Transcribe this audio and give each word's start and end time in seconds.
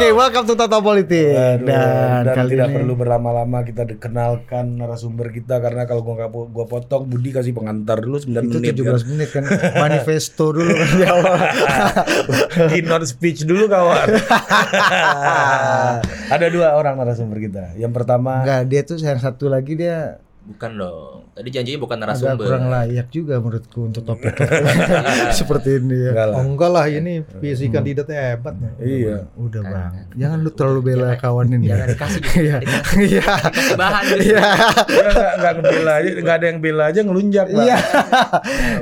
Oke, 0.00 0.16
welcome 0.16 0.48
to 0.48 0.56
Tata 0.56 0.80
Politik. 0.80 1.28
Aduh, 1.28 1.68
dan, 1.68 2.24
dan, 2.24 2.32
kali 2.32 2.56
tidak 2.56 2.72
ini 2.72 2.76
perlu 2.80 2.96
berlama-lama 2.96 3.60
kita 3.68 3.84
kenalkan 4.00 4.80
narasumber 4.80 5.28
kita 5.28 5.60
karena 5.60 5.84
kalau 5.84 6.00
gua 6.00 6.24
gua 6.32 6.64
potong 6.64 7.04
Budi 7.04 7.36
kasih 7.36 7.52
pengantar 7.52 8.00
dulu 8.00 8.16
9 8.16 8.32
itu 8.32 8.56
menit 8.64 8.80
17 8.80 9.12
menit 9.12 9.28
kan 9.28 9.44
manifesto 9.76 10.56
dulu 10.56 10.72
kan 10.72 10.88
di 10.96 11.04
awal. 11.04 11.36
kan. 11.36 11.52
Keynote 12.72 13.12
speech 13.12 13.44
dulu 13.44 13.68
kawan. 13.68 14.08
Ada 16.32 16.48
dua 16.48 16.80
orang 16.80 16.96
narasumber 16.96 17.36
kita. 17.36 17.76
Yang 17.76 17.92
pertama 18.00 18.40
Enggak, 18.40 18.62
dia 18.72 18.80
tuh 18.88 18.96
yang 19.04 19.20
satu 19.20 19.52
lagi 19.52 19.76
dia 19.76 20.16
Bukan 20.40 20.70
dong. 20.80 21.20
Tadi 21.36 21.48
janjinya 21.52 21.80
bukan 21.84 21.96
agak 22.00 22.16
narasumber. 22.16 22.46
kurang 22.48 22.66
layak 22.72 23.06
juga 23.12 23.36
menurutku 23.38 23.80
untuk 23.92 24.02
topik 24.08 24.32
seperti 25.38 25.78
ini 25.84 26.08
ya. 26.08 26.10
enggak 26.16 26.26
lah. 26.32 26.36
Oh 26.40 26.44
enggak 26.48 26.70
lah 26.72 26.84
ini 26.88 27.12
visi 27.44 27.68
kandidat 27.68 28.08
hebat. 28.08 28.56
Iya. 28.80 29.28
Udah 29.36 29.60
bang, 29.60 29.92
jangan 30.16 30.38
lu 30.40 30.50
terlalu 30.56 30.80
bela 30.92 31.12
kawan 31.20 31.52
ini. 31.52 31.68
Jangan 31.68 31.86
dikasih 31.92 32.22
Iya, 32.40 32.56
iya, 33.04 33.26
bahan 33.76 34.04
iya, 34.16 34.42
Dia 34.88 35.10
nggak 35.12 35.32
nggak 35.40 35.52
ngebela 35.60 35.92
aja, 36.00 36.08
nggak 36.24 36.36
ada 36.40 36.46
yang 36.48 36.60
bela 36.62 36.84
aja 36.88 37.00
ngelunjak 37.04 37.46
Pak. 37.52 37.60
iya, 37.60 37.76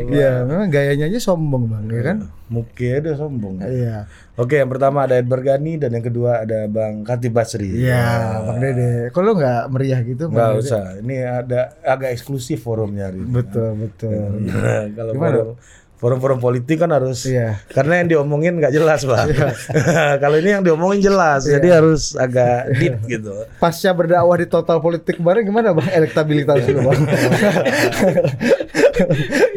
iya. 0.06 0.32
Memang 0.46 0.68
gayanya 0.70 1.04
aja 1.10 1.18
sombong 1.18 1.66
bang, 1.66 1.84
ya 1.90 2.02
kan? 2.06 2.16
Muka 2.48 2.92
udah 3.02 3.14
sombong. 3.18 3.54
Iya, 3.60 4.06
Oke, 4.38 4.54
yang 4.54 4.70
pertama 4.70 5.02
ada 5.02 5.18
Edward 5.18 5.42
Gani 5.42 5.76
dan 5.76 5.90
yang 5.90 6.04
kedua 6.04 6.46
ada 6.46 6.64
Bang 6.66 7.02
Katib 7.02 7.34
Basri. 7.34 7.74
iya, 7.74 8.38
bang 8.40 8.58
Dede. 8.58 8.90
Kalau 9.10 9.34
nggak 9.34 9.66
meriah 9.68 9.98
gitu, 10.00 10.30
Nggak 10.30 10.38
Bang 10.38 10.54
Dede? 10.54 10.62
usah. 10.62 10.84
Ini 10.96 11.16
ada 11.42 11.60
agak 11.82 12.14
eksklusif 12.14 12.62
forumnya 12.62 13.10
hari 13.10 13.18
ini. 13.18 13.34
Betul, 13.34 13.74
betul. 13.76 14.14
Nah, 14.40 14.86
kalau 14.96 15.12
Gimana? 15.12 15.34
forum 15.34 15.50
forum-forum 15.98 16.38
politik 16.38 16.78
kan 16.78 16.94
harus 16.94 17.26
Iya. 17.26 17.58
karena 17.66 17.98
yang 17.98 18.08
diomongin 18.08 18.54
nggak 18.54 18.70
jelas 18.70 19.02
pak. 19.02 19.34
kalau 20.22 20.38
ini 20.38 20.50
yang 20.52 20.62
diomongin 20.62 21.02
jelas, 21.02 21.42
Iya. 21.42 21.58
jadi 21.58 21.68
harus 21.74 22.14
agak 22.14 22.70
deep 22.78 22.94
gitu. 23.10 23.34
Pasca 23.58 23.90
berdakwah 23.90 24.38
di 24.38 24.46
total 24.46 24.78
politik 24.78 25.18
kemarin 25.18 25.42
gimana 25.42 25.74
bang 25.74 25.90
elektabilitas 25.92 26.62
lu 26.64 26.86
bang 26.86 27.00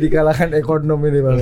di 0.02 0.08
kalangan 0.08 0.50
ekonomi 0.54 1.08
ini 1.08 1.22
bang 1.22 1.38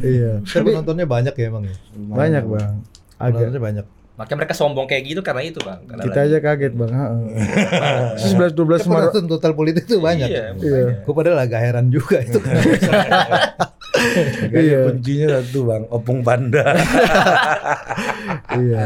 iya 0.00 0.32
Tapi 0.40 0.64
penontonnya 0.66 1.04
banyak 1.04 1.34
ya 1.34 1.46
emang 1.46 1.64
ya. 1.64 1.76
banyak 1.92 2.44
bang 2.44 2.72
agak 3.16 3.32
Penontonnya 3.36 3.60
banyak. 3.60 3.86
Makanya 4.12 4.38
mereka 4.38 4.54
sombong 4.54 4.84
kayak 4.84 5.02
gitu 5.06 5.20
karena 5.20 5.40
itu, 5.40 5.56
Bang. 5.58 5.80
Karena 5.82 6.04
kita 6.04 6.18
aja 6.20 6.38
kaget 6.38 6.72
bang 6.74 6.90
sebelas 8.18 8.52
dua 8.52 8.66
belas 8.68 8.80
penonton 8.82 9.24
total 9.26 9.52
politik 9.52 9.84
tuh 9.84 9.98
banyak. 9.98 10.28
Iya, 10.28 10.52
Iya. 10.54 11.00
Gue 11.00 11.14
padahal 11.16 11.40
agak 11.40 11.58
heran 11.58 11.88
juga 11.88 12.20
itu. 12.20 12.36
Makanya 14.42 14.78
kuncinya 14.86 15.26
satu 15.38 15.58
bang, 15.64 15.82
opung 15.88 16.20
panda. 16.20 16.60
iya 18.54 18.84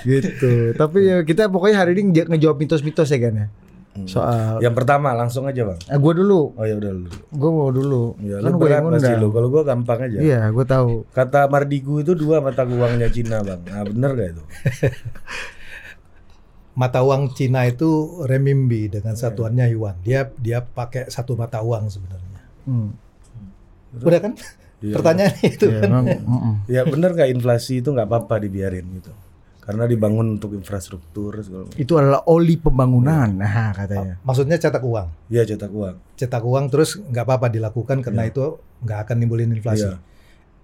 gitu 0.00 0.72
tapi 0.74 1.04
ya 1.04 1.16
kita 1.22 1.48
pokoknya 1.48 1.76
hari 1.76 1.96
ini 1.96 2.12
nge- 2.12 2.28
ngejawab 2.28 2.56
mitos-mitos 2.56 3.08
ya 3.08 3.18
kan 3.18 3.34
ya 3.34 3.46
soal 4.06 4.60
yang 4.60 4.76
pertama 4.76 5.16
langsung 5.16 5.48
aja 5.48 5.64
bang. 5.64 5.80
ah, 5.88 5.98
gue 5.98 6.12
dulu 6.14 6.52
Oh 6.54 6.62
ya 6.62 6.76
udah 6.76 6.92
dulu. 6.94 7.10
gue 7.10 7.50
mau 7.50 7.68
dulu 7.72 8.02
Ya, 8.20 8.38
kan 8.38 8.52
lu 8.52 8.54
gue 8.54 8.60
berat 8.68 8.78
yang 8.78 8.86
undang 8.92 9.16
lu. 9.18 9.28
Kalau 9.32 9.48
gua 9.48 9.62
gampang 9.64 9.98
aja. 10.04 10.18
iya 10.20 10.40
gue 10.52 10.62
tahu 10.62 11.08
Kata 11.10 11.48
Mardigu 11.48 11.98
itu 11.98 12.12
dua 12.12 12.38
mata 12.38 12.62
uangnya 12.62 13.08
Cina 13.08 13.40
bang. 13.40 13.64
Nah 13.64 13.82
bener 13.82 14.10
gak 14.14 14.28
itu? 14.36 14.42
mata 16.78 17.02
uang 17.02 17.34
Cina 17.34 17.66
itu 17.66 18.22
renminbi 18.22 18.86
dengan 18.86 19.18
satuannya 19.18 19.66
yuan. 19.74 19.98
Dia 20.06 20.30
dia 20.38 20.62
pakai 20.62 21.10
satu 21.10 21.34
mata 21.34 21.58
uang 21.58 21.90
sebenarnya. 21.90 22.40
hmm. 22.68 22.88
Udah 24.04 24.20
kan? 24.22 24.32
Iya. 24.78 24.94
Pertanyaannya 24.94 25.48
itu 25.50 25.66
ya, 25.66 25.80
kan. 25.82 25.90
Ya 26.70 26.82
bener 26.86 27.10
gak 27.18 27.34
inflasi 27.34 27.82
itu 27.82 27.90
nggak 27.90 28.06
apa-apa 28.06 28.38
dibiarin 28.38 28.86
gitu. 28.94 29.10
Karena 29.68 29.84
dibangun 29.84 30.40
untuk 30.40 30.56
infrastruktur 30.56 31.44
segala 31.44 31.68
itu 31.76 31.92
adalah 32.00 32.24
oli 32.24 32.56
pembangunan 32.56 33.28
nah 33.28 33.76
katanya 33.76 34.16
Maksudnya 34.24 34.56
cetak 34.56 34.80
uang. 34.80 35.28
Iya 35.28 35.44
cetak 35.44 35.68
uang. 35.68 36.16
Cetak 36.16 36.40
uang 36.40 36.64
terus 36.72 36.96
nggak 36.96 37.24
apa-apa 37.28 37.52
dilakukan 37.52 38.00
karena 38.00 38.24
itu 38.24 38.56
nggak 38.80 38.98
akan 39.04 39.16
nimbulin 39.20 39.52
inflasi. 39.52 39.84
Iya. 39.84 40.00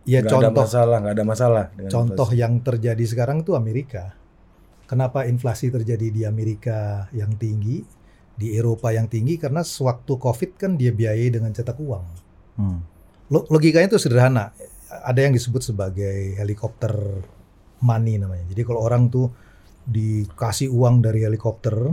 Ya 0.05 0.19
ada 0.25 0.33
contoh 0.33 0.65
masalah, 0.65 0.97
nggak 1.05 1.15
ada 1.21 1.25
masalah. 1.25 1.65
Dengan 1.77 1.91
contoh 1.93 2.29
inflasi. 2.33 2.41
yang 2.41 2.53
terjadi 2.61 3.05
sekarang 3.05 3.45
itu 3.45 3.53
Amerika. 3.53 4.17
Kenapa 4.89 5.25
inflasi 5.25 5.69
terjadi 5.69 6.09
di 6.09 6.23
Amerika 6.25 7.09
yang 7.13 7.37
tinggi, 7.37 7.85
di 8.37 8.53
Eropa 8.53 8.93
yang 8.93 9.09
tinggi? 9.09 9.37
Karena 9.37 9.61
sewaktu 9.65 10.17
COVID 10.17 10.51
kan 10.57 10.71
dia 10.77 10.93
biayai 10.93 11.29
dengan 11.29 11.53
cetak 11.53 11.77
uang. 11.77 12.05
Hmm. 12.57 12.81
Lo- 13.29 13.49
Logikanya 13.49 13.89
itu 13.89 14.01
sederhana. 14.01 14.53
Ada 14.93 15.25
yang 15.25 15.33
disebut 15.33 15.65
sebagai 15.65 16.37
helikopter 16.37 16.93
money 17.85 18.17
namanya. 18.17 18.49
Jadi 18.49 18.65
kalau 18.65 18.81
orang 18.81 19.13
tuh 19.13 19.29
dikasih 19.85 20.73
uang 20.73 21.05
dari 21.05 21.29
helikopter, 21.29 21.93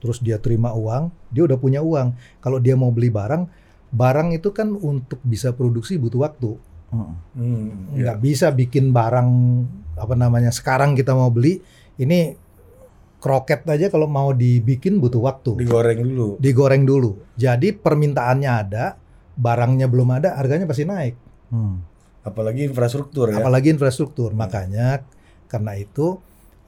terus 0.00 0.24
dia 0.24 0.40
terima 0.40 0.72
uang, 0.72 1.12
dia 1.28 1.44
udah 1.44 1.60
punya 1.60 1.84
uang. 1.84 2.16
Kalau 2.40 2.56
dia 2.56 2.72
mau 2.72 2.88
beli 2.88 3.12
barang, 3.12 3.44
barang 3.92 4.32
itu 4.32 4.48
kan 4.56 4.72
untuk 4.72 5.20
bisa 5.20 5.52
produksi 5.52 6.00
butuh 6.00 6.24
waktu. 6.24 6.56
Hmm, 6.96 7.92
iya. 7.92 8.14
nggak 8.14 8.18
bisa 8.22 8.46
bikin 8.54 8.94
barang 8.94 9.28
apa 9.98 10.14
namanya 10.14 10.54
sekarang 10.54 10.94
kita 10.94 11.18
mau 11.18 11.28
beli 11.34 11.58
ini 11.98 12.38
kroket 13.18 13.66
aja 13.66 13.90
kalau 13.90 14.06
mau 14.06 14.30
dibikin 14.30 15.02
butuh 15.02 15.18
waktu 15.18 15.66
digoreng 15.66 15.98
dulu. 16.06 16.28
digoreng 16.38 16.86
dulu 16.86 17.10
jadi 17.34 17.74
permintaannya 17.74 18.48
ada 18.48 18.94
barangnya 19.34 19.90
belum 19.90 20.08
ada 20.14 20.38
harganya 20.38 20.64
pasti 20.64 20.86
naik 20.86 21.18
Hmm. 21.46 21.78
Apalagi 22.26 22.66
infrastruktur 22.66 23.30
ya. 23.30 23.38
apalagi 23.38 23.70
infrastruktur 23.70 24.34
makanya 24.34 25.06
karena 25.46 25.78
itu 25.78 26.18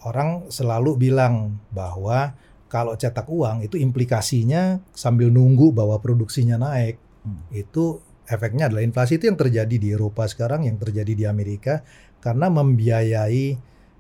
orang 0.07 0.47
selalu 0.49 0.97
bilang 0.97 1.59
bahwa 1.75 2.35
kalau 2.69 2.95
cetak 2.95 3.27
uang 3.27 3.65
itu 3.65 3.81
implikasinya 3.81 4.79
sambil 4.93 5.33
nunggu 5.33 5.73
bahwa 5.73 5.99
produksinya 5.99 6.61
naik. 6.61 7.01
Hmm. 7.19 7.45
itu 7.51 7.99
efeknya 8.31 8.71
adalah 8.71 8.85
inflasi. 8.87 9.19
Itu 9.19 9.29
yang 9.29 9.37
terjadi 9.41 9.77
di 9.77 9.89
Eropa 9.91 10.25
sekarang 10.31 10.65
yang 10.69 10.79
terjadi 10.79 11.13
di 11.13 11.25
Amerika. 11.27 11.83
Karena 12.23 12.47
membiayai 12.53 13.45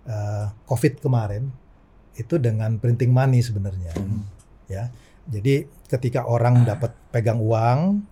eh, 0.06 0.47
COVID 0.69 0.94
kemarin 1.03 1.49
itu 2.15 2.37
dengan 2.38 2.77
printing 2.78 3.11
money 3.11 3.41
sebenarnya. 3.43 3.93
Hmm. 3.97 4.22
ya. 4.71 4.93
Jadi 5.28 5.69
ketika 5.88 6.25
orang 6.25 6.65
dapat 6.65 6.93
pegang 7.12 7.41
uang 7.41 8.05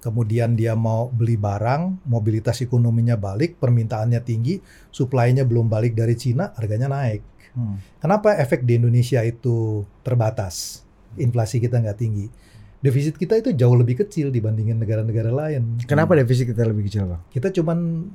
kemudian 0.00 0.52
dia 0.52 0.72
mau 0.72 1.06
beli 1.06 1.36
barang 1.36 2.02
mobilitas 2.04 2.58
ekonominya 2.58 3.14
balik 3.14 3.56
permintaannya 3.56 4.20
tinggi 4.20 4.58
supply-nya 4.88 5.44
belum 5.44 5.66
balik 5.66 5.92
dari 5.92 6.14
Cina 6.14 6.50
harganya 6.54 6.88
naik 6.88 7.22
Hmm. 7.50 7.82
kenapa 7.98 8.34
efek 8.36 8.62
di 8.62 8.78
Indonesia 8.78 9.18
itu 9.20 9.82
terbatas 10.00 10.86
inflasi 11.16 11.58
kita 11.58 11.78
nggak 11.78 11.98
tinggi 11.98 12.30
defisit 12.78 13.14
kita 13.14 13.34
itu 13.36 13.50
jauh 13.50 13.74
lebih 13.74 13.98
kecil 13.98 14.30
dibandingin 14.30 14.78
negara-negara 14.78 15.28
lain 15.28 15.82
Kenapa 15.82 16.14
defisit 16.14 16.46
kita 16.46 16.62
lebih 16.62 16.86
kecil 16.86 17.10
bang? 17.10 17.18
kita 17.28 17.50
cuman 17.50 18.06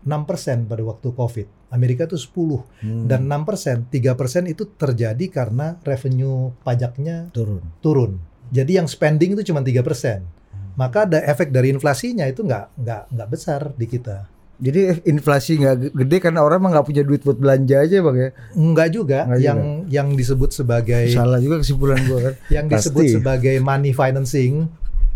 6% 0.00 0.64
pada 0.64 0.80
waktu 0.80 1.12
Covid. 1.12 1.46
Amerika 1.68 2.08
itu 2.08 2.16
10 2.16 2.64
Hmm. 2.80 3.04
dan 3.04 3.28
6%, 3.28 3.84
3% 3.86 4.48
itu 4.48 4.64
terjadi 4.66 5.28
karena 5.28 5.76
revenue 5.84 6.56
pajaknya 6.64 7.28
Turun. 7.30 7.60
turun. 7.78 8.16
Jadi 8.48 8.80
yang 8.80 8.88
spending 8.88 9.36
itu 9.36 9.44
cuma 9.44 9.60
3%. 9.60 10.24
Maka 10.72 11.04
ada 11.04 11.18
efek 11.22 11.48
dari 11.48 11.68
inflasinya 11.68 12.24
itu 12.24 12.40
nggak 12.40 12.76
nggak 12.76 13.02
nggak 13.10 13.28
besar 13.28 13.72
di 13.72 13.86
kita. 13.86 14.26
Jadi 14.56 14.80
inflasi 15.06 15.56
nggak 15.56 15.76
ge- 15.78 15.92
gede 15.94 16.16
karena 16.20 16.40
orang 16.40 16.60
mah 16.60 16.70
nggak 16.70 16.84
punya 16.84 17.00
duit 17.00 17.20
buat 17.20 17.34
belanja 17.34 17.80
aja 17.80 17.96
bang 18.02 18.16
ya. 18.18 18.28
Enggak 18.52 18.88
juga 18.90 19.18
Nggak 19.24 19.40
yang 19.40 19.60
yang 19.86 20.08
disebut 20.12 20.50
sebagai 20.50 21.08
Salah 21.08 21.38
juga 21.38 21.58
kesimpulan 21.58 21.96
gua 22.04 22.18
kan. 22.22 22.34
yang 22.56 22.66
disebut 22.66 23.02
Pasti. 23.02 23.16
sebagai 23.16 23.54
money 23.58 23.90
financing. 23.90 24.68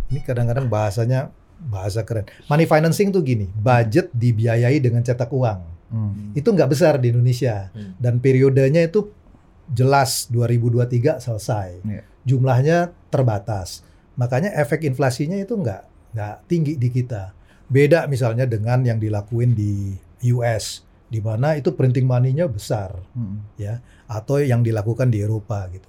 Ini 0.07 0.21
kadang-kadang 0.23 0.67
bahasanya 0.67 1.29
bahasa 1.61 2.03
keren. 2.03 2.25
Money 2.45 2.65
financing 2.65 3.09
tuh 3.11 3.21
gini, 3.21 3.49
budget 3.51 4.09
dibiayai 4.11 4.79
dengan 4.79 5.01
cetak 5.01 5.29
uang. 5.29 5.77
Hmm. 5.85 6.35
itu 6.35 6.43
nggak 6.45 6.67
besar 6.67 6.99
di 6.99 7.09
Indonesia 7.09 7.71
Hmm. 7.71 7.95
dan 7.97 8.19
periodenya 8.19 8.83
itu 8.83 9.15
jelas 9.65 10.27
2023 10.27 11.17
selesai 11.17 11.79
Iya. 11.81 12.03
jumlahnya 12.25 12.79
terbatas 13.09 13.87
makanya 14.15 14.55
efek 14.55 14.85
inflasinya 14.85 15.37
itu 15.37 15.55
nggak 15.55 15.83
nggak 16.15 16.35
tinggi 16.47 16.79
di 16.79 16.89
kita 16.89 17.35
beda 17.67 18.07
misalnya 18.07 18.47
dengan 18.47 18.85
yang 18.85 18.99
dilakuin 18.99 19.53
di 19.53 19.95
US 20.31 20.83
di 21.05 21.19
mana 21.19 21.55
itu 21.55 21.75
printing 21.75 22.07
money-nya 22.07 22.47
besar 22.47 22.95
Hmm. 23.15 23.43
ya 23.55 23.79
atau 24.07 24.39
yang 24.39 24.63
dilakukan 24.63 25.11
di 25.11 25.23
Eropa 25.23 25.67
gitu 25.71 25.89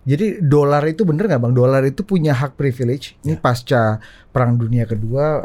Jadi 0.00 0.40
dolar 0.40 0.80
itu 0.88 1.04
bener 1.04 1.28
nggak 1.28 1.40
bang? 1.44 1.52
Dolar 1.52 1.84
itu 1.84 2.00
punya 2.00 2.32
hak 2.32 2.56
privilege. 2.56 3.20
Ini 3.20 3.36
Ya. 3.36 3.40
pasca 3.40 3.82
Perang 4.32 4.56
Dunia 4.56 4.88
Kedua, 4.88 5.44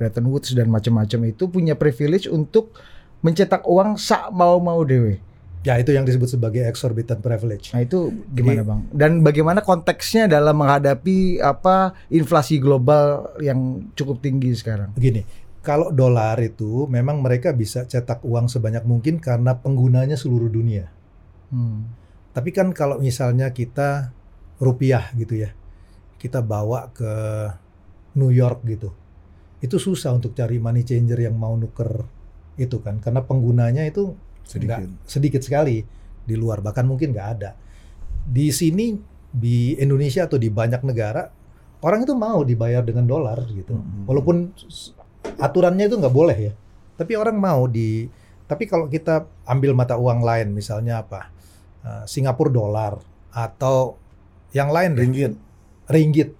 Bretton 0.00 0.24
Woods 0.24 0.56
dan 0.56 0.72
macam-macam 0.72 1.20
itu 1.28 1.44
punya 1.52 1.76
privilege 1.76 2.32
untuk 2.32 2.72
mencetak 3.20 3.68
uang 3.68 4.00
sak 4.00 4.32
mau 4.32 4.56
mau 4.56 4.80
dewe. 4.88 5.20
Ya 5.68 5.76
itu 5.76 5.92
yang 5.92 6.08
disebut 6.08 6.40
sebagai 6.40 6.64
exorbitant 6.64 7.20
privilege 7.20 7.76
Nah 7.76 7.84
itu 7.84 8.08
gimana 8.32 8.64
Jadi- 8.64 8.68
bang? 8.72 8.80
Dan 8.88 9.10
bagaimana 9.20 9.60
konteksnya 9.60 10.24
dalam 10.24 10.56
menghadapi 10.56 11.44
apa 11.44 11.92
inflasi 12.08 12.56
global 12.56 13.36
yang 13.44 13.92
cukup 13.92 14.24
tinggi 14.24 14.56
sekarang? 14.56 14.96
begini 14.96 15.28
Kalau 15.60 15.92
dolar 15.92 16.40
itu 16.40 16.88
memang 16.88 17.20
mereka 17.20 17.52
bisa 17.52 17.84
cetak 17.84 18.24
uang 18.24 18.48
sebanyak 18.48 18.88
mungkin 18.88 19.20
karena 19.20 19.52
penggunanya 19.60 20.16
seluruh 20.16 20.48
dunia. 20.48 20.88
Hmm. 21.52 21.92
Tapi 22.32 22.56
kan 22.56 22.72
kalau 22.72 22.96
misalnya 22.96 23.52
kita 23.52 24.14
rupiah 24.56 25.12
gitu 25.12 25.36
ya, 25.36 25.52
kita 26.16 26.40
bawa 26.40 26.88
ke 26.96 27.12
New 28.16 28.32
York 28.32 28.64
gitu, 28.64 28.94
itu 29.60 29.76
susah 29.76 30.14
untuk 30.16 30.32
cari 30.32 30.56
money 30.56 30.86
changer 30.86 31.20
yang 31.20 31.36
mau 31.36 31.52
nuker 31.52 32.06
itu 32.56 32.78
kan, 32.80 33.02
karena 33.02 33.20
penggunanya 33.26 33.84
itu 33.84 34.14
Sedikit. 34.48 34.80
nggak- 34.80 35.04
sedikit 35.04 35.42
sekali 35.44 35.84
di 36.24 36.34
luar, 36.34 36.64
bahkan 36.64 36.88
mungkin 36.88 37.12
nggak 37.12 37.28
ada. 37.36 37.52
Di 38.24 38.48
sini 38.48 38.96
di 39.28 39.76
Indonesia 39.76 40.24
atau 40.24 40.40
di 40.40 40.48
banyak 40.48 40.80
negara 40.88 41.28
orang 41.84 42.02
itu 42.02 42.16
mau 42.16 42.40
dibayar 42.42 42.80
dengan 42.80 43.04
dolar 43.04 43.44
gitu, 43.52 43.76
Mhm. 43.76 44.08
walaupun 44.08 44.36
aturannya 45.36 45.84
itu 45.86 45.96
nggak 46.00 46.14
boleh 46.16 46.38
ya, 46.50 46.52
tapi 46.96 47.12
orang 47.14 47.36
mau 47.36 47.68
di. 47.68 48.08
Tapi 48.48 48.64
kalau 48.64 48.88
kita 48.88 49.28
ambil 49.44 49.76
mata 49.76 50.00
uang 50.00 50.24
lain, 50.24 50.56
misalnya 50.56 51.04
apa, 51.04 51.28
eh, 51.84 52.04
Singapura 52.08 52.48
dolar 52.48 52.96
atau 53.28 54.00
yang 54.56 54.72
lain 54.72 54.96
deh, 54.96 55.04
Ringgit. 55.04 55.32
ringgit. 55.92 56.32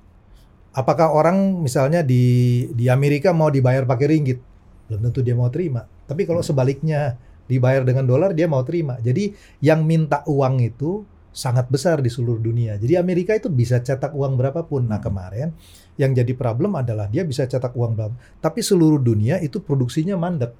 Apakah 0.72 1.12
orang 1.12 1.60
misalnya 1.60 2.00
di 2.00 2.64
di 2.72 2.88
Amerika 2.88 3.36
mau 3.36 3.52
dibayar 3.52 3.84
pakai 3.84 4.08
ringgit? 4.08 4.40
Belum 4.88 5.04
tentu 5.04 5.20
dia 5.20 5.36
mau 5.36 5.52
terima. 5.52 5.84
Tapi 6.08 6.24
kalau 6.24 6.40
sebaliknya 6.40 7.20
dibayar 7.48 7.82
dengan 7.82 8.04
dolar 8.04 8.36
dia 8.36 8.46
mau 8.46 8.62
terima. 8.62 9.00
Jadi 9.00 9.32
yang 9.64 9.82
minta 9.88 10.22
uang 10.28 10.60
itu 10.60 11.02
sangat 11.32 11.66
besar 11.72 12.04
di 12.04 12.12
seluruh 12.12 12.38
dunia. 12.38 12.76
Jadi 12.76 12.94
Amerika 13.00 13.32
itu 13.32 13.48
bisa 13.48 13.80
cetak 13.80 14.12
uang 14.12 14.36
berapapun. 14.36 14.86
Nah 14.86 15.00
kemarin 15.00 15.56
yang 15.98 16.14
jadi 16.14 16.30
problem 16.36 16.78
adalah 16.78 17.08
dia 17.10 17.24
bisa 17.24 17.48
cetak 17.48 17.74
uang 17.74 17.92
berapa. 17.96 18.14
Tapi 18.38 18.60
seluruh 18.60 19.00
dunia 19.00 19.40
itu 19.40 19.58
produksinya 19.64 20.14
mandek 20.14 20.54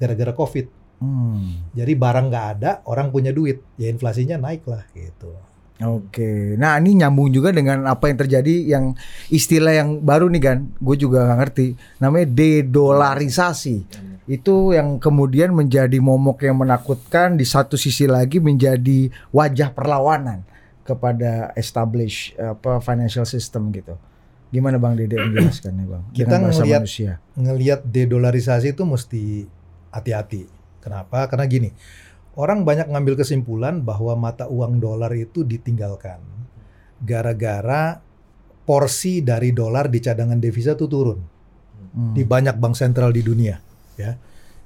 gara-gara 0.00 0.32
COVID. 0.32 0.66
Hmm. 1.00 1.72
Jadi 1.72 1.92
barang 1.96 2.26
nggak 2.28 2.46
ada, 2.56 2.70
orang 2.84 3.08
punya 3.08 3.32
duit, 3.32 3.64
ya 3.80 3.88
inflasinya 3.88 4.36
naik 4.36 4.68
lah 4.68 4.84
gitu. 4.92 5.32
Oke, 5.80 6.60
nah 6.60 6.76
ini 6.76 7.00
nyambung 7.00 7.32
juga 7.32 7.56
dengan 7.56 7.88
apa 7.88 8.12
yang 8.12 8.20
terjadi 8.20 8.68
yang 8.68 8.92
istilah 9.32 9.72
yang 9.72 10.04
baru 10.04 10.28
nih 10.28 10.42
kan, 10.44 10.58
gue 10.76 10.96
juga 11.00 11.24
nggak 11.24 11.38
ngerti, 11.40 11.66
namanya 12.04 12.28
dedolarisasi. 12.28 13.76
Itu 14.30 14.70
yang 14.70 15.02
kemudian 15.02 15.50
menjadi 15.50 15.98
momok 15.98 16.46
yang 16.46 16.62
menakutkan, 16.62 17.34
di 17.34 17.42
satu 17.42 17.74
sisi 17.74 18.06
lagi 18.06 18.38
menjadi 18.38 19.10
wajah 19.34 19.74
perlawanan 19.74 20.46
kepada 20.86 21.50
establish 21.58 22.30
apa 22.38 22.78
financial 22.78 23.26
system 23.26 23.74
gitu. 23.74 23.98
Gimana 24.50 24.78
Bang 24.78 24.94
Dede 24.94 25.18
menjelaskannya 25.26 25.84
Bang? 25.84 26.02
Kita 26.14 26.38
Dengan 26.38 26.54
bahasa 26.54 26.62
manusia. 26.62 27.18
ngelihat 27.34 27.82
dedolarisasi 27.82 28.70
itu 28.70 28.86
mesti 28.86 29.50
hati-hati. 29.90 30.46
Kenapa? 30.78 31.26
Karena 31.26 31.50
gini, 31.50 31.70
orang 32.38 32.62
banyak 32.62 32.86
ngambil 32.86 33.18
kesimpulan 33.18 33.82
bahwa 33.82 34.14
mata 34.14 34.46
uang 34.46 34.78
dolar 34.78 35.10
itu 35.12 35.42
ditinggalkan 35.42 36.22
gara-gara 37.00 37.98
porsi 38.62 39.20
dari 39.20 39.50
dolar 39.50 39.90
di 39.90 39.98
cadangan 39.98 40.38
devisa 40.38 40.78
itu 40.78 40.86
turun 40.86 41.18
Hmm. 41.90 42.14
di 42.14 42.22
banyak 42.22 42.54
bank 42.54 42.78
sentral 42.78 43.10
di 43.10 43.18
dunia, 43.18 43.58
ya. 44.00 44.16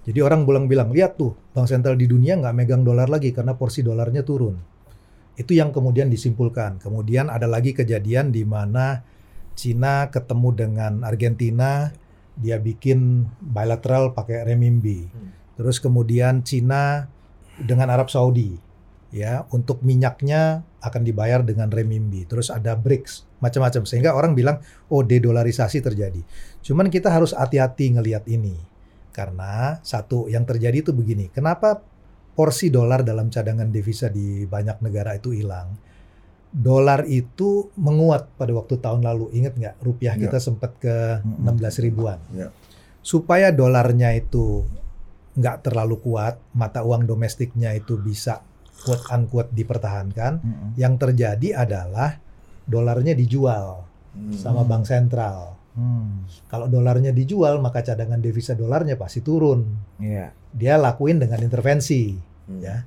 Jadi 0.05 0.21
orang 0.21 0.45
bilang-bilang, 0.45 0.93
lihat 0.93 1.17
tuh, 1.17 1.33
bank 1.57 1.67
sentral 1.67 1.97
di 1.97 2.05
dunia 2.05 2.37
nggak 2.37 2.55
megang 2.55 2.85
dolar 2.85 3.09
lagi 3.09 3.33
karena 3.33 3.57
porsi 3.57 3.81
dolarnya 3.81 4.21
turun. 4.21 4.61
Itu 5.35 5.57
yang 5.57 5.73
kemudian 5.73 6.13
disimpulkan. 6.13 6.79
Kemudian 6.79 7.33
ada 7.33 7.49
lagi 7.49 7.73
kejadian 7.73 8.31
di 8.31 8.45
mana 8.45 9.03
Cina 9.57 10.13
ketemu 10.13 10.49
dengan 10.53 10.93
Argentina, 11.09 11.89
dia 12.37 12.61
bikin 12.61 13.25
bilateral 13.41 14.13
pakai 14.13 14.45
renminbi. 14.45 15.09
Hmm. 15.09 15.31
Terus 15.57 15.81
kemudian 15.81 16.43
Cina 16.45 17.09
dengan 17.57 17.89
Arab 17.89 18.11
Saudi, 18.11 18.59
ya 19.15 19.47
untuk 19.55 19.87
minyaknya 19.87 20.67
akan 20.83 21.03
dibayar 21.07 21.41
dengan 21.47 21.71
renminbi. 21.71 22.27
Terus 22.27 22.51
ada 22.51 22.75
BRICS, 22.75 23.39
macam-macam. 23.39 23.83
Sehingga 23.87 24.13
orang 24.13 24.35
bilang, 24.37 24.61
oh 24.91 25.01
dedolarisasi 25.01 25.81
terjadi. 25.81 26.21
Cuman 26.61 26.91
kita 26.91 27.09
harus 27.09 27.33
hati-hati 27.33 27.95
ngelihat 27.95 28.27
ini. 28.29 28.74
Karena 29.15 29.79
satu 29.81 30.27
yang 30.27 30.43
terjadi 30.43 30.83
itu 30.83 30.91
begini, 30.91 31.31
kenapa 31.31 31.79
porsi 32.35 32.67
dolar 32.67 33.07
dalam 33.07 33.31
cadangan 33.31 33.71
devisa 33.71 34.11
di 34.11 34.43
banyak 34.43 34.83
negara 34.83 35.15
itu 35.15 35.31
hilang? 35.31 35.79
Dolar 36.51 37.07
itu 37.07 37.71
menguat 37.75 38.35
pada 38.35 38.51
waktu 38.55 38.79
tahun 38.79 39.03
lalu. 39.03 39.31
Ingat 39.35 39.55
nggak? 39.55 39.75
Rupiah 39.81 40.15
Ya. 40.15 40.27
kita 40.27 40.39
sempat 40.39 40.75
ke 40.79 41.23
Mm-mm. 41.23 41.47
16 41.47 41.79
ribuan. 41.83 42.19
Ya. 42.31 42.51
Supaya 42.99 43.51
dolarnya 43.51 44.15
itu 44.15 44.67
nggak 45.35 45.67
terlalu 45.67 45.99
kuat, 45.99 46.39
mata 46.55 46.83
uang 46.83 47.07
domestiknya 47.07 47.75
itu 47.75 47.99
bisa 47.99 48.43
quote 48.83 49.07
unquote 49.11 49.51
dipertahankan. 49.51 50.33
Mm-mm. 50.43 50.69
Yang 50.75 50.95
terjadi 51.07 51.49
adalah 51.63 52.19
dolarnya 52.67 53.15
dijual 53.15 53.87
Hmm. 54.15 54.31
sama 54.31 54.63
bank 54.63 54.87
sentral. 54.87 55.59
Hmm. 55.75 56.23
Kalau 56.47 56.71
dolarnya 56.71 57.11
dijual, 57.11 57.59
maka 57.59 57.83
cadangan 57.83 58.19
devisa 58.19 58.55
dolarnya 58.55 58.95
pasti 58.95 59.21
turun. 59.21 59.67
Iya. 59.99 60.31
Dia 60.55 60.79
lakuin 60.79 61.19
dengan 61.19 61.43
intervensi. 61.43 62.15
Hmm. 62.47 62.61
Ya. 62.63 62.87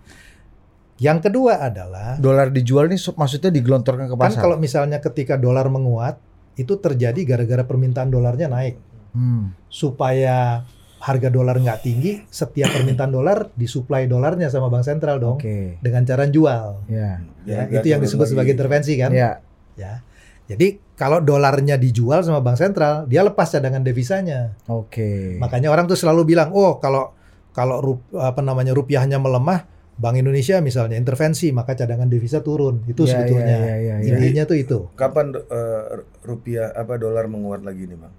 Yang 0.98 1.30
kedua 1.30 1.62
adalah 1.62 2.18
Dolar 2.18 2.50
dijual 2.50 2.89
nih 2.89 2.98
so- 2.98 3.13
maksudnya 3.13 3.54
digelontorkan 3.54 4.10
ke 4.10 4.16
kan 4.16 4.34
pasar. 4.34 4.42
kalau 4.42 4.57
misalnya 4.57 4.98
ketika 4.98 5.38
dolar 5.38 5.69
menguat, 5.69 6.18
itu 6.57 6.74
terjadi 6.74 7.22
gara-gara 7.22 7.62
permintaan 7.62 8.10
dolarnya 8.10 8.50
naik. 8.50 8.81
Hmm. 9.13 9.54
Supaya 9.69 10.66
harga 10.98 11.30
dolar 11.30 11.62
nggak 11.62 11.86
tinggi, 11.86 12.25
setiap 12.25 12.74
permintaan 12.74 13.13
dolar 13.13 13.54
disuplai 13.54 14.10
dolarnya 14.10 14.50
sama 14.50 14.66
bank 14.68 14.81
sentral 14.81 15.22
dong 15.22 15.38
Oke. 15.38 15.78
dengan 15.78 16.01
cara 16.01 16.25
jual. 16.25 16.81
Ya. 16.89 17.22
Ya, 17.45 17.69
Jangan 17.69 17.78
itu 17.78 17.88
yang 17.94 18.01
disebut 18.01 18.25
lagi. 18.25 18.31
sebagai 18.34 18.51
intervensi 18.57 18.94
kan? 18.98 19.12
Ya. 19.13 19.31
Ya. 19.78 20.01
Jadi 20.50 20.81
kalau 20.98 21.22
dolarnya 21.22 21.78
dijual 21.78 22.26
sama 22.26 22.42
bank 22.42 22.58
sentral, 22.58 23.06
dia 23.06 23.22
lepas 23.22 23.46
cadangan 23.48 23.86
devisanya. 23.86 24.58
Oke. 24.66 25.38
Makanya 25.38 25.70
orang 25.70 25.86
tuh 25.86 25.94
selalu 25.94 26.34
bilang, 26.34 26.50
"Oh, 26.58 26.82
kalau 26.82 27.14
kalau 27.54 27.78
rup- 27.80 28.10
apa 28.18 28.42
namanya 28.42 28.74
rupiahnya 28.74 29.22
melemah, 29.22 29.70
Bank 29.98 30.18
Indonesia 30.18 30.58
misalnya 30.58 30.98
intervensi, 30.98 31.54
maka 31.54 31.77
cadangan 31.77 32.10
devisa 32.10 32.42
turun." 32.42 32.82
Itu 32.89 33.06
Ya, 33.06 33.13
sebetulnya. 33.13 33.58
ya, 33.62 33.75
ya, 33.77 33.77
ya, 33.77 33.96
ya. 34.01 34.18
Intinya 34.18 34.44
tuh 34.50 34.58
itu. 34.58 34.80
Kapan 34.98 35.38
eh, 35.38 35.84
rupiah 36.25 36.74
apa 36.74 36.98
dolar 36.98 37.30
menguat 37.30 37.62
lagi 37.62 37.86
nih, 37.86 37.98
Bang? 37.98 38.13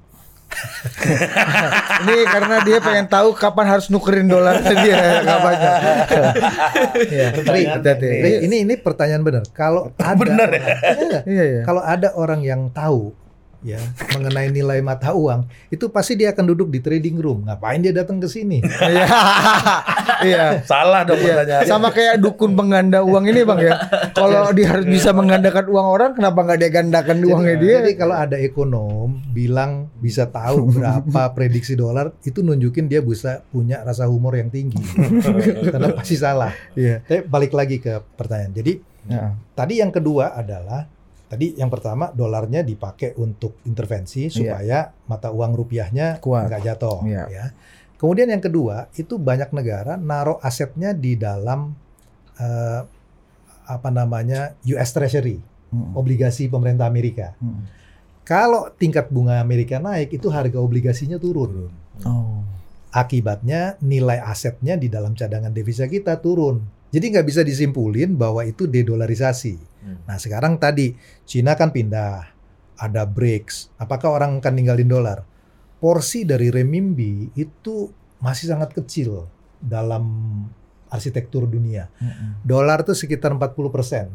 Ini 2.02 2.16
karena 2.24 2.56
dia 2.64 2.78
pengen 2.80 3.06
tahu 3.06 3.36
kapan 3.36 3.66
harus 3.76 3.86
nukerin 3.92 4.26
dolar 4.26 4.58
dia 4.64 5.20
kapannya. 5.22 5.72
ya, 7.08 7.26
tapi 7.34 7.60
ini 8.42 8.56
ini 8.66 8.74
pertanyaan 8.80 9.22
benar. 9.22 9.42
Kalau 9.52 9.92
ada 9.98 10.18
Benar 10.18 10.48
ya? 10.50 10.64
Iya, 10.98 11.18
Iya 11.28 11.44
ya. 11.44 11.62
kalau 11.62 11.82
ada 11.84 12.08
orang 12.16 12.40
yang 12.42 12.72
tahu 12.72 13.12
ya 13.58 13.82
mengenai 14.14 14.54
nilai 14.54 14.78
mata 14.78 15.10
uang, 15.10 15.42
itu 15.68 15.90
pasti 15.90 16.14
dia 16.14 16.30
akan 16.30 16.54
duduk 16.54 16.70
di 16.70 16.78
trading 16.78 17.18
room. 17.18 17.42
Ngapain 17.42 17.82
dia 17.82 17.90
datang 17.90 18.22
ke 18.22 18.30
sini? 18.30 18.62
Iya. 18.62 19.06
Iya. 20.18 20.66
Salah 20.66 21.06
dong 21.06 21.20
Iya. 21.22 21.62
Sama 21.62 21.94
kayak 21.94 22.18
dukun 22.18 22.58
pengganda 22.58 23.06
uang 23.06 23.30
ini 23.30 23.46
bang 23.46 23.70
ya. 23.70 23.74
Kalau 24.10 24.50
dia 24.50 24.74
harus 24.74 24.82
bisa 24.82 25.14
menggandakan 25.14 25.70
uang 25.70 25.86
orang, 25.86 26.10
kenapa 26.10 26.42
nggak 26.42 26.58
dia 26.58 26.70
gandakan 26.74 27.22
uangnya 27.22 27.54
jadi, 27.54 27.62
dia? 27.62 27.76
jadi 27.86 27.92
kalau 27.94 28.14
ada 28.18 28.34
ekonom 28.34 29.14
bilang 29.30 29.86
bisa 30.02 30.26
tahu 30.26 30.74
berapa 30.74 31.22
prediksi 31.38 31.78
dolar, 31.78 32.10
itu 32.26 32.42
nunjukin 32.42 32.90
dia 32.90 32.98
bisa 32.98 33.46
punya 33.46 33.86
rasa 33.86 34.10
humor 34.10 34.34
yang 34.34 34.50
tinggi. 34.50 34.82
Karena 35.72 35.94
pasti 35.94 36.18
salah. 36.18 36.50
Iya. 36.74 36.98
Tapi 37.06 37.22
balik 37.30 37.54
lagi 37.54 37.78
ke 37.78 38.02
pertanyaan. 38.18 38.54
Jadi 38.54 38.74
Ya. 39.08 39.32
tadi 39.56 39.80
yang 39.80 39.88
kedua 39.88 40.36
adalah 40.36 40.84
tadi 41.28 41.54
yang 41.54 41.68
pertama 41.68 42.10
dolarnya 42.10 42.64
dipakai 42.64 43.14
untuk 43.20 43.60
intervensi 43.68 44.32
supaya 44.32 44.88
mata 45.06 45.28
uang 45.28 45.52
rupiahnya 45.54 46.18
nggak 46.24 46.62
jatuh. 46.64 47.04
Iya. 47.04 47.24
Ya. 47.28 47.44
Kemudian 48.00 48.32
yang 48.32 48.40
kedua 48.40 48.88
itu 48.96 49.20
banyak 49.20 49.52
negara 49.52 50.00
naruh 50.00 50.40
asetnya 50.40 50.96
di 50.96 51.14
dalam 51.14 51.76
eh, 52.40 52.80
apa 53.68 53.88
namanya 53.92 54.56
US 54.64 54.96
Treasury, 54.96 55.36
Hmm. 55.68 55.92
obligasi 55.92 56.48
pemerintah 56.48 56.88
Amerika. 56.88 57.36
Hmm. 57.36 57.68
Kalau 58.24 58.72
tingkat 58.76 59.12
bunga 59.12 59.40
Amerika 59.40 59.76
naik, 59.80 60.16
itu 60.16 60.28
harga 60.32 60.56
obligasinya 60.60 61.20
turun. 61.20 61.68
Oh. 62.04 62.40
Akibatnya 62.88 63.76
nilai 63.84 64.20
asetnya 64.20 64.80
di 64.80 64.88
dalam 64.88 65.12
cadangan 65.12 65.52
devisa 65.52 65.84
kita 65.84 66.20
turun. 66.24 66.64
Jadi 66.88 67.04
nggak 67.12 67.26
bisa 67.28 67.44
disimpulin 67.44 68.16
bahwa 68.16 68.44
itu 68.48 68.64
dedolarisasi. 68.64 69.60
Hmm. 69.82 69.98
Nah 70.06 70.16
sekarang 70.18 70.58
tadi 70.58 70.94
Cina 71.22 71.54
kan 71.54 71.70
pindah, 71.70 72.26
ada 72.78 73.02
BRICS. 73.06 73.74
Apakah 73.78 74.18
orang 74.18 74.38
akan 74.38 74.52
ninggalin 74.54 74.88
dolar? 74.88 75.22
Porsi 75.78 76.26
dari 76.26 76.50
renminbi 76.50 77.30
itu 77.38 77.90
masih 78.18 78.50
sangat 78.50 78.74
kecil 78.74 79.30
dalam 79.62 80.04
arsitektur 80.90 81.46
dunia. 81.46 81.86
Hmm. 82.02 82.38
Dolar 82.42 82.82
itu 82.82 82.94
sekitar 82.94 83.30
40% 83.34 84.10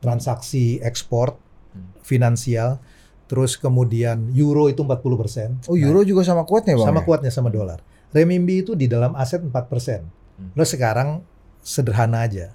transaksi 0.00 0.80
ekspor 0.84 1.36
Hmm. 1.76 1.92
finansial 2.00 2.80
Terus 3.26 3.58
kemudian 3.58 4.30
euro 4.38 4.70
itu 4.70 4.86
40%. 4.86 5.66
Oh 5.66 5.74
euro 5.74 6.06
juga 6.06 6.22
sama 6.22 6.46
kuatnya 6.46 6.78
bang? 6.78 6.86
sama 6.86 7.00
ya? 7.02 7.06
kuatnya 7.06 7.30
sama 7.34 7.50
dolar. 7.50 7.82
Renminbi 8.14 8.62
itu 8.62 8.78
di 8.78 8.86
dalam 8.86 9.18
aset 9.18 9.42
4%. 9.42 10.06
Hmm. 10.38 10.54
Lo 10.54 10.62
sekarang 10.62 11.26
sederhana 11.58 12.22
aja. 12.22 12.54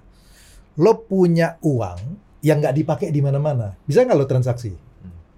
Lo 0.79 1.03
punya 1.03 1.59
uang 1.59 1.99
yang 2.41 2.57
nggak 2.57 2.75
dipakai 2.75 3.07
di 3.09 3.21
mana-mana. 3.21 3.77
Bisa 3.81 4.01
nggak 4.01 4.17
lo 4.17 4.25
transaksi? 4.25 4.73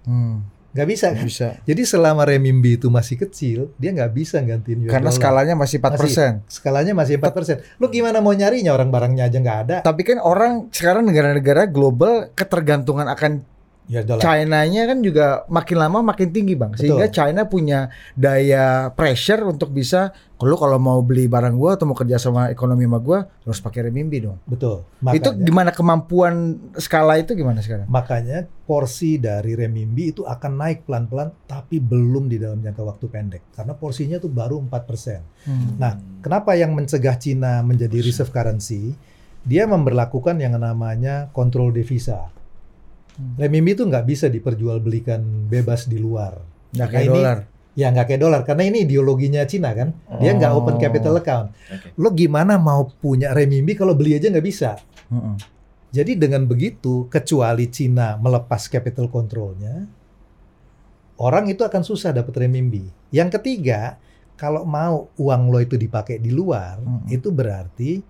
Hmm, 0.04 0.44
Nggak 0.74 0.88
bisa 0.90 1.06
kan? 1.08 1.22
bisa. 1.22 1.48
Jadi 1.62 1.82
selama 1.86 2.26
renminbi 2.26 2.74
itu 2.74 2.90
masih 2.90 3.14
kecil, 3.16 3.70
dia 3.78 3.94
nggak 3.94 4.10
bisa 4.10 4.42
gantiin 4.42 4.82
US 4.82 4.90
Karena 4.90 5.08
dollar. 5.08 5.20
skalanya 5.22 5.54
masih 5.54 5.76
4%. 5.78 6.42
Skalanya 6.50 6.92
masih 6.92 7.14
4%. 7.16 7.62
Lo 7.78 7.86
gimana 7.86 8.18
mau 8.18 8.34
nyarinya 8.34 8.74
orang 8.74 8.90
barangnya 8.90 9.24
aja 9.24 9.38
nggak 9.38 9.58
ada? 9.64 9.76
Tapi 9.80 10.02
kan 10.02 10.18
orang 10.18 10.66
sekarang 10.68 11.06
negara-negara 11.06 11.70
global 11.70 12.26
ketergantungan 12.34 13.06
akan. 13.06 13.53
China-nya 13.84 14.82
kan 14.88 14.98
juga 15.04 15.44
makin 15.52 15.76
lama 15.76 16.00
makin 16.00 16.32
tinggi 16.32 16.56
bang, 16.56 16.72
sehingga 16.72 17.04
Betul. 17.04 17.16
China 17.20 17.40
punya 17.44 17.92
daya 18.16 18.88
pressure 18.96 19.44
untuk 19.44 19.76
bisa, 19.76 20.08
kalau 20.40 20.56
kalau 20.56 20.80
mau 20.80 21.04
beli 21.04 21.28
barang 21.28 21.52
gua 21.52 21.76
atau 21.76 21.84
mau 21.84 21.96
kerja 21.96 22.16
sama 22.16 22.48
ekonomi 22.48 22.88
sama 22.88 22.98
gua, 23.04 23.28
harus 23.44 23.60
pakai 23.60 23.92
renminbi 23.92 24.24
dong. 24.24 24.40
Betul. 24.48 24.88
Itu 25.12 25.36
Makanya, 25.36 25.44
gimana 25.44 25.70
kemampuan 25.76 26.34
skala 26.80 27.20
itu 27.20 27.36
gimana 27.36 27.60
sekarang? 27.60 27.84
makanya 27.84 28.48
porsi 28.64 29.20
dari 29.20 29.52
renminbi 29.52 30.16
itu 30.16 30.24
akan 30.24 30.52
naik 30.56 30.88
pelan-pelan 30.88 31.28
tapi 31.44 31.76
belum 31.76 32.32
di 32.32 32.40
dalam 32.40 32.64
jangka 32.64 32.82
waktu 32.82 33.06
pendek. 33.12 33.42
Karena 33.52 33.76
porsinya 33.76 34.16
tuh 34.16 34.32
baru 34.32 34.64
4%. 34.64 35.44
Hmm. 35.44 35.76
Nah, 35.76 35.92
kenapa 36.24 36.56
yang 36.56 36.72
mencegah 36.72 37.20
Cina 37.20 37.60
menjadi 37.60 38.00
reserve 38.00 38.32
currency? 38.32 38.96
Dia 39.44 39.68
memberlakukan 39.68 40.40
yang 40.40 40.56
namanya 40.56 41.28
kontrol 41.36 41.68
devisa. 41.68 42.32
Hmm. 43.14 43.38
Renminbi 43.38 43.72
itu 43.72 43.84
nggak 43.84 44.04
bisa 44.04 44.26
diperjualbelikan 44.26 45.22
bebas 45.46 45.86
di 45.86 45.96
luar. 45.96 46.34
Nggak 46.70 46.78
Nah, 46.80 46.90
kayak 46.90 47.06
ini- 47.06 47.14
dolar. 47.14 47.38
Ya 47.74 47.90
nggak 47.90 48.06
kayak 48.06 48.22
dolar 48.22 48.40
karena 48.42 48.62
ini 48.64 48.86
ideologinya 48.86 49.42
Cina 49.44 49.74
kan. 49.74 49.90
Dia 50.18 50.30
nggak 50.32 50.50
Oh. 50.50 50.62
open 50.62 50.78
capital 50.78 51.18
account. 51.18 51.50
Oke. 51.50 51.90
Lo 51.94 52.10
gimana 52.10 52.54
mau 52.54 52.86
punya 52.86 53.34
renminbi 53.34 53.74
kalau 53.74 53.94
beli 53.94 54.14
aja 54.14 54.30
nggak 54.30 54.46
bisa? 54.46 54.78
Mm-mm. 55.10 55.34
Jadi 55.90 56.14
dengan 56.14 56.42
begitu, 56.44 57.06
kecuali 57.06 57.66
Cina 57.66 58.14
melepas 58.14 58.66
capital 58.66 59.06
controlnya, 59.06 59.86
orang 61.16 61.46
itu 61.46 61.62
akan 61.62 61.82
susah 61.82 62.10
dapat 62.10 62.34
renminbi. 62.36 62.82
Yang 63.10 63.38
ketiga, 63.38 63.98
kalau 64.34 64.62
mau 64.62 65.10
uang 65.14 65.42
lo 65.48 65.58
itu 65.58 65.74
dipakai 65.74 66.18
di 66.18 66.30
luar, 66.30 66.78
Mm-mm. 66.78 67.10
itu 67.10 67.30
berarti 67.30 68.02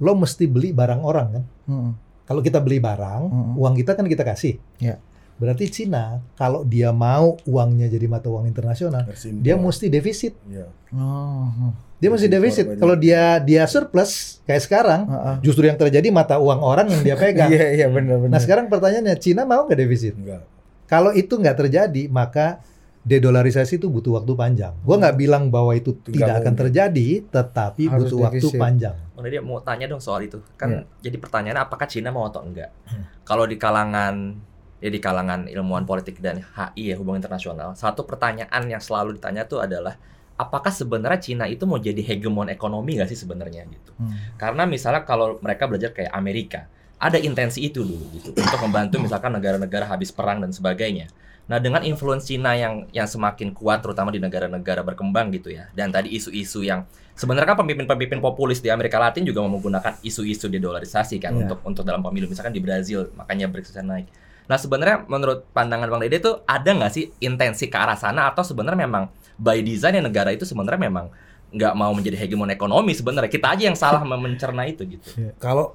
lo 0.00 0.12
mesti 0.16 0.44
beli 0.44 0.72
barang 0.72 1.00
orang 1.00 1.28
kan. 1.30 1.44
Mm-mm. 1.66 1.92
Kalau 2.30 2.46
kita 2.46 2.62
beli 2.62 2.78
barang, 2.78 3.22
Mm-mm. 3.26 3.58
uang 3.58 3.74
kita 3.74 3.98
kan 3.98 4.06
kita 4.06 4.22
kasih. 4.22 4.62
Ya. 4.78 5.02
Berarti 5.34 5.66
Cina 5.66 6.22
kalau 6.38 6.62
dia 6.62 6.94
mau 6.94 7.34
uangnya 7.42 7.90
jadi 7.90 8.06
mata 8.06 8.30
uang 8.30 8.46
internasional, 8.46 9.02
dia 9.42 9.58
mesti 9.58 9.90
defisit. 9.90 10.38
Iya. 10.46 10.70
Oh. 10.94 11.74
Dia 11.98 12.06
mesti 12.06 12.30
defisit. 12.30 12.78
Kalau 12.78 12.94
dia 12.94 13.42
dia 13.42 13.66
surplus 13.66 14.38
kayak 14.46 14.62
sekarang, 14.62 15.00
Heeh. 15.10 15.36
justru 15.42 15.66
yang 15.66 15.74
terjadi 15.74 16.06
mata 16.14 16.38
uang 16.38 16.62
orang 16.62 16.86
yang 16.86 17.02
dia 17.02 17.16
pegang. 17.20 17.50
Iya 17.50 17.66
iya 17.82 17.86
benar 17.90 18.22
benar. 18.22 18.30
Nah 18.30 18.38
sekarang 18.38 18.70
pertanyaannya, 18.70 19.16
Cina 19.18 19.42
mau 19.42 19.66
nggak 19.66 19.80
defisit? 19.80 20.14
Enggak. 20.14 20.46
Kalau 20.86 21.10
itu 21.10 21.34
nggak 21.34 21.56
terjadi, 21.66 22.06
maka 22.14 22.62
dedolarisasi 23.00 23.80
itu 23.80 23.88
butuh 23.88 24.20
waktu 24.20 24.32
panjang. 24.36 24.72
Gua 24.84 25.00
nggak 25.00 25.16
bilang 25.16 25.48
bahwa 25.48 25.72
itu 25.72 25.96
Nggak 25.96 26.12
tidak 26.12 26.34
akan 26.44 26.54
terjadi, 26.66 27.08
tetapi 27.32 27.84
Harus 27.88 28.12
butuh 28.12 28.18
waktu 28.28 28.48
panjang. 28.60 28.96
Bang 29.16 29.24
Dede 29.24 29.40
mau 29.40 29.60
tanya 29.64 29.88
dong 29.88 30.02
soal 30.04 30.28
itu. 30.28 30.40
Kan 30.60 30.68
Iya. 30.68 30.82
jadi 31.08 31.16
pertanyaannya 31.16 31.62
apakah 31.64 31.86
Cina 31.88 32.12
mau 32.12 32.28
atau 32.28 32.44
enggak? 32.44 32.68
Hmm. 32.88 33.04
Kalau 33.24 33.48
di 33.48 33.56
kalangan 33.56 34.36
ya 34.80 34.88
di 34.88 35.00
kalangan 35.00 35.44
ilmuwan 35.48 35.84
politik 35.84 36.24
dan 36.24 36.40
HI 36.40 36.92
ya 36.92 36.94
hubungan 36.96 37.20
internasional, 37.20 37.76
satu 37.76 38.04
pertanyaan 38.04 38.64
yang 38.68 38.80
selalu 38.80 39.16
ditanya 39.16 39.44
tuh 39.44 39.60
adalah 39.60 39.96
apakah 40.40 40.72
sebenarnya 40.72 41.20
Cina 41.20 41.44
itu 41.44 41.68
mau 41.68 41.76
jadi 41.76 42.00
hegemon 42.00 42.48
ekonomi 42.48 42.96
nggak 42.96 43.12
sih 43.12 43.20
sebenarnya 43.20 43.68
gitu? 43.68 43.92
Hmm. 43.96 44.36
Karena 44.40 44.64
misalnya 44.64 45.04
kalau 45.04 45.36
mereka 45.40 45.68
belajar 45.68 45.92
kayak 45.92 46.12
Amerika, 46.16 46.64
ada 47.00 47.16
intensi 47.16 47.64
itu 47.64 47.80
dulu 47.80 48.04
gitu 48.12 48.36
untuk 48.36 48.60
membantu 48.60 49.00
misalkan 49.00 49.32
negara-negara 49.32 49.88
habis 49.88 50.12
perang 50.12 50.40
dan 50.44 50.52
sebagainya. 50.52 51.08
Nah, 51.50 51.58
dengan 51.58 51.82
influence 51.82 52.30
Cina 52.30 52.54
yang 52.54 52.86
yang 52.94 53.10
semakin 53.10 53.50
kuat 53.50 53.82
terutama 53.82 54.14
di 54.14 54.22
negara-negara 54.22 54.86
berkembang 54.86 55.34
gitu 55.34 55.50
ya. 55.50 55.66
Dan 55.74 55.90
tadi 55.90 56.14
isu-isu 56.14 56.62
yang 56.62 56.86
sebenarnya 57.18 57.52
kan 57.52 57.66
pemimpin-pemimpin 57.66 58.22
populis 58.22 58.62
di 58.62 58.70
Amerika 58.70 59.02
Latin 59.02 59.26
juga 59.26 59.42
mau 59.42 59.58
menggunakan 59.58 59.98
isu-isu 60.00 60.46
dedolarisasi 60.46 61.18
kan 61.18 61.34
Iya. 61.34 61.50
untuk 61.50 61.58
untuk 61.66 61.82
dalam 61.82 62.00
pemilu 62.00 62.30
misalkan 62.30 62.54
di 62.54 62.62
Brazil 62.62 63.10
makanya 63.18 63.50
BRICS 63.50 63.82
naik. 63.82 64.06
Nah, 64.46 64.58
sebenarnya 64.58 65.02
menurut 65.06 65.46
pandangan 65.50 65.90
Bang 65.90 66.02
Dede 66.02 66.22
tuh 66.22 66.46
ada 66.46 66.70
nggak 66.70 66.92
sih 66.94 67.10
intensi 67.18 67.66
ke 67.66 67.74
arah 67.74 67.94
sana 67.94 68.30
atau 68.30 68.46
sebenarnya 68.46 68.86
memang 68.86 69.10
by 69.34 69.58
design 69.58 69.98
ya 69.98 70.02
negara 70.02 70.30
itu 70.30 70.46
sebenarnya 70.46 70.86
memang 70.86 71.10
nggak 71.50 71.74
mau 71.74 71.90
menjadi 71.90 72.14
hegemon 72.14 72.50
ekonomi 72.50 72.94
sebenarnya 72.94 73.26
kita 73.26 73.58
aja 73.58 73.62
yang 73.66 73.74
salah 73.74 74.06
mencerna 74.06 74.70
itu 74.70 74.86
gitu. 74.86 75.02
Kalau 75.42 75.74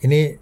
ini 0.00 0.40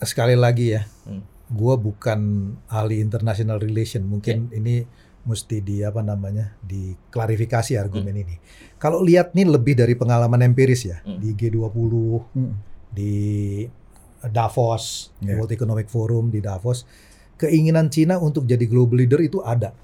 sekali 0.00 0.32
lagi 0.32 0.76
ya, 0.76 0.82
Hmm. 1.04 1.20
Gua 1.50 1.78
bukan 1.78 2.52
ahli 2.66 2.98
international 2.98 3.62
relation. 3.62 4.02
Mungkin 4.02 4.50
ini 4.50 4.82
mesti 5.26 5.58
di 5.58 5.82
apa 5.82 6.06
namanya 6.06 6.54
diklarifikasi 6.62 7.74
argumen 7.74 8.14
ini. 8.14 8.36
Kalau 8.78 9.02
lihat 9.02 9.34
nih 9.34 9.50
lebih 9.50 9.74
dari 9.74 9.98
pengalaman 9.98 10.38
empiris 10.46 10.86
ya 10.86 11.02
Hmm. 11.02 11.18
di 11.18 11.34
G20, 11.34 11.92
Hmm. 12.34 12.54
di 12.94 13.12
Davos, 14.26 15.10
Ya. 15.18 15.34
World 15.34 15.50
Economic 15.54 15.90
Forum 15.90 16.30
di 16.30 16.38
Davos, 16.38 16.86
keinginan 17.38 17.90
Cina 17.90 18.18
untuk 18.18 18.46
jadi 18.46 18.62
global 18.66 19.02
leader 19.02 19.18
itu 19.22 19.42
ada. 19.42 19.74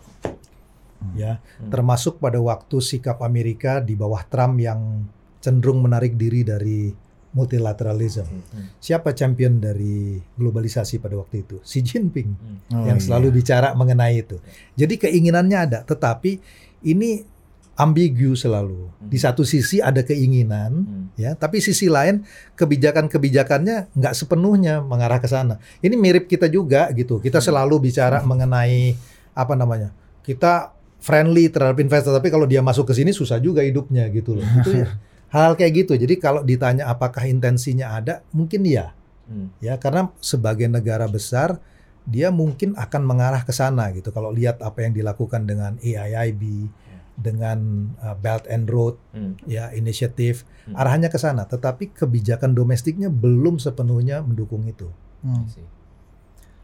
Ya, 1.18 1.42
Hmm. 1.58 1.74
termasuk 1.74 2.22
pada 2.22 2.38
waktu 2.38 2.78
sikap 2.78 3.18
Amerika 3.26 3.82
di 3.82 3.98
bawah 3.98 4.22
Trump 4.22 4.62
yang 4.62 5.10
cenderung 5.42 5.82
menarik 5.82 6.14
diri 6.14 6.46
dari 6.46 6.94
multilateralism. 7.32 8.28
Hmm. 8.28 8.68
Siapa 8.76 9.12
champion 9.12 9.56
dari 9.56 10.16
globalisasi 10.36 11.00
pada 11.00 11.16
waktu 11.16 11.42
itu? 11.42 11.56
Xi 11.60 11.80
Jinping 11.80 12.28
Oh, 12.72 12.84
yang 12.84 12.96
iya. 12.96 13.04
selalu 13.04 13.40
bicara 13.40 13.72
mengenai 13.72 14.20
itu. 14.20 14.36
Jadi 14.76 15.00
keinginannya 15.00 15.58
ada, 15.58 15.78
tetapi 15.82 16.38
ini 16.84 17.24
ambigu 17.72 18.36
selalu. 18.36 18.92
Di 19.00 19.16
Hmm. 19.16 19.24
satu 19.24 19.42
sisi 19.42 19.80
ada 19.80 20.04
keinginan, 20.04 20.72
Hmm. 20.84 21.04
ya, 21.16 21.32
tapi 21.32 21.56
sisi 21.58 21.88
lain 21.88 22.20
kebijakan-kebijakannya 22.54 23.96
nggak 23.96 24.14
sepenuhnya 24.14 24.84
mengarah 24.84 25.18
ke 25.18 25.26
sana. 25.26 25.56
Ini 25.80 25.96
mirip 25.96 26.28
kita 26.28 26.46
juga 26.46 26.92
gitu. 26.92 27.16
Kita 27.18 27.40
Hmm. 27.40 27.46
selalu 27.48 27.88
bicara 27.88 28.20
mengenai 28.22 28.92
apa 29.32 29.56
namanya? 29.56 29.88
Kita 30.20 30.76
friendly 31.00 31.48
terhadap 31.48 31.80
investor, 31.80 32.12
tapi 32.12 32.30
kalau 32.30 32.46
dia 32.46 32.60
masuk 32.62 32.86
ke 32.86 32.94
sini 32.94 33.10
susah 33.10 33.40
juga 33.40 33.64
hidupnya 33.64 34.06
gitu 34.12 34.36
loh. 34.38 34.46
Itu 34.60 34.70
ya, 34.84 34.88
hal 35.32 35.56
kayak 35.56 35.72
gitu. 35.82 35.96
Jadi 35.96 36.14
kalau 36.16 36.40
ditanya 36.40 36.86
apakah 36.86 37.24
intensinya 37.24 37.92
ada, 37.92 38.20
mungkin 38.30 38.62
ya, 38.62 38.92
Hmm. 39.22 39.48
ya 39.58 39.74
karena 39.76 40.12
sebagai 40.18 40.66
negara 40.66 41.06
besar 41.06 41.56
dia 42.02 42.28
mungkin 42.28 42.74
akan 42.74 43.02
mengarah 43.02 43.40
ke 43.40 43.50
sana 43.50 43.88
gitu. 43.90 44.10
Kalau 44.10 44.28
lihat 44.28 44.58
apa 44.58 44.82
yang 44.82 44.92
dilakukan 44.92 45.42
dengan 45.42 45.78
AIIB, 45.78 46.68
dengan 47.12 47.58
uh, 47.98 48.14
Belt 48.14 48.44
and 48.46 48.66
Road 48.66 48.96
Hmm. 49.10 49.36
ya 49.44 49.68
inisiatif 49.70 50.42
Hmm. 50.64 50.74
arahnya 50.74 51.06
ke 51.06 51.16
sana 51.16 51.44
tetapi 51.44 51.92
kebijakan 51.92 52.52
domestiknya 52.52 53.08
belum 53.08 53.58
sepenuhnya 53.58 54.20
mendukung 54.20 54.64
itu 54.64 54.88
Hmm. 55.20 55.44
Sih. 55.46 55.62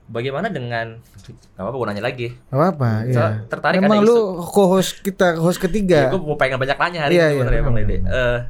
Bagaimana 0.06 0.48
dengan 0.48 1.04
nggak 1.04 1.60
apa-apa 1.60 1.76
gue 1.76 1.86
nanya 1.86 2.00
lagi. 2.02 2.28
Gak 2.48 2.56
apa-apa, 2.56 2.90
Saya 3.04 3.12
iya. 3.12 3.26
tertarik 3.44 3.78
Memang 3.78 4.00
ada 4.00 4.08
lu 4.08 4.16
isu. 4.40 4.48
co-host 4.48 4.92
kita, 4.98 5.36
host 5.36 5.60
ketiga. 5.60 6.08
gue 6.08 6.18
mau 6.18 6.34
pengen 6.34 6.56
banyak 6.56 6.74
nanya 6.74 6.98
hari 7.04 7.12
Iya, 7.12 7.20
ini 7.20 7.28
iya, 7.28 7.36
sebenarnya 7.36 7.60
Bang 7.60 7.68
memang, 7.68 7.84
Dede. 7.84 7.96
memang. 8.00 8.40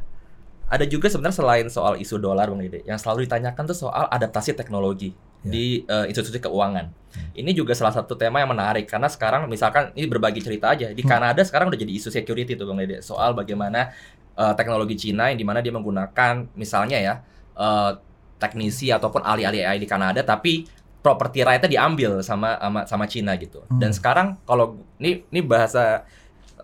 Ada 0.69 0.85
juga 0.85 1.09
sebenarnya 1.09 1.37
selain 1.37 1.67
soal 1.69 1.97
isu 1.97 2.17
dolar 2.17 2.47
Bang 2.47 2.61
Dede, 2.61 2.85
yang 2.85 3.01
selalu 3.01 3.25
ditanyakan 3.25 3.65
tuh 3.65 3.79
soal 3.79 4.05
adaptasi 4.09 4.53
teknologi 4.53 5.17
Ya. 5.39 5.55
di 5.55 5.67
eh, 5.87 6.11
institusi 6.11 6.43
keuangan. 6.43 6.91
Ini 7.33 7.55
juga 7.55 7.71
salah 7.71 7.95
satu 7.95 8.19
tema 8.19 8.43
yang 8.43 8.51
menarik 8.51 8.85
karena 8.85 9.07
sekarang 9.07 9.47
misalkan 9.47 9.95
ini 9.95 10.05
berbagi 10.05 10.43
cerita 10.43 10.75
aja 10.75 10.91
di 10.91 10.99
Hmm. 10.99 11.15
Kanada 11.15 11.39
sekarang 11.41 11.71
udah 11.71 11.79
jadi 11.79 11.93
isu 11.95 12.11
security 12.11 12.53
tuh 12.53 12.67
Bang 12.67 12.77
Dede 12.77 12.99
soal 13.01 13.33
bagaimana 13.33 13.95
eh, 14.35 14.55
teknologi 14.55 14.99
Cina 14.99 15.31
yang 15.31 15.39
di 15.39 15.47
mana 15.47 15.63
dia 15.63 15.71
menggunakan 15.71 16.43
misalnya 16.55 16.99
ya 16.99 17.15
eh, 17.55 17.93
teknisi 18.37 18.91
ataupun 18.91 19.23
ahli-ahli 19.23 19.63
AI 19.63 19.79
di 19.79 19.87
Kanada 19.87 20.23
tapi 20.23 20.67
properti 20.99 21.47
right-nya 21.47 21.71
diambil 21.71 22.19
sama 22.21 22.59
sama 22.59 22.81
sama 22.85 23.05
Cina 23.07 23.39
gitu. 23.39 23.63
Dan 23.73 23.91
Hmm. 23.91 23.97
sekarang 23.97 24.27
kalau 24.43 24.75
ini 24.99 25.23
ini 25.31 25.41
bahasa 25.41 26.03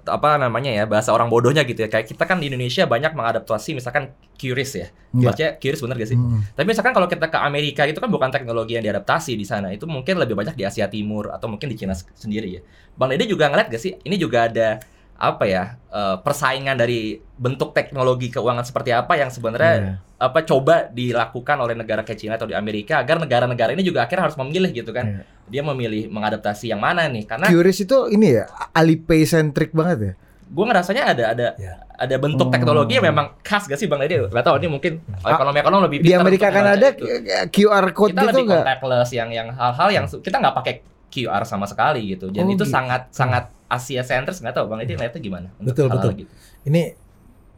apa 0.06 0.36
namanya 0.36 0.70
ya 0.70 0.84
bahasa 0.84 1.10
orang 1.12 1.32
bodohnya 1.32 1.64
gitu 1.64 1.84
ya 1.84 1.88
kayak 1.88 2.08
kita 2.08 2.24
kan 2.28 2.40
di 2.40 2.52
Indonesia 2.52 2.84
banyak 2.84 3.12
mengadaptasi 3.16 3.76
misalkan 3.76 4.12
QRIS 4.36 4.72
ya 4.76 4.88
Iya. 5.14 5.30
Bacanya 5.30 5.50
QRIS 5.62 5.80
bener 5.86 5.96
gak 6.02 6.10
sih? 6.10 6.18
Hmm. 6.18 6.42
Tapi 6.58 6.66
misalkan 6.66 6.90
kalau 6.90 7.06
kita 7.06 7.30
ke 7.30 7.38
Amerika 7.38 7.86
itu 7.86 8.02
kan 8.02 8.10
bukan 8.10 8.34
teknologi 8.34 8.74
yang 8.74 8.82
diadaptasi 8.82 9.38
di 9.38 9.46
sana 9.46 9.70
itu 9.70 9.86
mungkin 9.86 10.18
lebih 10.18 10.34
banyak 10.34 10.58
di 10.58 10.66
Asia 10.66 10.90
Timur 10.90 11.30
atau 11.30 11.46
mungkin 11.46 11.70
di 11.70 11.78
Cina 11.78 11.94
sendiri 11.94 12.58
ya. 12.58 12.60
Bang 12.98 13.14
Dede 13.14 13.30
juga 13.30 13.46
ngeliat 13.46 13.70
gak 13.70 13.78
sih 13.78 13.94
ini 14.02 14.18
juga 14.18 14.50
ada 14.50 14.82
apa 15.16 15.44
ya 15.44 15.64
eh, 15.88 16.16
persaingan 16.18 16.74
dari 16.74 17.16
bentuk 17.34 17.70
teknologi 17.70 18.28
keuangan 18.28 18.62
seperti 18.62 18.90
apa 18.90 19.14
yang 19.14 19.28
sebenarnya 19.28 19.74
Iya. 19.74 19.94
apa 20.20 20.42
coba 20.42 20.88
dilakukan 20.88 21.56
oleh 21.56 21.74
negara 21.74 22.00
kayak 22.00 22.18
Cina 22.18 22.34
atau 22.34 22.44
di 22.44 22.54
Amerika 22.54 22.98
agar 22.98 23.18
negara-negara 23.18 23.70
ini 23.72 23.82
juga 23.82 24.02
akhirnya 24.02 24.26
harus 24.26 24.36
memilih 24.36 24.70
gitu 24.70 24.90
kan 24.90 25.06
Iya. 25.06 25.22
dia 25.48 25.62
memilih 25.62 26.08
mengadaptasi 26.08 26.66
yang 26.66 26.78
mana 26.78 27.06
nih 27.06 27.24
karena 27.24 27.46
Curious 27.46 27.78
itu 27.78 28.08
ini 28.08 28.34
ya 28.34 28.44
Alipay 28.72 29.22
centric 29.22 29.70
banget 29.70 29.98
ya. 30.00 30.12
gue 30.44 30.64
ngerasanya 30.64 31.02
ada 31.08 31.24
ada 31.30 31.46
Ya. 31.56 31.74
ada 31.94 32.14
bentuk 32.16 32.46
Oh. 32.46 32.52
teknologi 32.52 32.94
yang 32.94 33.06
memang 33.06 33.38
khas 33.40 33.64
gak 33.64 33.74
sih 33.74 33.86
bang 33.86 34.02
Edi? 34.02 34.18
Gak 34.24 34.44
tau 34.44 34.54
ini 34.54 34.66
mungkin 34.66 34.98
ekonomi 35.20 35.58
ekonomi 35.58 35.82
lebih 35.88 35.98
Di 36.00 36.12
Amerika 36.12 36.50
kan 36.50 36.64
ada 36.68 36.90
itu. 36.90 37.06
QR 37.48 37.86
code 37.90 38.12
kita 38.12 38.22
gitu 38.24 38.30
lebih 38.34 38.50
contactless 38.52 39.10
yang 39.10 39.30
yang 39.30 39.48
hal-hal 39.50 39.88
yang 39.90 40.04
kita 40.06 40.36
nggak 40.36 40.54
pakai 40.54 40.74
QR 41.08 41.42
sama 41.42 41.64
sekali 41.64 42.02
gitu. 42.08 42.28
Dan 42.28 42.46
Oh, 42.46 42.50
itu 42.50 42.62
gitu. 42.62 42.70
sangat 42.70 43.06
sangat 43.08 43.46
Asia 43.74 44.02
sentris 44.02 44.38
nggak 44.38 44.54
tahu 44.54 44.66
bang 44.68 44.80
Edi 44.82 44.92
ngeliatnya 44.94 45.20
gimana? 45.20 45.48
untuk 45.56 45.74
Betul, 45.74 45.86
betul. 45.90 46.10
Gitu. 46.22 46.30
Ini 46.64 46.82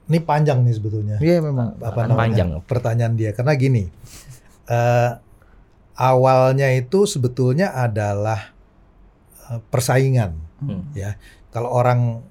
ini 0.07 0.19
panjang 0.21 0.63
nih 0.63 0.75
sebetulnya. 0.75 1.17
Iya 1.19 1.39
memang. 1.41 1.77
apa 1.79 2.01
namanya 2.05 2.17
panjang. 2.17 2.49
pertanyaan 2.65 3.15
dia 3.15 3.31
karena 3.31 3.53
gini 3.55 3.85
eh, 4.67 5.11
awalnya 5.95 6.69
itu 6.71 7.05
sebetulnya 7.05 7.73
adalah 7.73 8.53
eh, 9.47 9.61
persaingan 9.67 10.45
Hmm. 10.57 10.89
ya 10.97 11.21
kalau 11.53 11.69
orang 11.69 12.25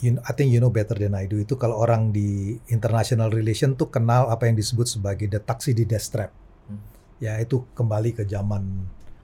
you, 0.00 0.16
I 0.24 0.32
think 0.32 0.48
you 0.48 0.64
know 0.64 0.72
better 0.72 0.96
than 0.96 1.12
I 1.12 1.28
do 1.28 1.36
itu 1.36 1.60
kalau 1.60 1.76
orang 1.76 2.08
di 2.08 2.56
international 2.66 3.28
relation 3.28 3.76
tuh 3.76 3.92
kenal 3.92 4.32
apa 4.32 4.48
yang 4.48 4.56
disebut 4.56 4.88
sebagai 4.88 5.28
the 5.28 5.36
Thucydides 5.38 6.08
trap 6.08 6.32
Hmm. 6.64 6.80
ya 7.18 7.36
itu 7.36 7.68
kembali 7.74 8.16
ke 8.16 8.24
zaman 8.24 8.64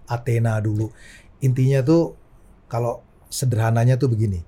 Athena 0.05 0.61
dulu 0.61 0.93
intinya 1.39 1.81
tuh 1.81 2.13
kalau 2.67 3.06
sederhananya 3.37 3.95
tuh 3.95 4.09
begini 4.09 4.41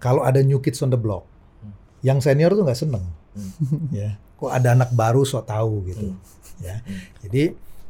kalau 0.00 0.24
ada 0.24 0.40
new 0.40 0.58
kids 0.58 0.80
on 0.80 0.88
the 0.88 0.96
block 0.96 1.28
Hmm. 1.60 1.72
yang 2.00 2.18
senior 2.18 2.50
tuh 2.50 2.64
nggak 2.64 2.76
seneng 2.78 3.04
Hmm. 3.36 3.92
ya 4.00 4.16
kok 4.34 4.48
ada 4.48 4.72
anak 4.72 4.90
baru 4.90 5.22
so 5.22 5.40
tahu 5.40 5.84
gitu 5.86 6.08
Hmm. 6.08 6.20
ya 6.58 6.80
Hmm. 6.80 7.00
jadi 7.20 7.42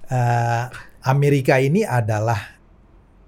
eh, 0.05 0.65
Amerika 1.05 1.57
ini 1.57 1.83
adalah 1.83 2.59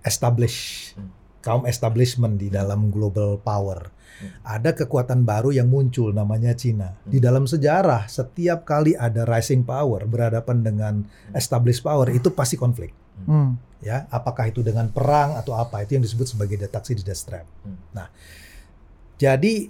establish 0.03 0.91
Hmm. 0.93 1.11
kaum 1.41 1.63
establishment 1.65 2.37
di 2.37 2.49
dalam 2.49 2.91
global 2.91 3.39
power 3.39 3.95
Hmm. 4.17 4.33
ada 4.43 4.73
kekuatan 4.73 5.23
baru 5.23 5.53
yang 5.53 5.69
muncul 5.69 6.09
namanya 6.09 6.53
Cina 6.53 6.97
di 7.05 7.21
dalam 7.21 7.45
sejarah 7.45 8.09
setiap 8.09 8.65
kali 8.65 8.97
ada 8.97 9.23
rising 9.23 9.61
power 9.61 10.05
berhadapan 10.05 10.65
dengan 10.65 10.95
established 11.33 11.83
power 11.83 12.09
itu 12.09 12.31
pasti 12.31 12.57
konflik 12.57 12.97
Hmm. 13.23 13.61
Ya 13.85 14.09
apakah 14.09 14.49
itu 14.49 14.65
dengan 14.65 14.89
perang 14.89 15.37
atau 15.37 15.57
apa 15.57 15.85
itu 15.85 16.01
yang 16.01 16.05
disebut 16.05 16.37
sebagai 16.37 16.57
the 16.57 16.69
Thucydides 16.69 17.23
trap. 17.29 17.47
Hmm. 17.65 17.77
Nah, 17.93 18.09
jadi 19.21 19.69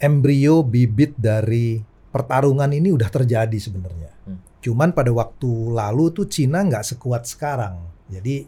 embrio 0.00 0.64
bibit 0.64 1.16
dari 1.16 1.80
pertarungan 2.12 2.68
ini 2.72 2.92
udah 2.92 3.08
terjadi 3.08 3.56
sebenarnya. 3.56 4.12
Hmm. 4.28 4.40
Cuman 4.60 4.92
pada 4.92 5.12
waktu 5.12 5.72
lalu 5.72 6.12
tuh 6.12 6.26
Cina 6.28 6.64
nggak 6.64 6.84
sekuat 6.96 7.24
sekarang. 7.28 7.80
Jadi 8.12 8.44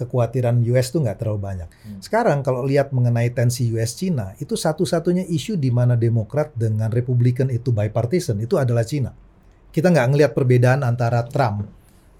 kekhawatiran 0.00 0.64
US 0.72 0.88
tuh 0.94 1.04
nggak 1.04 1.18
terlalu 1.20 1.40
banyak. 1.44 1.68
Hmm. 1.68 2.00
Sekarang 2.00 2.40
kalau 2.40 2.64
lihat 2.64 2.94
mengenai 2.94 3.28
tensi 3.34 3.68
US 3.74 3.98
Cina 3.98 4.32
itu 4.40 4.56
satu-satunya 4.56 5.28
isu 5.28 5.60
di 5.60 5.68
mana 5.68 5.98
Demokrat 5.98 6.56
dengan 6.56 6.88
Republikan 6.88 7.52
itu 7.52 7.74
bipartisan 7.74 8.40
itu 8.40 8.56
adalah 8.56 8.86
Cina. 8.86 9.12
Kita 9.70 9.92
nggak 9.92 10.08
ngelihat 10.10 10.32
perbedaan 10.34 10.82
antara 10.82 11.22
Trump 11.28 11.68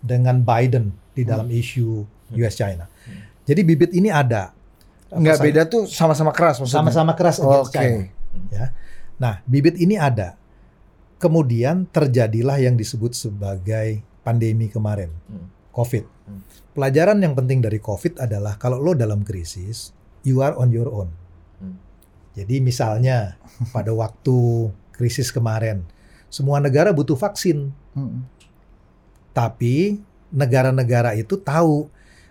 dengan 0.01 0.45
Biden 0.45 0.95
di 1.13 1.23
dalam 1.27 1.49
isu 1.51 2.20
US 2.35 2.55
China. 2.55 2.87
Jadi 3.45 3.61
bibit 3.67 3.91
ini 3.95 4.11
ada. 4.13 4.55
Nggak 5.11 5.37
Apa 5.39 5.45
beda 5.45 5.63
tuh 5.67 5.83
sama-sama 5.91 6.31
keras 6.31 6.63
maksudnya. 6.63 6.87
Sama-sama 6.87 7.13
keras 7.19 7.43
against 7.43 7.71
Oke. 7.71 7.75
China. 7.75 7.99
Ya. 8.55 8.67
Nah, 9.19 9.43
bibit 9.45 9.75
ini 9.77 9.99
ada. 9.99 10.39
Kemudian 11.19 11.85
terjadilah 11.91 12.63
yang 12.63 12.79
disebut 12.79 13.13
sebagai 13.13 14.01
pandemi 14.23 14.71
kemarin. 14.71 15.11
COVID. 15.75 16.07
Pelajaran 16.73 17.19
yang 17.19 17.35
penting 17.35 17.59
dari 17.59 17.83
COVID 17.83 18.23
adalah 18.23 18.55
kalau 18.57 18.79
lo 18.79 18.95
dalam 18.95 19.27
krisis, 19.27 19.91
you 20.23 20.39
are 20.41 20.55
on 20.55 20.71
your 20.71 20.87
own. 20.89 21.11
Jadi 22.39 22.63
misalnya 22.63 23.35
pada 23.75 23.91
waktu 23.91 24.71
krisis 24.95 25.35
kemarin, 25.35 25.83
semua 26.31 26.63
negara 26.63 26.95
butuh 26.95 27.19
vaksin, 27.19 27.75
Hmm. 27.91 28.23
tapi 29.35 29.99
negara-negara 30.31 31.19
itu 31.19 31.35
tahu 31.35 31.91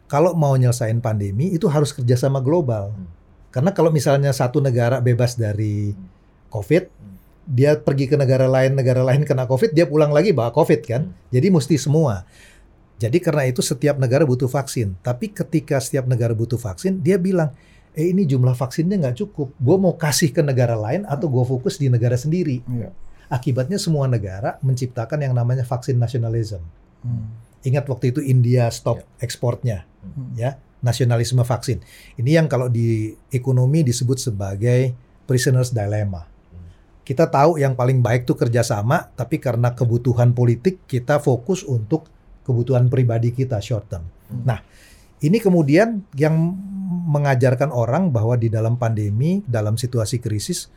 kalau 0.09 0.33
mau 0.33 0.57
nyelesain 0.57 0.97
pandemi 0.99 1.53
itu 1.53 1.69
harus 1.69 1.93
kerjasama 1.93 2.41
global. 2.41 2.91
Hmm. 2.91 3.07
Karena 3.53 3.71
kalau 3.71 3.93
misalnya 3.93 4.33
satu 4.33 4.57
negara 4.57 4.97
bebas 4.99 5.37
dari 5.37 5.93
COVID, 6.49 6.83
Hmm. 6.89 7.15
dia 7.45 7.77
pergi 7.77 8.09
ke 8.09 8.17
negara 8.17 8.49
lain, 8.49 8.73
negara 8.73 9.05
lain 9.05 9.21
kena 9.21 9.45
COVID, 9.45 9.73
dia 9.73 9.85
pulang 9.85 10.09
lagi 10.09 10.33
bawa 10.33 10.49
COVID 10.49 10.81
kan. 10.81 11.01
Hmm. 11.13 11.29
Jadi 11.29 11.47
mesti 11.53 11.75
semua. 11.77 12.25
Jadi 12.99 13.21
karena 13.23 13.47
itu 13.47 13.63
setiap 13.63 13.95
negara 13.95 14.27
butuh 14.27 14.49
vaksin. 14.49 14.97
Tapi 14.99 15.31
ketika 15.31 15.79
setiap 15.79 16.03
negara 16.03 16.35
butuh 16.35 16.59
vaksin, 16.59 16.99
dia 16.99 17.15
bilang, 17.15 17.55
eh 17.95 18.11
ini 18.11 18.27
jumlah 18.27 18.57
vaksinnya 18.57 18.99
nggak 18.99 19.23
cukup. 19.23 19.55
Gue 19.55 19.77
mau 19.79 19.95
kasih 19.95 20.35
ke 20.35 20.43
negara 20.43 20.75
lain 20.75 21.07
atau 21.07 21.31
gue 21.31 21.45
fokus 21.47 21.79
di 21.79 21.87
negara 21.87 22.19
sendiri. 22.19 22.59
Iya. 22.67 22.91
Akibatnya 23.29 23.79
semua 23.79 24.09
negara 24.09 24.59
menciptakan 24.65 25.21
yang 25.21 25.31
namanya 25.37 25.63
vaksin 25.63 25.95
nasionalisme. 25.95 26.59
Hmm. 27.05 27.48
Ingat 27.65 27.85
waktu 27.91 28.15
itu 28.15 28.19
India 28.23 28.71
stop 28.71 29.03
ekspornya, 29.19 29.83
Hmm. 29.99 30.31
ya 30.35 30.55
nasionalisme 30.79 31.43
vaksin. 31.43 31.83
Ini 32.15 32.39
yang 32.39 32.47
kalau 32.47 32.71
di 32.71 33.11
ekonomi 33.35 33.83
disebut 33.83 34.15
sebagai 34.15 34.95
prisoners 35.27 35.75
dilemma. 35.75 36.23
Kita 37.03 37.27
tahu 37.27 37.57
yang 37.57 37.73
paling 37.73 37.99
baik 38.05 38.23
tuh 38.23 38.37
kerjasama, 38.37 39.09
tapi 39.17 39.41
karena 39.41 39.73
kebutuhan 39.73 40.31
politik 40.31 40.85
kita 40.85 41.17
fokus 41.19 41.65
untuk 41.65 42.05
kebutuhan 42.45 42.87
pribadi 42.87 43.33
kita 43.33 43.59
short 43.59 43.85
term. 43.89 44.05
Hmm. 44.29 44.45
Nah, 44.45 44.59
ini 45.19 45.41
kemudian 45.41 46.05
yang 46.15 46.37
mengajarkan 47.09 47.73
orang 47.73 48.13
bahwa 48.13 48.37
di 48.37 48.47
dalam 48.47 48.77
pandemi, 48.77 49.41
dalam 49.43 49.75
situasi 49.75 50.21
krisis, 50.21 50.69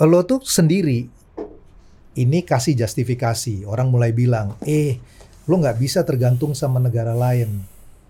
lo 0.00 0.22
tuh 0.24 0.40
sendiri. 0.46 1.10
Ini 2.16 2.48
kasih 2.48 2.80
justifikasi. 2.80 3.68
Orang 3.68 3.92
mulai 3.92 4.16
bilang, 4.16 4.56
eh, 4.64 4.96
lo 5.46 5.54
nggak 5.62 5.78
bisa 5.78 6.02
tergantung 6.02 6.52
sama 6.52 6.82
negara 6.82 7.14
lain. 7.14 7.62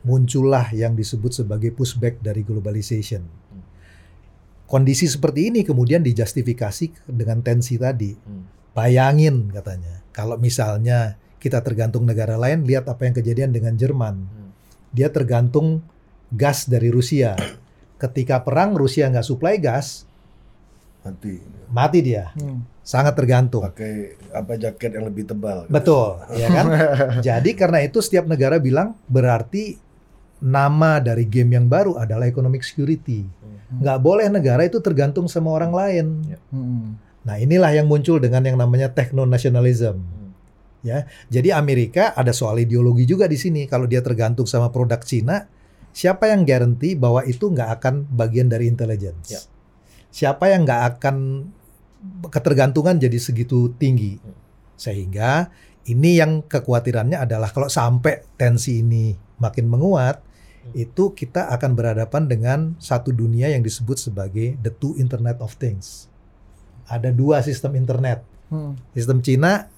Muncullah 0.07 0.70
yang 0.70 0.94
disebut 0.94 1.35
sebagai 1.35 1.75
pushback 1.75 2.22
dari 2.22 2.46
globalization. 2.46 3.27
Kondisi 4.66 5.07
seperti 5.07 5.51
ini 5.55 5.62
kemudian 5.62 6.03
dijustifikasi 6.03 7.07
dengan 7.07 7.38
tensi 7.42 7.79
tadi. 7.79 8.14
Hmm. 8.14 8.51
Bayangin 8.75 9.51
katanya, 9.55 10.03
kalau 10.11 10.37
misalnya 10.37 11.14
kita 11.38 11.62
tergantung 11.62 12.03
negara 12.03 12.35
lain, 12.35 12.66
lihat 12.66 12.90
apa 12.90 13.07
yang 13.07 13.14
kejadian 13.14 13.51
dengan 13.55 13.79
Jerman. 13.79 14.27
Hmm. 14.27 14.51
Dia 14.90 15.14
tergantung 15.14 15.87
gas 16.35 16.66
dari 16.66 16.90
Rusia. 16.90 17.38
Ketika 17.96 18.42
perang 18.42 18.75
Rusia 18.75 19.07
nggak 19.07 19.27
suplai 19.27 19.62
gas, 19.62 20.07
Nanti 21.07 21.38
mati 21.70 22.03
dia. 22.03 22.35
Hmm. 22.35 22.66
Sangat 22.87 23.18
tergantung. 23.18 23.66
pakai 23.66 24.14
apa 24.31 24.55
jaket 24.55 24.94
yang 24.94 25.11
lebih 25.11 25.27
tebal. 25.27 25.66
Betul, 25.66 26.22
ya 26.40 26.46
kan? 26.55 26.66
Jadi 27.18 27.59
karena 27.59 27.83
itu 27.83 27.99
setiap 27.99 28.31
negara 28.31 28.62
bilang 28.62 28.94
berarti 29.11 29.75
nama 30.38 31.03
dari 31.03 31.27
game 31.27 31.59
yang 31.59 31.66
baru 31.66 31.99
adalah 31.99 32.31
economic 32.31 32.62
security. 32.62 33.27
Nggak 33.66 33.99
boleh 33.99 34.31
negara 34.31 34.62
itu 34.62 34.79
tergantung 34.79 35.27
sama 35.27 35.51
orang 35.51 35.75
lain. 35.75 36.07
Ya. 36.31 36.38
Hmm. 36.55 36.94
Nah 37.27 37.37
inilah 37.42 37.75
yang 37.75 37.90
muncul 37.90 38.22
dengan 38.22 38.46
yang 38.46 38.55
namanya 38.55 38.94
techno-nationalism. 38.94 39.99
Hmm. 39.99 40.31
Ya, 40.87 41.11
jadi 41.27 41.59
Amerika 41.59 42.14
ada 42.14 42.31
soal 42.31 42.62
ideologi 42.62 43.03
juga 43.03 43.27
di 43.27 43.35
sini. 43.35 43.66
Kalau 43.66 43.90
dia 43.90 43.99
tergantung 43.99 44.46
sama 44.46 44.70
produk 44.70 45.03
Cina, 45.03 45.51
siapa 45.90 46.31
yang 46.31 46.46
garanti 46.46 46.94
bahwa 46.94 47.27
itu 47.27 47.51
nggak 47.51 47.83
akan 47.83 48.07
bagian 48.14 48.46
dari 48.46 48.70
intelligence? 48.70 49.27
Ya. 49.35 49.42
Siapa 50.14 50.55
yang 50.55 50.62
nggak 50.62 50.83
akan 50.94 51.16
ketergantungan 52.28 52.96
jadi 52.96 53.16
segitu 53.16 53.72
tinggi? 53.76 54.18
Sehingga 54.76 55.48
ini 55.87 56.18
yang 56.18 56.42
kekhawatirannya 56.44 57.16
adalah 57.22 57.48
kalau 57.48 57.70
sampai 57.70 58.26
tensi 58.37 58.82
ini 58.82 59.14
makin 59.38 59.70
menguat, 59.70 60.22
Hmm. 60.66 60.74
itu 60.74 61.14
kita 61.14 61.46
akan 61.54 61.78
berhadapan 61.78 62.26
dengan 62.26 62.59
satu 62.82 63.14
dunia 63.14 63.46
yang 63.46 63.62
disebut 63.62 64.02
sebagai 64.02 64.59
the 64.59 64.72
two 64.74 64.98
Internet 64.98 65.38
of 65.38 65.54
Things. 65.54 66.11
Ada 66.90 67.14
dua 67.14 67.38
sistem 67.42 67.78
internet 67.78 68.26
Hmm. 68.50 68.74
sistem 68.90 69.22
Cina 69.22 69.70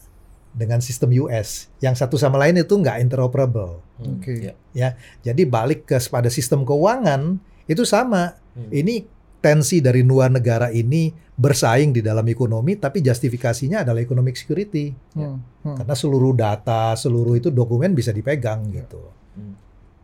dengan 0.56 0.80
sistem 0.80 1.12
US 1.20 1.68
yang 1.84 1.92
satu 1.92 2.16
sama 2.16 2.40
lain 2.40 2.56
itu 2.56 2.72
nggak 2.72 3.04
interoperable 3.04 3.84
Hmm. 4.00 4.16
Oke. 4.16 4.56
Ya. 4.72 4.96
jadi 5.20 5.42
balik 5.44 5.84
ke 5.84 6.00
pada 6.08 6.32
sistem 6.32 6.64
keuangan 6.64 7.36
itu 7.68 7.84
sama 7.84 8.40
Hmm. 8.56 8.72
ini 8.72 9.04
tensi 9.38 9.78
dari 9.78 10.02
dua 10.02 10.26
negara 10.26 10.68
ini 10.68 11.10
bersaing 11.38 11.94
di 11.94 12.02
dalam 12.02 12.26
ekonomi 12.26 12.74
tapi 12.74 12.98
justifikasinya 12.98 13.86
adalah 13.86 14.02
economic 14.02 14.34
security 14.34 14.90
Hmm. 15.14 15.38
Hmm. 15.62 15.76
karena 15.78 15.94
seluruh 15.94 16.34
data 16.34 16.94
seluruh 16.94 17.38
itu 17.38 17.48
dokumen 17.54 17.94
bisa 17.94 18.10
dipegang 18.10 18.66
gitu 18.74 18.98
Hmm. 19.38 19.54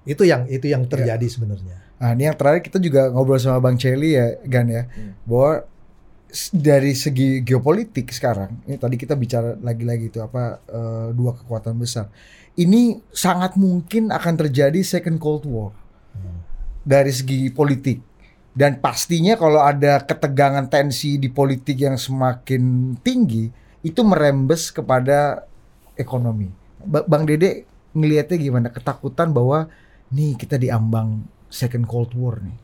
itu 0.07 0.23
yang 0.23 0.47
itu 0.47 0.71
yang 0.71 0.87
terjadi 0.87 1.27
sebenarnya 1.27 1.83
Nah, 1.95 2.11
ini 2.13 2.27
yang 2.27 2.37
terakhir 2.37 2.61
kita 2.69 2.83
juga 2.83 3.09
ngobrol 3.09 3.39
sama 3.39 3.63
Bang 3.63 3.79
Celi 3.79 4.19
ya, 4.19 4.37
Gan 4.45 4.67
ya, 4.69 4.85
Hmm. 4.85 5.15
bahwa 5.25 5.63
dari 6.51 6.93
segi 6.93 7.41
geopolitik 7.41 8.11
sekarang, 8.11 8.61
ini 8.67 8.77
tadi 8.77 8.99
kita 8.99 9.15
bicara 9.15 9.55
lagi-lagi 9.57 10.11
itu 10.11 10.19
apa 10.19 10.59
eh, 10.67 11.09
dua 11.15 11.33
kekuatan 11.33 11.79
besar. 11.79 12.11
Ini 12.59 12.99
sangat 13.09 13.55
mungkin 13.55 14.11
akan 14.11 14.35
terjadi 14.37 14.83
second 14.83 15.17
Cold 15.17 15.47
War 15.47 15.71
dari 16.83 17.15
segi 17.15 17.49
politik. 17.49 18.03
Dan 18.55 18.79
pastinya 18.79 19.35
kalau 19.35 19.59
ada 19.59 19.99
ketegangan 19.99 20.71
tensi 20.71 21.19
di 21.19 21.27
politik 21.27 21.75
yang 21.75 21.99
semakin 21.99 22.95
tinggi, 23.03 23.51
itu 23.83 24.01
merembes 24.01 24.71
kepada 24.71 25.43
ekonomi. 25.95 26.47
Ba- 26.79 27.03
Bang 27.03 27.27
Dede 27.27 27.67
ngelihatnya 27.91 28.39
gimana? 28.39 28.69
Ketakutan 28.71 29.35
bahwa 29.35 29.67
nih 30.09 30.39
kita 30.39 30.55
diambang 30.55 31.27
second 31.51 31.83
Cold 31.85 32.15
War 32.15 32.39
nih. 32.39 32.55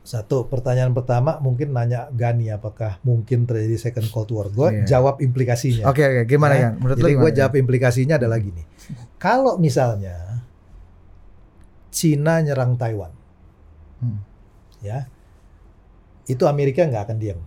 Satu 0.00 0.44
pertanyaan 0.44 0.92
pertama 0.92 1.40
mungkin 1.40 1.72
nanya 1.72 2.08
Gani 2.08 2.48
apakah 2.48 3.00
mungkin 3.00 3.44
terjadi 3.44 3.76
second 3.78 4.08
Cold 4.08 4.32
War. 4.32 4.48
Gue 4.48 4.68
Iya. 4.80 4.96
jawab 4.96 5.20
implikasinya. 5.20 5.88
Oke 5.88 6.04
oke, 6.04 6.22
gimana 6.24 6.56
Ya? 6.56 6.68
Menurut 6.72 7.00
Jadi 7.00 7.14
gue 7.16 7.30
jawab 7.36 7.54
implikasinya 7.54 8.16
adalah 8.16 8.36
gini. 8.36 8.64
Kalau 9.16 9.56
misalnya 9.56 10.44
Cina 11.88 12.42
nyerang 12.42 12.74
Taiwan, 12.74 13.12
Hmm. 14.02 14.18
ya, 14.82 15.06
itu 16.26 16.44
Amerika 16.44 16.84
nggak 16.84 17.04
akan 17.04 17.16
diam. 17.18 17.40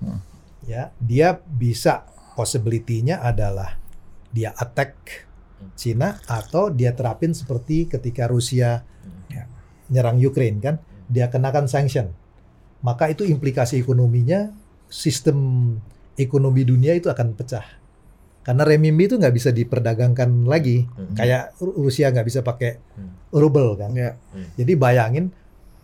Hmm. 0.00 0.20
Ya, 0.64 0.92
dia 0.96 1.36
bisa 1.38 2.06
possibility-nya 2.34 3.20
adalah 3.20 3.76
dia 4.30 4.54
attack 4.54 5.26
Cina 5.76 6.16
atau 6.24 6.72
dia 6.72 6.96
terapin 6.96 7.36
seperti 7.36 7.84
ketika 7.84 8.24
Rusia 8.24 8.80
Ya. 9.28 9.44
nyerang 9.88 10.16
Ukraine 10.16 10.58
kan, 10.58 10.76
dia 11.06 11.28
kenakan 11.28 11.68
sanction. 11.68 12.10
Maka 12.80 13.12
itu 13.12 13.22
implikasi 13.22 13.76
ekonominya 13.78 14.48
sistem 14.88 15.36
ekonomi 16.16 16.64
dunia 16.64 16.96
itu 16.96 17.12
akan 17.12 17.36
pecah. 17.36 17.62
Karena 18.40 18.64
renminbi 18.64 19.04
itu 19.04 19.20
nggak 19.20 19.34
bisa 19.36 19.52
diperdagangkan 19.52 20.48
lagi. 20.48 20.88
Hmm. 20.88 21.12
Kayak 21.12 21.52
Ru- 21.60 21.76
Rusia 21.76 22.08
nggak 22.08 22.24
bisa 22.24 22.40
pakai 22.40 22.80
Hmm. 22.96 23.12
ruble 23.30 23.76
kan. 23.76 23.92
Jadi 24.56 24.72
bayangin 24.74 25.28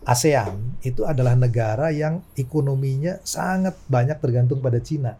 ASEAN 0.07 0.79
itu 0.87 1.03
adalah 1.03 1.35
negara 1.35 1.91
yang 1.91 2.23
ekonominya 2.39 3.19
sangat 3.27 3.75
banyak 3.91 4.17
tergantung 4.23 4.63
pada 4.63 4.79
Cina. 4.79 5.19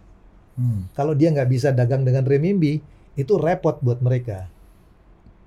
Hmm. 0.56 0.88
Kalau 0.96 1.12
dia 1.12 1.30
nggak 1.36 1.50
bisa 1.52 1.76
dagang 1.76 2.08
dengan 2.08 2.24
renminbi, 2.24 2.80
itu 3.20 3.34
repot 3.36 3.84
buat 3.84 4.00
mereka. 4.00 4.48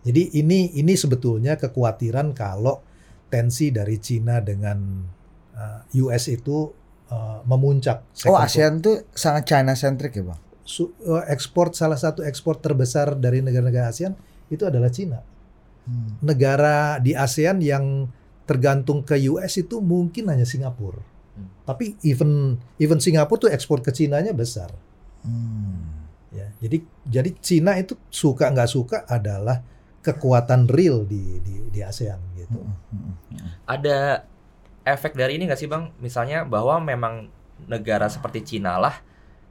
Jadi 0.04 0.36
ini 0.36 0.76
ini 0.76 0.92
sebetulnya 0.92 1.56
kekhawatiran 1.56 2.36
kalau 2.36 2.84
tensi 3.32 3.72
dari 3.72 3.96
Cina 3.96 4.44
dengan 4.44 5.08
uh, 5.56 5.80
US 6.04 6.28
itu 6.28 6.68
uh, 7.08 7.40
memuncak. 7.48 8.12
Oh 8.28 8.36
ASEAN 8.36 8.84
tuh 8.84 9.08
sangat 9.16 9.48
China 9.48 9.72
centric 9.72 10.20
ya 10.20 10.24
bang? 10.28 10.40
su- 10.70 10.94
uh, 11.02 11.26
ekspor 11.26 11.74
salah 11.74 11.98
satu 11.98 12.22
ekspor 12.22 12.62
terbesar 12.62 13.18
dari 13.18 13.42
negara-negara 13.42 13.90
ASEAN 13.90 14.14
itu 14.46 14.62
adalah 14.62 14.86
Cina. 14.94 15.18
Hmm. 15.90 16.22
Negara 16.22 17.02
di 17.02 17.18
ASEAN 17.18 17.58
yang 17.58 18.06
tergantung 18.50 19.06
ke 19.06 19.14
US 19.30 19.62
itu 19.62 19.78
mungkin 19.78 20.26
hanya 20.26 20.42
Singapura. 20.42 20.98
Hmm. 21.38 21.46
Tapi 21.62 21.94
even 22.02 22.58
even 22.82 22.98
Singapura 22.98 23.46
tuh 23.46 23.50
ekspor 23.54 23.78
ke 23.78 23.94
Cinanya 23.94 24.34
besar. 24.34 24.74
Hmm. 25.22 26.10
Ya, 26.34 26.50
jadi 26.58 26.82
jadi 27.06 27.30
Cina 27.38 27.78
itu 27.78 27.94
suka 28.10 28.50
nggak 28.50 28.70
suka 28.70 29.06
adalah 29.06 29.62
kekuatan 30.02 30.66
real 30.66 31.06
di 31.06 31.38
di, 31.46 31.54
di 31.70 31.78
ASEAN 31.78 32.18
gitu. 32.34 32.58
Hmm. 32.58 33.14
ada 33.70 34.26
efek 34.82 35.14
dari 35.14 35.38
ini 35.38 35.46
nggak 35.46 35.60
sih 35.62 35.70
bang? 35.70 35.94
Misalnya 36.02 36.42
bahwa 36.42 36.82
memang 36.82 37.30
negara 37.70 38.10
seperti 38.10 38.42
Cina 38.42 38.82
lah 38.82 38.98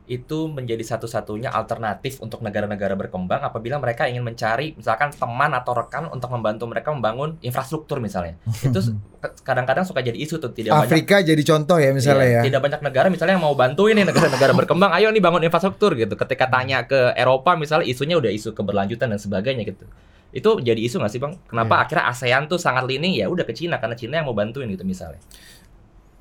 itu 0.09 0.49
menjadi 0.49 0.81
satu-satunya 0.81 1.53
alternatif 1.53 2.17
untuk 2.17 2.41
negara-negara 2.41 2.97
berkembang 2.97 3.45
apabila 3.45 3.77
mereka 3.77 4.09
ingin 4.09 4.25
mencari 4.25 4.73
misalkan 4.73 5.13
teman 5.13 5.53
atau 5.53 5.77
rekan 5.77 6.09
untuk 6.09 6.33
membantu 6.33 6.65
mereka 6.65 6.89
membangun 6.89 7.37
infrastruktur 7.45 8.01
misalnya. 8.01 8.33
Itu 8.65 8.81
kadang-kadang 9.47 9.85
suka 9.85 10.01
jadi 10.01 10.17
isu 10.17 10.41
tuh 10.41 10.49
tidak 10.49 10.73
banyak 10.73 10.89
Afrika 10.89 11.21
jadi 11.21 11.43
contoh 11.45 11.77
ya 11.77 11.93
misalnya 11.93 12.25
Iya, 12.25 12.35
ya. 12.41 12.41
Tidak 12.49 12.57
banyak 12.57 12.81
negara 12.81 13.07
misalnya 13.13 13.37
yang 13.37 13.45
mau 13.45 13.53
bantuin 13.53 13.93
nih 13.93 14.09
negara-negara 14.09 14.51
berkembang, 14.57 14.89
ayo 14.97 15.13
nih 15.13 15.21
bangun 15.21 15.45
infrastruktur 15.45 15.93
gitu. 15.93 16.17
Ketika 16.17 16.49
tanya 16.49 16.89
ke 16.89 17.13
Eropa 17.13 17.53
misalnya 17.53 17.85
isunya 17.85 18.17
udah 18.17 18.33
isu 18.33 18.57
keberlanjutan 18.57 19.13
dan 19.13 19.21
sebagainya 19.21 19.61
gitu. 19.69 19.85
Itu 20.33 20.57
jadi 20.57 20.81
isu 20.81 20.97
nggak 20.97 21.13
sih 21.13 21.21
bang? 21.21 21.37
Kenapa 21.45 21.85
akhirnya 21.85 22.09
ASEAN 22.09 22.49
tuh 22.49 22.57
sangat 22.57 22.89
leaning 22.89 23.13
ya 23.13 23.29
udah 23.29 23.45
ke 23.45 23.53
Cina 23.53 23.77
karena 23.77 23.93
Cina 23.93 24.17
yang 24.17 24.25
mau 24.25 24.33
bantuin 24.33 24.65
gitu 24.73 24.81
misalnya. 24.81 25.21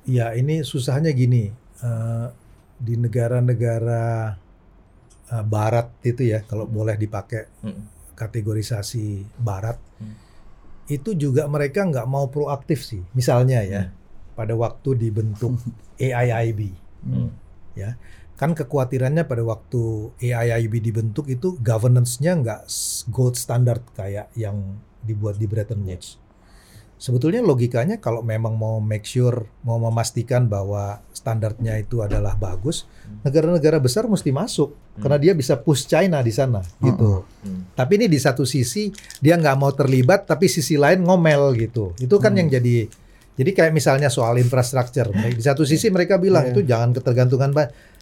Ya 0.05 0.29
ini 0.37 0.61
susahnya 0.61 1.09
gini 1.09 1.49
eh, 1.81 2.27
di 2.79 2.95
negara-negara 2.95 4.33
eh, 5.29 5.45
Barat 5.45 5.91
itu 6.01 6.25
ya 6.25 6.41
kalau 6.41 6.65
boleh 6.65 6.95
dipakai 6.95 7.45
Mm. 7.61 7.83
kategorisasi 8.15 9.27
Barat 9.37 9.77
Hmm. 9.99 10.15
itu 10.89 11.13
juga 11.13 11.45
mereka 11.45 11.85
nggak 11.85 12.07
mau 12.09 12.27
proaktif 12.27 12.83
sih. 12.83 13.03
Misalnya 13.13 13.61
ya 13.63 13.91
pada 14.33 14.55
waktu 14.55 14.95
dibentuk 14.97 15.59
AIIB 16.01 16.73
Hmm. 16.99 17.31
kan 18.35 18.55
kekhawatirannya 18.55 19.27
pada 19.27 19.43
waktu 19.43 20.11
AIIB 20.19 20.79
dibentuk 20.79 21.27
itu 21.27 21.59
governance-nya 21.59 22.39
nggak 22.39 22.61
gold 23.11 23.35
standard 23.35 23.83
kayak 23.95 24.31
yang 24.35 24.79
dibuat 25.03 25.35
di 25.35 25.47
Bretton 25.47 25.83
Woods. 25.83 26.15
Sebetulnya 26.99 27.39
logikanya 27.39 28.03
kalau 28.03 28.19
memang 28.19 28.59
mau 28.59 28.83
make 28.83 29.07
sure, 29.07 29.47
mau 29.63 29.79
memastikan 29.79 30.51
bahwa 30.51 30.99
standarnya 31.15 31.79
itu 31.79 32.03
adalah 32.03 32.35
bagus, 32.35 32.83
negara-negara 33.23 33.79
besar 33.79 34.03
mesti 34.03 34.35
masuk 34.35 34.75
Hmm. 34.99 35.07
karena 35.07 35.17
dia 35.17 35.31
bisa 35.31 35.55
push 35.55 35.87
China 35.87 36.19
di 36.19 36.35
sana 36.35 36.59
gitu. 36.83 37.23
Hmm. 37.39 37.71
Tapi 37.71 38.03
ini 38.03 38.11
di 38.11 38.19
satu 38.19 38.43
sisi 38.43 38.91
dia 39.23 39.39
nggak 39.39 39.55
mau 39.55 39.71
terlibat, 39.71 40.27
tapi 40.27 40.51
sisi 40.51 40.75
lain 40.75 40.99
ngomel 41.07 41.55
gitu. 41.55 41.95
Itu 42.03 42.19
kan 42.19 42.35
Hmm. 42.35 42.39
yang 42.43 42.59
jadi 42.59 42.91
jadi 43.39 43.51
kayak 43.55 43.71
misalnya 43.71 44.11
soal 44.11 44.35
infrastruktur. 44.35 45.15
Di 45.15 45.39
satu 45.39 45.63
sisi 45.63 45.87
mereka 45.87 46.19
bilang 46.19 46.43
Iya. 46.43 46.51
itu 46.51 46.61
jangan 46.67 46.91
ketergantungan 46.91 47.55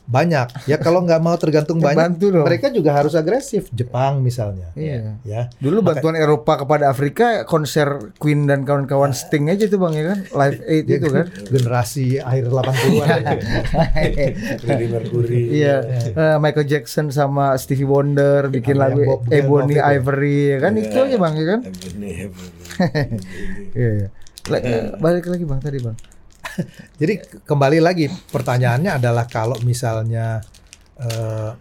banyak. 0.07 0.47
Ya 0.63 0.75
kalau 0.75 1.03
nggak 1.03 1.19
mau 1.19 1.35
tergantung 1.35 1.77
Ya, 1.77 1.85
banyak, 1.85 1.99
bantu 1.99 2.25
dong. 2.31 2.43
mereka 2.43 2.67
juga 2.69 2.95
harus 2.95 3.11
agresif. 3.11 3.67
Jepang 3.69 4.19
misalnya, 4.19 4.71
Iya. 4.73 5.19
ya. 5.21 5.41
Dulu 5.57 5.79
Maka- 5.79 5.99
bantuan 5.99 6.15
Eropa 6.15 6.57
kepada 6.57 6.87
Afrika 6.87 7.43
konser 7.43 7.85
Queen 8.15 8.43
dan 8.43 8.63
kawan-kawan 8.63 9.11
Sting 9.11 9.47
aja 9.47 9.67
tuh 9.67 9.77
bang 9.77 9.93
ya 9.93 10.03
kan, 10.07 10.19
Live 10.25 10.59
Aid 10.63 10.85
itu 10.89 11.07
kan. 11.07 11.25
generasi 11.53 12.05
akhir 12.17 12.47
80-an. 12.47 13.19
Freddie 14.57 14.89
Mercury. 14.89 15.41
Iya, 15.53 15.75
Eh, 16.07 16.37
Michael 16.37 16.65
Jackson 16.65 17.09
sama 17.09 17.51
Stevie 17.55 17.83
Wonder 17.85 18.47
bikin 18.47 18.75
lagu 18.75 19.03
Bob 19.03 19.27
Ebony 19.27 19.75
ya. 19.75 19.91
Ivory 19.93 20.39
ya 20.49 20.57
kan 20.59 20.71
Iya. 20.73 20.83
itu 20.83 20.97
aja 20.97 21.17
bang 21.17 21.33
ya 21.35 21.45
kan. 21.47 21.59
Ebony, 21.63 22.09
Ebony. 22.23 22.49
Iya. 23.75 23.89
iya. 23.93 24.07
Le- 24.47 24.63
eh, 24.63 24.81
balik 24.95 25.25
lagi 25.25 25.43
bang 25.43 25.59
tadi 25.59 25.77
bang. 25.77 25.97
Jadi 26.99 27.13
ke- 27.17 27.39
kembali 27.41 27.79
lagi 27.79 28.05
pertanyaannya 28.07 28.95
adalah 28.95 29.25
kalau 29.25 29.57
misalnya 29.61 30.41
eh, 30.95 31.51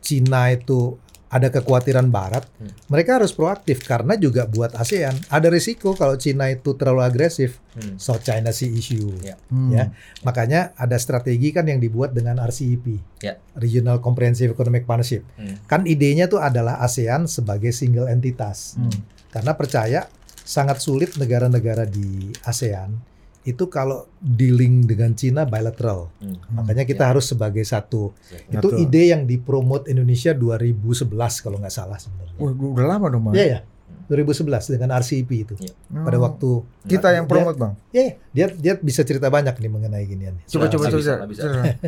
Cina 0.00 0.50
itu 0.50 0.96
ada 1.30 1.46
kekhawatiran 1.46 2.10
Barat, 2.10 2.42
Hmm. 2.58 2.74
mereka 2.90 3.14
harus 3.14 3.30
proaktif 3.30 3.80
karena 3.80 4.18
juga 4.18 4.44
buat 4.44 4.74
ASEAN 4.74 5.14
ada 5.30 5.46
risiko 5.46 5.94
kalau 5.94 6.18
Cina 6.18 6.50
itu 6.50 6.74
terlalu 6.74 7.06
agresif 7.06 7.62
Hmm. 7.70 7.94
South 7.96 8.20
China 8.20 8.50
Sea 8.50 8.66
issue. 8.66 9.14
Ya. 9.20 9.38
Hmm. 9.46 9.70
Ya. 9.70 9.94
Makanya 10.20 10.74
ada 10.74 10.98
strategi 10.98 11.54
kan 11.54 11.64
yang 11.64 11.78
dibuat 11.78 12.10
dengan 12.10 12.42
RCEP, 12.42 12.98
Ya. 13.22 13.38
Regional 13.54 14.02
Comprehensive 14.02 14.50
Economic 14.50 14.82
Partnership. 14.82 15.22
Hmm. 15.36 15.54
Kan 15.64 15.86
idenya 15.86 16.26
tuh 16.26 16.42
adalah 16.42 16.82
ASEAN 16.82 17.30
sebagai 17.30 17.70
single 17.70 18.10
entitas. 18.10 18.74
Hmm. 18.74 18.90
Karena 19.30 19.54
percaya 19.54 20.10
sangat 20.42 20.82
sulit 20.82 21.14
negara-negara 21.14 21.86
di 21.86 22.34
ASEAN 22.42 22.90
itu 23.42 23.64
kalau 23.66 24.04
dealing 24.16 24.84
dengan 24.84 25.12
Cina 25.12 25.42
bilateral. 25.42 26.12
Hmm. 26.18 26.36
Makanya 26.52 26.84
kita 26.84 27.06
harus 27.06 27.24
sebagai 27.24 27.62
satu. 27.62 28.12
Ya, 28.46 28.60
Itu 28.60 28.68
betul. 28.68 28.84
ide 28.84 29.02
yang 29.08 29.24
dipromot 29.24 29.86
Indonesia 29.86 30.32
2011 30.32 31.08
kalau 31.40 31.56
nggak 31.56 31.72
salah 31.72 31.96
sebenarnya. 31.96 32.36
Wah, 32.36 32.52
udah 32.52 32.86
lama 32.86 33.06
dong 33.08 33.22
bang. 33.26 33.34
Iya 33.34 33.46
ya. 33.48 33.60
2011 34.06 34.42
dengan 34.68 34.90
RCEP 34.92 35.30
itu. 35.30 35.54
Iya. 35.56 35.70
Oh. 35.88 36.02
Pada 36.02 36.18
waktu 36.18 36.50
kita 36.84 37.08
yang 37.12 37.24
dia- 37.24 37.32
promote 37.32 37.56
bang. 37.56 37.72
ya 37.90 38.02
ya, 38.02 38.12
dia 38.28 38.46
dia 38.52 38.72
bisa 38.76 39.00
cerita 39.00 39.30
banyak 39.30 39.54
nih 39.54 39.70
mengenai 39.70 40.04
ginian. 40.04 40.34
Coba 40.44 40.66
coba 40.66 40.90
bisa, 40.90 41.14
coba. 41.16 41.26
bisa. 41.26 41.42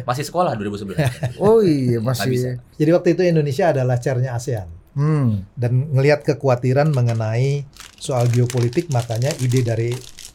Masih 0.07 0.25
sekolah 0.25 0.53
2011. 0.55 0.97
Oh 1.43 1.59
iya 1.61 1.99
Nggak 1.99 2.15
bisa. 2.15 2.25
masih. 2.25 2.39
Jadi 2.79 2.91
waktu 2.91 3.09
itu 3.13 3.23
Indonesia 3.25 3.65
adalah 3.69 3.99
chairnya 3.99 4.33
ASEAN 4.33 4.71
Hmm. 4.93 5.49
dan 5.53 5.89
ngelihat 5.89 6.21
kekhawatiran 6.23 6.93
mengenai 6.93 7.65
soal 7.97 8.29
geopolitik 8.29 8.87
makanya 8.89 9.33
ide 9.39 9.61
dari 9.61 9.91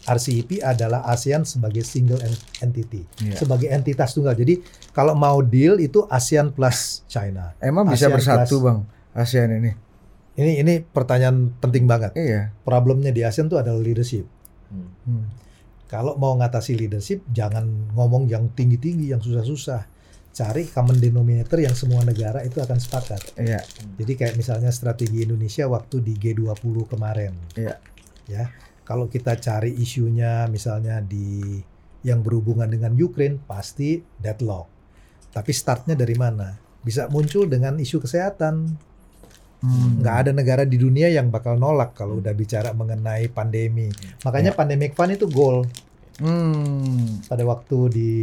RCEP 0.07 0.63
adalah 0.63 1.03
ASEAN 1.03 1.43
sebagai 1.43 1.83
single 1.83 2.23
en- 2.23 2.39
entity, 2.63 3.03
Iya. 3.19 3.35
sebagai 3.35 3.67
entitas 3.67 4.15
tunggal. 4.15 4.33
Jadi 4.33 4.63
kalau 4.89 5.11
mau 5.13 5.43
deal 5.43 5.77
itu 5.77 6.07
ASEAN 6.07 6.55
plus 6.55 7.03
China. 7.05 7.51
Emang 7.59 7.83
bisa 7.85 8.07
ASEAN 8.07 8.15
bersatu 8.15 8.55
plus- 8.57 8.63
bang 8.63 8.79
ASEAN 9.13 9.49
ini. 9.53 9.71
Ini 10.37 10.51
ini 10.61 10.73
pertanyaan 10.79 11.51
penting 11.59 11.83
banget. 11.83 12.15
Iya. 12.15 12.55
Problemnya 12.63 13.11
di 13.11 13.27
ASEAN 13.27 13.51
itu 13.51 13.59
adalah 13.59 13.77
leadership. 13.77 14.23
Hmm. 14.71 14.89
Hmm. 15.03 15.25
Kalau 15.87 16.15
mau 16.15 16.35
ngatasi 16.35 16.75
leadership, 16.75 17.23
jangan 17.27 17.63
ngomong 17.95 18.27
yang 18.27 18.51
tinggi-tinggi, 18.51 19.11
yang 19.11 19.19
susah-susah. 19.19 19.87
Cari 20.29 20.69
common 20.69 20.99
denominator 20.99 21.57
yang 21.57 21.73
semua 21.73 22.05
negara 22.05 22.43
itu 22.43 22.61
akan 22.61 22.77
sepakat. 22.77 23.33
Iya. 23.39 23.63
Jadi 23.97 24.13
kayak 24.13 24.35
misalnya 24.37 24.69
strategi 24.69 25.25
Indonesia 25.25 25.65
waktu 25.65 25.99
di 25.99 26.13
G20 26.13 26.85
kemarin. 26.85 27.33
Iya. 27.55 27.75
Ya. 28.27 28.51
Kalau 28.88 29.12
kita 29.12 29.36
cari 29.36 29.76
isunya 29.76 30.47
misalnya 30.47 31.04
di 31.04 31.60
yang 32.08 32.23
berhubungan 32.23 32.71
dengan 32.71 32.95
Ukraine 32.95 33.36
pasti 33.43 34.00
deadlock. 34.15 34.71
Tapi 35.36 35.52
startnya 35.52 35.91
dari 35.91 36.15
mana? 36.15 36.56
Bisa 36.80 37.12
muncul 37.12 37.52
dengan 37.52 37.76
isu 37.76 38.00
kesehatan. 38.00 38.63
Hmm. 39.60 40.00
Nggak 40.00 40.15
ada 40.23 40.32
negara 40.32 40.63
di 40.63 40.80
dunia 40.80 41.12
yang 41.12 41.28
bakal 41.28 41.60
nolak 41.60 42.00
kalau 42.00 42.23
udah 42.23 42.32
bicara 42.32 42.71
mengenai 42.71 43.28
pandemi. 43.28 43.91
Makanya 44.23 44.56
pandemic 44.56 44.95
fund 44.95 45.19
itu 45.19 45.28
goal 45.28 45.67
Hmm. 46.17 47.21
pada 47.30 47.45
waktu 47.45 47.78
di 47.93 48.13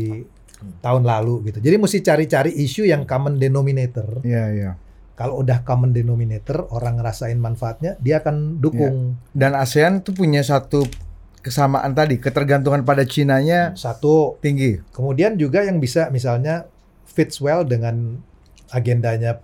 tahun 0.80 1.04
lalu 1.04 1.52
gitu. 1.52 1.58
Jadi 1.60 1.76
mesti 1.76 1.98
cari-cari 2.02 2.50
isu 2.56 2.88
yang 2.88 3.04
common 3.04 3.38
denominator. 3.38 4.24
Iya, 4.24 4.44
iya. 4.50 4.70
Kalau 5.14 5.46
udah 5.46 5.62
common 5.62 5.94
denominator, 5.94 6.66
orang 6.74 6.98
ngerasain 6.98 7.38
manfaatnya, 7.38 7.94
dia 8.02 8.18
akan 8.18 8.58
dukung. 8.58 9.14
Dan 9.30 9.54
ASEAN 9.54 10.02
tuh 10.02 10.10
punya 10.10 10.42
satu 10.42 10.82
kesamaan 11.38 11.94
tadi, 11.94 12.18
ketergantungan 12.18 12.82
pada 12.82 13.06
Cinanya 13.06 13.76
Satu, 13.78 14.40
tinggi. 14.42 14.80
kemudian 14.90 15.36
juga 15.38 15.62
yang 15.62 15.78
bisa 15.78 16.08
misalnya 16.10 16.66
fits 17.06 17.38
well 17.38 17.62
dengan 17.62 18.18
agendanya 18.72 19.38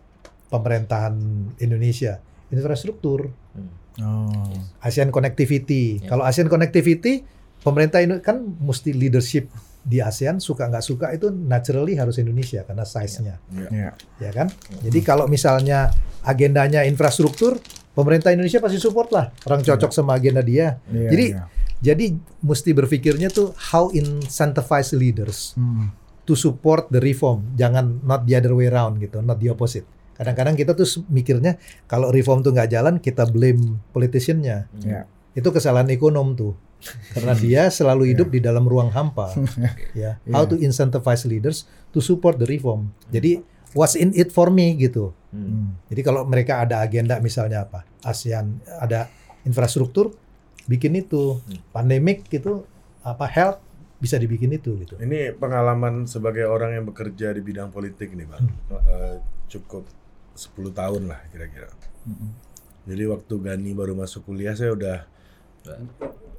pemerintahan 0.51 1.15
Indonesia, 1.63 2.19
infrastruktur, 2.51 3.31
Oh. 4.01 4.33
ASEAN 4.81 5.13
connectivity. 5.13 6.01
Ya. 6.01 6.15
Kalau 6.15 6.25
ASEAN 6.25 6.49
connectivity, 6.49 7.21
pemerintah 7.61 8.01
ini 8.01 8.23
kan 8.25 8.41
mesti 8.41 8.97
leadership 8.97 9.51
di 9.81 9.99
ASEAN 9.99 10.39
suka 10.39 10.69
nggak 10.69 10.85
suka 10.85 11.07
itu 11.11 11.33
naturally 11.33 11.97
harus 11.97 12.21
Indonesia 12.21 12.61
karena 12.63 12.85
size-nya. 12.85 13.41
Iya. 13.49 13.97
ya 13.97 14.31
kan? 14.31 14.53
Jadi 14.85 15.01
kalau 15.01 15.25
misalnya 15.25 15.89
agendanya 16.21 16.85
infrastruktur, 16.85 17.57
pemerintah 17.97 18.31
Indonesia 18.31 18.61
pasti 18.61 18.77
support 18.77 19.09
lah. 19.11 19.33
Orang 19.49 19.65
cocok 19.65 19.91
sama 19.91 20.21
agenda 20.21 20.45
dia. 20.45 20.77
Iya, 20.93 21.09
Jadi 21.11 21.25
iya. 21.33 21.45
jadi 21.81 22.05
mesti 22.41 22.71
berpikirnya 22.77 23.33
tuh 23.33 23.57
how 23.73 23.89
incentivize 23.91 24.93
leaders 24.93 25.57
Hmm. 25.57 25.89
to 26.29 26.37
support 26.37 26.93
the 26.93 27.01
reform. 27.01 27.57
Jangan 27.57 28.05
not 28.05 28.29
the 28.29 28.37
other 28.37 28.53
way 28.53 28.69
around 28.69 29.01
gitu, 29.01 29.25
not 29.25 29.41
the 29.41 29.49
opposite. 29.49 29.89
Kadang-kadang 30.15 30.53
kita 30.53 30.77
tuh 30.77 30.85
mikirnya 31.09 31.57
kalau 31.89 32.13
reform 32.13 32.45
tuh 32.45 32.53
nggak 32.53 32.69
jalan 32.69 33.01
kita 33.01 33.25
blame 33.25 33.81
politiciannya. 33.91 34.69
Iya. 34.85 35.09
Itu 35.33 35.49
kesalahan 35.49 35.89
ekonom 35.89 36.37
tuh. 36.37 36.53
Karena 37.13 37.33
dia 37.37 37.63
selalu 37.69 38.13
hidup 38.17 38.33
di 38.33 38.41
dalam 38.41 38.65
ruang 38.65 38.89
hampa. 38.93 39.33
ya. 39.99 40.17
How 40.33 40.49
to 40.49 40.57
incentivize 40.57 41.29
leaders 41.29 41.69
to 41.93 42.01
support 42.01 42.41
the 42.41 42.49
reform. 42.49 42.93
Jadi 43.13 43.45
what's 43.77 43.95
in 43.95 44.11
it 44.17 44.33
for 44.33 44.49
me 44.49 44.75
gitu. 44.81 45.13
Hmm. 45.31 45.77
Jadi 45.93 46.01
kalau 46.03 46.27
mereka 46.27 46.65
ada 46.65 46.83
agenda 46.83 47.21
misalnya 47.23 47.69
apa? 47.69 47.87
ASEAN 48.03 48.65
ada 48.81 49.07
infrastruktur 49.45 50.17
bikin 50.67 50.97
itu. 50.97 51.39
Pandemik 51.71 52.27
gitu 52.33 52.65
apa 53.01 53.25
health 53.29 53.61
bisa 54.01 54.17
dibikin 54.17 54.49
itu 54.57 54.81
gitu. 54.81 54.97
Ini 54.97 55.37
pengalaman 55.37 56.09
sebagai 56.09 56.49
orang 56.49 56.81
yang 56.81 56.85
bekerja 56.89 57.37
di 57.37 57.45
bidang 57.45 57.69
politik 57.69 58.17
nih 58.17 58.25
bang, 58.25 58.49
Eh, 58.73 59.17
cukup 59.53 59.85
10 60.33 60.73
tahun 60.73 61.13
lah 61.13 61.21
kira-kira. 61.29 61.69
Jadi 62.89 63.05
waktu 63.05 63.35
Gani 63.45 63.71
baru 63.77 63.93
masuk 63.93 64.25
kuliah 64.33 64.57
saya 64.57 64.73
udah 64.73 65.05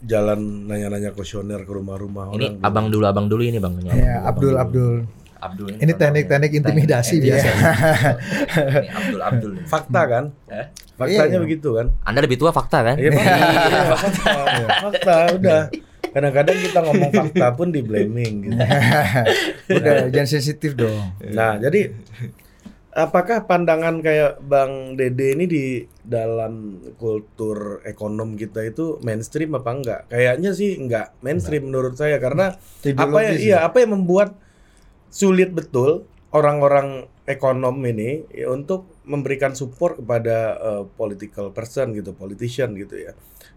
jalan 0.01 0.39
nanya-nanya 0.65 1.11
kuesioner 1.11 1.61
ke 1.61 1.71
rumah-rumah 1.71 2.33
Ini 2.33 2.45
orang. 2.51 2.61
abang 2.61 2.87
dulu, 2.87 3.05
abang 3.05 3.27
dulu 3.27 3.41
ini 3.41 3.57
bang. 3.57 3.73
Ini 3.75 3.89
Iya, 3.91 4.15
abang 4.19 4.29
Abdul 4.31 4.49
dulu. 4.49 4.59
Abdul. 4.59 4.95
Abdul 5.41 5.69
Ini 5.73 5.91
teknik-teknik 5.91 6.51
intimidasi 6.55 7.17
Teknik- 7.17 7.25
biasa. 7.27 7.49
Ini 8.77 8.89
Abdul 8.91 9.21
Abdul. 9.23 9.53
Fakta 9.63 10.01
kan? 10.05 10.23
Eh? 10.47 10.65
Faktanya 10.93 11.33
Iya. 11.33 11.41
begitu 11.41 11.69
kan? 11.73 11.87
Anda 12.03 12.19
lebih 12.19 12.37
tua 12.37 12.51
fakta 12.51 12.79
kan? 12.83 12.95
Iya 12.95 13.09
fakta. 13.09 13.33
Iya, 13.49 13.81
fakta. 13.89 14.33
Fakta 14.83 15.15
udah. 15.33 15.61
Kadang-kadang 16.11 16.57
kita 16.59 16.79
ngomong 16.83 17.09
fakta 17.09 17.47
pun 17.51 17.67
di 17.69 17.79
blaming 17.79 18.33
gitu. 18.43 18.57
Udah, 19.79 20.11
jangan 20.11 20.27
sensitif 20.29 20.75
dong. 20.75 20.99
Nah, 21.31 21.55
jadi 21.55 21.87
apakah 22.91 23.47
pandangan 23.47 24.03
kayak 24.03 24.43
Bang 24.43 24.99
Dede 24.99 25.35
ini 25.35 25.45
di 25.47 25.65
dalam 26.03 26.83
kultur 26.99 27.79
ekonom 27.87 28.35
kita 28.35 28.67
itu 28.67 28.99
mainstream 29.01 29.55
apa 29.55 29.71
enggak? 29.71 30.01
Kayaknya 30.11 30.51
sih 30.51 30.75
enggak 30.75 31.15
mainstream 31.23 31.71
menurut 31.71 31.95
saya 31.95 32.19
karena 32.19 32.55
apa 32.55 33.17
ya 33.23 33.31
Ideologis 33.31 33.39
iya 33.39 33.57
apa 33.63 33.79
yang 33.79 33.95
membuat 33.95 34.35
sulit 35.11 35.55
betul 35.55 36.07
orang-orang 36.31 37.07
ekonom 37.27 37.75
ini 37.83 38.27
ya, 38.31 38.51
untuk 38.51 38.87
memberikan 39.07 39.55
support 39.55 39.99
kepada 39.99 40.37
eh, 40.59 40.83
political 40.95 41.51
person 41.55 41.95
gitu, 41.95 42.11
politician 42.11 42.75
gitu 42.75 42.95
ya. 42.99 43.11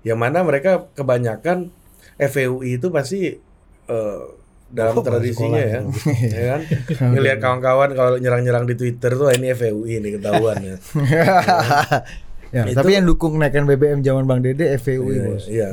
Yang 0.07 0.19
mana 0.19 0.47
mereka 0.47 0.91
kebanyakan 0.95 1.75
FEUI 2.19 2.79
itu 2.79 2.91
pasti 2.95 3.35
eh, 3.91 4.25
dalam 4.67 4.95
Oh, 4.95 5.03
tradisinya 5.03 5.59
ya, 5.59 5.81
ya 6.35 6.45
kan? 6.51 6.61
Ngelihat 7.11 7.39
kawan-kawan 7.39 7.91
kalau 7.93 8.17
nyerang-nyerang 8.17 8.65
di 8.65 8.75
Twitter 8.75 9.13
tuh 9.13 9.29
"Ah, 9.29 9.35
ini 9.35 9.51
FEUI 9.51 9.99
ini 9.99 10.09
ketahuan 10.15 10.59
ya. 10.61 10.77
Ya, 12.51 12.63
Itu- 12.65 12.79
tapi 12.79 12.95
yang 12.95 13.03
dukung 13.05 13.35
naikkan 13.35 13.67
BBM 13.67 13.99
zaman 14.01 14.25
Bang 14.25 14.39
Dede 14.39 14.79
FPUI, 14.79 15.11
Iya, 15.13 15.25
Bos. 15.27 15.45
Iya. 15.45 15.71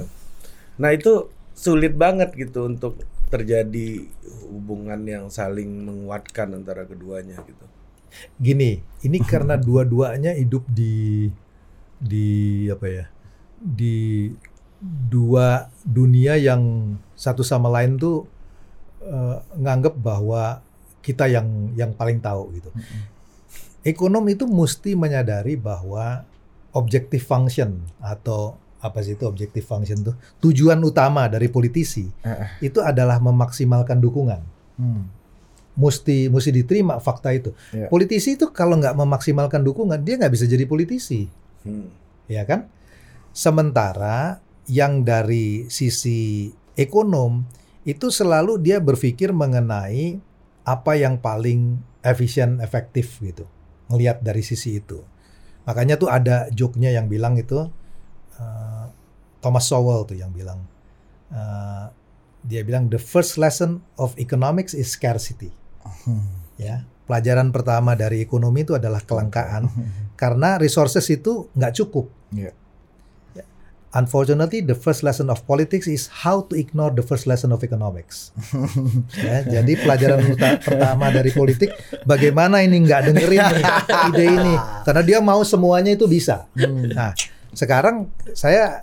Nah 0.75 0.89
itu 0.89 1.29
sulit 1.53 1.93
banget 1.93 2.33
gitu 2.33 2.65
untuk 2.65 2.97
terjadi 3.29 4.01
hubungan 4.49 4.97
yang 5.05 5.29
saling 5.29 5.69
menguatkan 5.85 6.51
antara 6.51 6.83
keduanya 6.83 7.37
gitu. 7.37 7.65
Gini, 8.35 8.81
ini 8.99 9.17
karena 9.31 9.55
dua-duanya 9.55 10.33
hidup 10.33 10.65
di 10.67 11.29
di 11.95 12.27
apa 12.65 12.87
ya? 12.89 13.05
Di 13.55 14.33
dua 14.81 15.69
dunia 15.85 16.33
yang 16.33 16.61
satu 17.13 17.45
sama 17.45 17.69
lain 17.69 18.01
tuh 18.01 18.25
eh, 19.01 19.37
nganggep 19.57 19.97
bahwa 19.97 20.61
kita 21.01 21.25
yang 21.25 21.73
yang 21.73 21.91
paling 21.97 22.21
tahu 22.21 22.53
gitu. 22.55 22.69
Ekonom 23.81 24.21
itu 24.29 24.45
mesti 24.45 24.93
menyadari 24.93 25.57
bahwa 25.57 26.21
objective 26.77 27.25
function 27.25 27.81
atau 27.97 28.55
apa 28.81 29.01
sih 29.05 29.13
itu 29.13 29.25
objective 29.29 29.65
function 29.65 30.01
tuh 30.01 30.15
tujuan 30.41 30.81
utama 30.81 31.29
dari 31.29 31.45
politisi 31.53 32.09
Eh, 32.25 32.65
itu 32.65 32.81
adalah 32.81 33.21
memaksimalkan 33.21 34.01
dukungan 34.01 34.41
hmm. 34.81 35.03
mesti 35.77 36.33
mesti 36.33 36.49
diterima 36.49 36.97
fakta 36.97 37.29
itu. 37.29 37.53
Iya. 37.73 37.93
Politisi 37.93 38.41
itu 38.41 38.49
kalau 38.49 38.81
nggak 38.81 38.97
memaksimalkan 38.97 39.61
dukungan 39.61 40.01
dia 40.01 40.17
nggak 40.17 40.33
bisa 40.33 40.45
jadi 40.49 40.65
politisi, 40.65 41.29
Hmm. 41.61 41.93
ya 42.25 42.41
kan? 42.41 42.65
Sementara 43.37 44.41
yang 44.65 45.05
dari 45.05 45.69
sisi 45.69 46.49
ekonom 46.73 47.45
itu 47.87 48.13
selalu 48.13 48.61
dia 48.61 48.77
berpikir 48.77 49.33
mengenai 49.33 50.21
apa 50.61 50.93
yang 50.93 51.17
paling 51.17 51.81
efisien 52.05 52.61
efektif 52.61 53.17
gitu, 53.21 53.49
ngelihat 53.89 54.21
dari 54.21 54.45
sisi 54.45 54.77
itu. 54.77 55.01
Makanya 55.65 55.97
tuh 55.97 56.09
ada 56.09 56.49
joke-nya 56.53 56.93
yang 56.93 57.09
bilang 57.09 57.37
itu 57.37 57.69
eh, 58.37 58.85
Thomas 59.41 59.65
Sowell 59.65 60.05
tuh 60.05 60.17
yang 60.17 60.33
bilang 60.33 60.65
eh, 61.33 61.85
dia 62.45 62.61
bilang 62.65 62.89
the 62.89 63.01
first 63.01 63.37
lesson 63.37 63.85
of 63.97 64.13
economics 64.17 64.73
is 64.73 64.89
scarcity. 64.93 65.53
Ya 66.61 66.85
pelajaran 67.11 67.51
pertama 67.51 67.91
dari 67.99 68.23
ekonomi 68.23 68.63
itu 68.63 68.79
adalah 68.79 69.03
kelangkaan. 69.03 69.67
Karena 70.15 70.55
resources 70.55 71.03
itu 71.11 71.51
nggak 71.51 71.75
cukup. 71.75 72.07
Iya. 72.31 72.55
Unfortunately 73.91 74.63
the 74.63 74.71
first 74.71 75.03
lesson 75.03 75.27
of 75.27 75.43
politics 75.43 75.83
is 75.83 76.07
how 76.23 76.47
to 76.47 76.55
ignore 76.55 76.95
the 76.95 77.03
first 77.03 77.27
lesson 77.27 77.51
of 77.51 77.59
economics 77.59 78.31
ya 79.27 79.43
jadi 79.43 79.73
pelajaran 79.75 80.31
pertama 80.63 81.11
dari 81.11 81.27
politik 81.29 81.75
bagaimana 82.07 82.63
ini 82.63 82.87
nggak 82.87 83.11
dengerin 83.11 83.43
ide 84.15 84.25
ini 84.31 84.55
karena 84.87 85.01
dia 85.03 85.19
mau 85.19 85.43
semuanya 85.43 85.91
itu 85.91 86.07
bisa 86.07 86.47
nah 86.95 87.11
sekarang 87.51 88.07
saya 88.31 88.79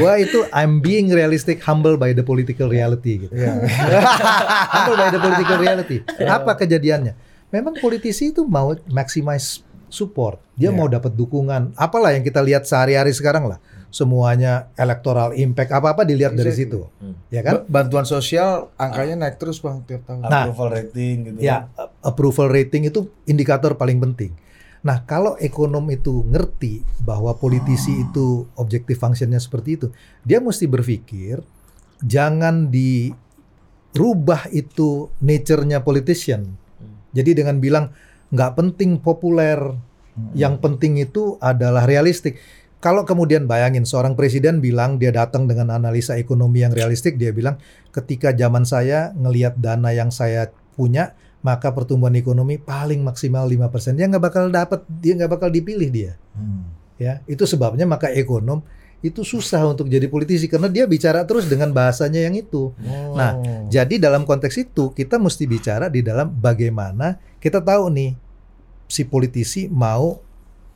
gua 0.00 0.16
itu 0.16 0.48
I'm 0.48 0.80
being 0.80 1.12
realistic 1.12 1.60
humble 1.60 2.00
by 2.00 2.16
the 2.16 2.24
political 2.24 2.72
reality 2.72 3.28
gitu 3.28 3.36
humble 4.74 4.96
by 4.96 5.08
the 5.10 5.20
political 5.20 5.58
reality. 5.58 5.96
Apa 6.20 6.54
kejadiannya? 6.54 7.12
Memang 7.50 7.76
politisi 7.78 8.30
itu 8.30 8.46
mau 8.46 8.74
maximize 8.88 9.60
support. 9.86 10.42
Dia 10.54 10.70
Iya. 10.70 10.76
mau 10.76 10.86
dapat 10.86 11.14
dukungan. 11.14 11.74
Apalah 11.74 12.14
yang 12.14 12.22
kita 12.22 12.42
lihat 12.42 12.66
sehari-hari 12.66 13.14
sekarang 13.14 13.46
lah. 13.46 13.58
Semuanya 13.94 14.74
electoral 14.74 15.38
impact 15.38 15.70
apa-apa 15.70 16.02
dilihat 16.02 16.34
dari 16.34 16.50
situ. 16.50 16.90
Hmm. 16.98 17.14
Ya 17.30 17.46
kan? 17.46 17.62
Ba- 17.70 17.86
Bantuan 17.86 18.02
sosial 18.02 18.74
angkanya 18.74 19.22
naik 19.22 19.38
terus 19.38 19.62
Bang 19.62 19.86
tiap 19.86 20.02
tahun. 20.02 20.26
Nah. 20.26 20.50
Approval 20.50 20.68
rating 20.74 21.16
gitu. 21.30 21.38
Ya, 21.38 21.70
approval 22.02 22.50
rating 22.50 22.90
itu 22.90 23.06
indikator 23.30 23.78
paling 23.78 24.02
penting. 24.02 24.34
Nah, 24.82 25.06
kalau 25.06 25.38
ekonom 25.38 25.86
itu 25.94 26.26
ngerti 26.26 26.82
bahwa 27.00 27.38
politisi 27.38 28.02
itu 28.02 28.50
objektif 28.58 28.98
fungsinya 28.98 29.38
seperti 29.38 29.78
itu, 29.80 29.86
dia 30.26 30.42
mesti 30.42 30.66
berpikir 30.68 31.40
jangan 32.02 32.68
dirubah 32.68 34.50
itu 34.52 35.08
nature-nya 35.22 35.80
politician. 35.86 36.50
Jadi 37.14 37.30
dengan 37.32 37.62
bilang 37.62 37.94
nggak 38.34 38.52
penting 38.58 38.98
populer, 38.98 39.56
yang 40.34 40.58
penting 40.58 40.98
itu 40.98 41.38
adalah 41.40 41.86
realistik. 41.86 42.36
Kalau 42.84 43.08
kemudian 43.08 43.48
bayangin 43.48 43.88
seorang 43.88 44.12
presiden 44.12 44.60
bilang 44.60 45.00
dia 45.00 45.08
datang 45.08 45.48
dengan 45.48 45.72
analisa 45.72 46.20
ekonomi 46.20 46.60
yang 46.60 46.76
realistik, 46.76 47.16
dia 47.16 47.32
bilang 47.32 47.56
ketika 47.88 48.36
zaman 48.36 48.68
saya 48.68 49.16
ngelihat 49.16 49.56
dana 49.56 49.88
yang 49.96 50.12
saya 50.12 50.52
punya, 50.76 51.16
maka 51.40 51.72
pertumbuhan 51.72 52.12
ekonomi 52.12 52.60
paling 52.60 53.00
maksimal 53.00 53.48
5%. 53.48 53.96
Dia 53.96 54.04
nggak 54.04 54.20
bakal 54.20 54.52
dapat, 54.52 54.84
dia 55.00 55.16
nggak 55.16 55.32
bakal 55.32 55.48
dipilih 55.48 55.88
dia. 55.88 56.12
Hmm. 56.36 56.68
Ya, 57.00 57.24
itu 57.24 57.48
sebabnya 57.48 57.88
maka 57.88 58.12
ekonom 58.12 58.60
itu 59.00 59.24
susah 59.24 59.64
untuk 59.64 59.88
jadi 59.88 60.04
politisi 60.04 60.44
karena 60.44 60.68
dia 60.68 60.84
bicara 60.84 61.24
terus 61.24 61.48
dengan 61.48 61.72
bahasanya 61.72 62.20
yang 62.20 62.36
itu. 62.36 62.76
Oh. 62.84 63.16
Nah, 63.16 63.64
jadi 63.72 63.96
dalam 63.96 64.28
konteks 64.28 64.60
itu 64.60 64.92
kita 64.92 65.16
mesti 65.16 65.48
bicara 65.48 65.88
di 65.88 66.04
dalam 66.04 66.36
bagaimana 66.36 67.16
kita 67.40 67.64
tahu 67.64 67.88
nih 67.88 68.12
si 68.92 69.08
politisi 69.08 69.72
mau 69.72 70.20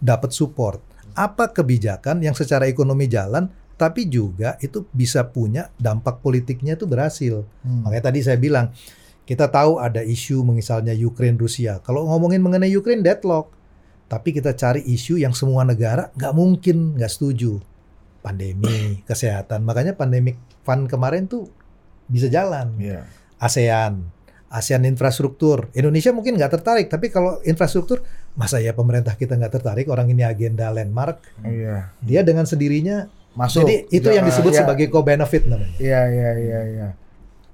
dapat 0.00 0.32
support. 0.32 0.87
Apa 1.18 1.50
kebijakan 1.50 2.22
yang 2.22 2.38
secara 2.38 2.70
ekonomi 2.70 3.10
jalan 3.10 3.50
tapi 3.78 4.10
juga 4.10 4.58
itu 4.58 4.86
bisa 4.90 5.22
punya 5.30 5.70
dampak 5.78 6.18
politiknya 6.18 6.74
itu 6.74 6.86
berhasil. 6.86 7.46
Hmm. 7.62 7.86
Makanya 7.86 8.10
tadi 8.10 8.20
saya 8.26 8.38
bilang 8.38 8.74
kita 9.22 9.46
tahu 9.46 9.78
ada 9.78 10.02
isu 10.02 10.42
misalnya 10.42 10.90
Ukraine 10.96 11.38
Rusia. 11.38 11.78
Kalau 11.86 12.06
ngomongin 12.10 12.42
mengenai 12.42 12.74
Ukraine 12.74 13.06
deadlock. 13.06 13.54
Tapi 14.08 14.32
kita 14.32 14.56
cari 14.56 14.80
isu 14.88 15.20
yang 15.20 15.36
semua 15.36 15.68
negara 15.68 16.08
nggak 16.16 16.32
mungkin 16.32 16.96
nggak 16.96 17.12
setuju. 17.12 17.60
Pandemi, 18.24 18.98
kesehatan. 19.08 19.62
Makanya 19.68 19.94
pandemic 19.94 20.40
fund 20.64 20.88
kemarin 20.88 21.28
tuh 21.28 21.46
bisa 22.08 22.32
jalan. 22.32 22.72
Iya. 22.80 23.04
ASEAN, 23.36 24.08
ASEAN 24.48 24.84
infrastruktur. 24.84 25.68
Indonesia 25.72 26.08
mungkin 26.10 26.36
nggak 26.36 26.52
tertarik, 26.60 26.86
tapi 26.88 27.08
kalau 27.08 27.36
infrastruktur, 27.44 28.00
masa 28.32 28.58
ya 28.58 28.72
pemerintah 28.72 29.12
kita 29.12 29.36
nggak 29.36 29.60
tertarik? 29.60 29.86
Orang 29.88 30.08
ini 30.08 30.24
agenda 30.24 30.72
landmark, 30.72 31.20
Iya. 31.40 31.92
dia 32.00 32.20
dengan 32.24 32.48
sendirinya. 32.48 33.08
Masuk. 33.36 33.62
Jadi 33.62 33.86
itu 33.92 34.08
yang 34.08 34.24
disebut 34.24 34.50
Iya. 34.50 34.60
sebagai 34.64 34.86
co-benefit 34.88 35.46
namanya. 35.46 35.76
Iya, 35.78 36.00
iya, 36.08 36.30
iya, 36.34 36.60
iya. 36.66 36.88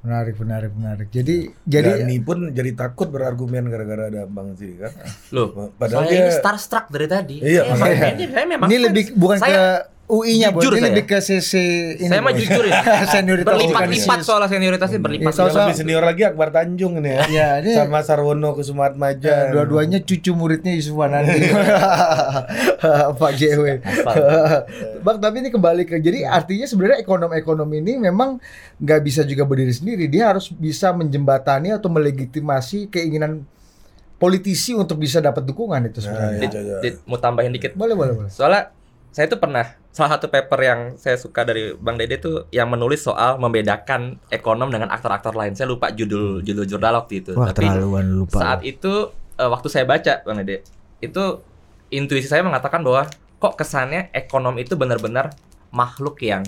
Menarik, 0.00 0.36
menarik, 0.36 0.72
menarik. 0.76 1.08
Jadi, 1.08 1.48
jadi 1.64 2.04
Dani 2.04 2.20
pun 2.20 2.52
jadi 2.52 2.76
takut 2.76 3.08
berargumen 3.08 3.64
gara-gara 3.66 4.12
ada 4.12 4.28
Bang 4.28 4.52
Zee 4.52 4.76
kan. 4.76 4.92
Loh, 5.32 5.72
Padahal 5.74 6.04
saya 6.04 6.12
dia 6.12 6.20
ini 6.28 6.30
starstruck 6.30 6.92
dari 6.92 7.08
tadi. 7.08 7.36
Iya, 7.40 7.72
Saya 7.72 7.76
makanya. 7.80 8.08
ini 8.12 8.24
saya 8.28 8.44
memang 8.44 8.68
ini 8.68 8.76
lebih 8.80 9.04
bukan 9.16 9.36
saya, 9.40 9.56
ke 9.56 9.64
UI-nya, 10.04 10.52
jujur 10.52 10.68
Ini 10.70 10.78
saya. 10.78 10.88
lebih 10.90 11.04
ke 11.06 11.16
CC 11.16 11.52
ini. 11.96 12.06
Saya 12.06 12.20
mah 12.20 12.30
jujur 12.30 12.60
ya. 12.62 12.76
Senioritas 13.14 13.48
berlipat-lipat 13.50 14.18
soal 14.20 14.44
senioritasnya 14.44 15.00
berlipat. 15.00 15.26
Iya, 15.26 15.34
soal- 15.34 15.48
yang 15.48 15.64
lebih 15.64 15.76
senior 15.76 16.02
lagi 16.02 16.22
Akbar 16.22 16.48
Tanjung 16.50 17.00
ini 17.00 17.08
ya. 17.10 17.22
Iya, 17.24 17.48
ini 17.60 17.72
Sama 17.72 18.00
Sarwono 18.00 18.52
Kusumatmaja. 18.52 19.24
Ya, 19.24 19.40
dua-duanya 19.48 19.98
cucu 19.98 20.30
muridnya 20.30 20.70
Yusuf 20.70 20.92
Wanandi. 20.94 21.48
Pak 23.20 23.32
JW. 23.32 23.64
Bang, 25.00 25.16
tapi 25.18 25.36
ini 25.38 25.48
kembali 25.48 25.82
ke 25.84 25.96
jadi 25.98 26.26
artinya 26.26 26.66
sebenarnya 26.66 27.00
ekonom-ekonom 27.00 27.68
ini 27.74 27.96
memang 27.98 28.36
nggak 28.76 29.00
bisa 29.00 29.24
juga 29.24 29.42
berdiri 29.42 29.72
sendiri. 29.72 30.04
Dia 30.06 30.30
harus 30.30 30.50
bisa 30.50 30.92
menjembatani 30.92 31.72
atau 31.72 31.88
melegitimasi 31.88 32.88
keinginan 32.88 33.48
politisi 34.14 34.72
untuk 34.72 34.96
bisa 34.96 35.18
dapat 35.18 35.42
dukungan 35.42 35.80
itu 35.82 35.98
Nah, 35.98 36.04
sebenarnya. 36.04 36.36
iya, 36.36 36.44
Dit, 36.44 36.52
iya. 36.54 36.76
Dit, 36.82 36.94
mau 37.04 37.16
tambahin 37.16 37.50
dikit. 37.50 37.72
Boleh, 37.72 37.92
boleh, 37.92 38.14
boleh. 38.14 38.30
Soalnya 38.30 38.68
saya 39.14 39.30
tuh 39.30 39.38
pernah 39.38 39.62
salah 39.94 40.18
satu 40.18 40.26
paper 40.26 40.58
yang 40.58 40.80
saya 40.98 41.14
suka 41.14 41.46
dari 41.46 41.70
Bang 41.78 41.94
Dede 41.94 42.18
tuh 42.18 42.50
yang 42.50 42.66
menulis 42.66 43.06
soal 43.06 43.38
membedakan 43.38 44.18
ekonom 44.26 44.74
dengan 44.74 44.90
aktor-aktor 44.90 45.38
lain. 45.38 45.54
Saya 45.54 45.70
lupa 45.70 45.94
judul 45.94 46.42
judul 46.42 46.66
jurnal 46.66 46.98
waktu 46.98 47.22
itu. 47.22 47.30
Tapi 47.38 47.62
lupa. 48.02 48.34
saat 48.42 48.66
itu 48.66 49.14
eh, 49.38 49.46
waktu 49.46 49.70
saya 49.70 49.86
baca 49.86 50.26
Bang 50.26 50.42
Dede, 50.42 50.66
itu 50.98 51.38
intuisi 51.94 52.26
saya 52.26 52.42
mengatakan 52.42 52.82
bahwa 52.82 53.06
kok 53.38 53.54
kesannya 53.54 54.10
ekonom 54.10 54.58
itu 54.58 54.74
benar-benar 54.74 55.30
makhluk 55.70 56.18
yang 56.18 56.42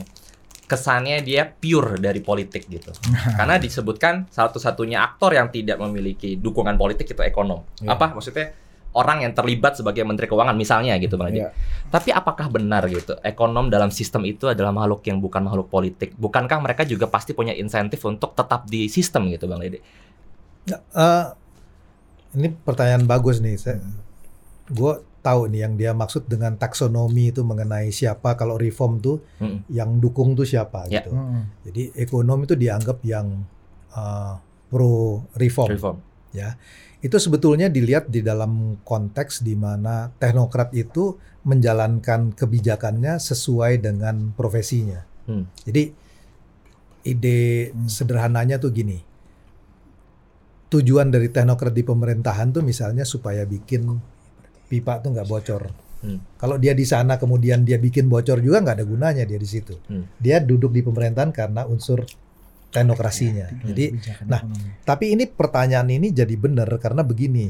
kesannya 0.66 1.22
dia 1.22 1.46
pure 1.46 2.02
dari 2.02 2.18
politik 2.18 2.66
gitu. 2.66 2.90
Karena 3.38 3.62
disebutkan 3.62 4.26
satu-satunya 4.26 5.06
aktor 5.06 5.38
yang 5.38 5.54
tidak 5.54 5.78
memiliki 5.78 6.34
dukungan 6.34 6.74
politik 6.74 7.06
itu 7.06 7.22
ekonom. 7.22 7.62
Iya. 7.78 7.94
Apa 7.94 8.10
maksudnya? 8.10 8.65
Orang 8.96 9.20
yang 9.20 9.36
terlibat 9.36 9.76
sebagai 9.76 10.00
menteri 10.02 10.24
keuangan 10.24 10.56
misalnya 10.56 10.96
gitu 10.96 11.14
Bang 11.14 11.28
Dede. 11.28 11.44
Iya. 11.44 11.50
Tapi 11.86 12.08
apakah 12.10 12.48
benar 12.48 12.88
gitu 12.88 13.12
ekonom 13.20 13.68
dalam 13.68 13.92
sistem 13.92 14.24
itu 14.24 14.48
adalah 14.48 14.72
makhluk 14.72 15.04
yang 15.04 15.20
bukan 15.20 15.44
makhluk 15.44 15.68
politik? 15.68 16.16
Bukankah 16.16 16.64
mereka 16.64 16.82
juga 16.82 17.04
pasti 17.06 17.36
punya 17.36 17.52
insentif 17.52 18.00
untuk 18.02 18.32
tetap 18.32 18.64
di 18.64 18.88
sistem 18.88 19.28
gitu 19.28 19.44
Bang 19.44 19.60
Dede? 19.60 19.84
Ya, 20.64 20.80
eh, 20.80 21.26
ini 22.34 22.48
pertanyaan 22.50 23.04
bagus 23.04 23.38
nih. 23.38 23.54
Saya, 23.54 23.84
gue 24.66 24.92
tahu 25.20 25.50
nih 25.50 25.60
yang 25.62 25.74
dia 25.74 25.90
maksud 25.90 26.24
dengan 26.24 26.54
taksonomi 26.54 27.30
itu 27.30 27.42
mengenai 27.42 27.90
siapa 27.90 28.32
kalau 28.32 28.54
reform 28.54 28.98
tuh 28.98 29.16
Mm-mm. 29.36 29.66
yang 29.68 29.98
dukung 29.98 30.32
tuh 30.32 30.46
siapa 30.46 30.86
Ya. 30.86 31.02
gitu. 31.02 31.12
Mm-mm. 31.12 31.42
Jadi 31.66 31.82
ekonom 31.98 32.42
itu 32.42 32.54
dianggap 32.54 33.02
yang 33.02 33.44
eh, 33.90 34.32
pro 34.66 35.20
reform. 35.34 35.70
Reform. 35.70 35.98
ya 36.30 36.52
itu 37.06 37.22
sebetulnya 37.22 37.70
dilihat 37.70 38.10
di 38.10 38.18
dalam 38.18 38.82
konteks 38.82 39.46
di 39.46 39.54
mana 39.54 40.10
teknokrat 40.18 40.74
itu 40.74 41.14
menjalankan 41.46 42.34
kebijakannya 42.34 43.22
sesuai 43.22 43.78
dengan 43.78 44.34
profesinya. 44.34 45.06
Hmm. 45.30 45.46
Jadi 45.62 45.94
ide 47.06 47.70
Hmm. 47.70 47.86
sederhananya 47.86 48.58
tuh 48.58 48.74
gini. 48.74 48.98
Tujuan 50.66 51.14
dari 51.14 51.30
teknokrat 51.30 51.70
di 51.70 51.86
pemerintahan 51.86 52.50
tuh 52.50 52.66
misalnya 52.66 53.06
supaya 53.06 53.46
bikin 53.46 53.86
pipa 54.66 54.98
tuh 54.98 55.14
nggak 55.14 55.30
bocor. 55.30 55.62
Hmm. 56.02 56.18
Kalau 56.42 56.58
dia 56.58 56.74
di 56.74 56.82
sana 56.82 57.22
kemudian 57.22 57.62
dia 57.62 57.78
bikin 57.78 58.10
bocor 58.10 58.42
juga 58.42 58.66
nggak 58.66 58.82
ada 58.82 58.86
gunanya 58.86 59.22
dia 59.22 59.38
di 59.38 59.46
situ. 59.46 59.78
Hmm. 59.86 60.10
Dia 60.18 60.42
duduk 60.42 60.74
di 60.74 60.82
pemerintahan 60.82 61.30
karena 61.30 61.70
unsur 61.70 62.02
teknokrasinya. 62.76 63.46
Jadi 63.64 63.84
Kebijakan 63.96 64.24
nah, 64.28 64.40
ekonomi. 64.44 64.68
tapi 64.84 65.04
ini 65.16 65.24
pertanyaan 65.24 65.88
ini 65.88 66.12
jadi 66.12 66.34
benar 66.36 66.68
karena 66.76 67.00
begini, 67.00 67.48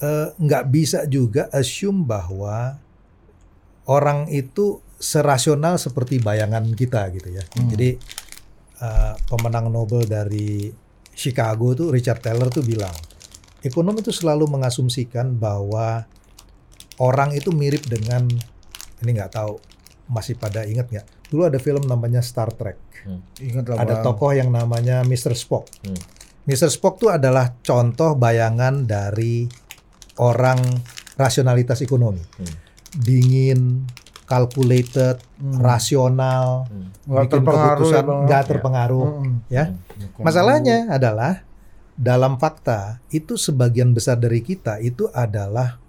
Eh, 0.00 0.28
nggak 0.32 0.72
bisa 0.72 1.04
juga 1.04 1.52
assume 1.52 2.08
bahwa 2.08 2.80
orang 3.84 4.32
itu 4.32 4.80
serasional 4.96 5.76
seperti 5.76 6.16
bayangan 6.16 6.72
kita 6.72 7.04
gitu 7.12 7.28
ya. 7.28 7.44
Hmm. 7.52 7.68
Jadi 7.68 8.00
eh, 8.80 9.14
pemenang 9.28 9.68
Nobel 9.68 10.08
dari 10.08 10.72
Chicago 11.12 11.76
tuh 11.76 11.92
Richard 11.92 12.24
Taylor 12.24 12.48
tuh 12.48 12.64
bilang, 12.64 12.96
ekonom 13.60 13.92
itu 14.00 14.08
selalu 14.08 14.48
mengasumsikan 14.48 15.36
bahwa 15.36 16.08
orang 16.96 17.36
itu 17.36 17.52
mirip 17.52 17.84
dengan 17.84 18.24
ini 19.04 19.10
nggak 19.12 19.36
tahu 19.36 19.60
masih 20.08 20.32
pada 20.40 20.64
ingat 20.64 20.88
nggak? 20.88 21.04
Dulu 21.30 21.46
ada 21.46 21.62
film 21.62 21.86
namanya 21.86 22.20
Star 22.20 22.50
Trek 22.50 22.90
Ingatlah, 23.40 23.80
ada 23.80 23.94
tokoh 24.04 24.34
yang 24.34 24.52
namanya 24.52 25.00
Mr. 25.06 25.32
Spock. 25.32 25.64
Hmm. 25.86 25.96
Mr. 26.44 26.68
Spock 26.68 27.00
itu 27.00 27.08
adalah 27.08 27.54
contoh 27.62 28.18
bayangan 28.18 28.84
dari 28.84 29.46
orang 30.20 30.58
rasionalitas 31.16 31.80
ekonomi. 31.80 32.20
Hmm. 32.20 32.54
Dingin, 32.90 33.86
calculated, 34.26 35.22
Hmm. 35.40 35.58
rasional, 35.62 36.66
Hmm. 36.68 36.90
Bikin 37.06 37.30
terpengaruh 37.42 37.78
keputusan 37.80 38.04
ya, 38.04 38.16
nggak 38.26 38.42
terpengaruh. 38.46 39.06
Mm-mm. 39.08 39.34
ya. 39.50 39.64
Bukan. 39.74 40.22
Masalahnya 40.22 40.78
adalah 40.92 41.42
dalam 41.96 42.38
fakta 42.38 43.02
itu 43.10 43.34
sebagian 43.36 43.92
besar 43.92 44.16
dari 44.20 44.40
kita 44.40 44.78
itu 44.80 45.10
adalah 45.10 45.80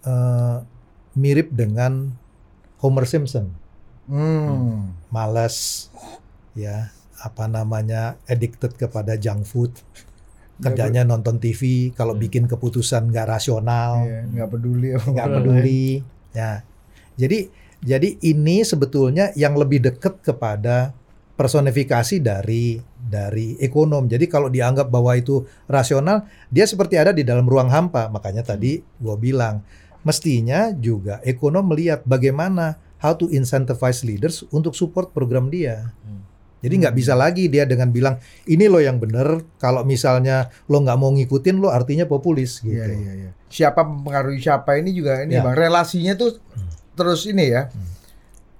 eh, 0.00 0.56
mirip 1.12 1.52
dengan 1.52 2.16
Homer 2.80 3.04
Simpson. 3.04 3.52
Hmm. 4.10 4.90
malas 5.08 5.86
ya 6.52 6.90
apa 7.20 7.46
namanya 7.46 8.18
addicted 8.26 8.74
kepada 8.74 9.14
junk 9.14 9.46
food 9.46 9.70
kerjanya 10.58 11.02
nonton 11.02 11.38
TV 11.38 11.94
kalau 11.94 12.12
Hmm. 12.12 12.20
bikin 12.20 12.44
keputusan 12.44 13.08
nggak 13.08 13.30
rasional 13.30 14.04
Iya, 14.04 14.20
nggak 14.26 14.48
peduli. 14.50 14.88
nggak 14.92 15.28
peduli 15.30 15.84
ya 16.32 16.60
jadi 17.14 17.48
jadi 17.80 18.08
ini 18.20 18.60
sebetulnya 18.60 19.32
yang 19.34 19.56
lebih 19.56 19.80
dekat 19.80 20.20
kepada 20.20 20.92
personifikasi 21.32 22.20
dari 22.20 22.76
dari 23.00 23.56
ekonom 23.56 24.04
jadi 24.04 24.28
kalau 24.28 24.52
dianggap 24.52 24.92
bahwa 24.92 25.16
itu 25.16 25.40
rasional 25.64 26.28
dia 26.52 26.68
seperti 26.68 27.00
ada 27.00 27.16
di 27.16 27.24
dalam 27.24 27.48
ruang 27.48 27.72
hampa 27.72 28.12
makanya 28.12 28.44
tadi 28.44 28.84
gua 29.00 29.16
bilang 29.16 29.64
mestinya 30.02 30.68
juga 30.72 31.24
ekonom 31.24 31.64
melihat 31.64 32.04
bagaimana 32.04 32.76
how 33.00 33.12
to 33.12 33.26
incentivize 33.28 34.00
leaders 34.00 34.44
untuk 34.48 34.72
support 34.72 35.10
program 35.10 35.48
dia 35.48 35.90
Hmm. 36.00 36.22
jadi 36.60 36.74
nggak 36.86 36.94
bisa 36.94 37.12
lagi 37.12 37.48
dia 37.48 37.64
dengan 37.64 37.88
bilang 37.88 38.16
ini 38.44 38.64
lo 38.64 38.78
yang 38.78 38.96
bener 38.96 39.42
kalau 39.56 39.82
misalnya 39.82 40.48
lo 40.66 40.78
nggak 40.78 40.96
mau 40.96 41.10
ngikutin 41.10 41.56
lo 41.56 41.68
artinya 41.68 42.04
populis 42.04 42.60
gitu 42.60 42.76
Iya, 42.76 42.86
iya, 42.86 43.12
iya. 43.16 43.30
Siapa 43.50 43.82
mempengaruhi 43.82 44.38
siapa 44.38 44.78
ini 44.78 44.94
juga 44.94 45.26
ini 45.26 45.34
Ya. 45.34 45.42
bang. 45.42 45.58
Relasinya 45.58 46.14
tuh 46.14 46.38
terus 46.94 47.26
ini 47.26 47.50
ya. 47.50 47.66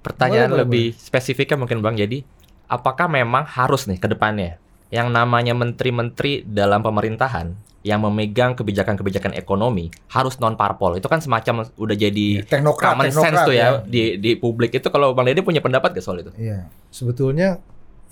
Pertanyaan 0.01 0.51
Boleh, 0.51 0.65
boleh, 0.67 0.67
lebih 0.67 0.85
spesifiknya 0.97 1.55
mungkin 1.55 1.79
Bang. 1.79 1.95
Jadi 1.95 2.25
apakah 2.67 3.05
memang 3.05 3.45
harus 3.45 3.85
nih 3.85 3.95
ke 3.95 4.09
depannya 4.09 4.57
yang 4.89 5.07
namanya 5.07 5.55
menteri-menteri 5.55 6.43
dalam 6.43 6.83
pemerintahan 6.83 7.55
yang 7.81 7.97
memegang 8.05 8.53
kebijakan-kebijakan 8.53 9.33
ekonomi 9.33 9.89
harus 10.13 10.37
non 10.37 10.53
parpol 10.53 11.01
itu 11.01 11.09
kan 11.09 11.17
semacam 11.17 11.65
udah 11.65 11.95
jadi 11.97 12.45
teknokrat, 12.45 12.93
common 12.93 13.05
teknokrat 13.09 13.25
sense 13.33 13.41
tuh 13.49 13.55
ya, 13.57 13.67
di 13.81 14.21
di 14.21 14.37
publik 14.37 14.69
itu 14.77 14.87
kalau 14.93 15.17
Bang 15.17 15.25
Dede 15.25 15.41
punya 15.41 15.65
pendapat 15.65 15.97
gak 15.97 16.05
soal 16.05 16.21
itu? 16.21 16.29
Iya. 16.37 16.69
Sebetulnya 16.93 17.57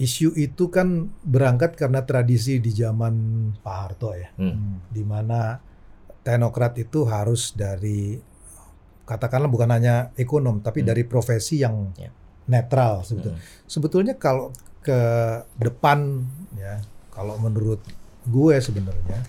isu 0.01 0.33
itu 0.33 0.73
kan 0.73 1.11
berangkat 1.21 1.77
karena 1.77 2.01
tradisi 2.01 2.57
di 2.57 2.73
zaman 2.73 3.13
Pak 3.61 3.75
Harto 3.77 4.15
ya, 4.17 4.33
Hmm. 4.41 4.81
di 4.89 5.05
mana 5.05 5.61
teknokrat 6.25 6.79
itu 6.81 7.05
harus 7.05 7.53
dari 7.53 8.17
katakanlah 9.05 9.49
bukan 9.49 9.69
hanya 9.69 10.09
ekonom 10.15 10.61
tapi 10.61 10.81
Hmm. 10.81 10.89
dari 10.93 11.03
profesi 11.05 11.61
yang 11.61 11.93
Ya. 11.93 12.09
netral 12.49 13.05
sebetulnya. 13.05 13.37
Hmm. 13.37 13.65
Sebetulnya 13.69 14.13
kalau 14.17 14.49
ke 14.79 14.97
depan 15.59 16.25
ya, 16.57 16.81
kalau 17.11 17.37
menurut 17.37 17.83
gue 18.29 18.55
sebenarnya 18.61 19.19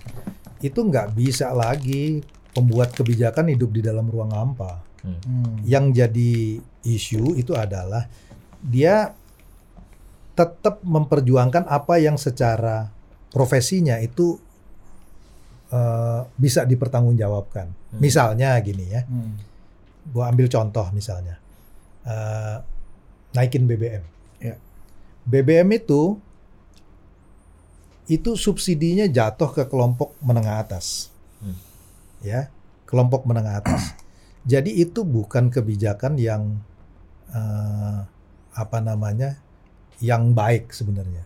itu 0.61 0.77
nggak 0.77 1.17
bisa 1.17 1.49
lagi 1.51 2.21
pembuat 2.53 2.93
kebijakan 2.93 3.49
hidup 3.49 3.73
di 3.73 3.81
dalam 3.81 4.05
ruang 4.07 4.31
hampa. 4.31 4.83
Hmm. 5.01 5.65
Yang 5.65 5.85
jadi 5.97 6.33
isu 6.85 7.33
itu 7.33 7.57
adalah 7.57 8.05
dia 8.61 9.17
tetap 10.37 10.79
memperjuangkan 10.85 11.65
apa 11.65 11.97
yang 11.97 12.15
secara 12.21 12.93
profesinya 13.33 13.97
itu 13.97 14.37
eh, 15.73 16.21
bisa 16.37 16.67
dipertanggungjawabkan. 16.67 17.67
Hmm. 17.71 17.99
Misalnya 17.99 18.53
gini 18.61 18.85
ya, 18.91 19.01
Hmm. 19.07 19.41
gua 20.13 20.29
ambil 20.29 20.45
contoh 20.45 20.85
misalnya 20.93 21.41
eh, 22.05 22.57
naikin 23.33 23.65
BBM. 23.65 24.03
Ya. 24.37 24.55
BBM 25.25 25.69
itu 25.73 26.21
itu 28.09 28.33
subsidinya 28.37 29.05
jatuh 29.05 29.49
ke 29.51 29.63
kelompok 29.69 30.15
menengah 30.23 30.61
atas, 30.61 31.09
Hmm. 31.41 31.57
ya 32.21 32.49
kelompok 32.85 33.25
menengah 33.25 33.61
atas. 33.61 33.93
Jadi 34.51 34.81
itu 34.81 35.05
bukan 35.05 35.53
kebijakan 35.53 36.17
yang 36.17 36.61
eh, 37.31 37.99
apa 38.51 38.77
namanya 38.83 39.37
yang 40.01 40.33
baik 40.33 40.73
sebenarnya. 40.73 41.23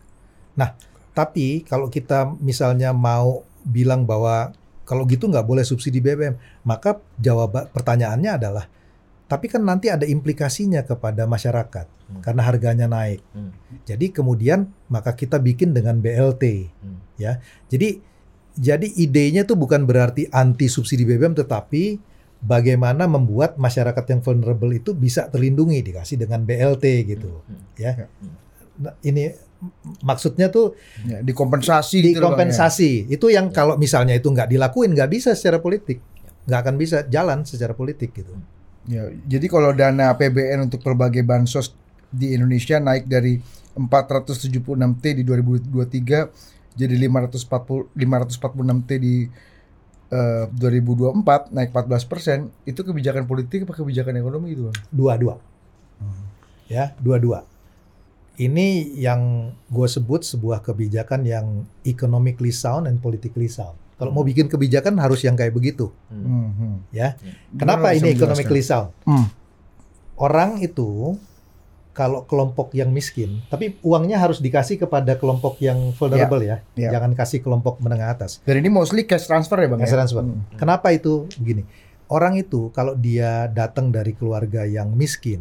Nah, 0.59 0.75
tapi 1.15 1.63
kalau 1.63 1.87
kita 1.87 2.35
misalnya 2.43 2.91
mau 2.91 3.47
bilang 3.63 4.03
bahwa 4.03 4.51
kalau 4.85 5.07
gitu 5.09 5.25
nggak 5.25 5.47
boleh 5.47 5.65
subsidi 5.65 5.97
BBM, 5.97 6.37
maka 6.61 7.01
jawaban 7.17 7.65
pertanyaannya 7.73 8.31
adalah, 8.37 8.69
tapi 9.25 9.49
kan 9.49 9.65
nanti 9.65 9.89
ada 9.89 10.05
implikasinya 10.05 10.85
kepada 10.85 11.25
masyarakat 11.25 11.87
Hmm. 12.05 12.21
karena 12.21 12.41
harganya 12.45 12.85
naik. 12.85 13.25
Hmm. 13.33 13.49
Jadi 13.81 14.13
kemudian 14.13 14.69
maka 14.85 15.17
kita 15.17 15.41
bikin 15.41 15.73
dengan 15.73 15.97
BLT, 15.97 16.69
Hmm. 16.69 17.01
ya. 17.17 17.41
Jadi 17.65 17.97
jadi 18.55 18.87
idenya 18.87 19.43
tuh 19.43 19.57
bukan 19.57 19.83
berarti 19.83 20.29
anti 20.29 20.69
subsidi 20.69 21.03
BBM, 21.03 21.33
tetapi 21.33 21.97
bagaimana 22.39 23.09
membuat 23.09 23.57
masyarakat 23.57 24.05
yang 24.05 24.21
vulnerable 24.21 24.69
itu 24.71 24.93
bisa 24.93 25.25
terlindungi 25.27 25.81
dikasih 25.81 26.21
dengan 26.21 26.45
BLT 26.45 26.85
gitu, 27.09 27.41
Hmm. 27.41 27.65
ya. 27.75 28.05
Hmm. 28.05 28.37
Nah, 28.75 28.93
ini 29.01 29.33
maksudnya 30.05 30.53
tuh 30.53 30.77
Ya, 31.03 31.25
dikompensasi 31.25 31.97
gitu 31.99 32.21
loh, 32.21 32.31
ya. 32.31 32.37
dikompensasi. 32.37 33.09
Itu 33.09 33.33
yang 33.33 33.49
Ya. 33.49 33.55
kalau 33.55 33.75
misalnya 33.81 34.13
itu 34.13 34.29
nggak 34.29 34.51
dilakuin 34.51 34.93
nggak 34.93 35.09
bisa 35.09 35.33
secara 35.33 35.57
politik, 35.57 35.97
nggak 36.45 36.59
akan 36.61 36.75
bisa 36.77 36.97
jalan 37.09 37.41
secara 37.43 37.73
politik 37.73 38.13
gitu. 38.13 38.35
Ya, 38.85 39.09
jadi 39.25 39.49
kalau 39.49 39.73
dana 39.73 40.13
APBN 40.13 40.69
untuk 40.69 40.85
berbagai 40.85 41.25
bansos 41.25 41.73
di 42.13 42.37
Indonesia 42.37 42.77
naik 42.77 43.09
dari 43.09 43.41
476 43.73 44.61
T 45.01 45.05
di 45.19 45.23
2023 45.25 46.77
jadi 46.77 46.95
540 47.07 47.91
546 47.91 48.87
T 48.87 48.91
di 49.01 49.15
eh, 50.11 50.45
2024 50.53 51.51
naik 51.51 51.69
14 51.73 52.11
persen 52.11 52.37
itu 52.63 52.85
kebijakan 52.85 53.25
politik 53.25 53.67
apa 53.67 53.73
kebijakan 53.73 54.15
ekonomi 54.21 54.53
itu 54.53 54.69
Bang? 54.69 54.77
Dua-dua, 54.93 55.35
ya 56.69 56.93
dua-dua. 57.01 57.43
Ini 58.35 58.99
yang 58.99 59.55
gue 59.71 59.87
sebut 59.87 60.27
sebuah 60.27 60.59
kebijakan 60.59 61.23
yang 61.23 61.63
economically 61.87 62.51
sound 62.51 62.83
and 62.83 62.99
politically 62.99 63.47
sound. 63.47 63.79
Kalau 63.95 64.11
mau 64.11 64.27
bikin 64.27 64.51
kebijakan 64.51 64.99
harus 64.99 65.23
yang 65.23 65.39
kayak 65.39 65.55
begitu, 65.55 65.87
Hmm. 66.11 66.23
Hmm, 66.23 66.49
hmm. 66.51 66.75
ya. 66.91 67.15
Gimana 67.15 67.59
Kenapa 67.59 67.87
ini 67.95 68.11
economically 68.11 68.59
sound? 68.59 68.91
Hmm. 69.07 69.31
Orang 70.19 70.59
itu 70.59 71.15
kalau 71.95 72.27
kelompok 72.27 72.75
yang 72.75 72.91
miskin, 72.91 73.39
tapi 73.47 73.79
uangnya 73.79 74.19
harus 74.19 74.43
dikasih 74.43 74.83
kepada 74.83 75.15
kelompok 75.15 75.63
yang 75.63 75.95
vulnerable 75.95 76.43
ya, 76.43 76.59
ya. 76.75 76.91
jangan 76.91 77.15
kasih 77.15 77.39
kelompok 77.39 77.79
menengah 77.79 78.11
atas. 78.11 78.43
Dan 78.43 78.59
ini 78.59 78.67
mostly 78.67 79.07
cash 79.07 79.31
transfer 79.31 79.55
ya 79.63 79.71
bang? 79.71 79.79
Cash 79.79 79.95
ya? 79.95 79.97
transfer. 80.03 80.23
Hmm. 80.27 80.43
Kenapa 80.59 80.91
itu 80.91 81.31
begini? 81.39 81.63
Orang 82.11 82.35
itu 82.35 82.67
kalau 82.75 82.99
dia 82.99 83.47
datang 83.47 83.95
dari 83.95 84.11
keluarga 84.11 84.67
yang 84.67 84.91
miskin, 84.91 85.39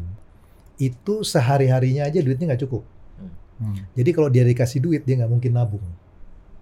itu 0.79 1.27
sehari-harinya 1.27 2.07
aja 2.07 2.23
duitnya 2.23 2.55
nggak 2.55 2.63
cukup. 2.63 2.87
Hmm. 3.59 3.83
Jadi 3.99 4.11
kalau 4.15 4.31
dia 4.31 4.47
dikasih 4.47 4.79
duit, 4.79 5.03
dia 5.03 5.19
nggak 5.19 5.31
mungkin 5.35 5.53
nabung. 5.59 5.85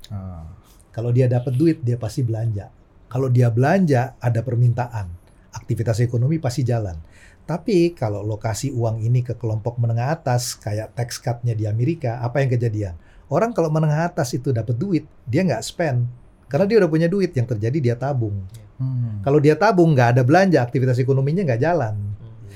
Ah. 0.08 0.48
Kalau 0.92 1.08
dia 1.10 1.26
dapat 1.26 1.56
duit, 1.56 1.80
dia 1.80 1.96
pasti 1.96 2.20
belanja. 2.20 2.68
Kalau 3.08 3.32
dia 3.32 3.48
belanja, 3.48 4.16
ada 4.20 4.40
permintaan. 4.44 5.08
Aktivitas 5.52 6.00
ekonomi 6.04 6.36
pasti 6.36 6.64
jalan. 6.64 6.96
Tapi 7.42 7.92
kalau 7.92 8.22
lokasi 8.22 8.70
uang 8.70 9.02
ini 9.02 9.20
ke 9.26 9.34
kelompok 9.34 9.80
menengah 9.80 10.14
atas, 10.14 10.54
kayak 10.56 10.94
tax 10.94 11.18
cut-nya 11.18 11.56
di 11.56 11.66
Amerika, 11.66 12.22
apa 12.22 12.40
yang 12.44 12.52
kejadian? 12.54 12.94
Orang 13.32 13.56
kalau 13.56 13.72
menengah 13.72 14.06
atas 14.06 14.36
itu 14.36 14.52
dapat 14.52 14.76
duit, 14.76 15.04
dia 15.24 15.42
nggak 15.42 15.64
spend. 15.64 16.06
Karena 16.46 16.68
dia 16.68 16.76
udah 16.84 16.90
punya 16.92 17.08
duit, 17.08 17.32
yang 17.32 17.48
terjadi 17.48 17.78
dia 17.80 17.96
tabung. 17.96 18.44
Hmm. 18.76 19.24
Kalau 19.24 19.40
dia 19.40 19.56
tabung, 19.56 19.96
nggak 19.96 20.16
ada 20.16 20.22
belanja, 20.22 20.60
aktivitas 20.60 21.00
ekonominya 21.00 21.42
nggak 21.48 21.62
jalan. 21.64 21.96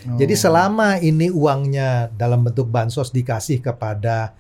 Oh. 0.07 0.21
Jadi 0.21 0.35
selama 0.37 1.01
ini 1.01 1.33
uangnya 1.33 2.13
dalam 2.13 2.45
bentuk 2.45 2.69
bansos 2.69 3.11
dikasih 3.11 3.65
kepada 3.65 4.37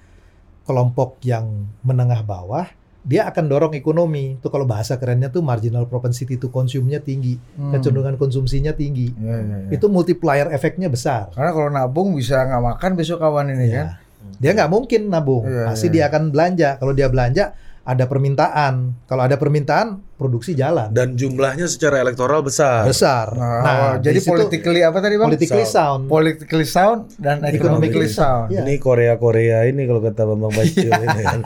kelompok 0.68 1.18
yang 1.24 1.72
menengah 1.80 2.20
bawah, 2.20 2.68
dia 3.07 3.22
akan 3.24 3.44
dorong 3.46 3.72
ekonomi. 3.72 4.34
Itu 4.34 4.50
kalau 4.50 4.66
bahasa 4.66 4.98
kerennya 4.98 5.30
tuh 5.30 5.38
marginal 5.40 5.86
propensity 5.86 6.34
to 6.34 6.50
consume-nya 6.50 6.98
tinggi, 6.98 7.38
Hmm. 7.54 7.70
kecenderungan 7.70 8.18
konsumsinya 8.18 8.74
tinggi. 8.74 9.14
Ya, 9.14 9.38
ya, 9.38 9.57
ya. 9.62 9.70
Itu 9.70 9.86
multiplier 9.86 10.50
efeknya 10.50 10.90
besar. 10.90 11.30
Karena 11.30 11.54
kalau 11.54 11.70
nabung 11.70 12.18
bisa 12.18 12.42
nggak 12.42 12.62
makan 12.74 12.90
besok 12.98 13.22
kawan 13.22 13.54
ini 13.54 13.70
kan? 13.70 13.86
Ya. 13.94 14.02
Dia 14.36 14.50
nggak 14.52 14.68
mungkin 14.68 15.07
nabung, 15.07 15.46
Iya, 15.46 15.70
pasti 15.70 15.86
iya. 15.86 15.94
dia 15.94 16.04
akan 16.11 16.34
belanja. 16.34 16.68
Kalau 16.76 16.92
dia 16.92 17.07
belanja, 17.07 17.54
ada 17.87 18.05
permintaan. 18.05 18.74
Kalau 19.07 19.22
ada 19.22 19.34
permintaan, 19.34 20.03
produksi 20.12 20.53
jalan 20.53 20.91
Dan 20.91 21.12
jumlahnya 21.12 21.64
secara 21.66 22.01
elektoral 22.01 22.41
besar. 22.41 22.82
besar. 22.82 23.30
Nah, 23.30 23.97
jadi 23.97 24.11
di 24.12 24.20
situ 24.20 24.32
politically 24.32 24.80
apa 24.80 24.99
tadi 24.99 25.14
bang? 25.14 25.28
politically 25.28 25.62
sound. 25.64 26.03
Politically 26.07 26.66
sound 26.66 27.01
dan 27.14 27.39
economically 27.41 27.55
Economically 27.55 28.09
sound. 28.11 28.49
Iya. 28.49 28.61
Ini 28.61 28.74
Korea 28.78 29.14
Korea 29.16 29.59
ini 29.64 29.82
kalau 29.84 30.01
kata 30.01 30.22
Bambang 30.24 30.51
Bacil 30.59 30.89
ini 30.89 31.22
kan. 31.22 31.41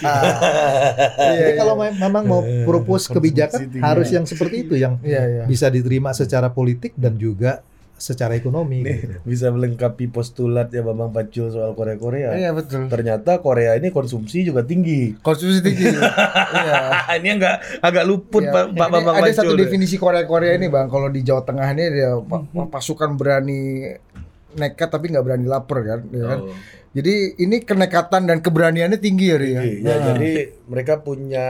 Iya, 0.00 1.32
Jadi 1.36 1.44
iya. 1.46 1.56
kalau 1.56 1.74
me- 1.76 1.98
memang 1.98 2.24
mau 2.24 2.40
Eh, 2.40 2.64
propose 2.64 3.04
kebijakan 3.06 3.60
harus 3.78 4.08
yang 4.08 4.24
seperti 4.24 4.64
itu 4.64 4.74
yang 4.74 4.96
bisa 5.44 5.68
diterima 5.68 6.10
secara 6.12 6.48
politik 6.48 6.96
dan 6.96 7.14
juga 7.14 7.60
secara 8.00 8.32
ekonomi. 8.32 8.80
Ini 8.80 8.92
gitu. 8.96 9.16
bisa 9.22 9.46
melengkapi 9.48 10.08
postulat 10.08 10.72
ya 10.72 10.80
Bambang 10.80 11.12
Bacil 11.12 11.52
soal 11.52 11.76
Korea 11.76 11.94
Korea. 11.94 12.32
Iya 12.32 12.50
betul. 12.50 12.88
Ternyata 12.88 13.38
Korea 13.38 13.76
ini 13.76 13.92
konsumsi 13.92 14.42
juga 14.42 14.64
tinggi. 14.64 15.20
Konsumsi 15.20 15.60
tinggi. 15.60 15.84
Iya. 16.50 16.80
ini 17.20 17.28
agak 17.30 17.54
agak 17.78 18.04
luput 18.04 18.42
Ya, 18.42 18.50
Pak 18.50 18.64
Pak 18.72 18.88
ini 18.88 18.90
Bambang 18.90 19.14
ada 19.14 19.22
Bacil. 19.22 19.38
satu 19.38 19.52
deh. 19.52 19.60
definisi 19.62 19.94
Korea 19.94 20.24
Korea 20.24 20.56
ini 20.56 20.66
bang. 20.66 20.88
Kalau 20.88 21.06
di 21.06 21.20
Jawa 21.20 21.44
Tengah 21.44 21.68
ini 21.70 21.84
dia 21.92 22.16
pa- 22.18 22.42
pasukan 22.66 23.14
berani 23.14 23.84
nekat 24.50 24.88
tapi 24.88 25.12
nggak 25.12 25.22
berani 25.22 25.46
lapar 25.46 25.78
kan, 25.80 26.00
ya 26.08 26.24
kan? 26.26 26.40
Oh. 26.42 26.56
Jadi 26.90 27.14
ini 27.38 27.62
kenekatan 27.62 28.26
dan 28.26 28.40
keberaniannya 28.40 28.98
tinggi 28.98 29.28
ya, 29.28 29.36
ya. 29.36 29.38
Tinggi. 29.38 29.72
Ya, 29.78 29.92
Nah. 29.92 30.04
jadi 30.08 30.30
mereka 30.66 30.94
punya 30.98 31.46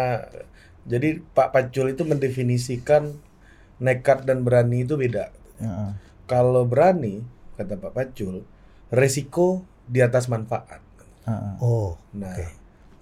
jadi 0.83 1.23
Pak 1.23 1.49
Pacul 1.51 1.87
itu 1.91 2.03
mendefinisikan 2.03 3.15
nekat 3.79 4.25
dan 4.25 4.43
berani 4.43 4.85
itu 4.85 4.99
beda. 4.99 5.33
Ya. 5.57 5.97
Kalau 6.31 6.63
berani, 6.63 7.27
kata 7.59 7.75
Pak 7.75 7.91
Pacul, 7.91 8.47
resiko 8.89 9.67
di 9.85 9.99
atas 9.99 10.31
manfaat. 10.31 10.79
Ah. 11.27 11.59
Oh, 11.59 11.99
Nah, 12.15 12.31
Oke. 12.31 12.47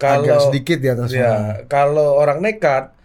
kalau 0.01 0.25
Agak 0.25 0.41
sedikit 0.49 0.81
di 0.81 0.89
atas. 0.89 1.13
ya, 1.13 1.63
kalau 1.69 2.17
orang 2.17 2.41
nekat, 2.41 2.97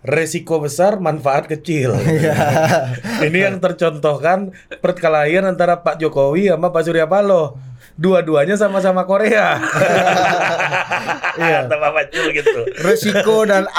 resiko 0.00 0.56
besar, 0.58 0.96
manfaat 0.98 1.44
kecil. 1.44 1.92
Iya. 2.08 2.34
Ini 3.20 3.38
yang 3.44 3.56
tercontohkan 3.60 4.56
perkelahian 4.80 5.44
antara 5.44 5.84
Pak 5.84 6.00
Jokowi 6.00 6.48
sama 6.48 6.72
Pak 6.72 6.82
Surya 6.82 7.04
Paloh. 7.04 7.67
Dua-duanya 7.94 8.58
sama-sama 8.58 9.06
Korea. 9.06 9.56
Iya, 11.38 11.70
Tambah 11.70 11.94
Pacul 11.94 12.34
gitu. 12.34 12.60
Resiko 12.82 13.46
dan 13.46 13.70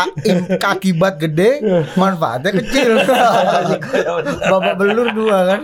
akibat 0.63 1.19
gede, 1.19 1.59
manfaatnya 1.99 2.55
kecil. 2.55 3.03
Bapak 4.55 4.79
belur 4.79 5.11
dua 5.11 5.37
kan. 5.43 5.61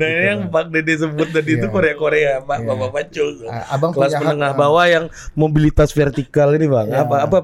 Nah 0.00 0.06
ini 0.08 0.24
yang 0.32 0.40
Pak 0.48 0.72
Dede 0.72 0.96
sebut 0.96 1.28
tadi 1.28 1.60
itu 1.60 1.68
Iya. 1.68 1.74
Korea-Korea, 1.76 2.32
Pak 2.40 2.58
Iya. 2.64 2.68
Bapak 2.72 2.88
Pacul. 2.96 3.28
Abang 3.68 3.92
Kelas 3.92 4.16
menengah 4.16 4.52
ah. 4.52 4.56
bawah 4.56 4.86
yang 4.88 5.04
mobilitas 5.36 5.92
vertikal 5.92 6.56
ini 6.56 6.64
bang. 6.64 6.88
Iya. 6.88 7.04
Apa 7.04 7.16
apa 7.28 7.38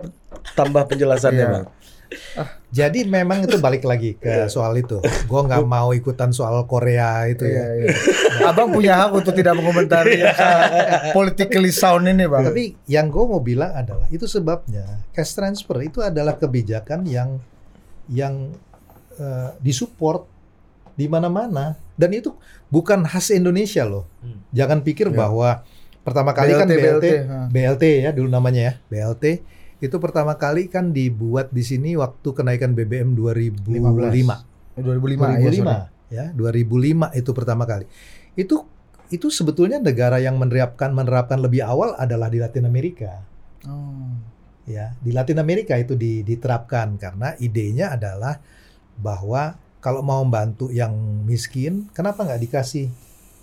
tambah 0.57 0.83
penjelasannya 0.89 1.45
Iya. 1.45 1.53
bang? 1.53 1.65
Jadi 2.69 3.07
memang 3.07 3.43
itu 3.43 3.55
balik 3.57 3.83
lagi 3.83 4.15
ke 4.15 4.49
soal 4.49 4.75
itu. 4.77 4.99
Gue 5.25 5.41
nggak 5.41 5.63
mau 5.63 5.91
ikutan 5.91 6.31
soal 6.31 6.59
Korea 6.65 7.23
itu 7.25 7.47
Iya, 7.47 7.55
ya. 7.55 7.67
iya. 7.87 7.95
Abang 8.45 8.71
punya 8.71 8.99
hak 8.99 9.15
untuk 9.15 9.31
tidak 9.33 9.55
mengomentari 9.55 10.19
politically 11.11 11.71
sound 11.71 12.05
ini, 12.05 12.27
Bang. 12.27 12.45
Tapi 12.45 12.75
yang 12.85 13.07
gue 13.09 13.25
mau 13.25 13.39
bilang 13.39 13.71
adalah 13.73 14.07
itu 14.09 14.27
sebabnya 14.27 15.07
cash 15.11 15.33
transfer 15.33 15.79
itu 15.81 16.01
adalah 16.01 16.35
kebijakan 16.35 17.07
yang 17.07 17.39
yang 18.07 18.53
eh, 19.15 19.51
disupport 19.59 20.27
di 20.95 21.07
mana-mana 21.07 21.75
dan 21.95 22.11
itu 22.11 22.35
bukan 22.69 23.03
khas 23.03 23.31
Indonesia 23.31 23.83
loh. 23.83 24.07
Hmm. 24.19 24.43
Jangan 24.51 24.83
pikir 24.83 25.11
Ya. 25.11 25.17
bahwa 25.17 25.63
pertama 26.03 26.31
kali 26.31 26.53
kan 26.53 26.67
BLT, 26.67 26.83
BLT. 27.01 27.07
BLT 27.49 27.85
ya 28.03 28.11
dulu 28.11 28.29
namanya 28.29 28.61
ya 28.61 28.73
BLT 28.87 29.25
itu 29.79 29.97
pertama 29.97 30.35
kali 30.35 30.67
kan 30.67 30.91
dibuat 30.91 31.51
di 31.51 31.61
sini 31.61 31.95
waktu 31.95 32.29
kenaikan 32.31 32.73
BBM 32.73 33.15
2005. 33.15 33.75
2005, 34.75 34.79
2005 34.79 35.91
ya 36.11 36.31
2005 36.31 37.11
itu 37.13 37.31
pertama 37.31 37.65
kali 37.65 37.87
itu 38.35 38.63
itu 39.09 39.27
sebetulnya 39.29 39.79
negara 39.79 40.19
yang 40.19 40.35
menerapkan 40.35 40.91
menerapkan 40.91 41.39
lebih 41.39 41.63
awal 41.63 41.95
adalah 41.95 42.27
di 42.27 42.39
Latin 42.39 42.65
Amerika 42.65 43.23
Oh. 43.65 44.13
ya 44.65 44.93
di 44.99 45.09
Latin 45.09 45.39
Amerika 45.39 45.73
itu 45.75 45.95
di- 45.95 46.21
diterapkan 46.21 46.99
karena 46.99 47.33
idenya 47.39 47.95
adalah 47.95 48.37
bahwa 48.95 49.57
kalau 49.79 50.01
mau 50.01 50.21
membantu 50.21 50.69
yang 50.69 50.93
miskin 51.23 51.89
kenapa 51.91 52.23
nggak 52.23 52.43
dikasih 52.43 52.93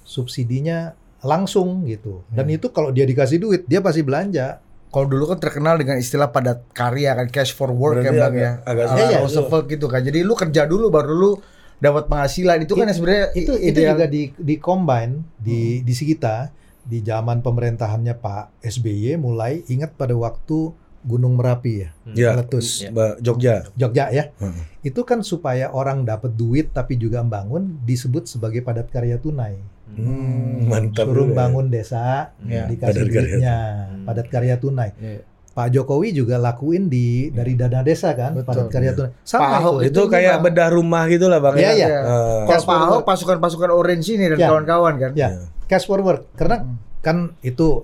subsidinya 0.04 0.94
langsung 1.22 1.86
gitu 1.86 2.22
dan 2.28 2.46
Hmm. 2.46 2.56
itu 2.56 2.68
kalau 2.70 2.90
dia 2.90 3.04
dikasih 3.04 3.38
duit 3.38 3.62
dia 3.66 3.80
pasti 3.80 4.02
belanja 4.02 4.62
Kalau 4.92 5.08
dulu 5.08 5.24
kan 5.26 5.40
terkenal 5.40 5.76
dengan 5.76 5.96
istilah 5.96 6.28
padat 6.28 6.68
karya 6.70 7.16
kan 7.16 7.28
cash 7.28 7.52
for 7.52 7.72
work 7.72 7.98
Berarti 7.98 8.08
ya 8.08 8.20
Bang 8.20 8.28
agak- 8.30 8.44
ya. 8.44 8.52
agak 8.62 8.86
Ala 8.86 9.00
Iya, 9.02 9.18
Roosevelt 9.22 9.66
gitu 9.68 9.86
kan. 9.88 10.02
Jadi 10.02 10.20
lu 10.20 10.34
kerja 10.34 10.62
dulu 10.64 10.86
baru 10.88 11.14
lu 11.14 11.32
dapat 11.78 12.06
penghasilan. 12.06 12.60
Itu 12.60 12.76
kan 12.76 12.86
yang 12.86 12.94
sebenarnya 12.94 13.26
itu 13.34 13.54
itu 13.56 13.80
juga 13.80 14.06
di 14.06 14.24
di 14.32 14.56
combine 14.58 15.24
di 15.36 15.60
di 15.80 15.94
kita 15.94 16.52
di 16.82 17.00
zaman 17.00 17.40
pemerintahannya 17.40 18.14
Pak 18.14 18.60
SBY 18.62 19.16
mulai 19.16 19.64
ingat 19.66 19.94
pada 19.94 20.12
waktu 20.12 20.74
Gunung 21.02 21.34
Merapi 21.34 21.74
ya 21.80 21.90
Ya, 22.08 22.30
meletus 22.34 22.84
Ya. 22.84 22.92
Jogja. 23.18 23.66
Jogja 23.72 24.10
ya 24.10 24.30
Hmm. 24.36 24.54
itu 24.82 25.02
kan 25.02 25.22
supaya 25.22 25.70
orang 25.70 26.04
dapat 26.04 26.30
duit 26.32 26.70
tapi 26.70 26.94
juga 26.94 27.22
membangun 27.22 27.80
disebut 27.82 28.26
sebagai 28.26 28.60
padat 28.60 28.86
karya 28.88 29.18
tunai 29.18 29.58
Hmm, 29.94 30.66
mantap. 30.66 31.04
suruh 31.06 31.26
juga 31.26 31.34
ya. 31.34 31.38
bangun 31.38 31.66
desa 31.68 32.06
Ya, 32.42 32.64
dikasih 32.66 32.80
padat 32.88 33.08
karya 33.08 33.22
duitnya 33.28 33.58
Hmm. 33.92 34.06
padat 34.06 34.28
karya 34.28 34.56
tunai 34.56 34.92
Iya. 34.96 35.20
Pak 35.52 35.68
Jokowi 35.70 36.16
juga 36.16 36.36
lakuin 36.38 36.88
di 36.88 37.28
dari 37.30 37.54
dana 37.54 37.82
desa 37.82 38.14
kan 38.14 38.32
Betul. 38.34 38.48
padat 38.48 38.68
karya 38.70 38.92
tunai 38.94 39.12
Pak 39.12 39.20
sama 39.22 39.48
Ahok 39.54 39.76
itu 39.82 39.90
Itu 39.90 40.02
kayak 40.08 40.34
Bang. 40.34 40.44
bedah 40.48 40.70
rumah 40.70 41.04
gitu 41.06 41.28
lah 41.28 41.40
bang. 41.40 41.56
Iya, 41.56 41.62
ya? 41.62 41.72
iya. 41.74 41.88
Eh, 41.88 42.00
Kalau 42.00 42.48
Cash 42.48 42.64
Pak 42.64 42.78
Ahok 42.82 43.02
pasukan-pasukan 43.04 43.70
orange 43.70 44.08
ini 44.10 44.26
dan 44.28 44.38
Ya. 44.38 44.48
kawan-kawan 44.48 44.94
kan. 44.98 45.12
Ya. 45.14 45.30
cash 45.66 45.84
forward 45.86 46.28
karena 46.34 46.62
Hmm. 46.62 46.76
kan 47.00 47.18
itu 47.42 47.84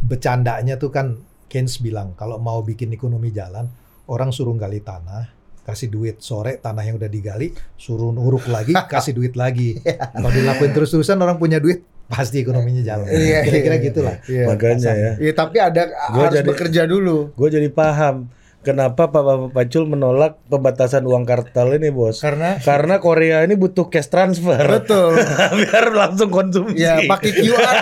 bercandanya 0.00 0.74
tuh 0.76 0.90
kan 0.90 1.18
Keynes 1.46 1.78
bilang 1.78 2.12
kalau 2.12 2.36
mau 2.36 2.60
bikin 2.60 2.90
ekonomi 2.90 3.30
jalan 3.30 3.70
orang 4.04 4.28
suruh 4.28 4.52
gali 4.54 4.78
tanah 4.78 5.30
kasih 5.68 5.86
duit 5.86 6.16
sore 6.18 6.56
tanah 6.56 6.80
yang 6.80 6.96
udah 6.96 7.06
digali 7.06 7.52
suruh 7.76 8.08
uruk 8.10 8.48
lagi 8.48 8.72
kasih 8.72 9.12
duit 9.12 9.36
lagi 9.36 9.76
kalau 9.84 10.32
dilakuin 10.32 10.72
terus-terusan 10.72 11.20
orang 11.20 11.36
punya 11.36 11.60
duit 11.60 11.84
pasti 12.08 12.40
ekonominya 12.40 12.80
jalan 12.80 13.04
Iya, 13.04 13.44
kira-kira 13.44 13.76
iya, 13.76 13.84
gitulah 13.84 14.16
Iya. 14.24 14.44
Makanya 14.48 14.92
ya. 14.96 15.12
Iya, 15.20 15.32
tapi 15.36 15.60
ada 15.60 15.82
Gua 16.08 16.24
harus 16.24 16.40
jadi- 16.40 16.48
bekerja 16.48 16.82
dulu. 16.88 17.36
Gue 17.36 17.48
jadi 17.52 17.68
paham 17.68 18.32
kenapa 18.68 19.08
Pak 19.08 19.22
Bapak 19.24 19.50
Pacul 19.50 19.88
menolak 19.88 20.36
pembatasan 20.46 21.00
uang 21.02 21.24
kartal 21.24 21.72
ini 21.72 21.88
bos. 21.88 22.20
Karena 22.20 22.60
Karena 22.60 23.00
Korea 23.00 23.40
ini 23.40 23.56
butuh 23.56 23.88
cash 23.88 24.12
transfer. 24.12 24.60
betul. 24.60 25.16
Biar 25.58 25.88
langsung 25.88 26.28
konsumsi. 26.28 26.76
Ya, 26.78 27.00
pakai 27.02 27.32
QR. 27.32 27.76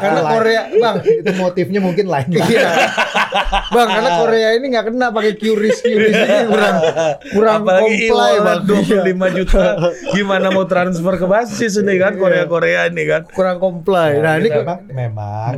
karena. 0.00 0.20
Korea, 0.24 0.62
Bang. 0.72 0.96
itu 1.04 1.32
motifnya 1.36 1.80
mungkin 1.80 2.08
lain. 2.08 2.28
Iya. 2.32 2.68
Bang, 3.68 3.88
karena 3.90 4.10
Korea 4.16 4.48
ini 4.56 4.66
nggak 4.68 4.84
kena 4.88 5.06
pakai 5.10 5.32
QRIS 5.36 5.78
QRIS 5.80 6.16
ini 6.16 6.38
kurang 6.48 6.76
kurang 7.30 7.56
Apalagi 7.60 7.84
comply, 8.08 8.32
Bang. 8.40 8.58
e-wallet 8.64 8.86
Iya. 8.88 9.00
25 9.04 9.36
juta. 9.36 9.62
Gimana 10.14 10.46
mau 10.48 10.64
transfer 10.64 11.14
ke 11.14 11.26
basis 11.26 11.72
ini 11.76 11.94
kan 11.96 12.16
Korea-Korea 12.16 12.88
ini 12.88 13.02
kan. 13.04 13.22
Kurang 13.28 13.58
comply. 13.58 14.16
Nah, 14.16 14.38
ini 14.38 14.48
memang, 14.48 14.78
memang 14.88 15.52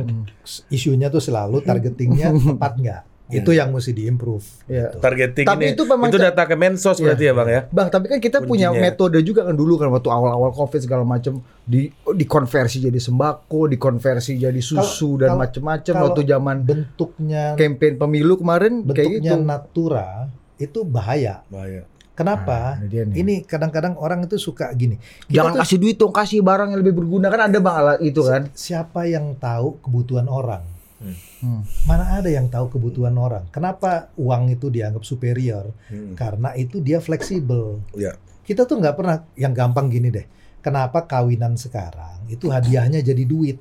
isunya 0.67 1.07
tuh 1.07 1.21
selalu 1.21 1.61
targetingnya 1.61 2.33
tepat 2.49 2.73
nggak 2.75 3.01
itu 3.33 3.51
yang 3.51 3.69
mesti 3.69 3.91
diimprove 3.91 4.45
Iya. 4.65 4.87
gitu. 4.87 4.97
Targeting 4.99 5.45
Tapi 5.45 5.63
ini. 5.63 5.73
itu 5.73 5.83
memang 5.83 6.09
ca- 6.09 6.21
data 6.21 6.43
Kemensos 6.43 6.95
Iya. 6.95 7.03
berarti 7.03 7.23
ya 7.23 7.33
Bang 7.33 7.49
ya. 7.49 7.61
Bang, 7.67 7.87
tapi 7.87 8.05
kan 8.07 8.17
kita 8.17 8.37
punya 8.41 8.67
Kuncinya. 8.67 8.83
metode 8.85 9.17
juga 9.21 9.41
kan 9.43 9.53
dulu 9.53 9.73
kan 9.75 9.87
waktu 9.89 10.07
awal-awal 10.07 10.51
Covid 10.51 10.79
segala 10.79 11.01
macam 11.01 11.33
di 11.61 11.87
dikonversi 12.05 12.77
jadi 12.81 12.97
sembako, 12.97 13.67
dikonversi 13.67 14.35
jadi 14.35 14.59
susu 14.59 15.15
Kalau- 15.15 15.19
dan 15.19 15.29
macam-macam 15.37 15.93
waktu 16.01 16.21
zaman 16.25 16.57
bentuknya 16.61 17.43
campaign 17.55 17.95
pemilu 17.97 18.35
kemarin 18.35 18.83
kayak 18.83 18.89
bentuknya 19.17 19.33
gitu. 19.33 19.41
natura 19.41 20.07
itu 20.55 20.79
bahaya 20.81 21.41
Bahaya. 21.47 21.83
kenapa 22.11 22.77
Nah, 22.77 22.91
ini 23.11 23.41
kadang-kadang 23.41 23.95
orang 23.95 24.23
itu 24.23 24.37
suka 24.37 24.69
gini 24.71 24.99
kita 25.23 25.31
Jangan 25.33 25.51
tuh 25.51 25.59
kasih 25.59 25.77
duit 25.77 25.95
dong, 25.95 26.11
kasih 26.11 26.39
barang 26.39 26.69
yang 26.69 26.79
lebih 26.79 26.95
berguna 26.95 27.27
kan 27.27 27.47
ada 27.47 27.57
Bang 27.57 27.75
alat 27.75 27.99
itu 27.99 28.21
kan. 28.21 28.45
siapa 28.51 29.05
yang 29.05 29.33
tahu 29.35 29.79
kebutuhan 29.79 30.25
orang 30.25 30.61
Hmm. 31.01 31.65
mana 31.83 32.15
ada 32.15 32.27
yang 32.27 32.45
tahu 32.45 32.69
kebutuhan 32.69 33.13
orang 33.13 33.49
kenapa 33.49 34.13
uang 34.15 34.51
itu 34.51 34.67
dianggap 34.67 35.01
superior 35.01 35.73
Hmm. 35.87 36.13
karena 36.13 36.53
itu 36.53 36.77
dia 36.77 36.97
fleksibel 36.97 37.81
Iya. 37.91 38.13
kita 38.41 38.63
tuh 38.63 38.77
nggak 38.77 38.93
pernah 38.93 39.25
yang 39.33 39.51
gampang 39.51 39.87
gini 39.87 40.07
deh 40.07 40.25
kenapa 40.59 41.03
kawinan 41.03 41.55
sekarang 41.55 42.21
itu 42.27 42.47
hadiahnya 42.47 43.01
jadi 43.01 43.23
duit 43.23 43.57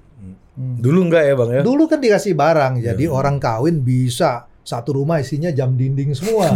Hmm. 0.53 0.77
Dulu 0.77 1.09
enggak 1.09 1.25
ya 1.25 1.35
Bang 1.35 1.51
ya? 1.51 1.63
dulu 1.63 1.87
kan 1.87 1.97
dikasih 1.99 2.35
barang 2.35 2.85
jadi 2.85 3.01
Iya. 3.01 3.11
orang 3.11 3.37
kawin 3.39 3.81
bisa 3.81 4.45
satu 4.61 4.93
rumah 4.95 5.17
isinya 5.17 5.49
jam 5.49 5.73
dinding 5.73 6.13
semua 6.13 6.53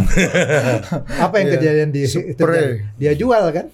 apa 1.25 1.35
yang 1.35 1.47
Iya. 1.47 1.55
kejadian 1.57 1.89
di 1.89 2.03
Spray. 2.05 2.35
terjadi? 2.35 2.75
dia 2.95 3.13
jual 3.13 3.43
kan 3.49 3.65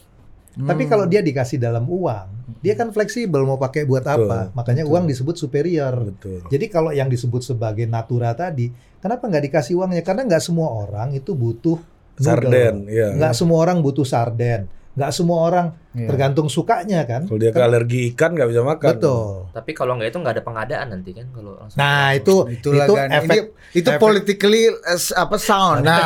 tapi 0.54 0.84
Hmm. 0.84 0.90
kalau 0.90 1.06
dia 1.06 1.20
dikasih 1.20 1.56
dalam 1.58 1.84
uang 1.84 2.28
dia 2.60 2.74
kan 2.74 2.90
fleksibel 2.90 3.42
mau 3.42 3.56
pakai 3.56 3.84
buat 3.84 4.04
apa 4.04 4.20
Betul, 4.46 4.54
makanya 4.54 4.84
betul. 4.84 4.94
uang 4.94 5.06
disebut 5.08 5.36
superior 5.38 5.96
Betul. 6.06 6.44
jadi 6.46 6.66
kalau 6.68 6.92
yang 6.92 7.08
disebut 7.08 7.40
sebagai 7.42 7.86
natura 7.86 8.32
tadi 8.34 8.68
kenapa 8.98 9.26
nggak 9.26 9.44
dikasih 9.46 9.76
uangnya 9.76 10.02
karena 10.02 10.26
nggak 10.26 10.42
semua 10.42 10.68
orang 10.78 11.12
itu 11.12 11.32
butuh 11.32 11.80
noodle. 12.14 12.28
Sarden, 12.44 12.76
iya. 12.86 13.08
nggak 13.12 13.34
semua 13.34 13.58
orang 13.60 13.80
butuh 13.80 14.04
sarden 14.04 14.68
nggak 14.92 15.12
semua 15.12 15.40
orang 15.42 15.68
Iya. 15.90 16.04
tergantung 16.06 16.48
sukanya 16.48 17.04
kan 17.06 17.24
Kalau 17.26 17.36
dia 17.38 17.50
ke 17.50 17.60
alergi 17.60 18.12
ikan 18.12 18.32
nggak 18.32 18.48
bisa 18.48 18.60
makan. 18.62 18.90
betul 18.92 19.48
Tapi 19.50 19.72
kalau 19.72 19.96
nggak 19.96 20.08
itu 20.08 20.20
nggak 20.20 20.36
ada 20.36 20.44
pengadaan 20.46 20.88
nanti 20.90 21.12
kan 21.12 21.28
kalau 21.30 21.52
langsung. 21.54 21.76
nah 21.78 22.12
itu 22.12 22.36
Itulah 22.50 22.86
itu 22.86 22.94
kan. 22.94 23.08
efek 23.10 23.40
Ini- 23.42 23.52
itu 23.74 23.90
efek- 23.90 24.00
politically 24.02 24.64
eh, 24.68 25.00
apa 25.14 25.36
sound. 25.38 25.84
Nah, 25.88 26.00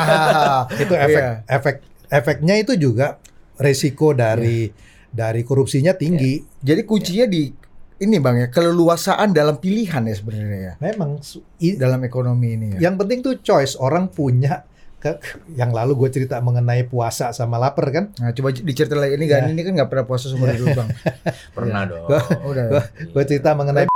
itu 0.80 0.93
efek 0.96 1.18
Iya. 1.20 1.34
efek 1.48 1.76
efeknya 2.08 2.56
itu 2.56 2.74
juga 2.80 3.18
resiko 3.56 4.12
dari 4.12 4.68
dari 5.08 5.41
korupsinya 5.41 5.93
tinggi 5.93 6.39
Jadi 6.58 6.82
kuncinya 6.82 7.26
di 7.26 7.47
ini 7.95 8.20
Bang 8.20 8.36
ya, 8.36 8.47
keleluasaan 8.47 9.32
dalam 9.32 9.56
pilihan 9.56 10.03
ya 10.03 10.14
sebenarnya 10.14 10.60
ya. 10.60 10.74
memang 10.78 11.16
Dalam 11.76 12.01
ekonomi 12.01 12.47
ini 12.51 12.68
ya. 12.76 12.80
yang 12.86 12.95
penting 12.95 13.20
tuh 13.20 13.39
choice 13.39 13.76
orang 13.76 14.08
punya 14.08 14.68
ke, 14.97 15.16
yang 15.53 15.70
lalu 15.70 15.95
gue 15.95 16.10
cerita 16.12 16.39
mengenai 16.39 16.84
puasa 16.84 17.30
sama 17.30 17.56
lapar 17.56 17.88
kan 17.89 18.12
Nah, 18.16 18.32
coba 18.32 18.51
diceritain 18.51 18.97
lagi 18.97 19.16
ini 19.16 19.26
kan 19.26 19.41
Ya. 19.41 19.49
ini 19.49 19.62
kan 19.62 19.72
nggak 19.74 19.88
pernah 19.88 20.03
puasa 20.03 20.28
seumur 20.28 20.49
hidup 20.49 20.74
Bang. 20.74 20.89
Pernah 21.56 21.82
dong. 21.86 22.06
Udah. 22.43 22.66
Gua- 22.70 22.89
gue 22.91 23.24
cerita 23.26 23.53
mengenai 23.53 23.88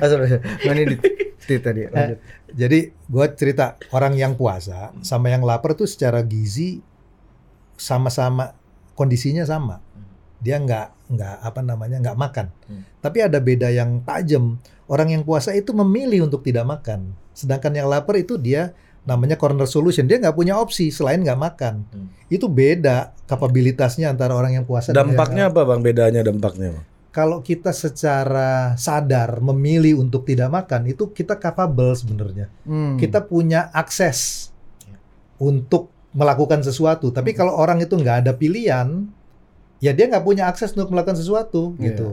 Asal 0.00 0.26
ini 0.70 0.82
di, 0.86 0.96
di 1.40 1.56
tadi. 1.56 1.82
lanjut. 1.84 2.18
jadi 2.48 2.78
gue 2.90 3.26
cerita 3.34 3.64
orang 3.90 4.14
yang 4.14 4.34
puasa 4.34 4.90
sama 5.00 5.28
yang 5.28 5.42
lapar 5.42 5.74
tuh 5.74 5.84
secara 5.84 6.22
gizi 6.22 6.78
sama-sama 7.80 8.52
kondisinya 8.92 9.42
sama 9.42 9.80
dia 10.40 10.56
nggak 10.56 11.12
nggak 11.16 11.36
apa 11.40 11.60
namanya 11.60 11.96
nggak 12.00 12.16
makan 12.16 12.46
Hmm. 12.68 12.84
tapi 13.00 13.20
ada 13.20 13.40
beda 13.40 13.68
yang 13.68 14.04
tajam 14.04 14.60
orang 14.86 15.12
yang 15.12 15.22
puasa 15.24 15.52
itu 15.52 15.72
memilih 15.72 16.28
untuk 16.28 16.44
tidak 16.44 16.64
makan 16.64 17.12
sedangkan 17.32 17.72
yang 17.72 17.88
lapar 17.88 18.16
itu 18.16 18.36
dia 18.36 18.72
namanya 19.00 19.36
corner 19.36 19.64
solution 19.64 20.04
dia 20.04 20.20
nggak 20.20 20.36
punya 20.36 20.56
opsi 20.56 20.92
selain 20.92 21.20
nggak 21.20 21.40
makan 21.40 21.74
Hmm. 21.88 22.08
itu 22.28 22.44
beda 22.46 23.16
kapabilitasnya 23.24 24.12
antara 24.12 24.36
orang 24.36 24.60
yang 24.60 24.64
puasa 24.64 24.92
dan 24.92 25.08
Dampaknya 25.08 25.48
apa 25.48 25.64
Bang? 25.64 25.80
Bedanya 25.80 26.20
dampaknya 26.20 26.76
Bang? 26.76 26.84
kalau 27.10 27.42
kita 27.42 27.74
secara 27.74 28.78
sadar 28.78 29.42
memilih 29.42 29.98
untuk 29.98 30.22
tidak 30.22 30.46
makan 30.46 30.86
itu 30.86 31.10
kita 31.10 31.42
capable 31.42 31.90
sebenarnya. 31.90 32.46
Hmm. 32.62 32.94
Kita 32.94 33.26
punya 33.26 33.66
akses 33.74 34.46
untuk 35.42 35.90
melakukan 36.10 36.60
sesuatu. 36.62 37.14
Tapi 37.14 37.30
kalau 37.34 37.54
orang 37.54 37.78
itu 37.82 37.94
nggak 37.94 38.26
ada 38.26 38.32
pilihan, 38.34 39.06
ya 39.78 39.90
dia 39.94 40.06
nggak 40.10 40.24
punya 40.26 40.50
akses 40.50 40.74
untuk 40.74 40.90
melakukan 40.90 41.18
sesuatu 41.18 41.74
Iya. 41.78 41.82
gitu. 41.92 42.08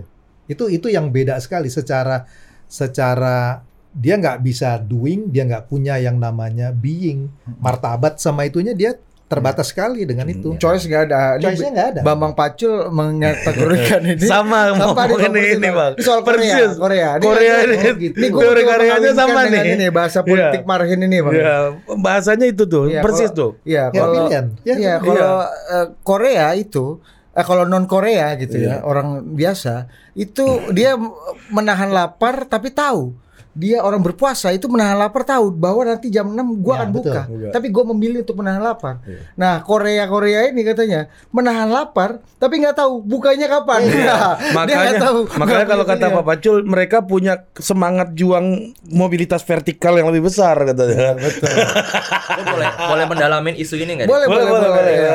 Itu 0.47 0.63
itu 0.71 0.87
yang 0.87 1.09
beda 1.11 1.35
sekali 1.41 1.67
secara 1.67 2.23
secara 2.67 3.61
dia 3.97 4.13
nggak 4.19 4.45
bisa 4.45 4.77
doing, 4.77 5.33
dia 5.33 5.47
nggak 5.47 5.65
punya 5.71 5.97
yang 5.97 6.21
namanya 6.21 6.69
being, 6.69 7.31
martabat 7.57 8.21
sama 8.21 8.45
itunya 8.45 8.77
dia 8.77 8.93
terbatas 9.27 9.69
sekali 9.69 10.07
dengan 10.07 10.23
itu. 10.25 10.55
choice 10.55 10.87
nggak 10.87 11.03
ada. 11.05 11.35
Ini 11.35 11.43
Choice-nya 11.43 11.69
nggak 11.69 11.87
ada. 11.91 12.01
Bambang 12.01 12.31
Pacul 12.31 12.87
mengategorikan 12.89 14.01
ini 14.15 14.23
Sama 14.23 14.71
nih, 14.71 14.79
ini 14.79 14.95
Bang? 14.95 15.43
ini 15.53 15.69
bang. 15.69 15.91
soal 15.99 16.23
Korea, 16.23 16.39
Persis. 16.39 16.71
Korea. 16.75 17.09
Ini- 17.13 17.25
Korea 17.27 17.53
oh, 17.53 17.61
ini. 17.61 17.75
gitu. 18.01 18.15
Ini 18.17 18.27
coba 18.31 18.61
Koreanya 18.63 19.11
sama 19.11 19.39
nih. 19.45 19.61
Ini 19.69 19.85
bahasa 19.91 20.19
politik 20.21 20.61
Iya. 20.63 20.65
marhin 20.65 20.99
ini, 21.01 21.17
Bang. 21.19 21.33
Ya, 21.33 21.55
bahasanya 21.93 22.47
itu 22.47 22.63
tuh, 22.65 22.87
Iya, 22.87 23.03
persis 23.03 23.27
kalau- 23.27 23.35
tuh. 23.35 23.51
Iya, 23.61 23.83
Ya, 23.85 23.99
kalau. 23.99 24.25
Ya, 24.31 24.41
Iya, 24.63 24.93
kalau 24.97 25.33
eh, 25.45 25.85
Korea 26.01 26.47
itu 26.55 26.85
eh, 27.31 27.43
kalau 27.43 27.63
non 27.63 27.85
Korea 27.85 28.31
gitu 28.35 28.55
ya, 28.55 28.79
Iya. 28.79 28.87
orang 28.87 29.27
biasa 29.29 29.85
itu 30.13 30.45
dia 30.71 30.95
menahan 31.49 31.91
lapar 31.91 32.47
tapi 32.47 32.71
tahu 32.71 33.13
dia 33.57 33.81
orang 33.81 33.99
berpuasa 33.99 34.53
itu 34.53 34.69
menahan 34.69 34.93
lapar 34.95 35.25
tahu 35.25 35.49
bahwa 35.49 35.81
nanti 35.83 36.07
jam 36.07 36.29
6 36.29 36.37
gua 36.57 36.69
Ya, 36.69 36.79
akan 36.79 36.89
betul. 36.93 37.09
buka. 37.09 37.21
Iya. 37.27 37.49
Tapi 37.49 37.67
gua 37.67 37.83
memilih 37.89 38.21
untuk 38.21 38.37
menahan 38.37 38.61
lapar. 38.61 39.01
Iya. 39.01 39.19
Nah, 39.33 39.53
Korea-Korea 39.59 40.47
ini 40.47 40.61
katanya 40.61 41.01
menahan 41.29 41.65
lapar 41.67 42.21
tapi 42.35 42.61
nggak 42.61 42.77
tahu 42.77 43.01
bukanya 43.01 43.49
kapan. 43.49 43.81
Nah, 43.81 44.37
dia 44.69 44.77
nggak 44.77 44.77
makanya 44.77 44.93
tahu. 45.01 45.19
makanya 45.35 45.65
kalau 45.65 45.85
kata 45.85 46.05
Iya. 46.05 46.13
Pak 46.13 46.23
Pacul 46.23 46.57
mereka 46.63 46.97
punya 47.01 47.33
semangat 47.55 48.13
juang 48.13 48.45
mobilitas 48.85 49.41
vertikal 49.41 49.93
yang 49.93 50.07
lebih 50.07 50.27
besar 50.27 50.53
katanya. 50.63 51.17
Lu 51.17 52.43
boleh 52.45 52.69
boleh 52.87 53.05
mendalamin 53.07 53.55
isu 53.55 53.73
ini 53.75 53.91
nggak? 53.95 54.07
Boleh, 54.07 54.27
boleh, 54.27 54.45
Boleh, 54.45 54.53
boleh. 54.53 54.69
boleh, 54.71 54.93
ya. 54.93 55.11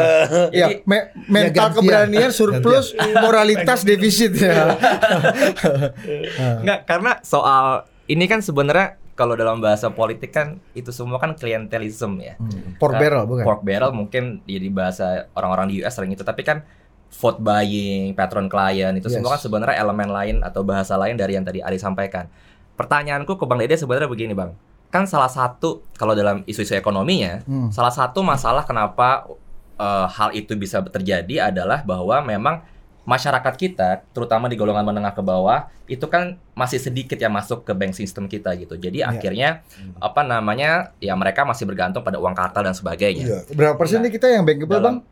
Ya, 0.50 0.66
Jadi- 0.66 0.78
me- 0.84 1.08
mental 1.24 1.52
gantian. 1.68 1.76
keberanian 1.78 2.30
surplus, 2.30 2.90
moralitas 3.16 3.80
defisit 3.82 4.34
ya. 4.34 4.74
Enggak, 6.62 6.80
karena 6.84 7.12
soal 7.22 7.86
ini 8.06 8.24
kan 8.26 8.40
sebenarnya 8.40 8.98
kalau 9.12 9.36
dalam 9.36 9.60
bahasa 9.60 9.88
politik 9.88 10.32
kan 10.32 10.56
itu 10.72 10.88
semua 10.88 11.16
kan 11.16 11.32
klientelism 11.32 12.18
ya. 12.18 12.34
Pork 12.76 12.96
barrel 12.96 13.24
bukan? 13.24 13.44
Pork 13.44 13.60
barrel 13.62 13.92
mungkin 13.92 14.40
jadi 14.42 14.68
bahasa 14.68 15.28
orang-orang 15.32 15.68
di 15.68 15.74
US 15.80 15.92
sering 15.92 16.10
itu, 16.10 16.24
tapi 16.24 16.42
kan 16.42 16.64
vote 17.12 17.38
buying, 17.38 18.16
patron 18.16 18.48
klien 18.48 18.96
itu 18.96 19.06
Yes. 19.06 19.20
semua 19.20 19.36
kan 19.36 19.40
sebenarnya 19.40 19.76
elemen 19.76 20.08
lain 20.08 20.36
atau 20.40 20.64
bahasa 20.64 20.96
lain 20.96 21.14
dari 21.14 21.36
yang 21.36 21.44
tadi 21.44 21.60
Ari 21.60 21.76
sampaikan. 21.76 22.24
Pertanyaanku 22.72 23.36
ke 23.36 23.44
Bang 23.44 23.60
Dede 23.60 23.76
sebenarnya 23.76 24.08
begini, 24.08 24.32
Bang. 24.32 24.56
Kan 24.88 25.04
salah 25.04 25.28
satu 25.28 25.84
kalau 25.92 26.16
dalam 26.16 26.40
isu-isu 26.44 26.72
ekonominya, 26.72 27.44
Hmm. 27.44 27.68
salah 27.68 27.92
satu 27.92 28.24
masalah 28.24 28.64
kenapa 28.64 29.28
eh, 29.76 30.06
hal 30.08 30.30
itu 30.32 30.54
bisa 30.54 30.80
terjadi 30.80 31.50
adalah 31.50 31.82
bahwa 31.82 32.22
memang 32.22 32.62
masyarakat 33.02 33.54
kita, 33.54 34.06
terutama 34.10 34.46
di 34.46 34.54
golongan 34.54 34.86
menengah 34.86 35.10
ke 35.10 35.20
bawah, 35.20 35.66
itu 35.84 36.06
kan 36.06 36.38
masih 36.52 36.78
sedikit 36.78 37.18
yang 37.18 37.30
masuk 37.30 37.62
ke 37.62 37.72
bank 37.72 37.92
system 37.92 38.26
kita 38.26 38.54
gitu. 38.54 38.74
Jadi 38.74 39.02
akhirnya 39.02 39.66
apa 39.98 40.22
namanya 40.22 40.94
ya 40.98 41.12
mereka 41.12 41.42
masih 41.42 41.66
bergantung 41.66 42.00
pada 42.00 42.16
uang 42.16 42.32
kartal 42.32 42.62
dan 42.62 42.72
sebagainya. 42.72 43.24
Iya. 43.26 43.38
Berapa 43.50 43.74
persen 43.74 44.00
nih 44.00 44.12
kita 44.12 44.30
yang 44.30 44.46
bankable 44.46 44.70
Dalam- 44.72 44.84
bang? 45.02 45.10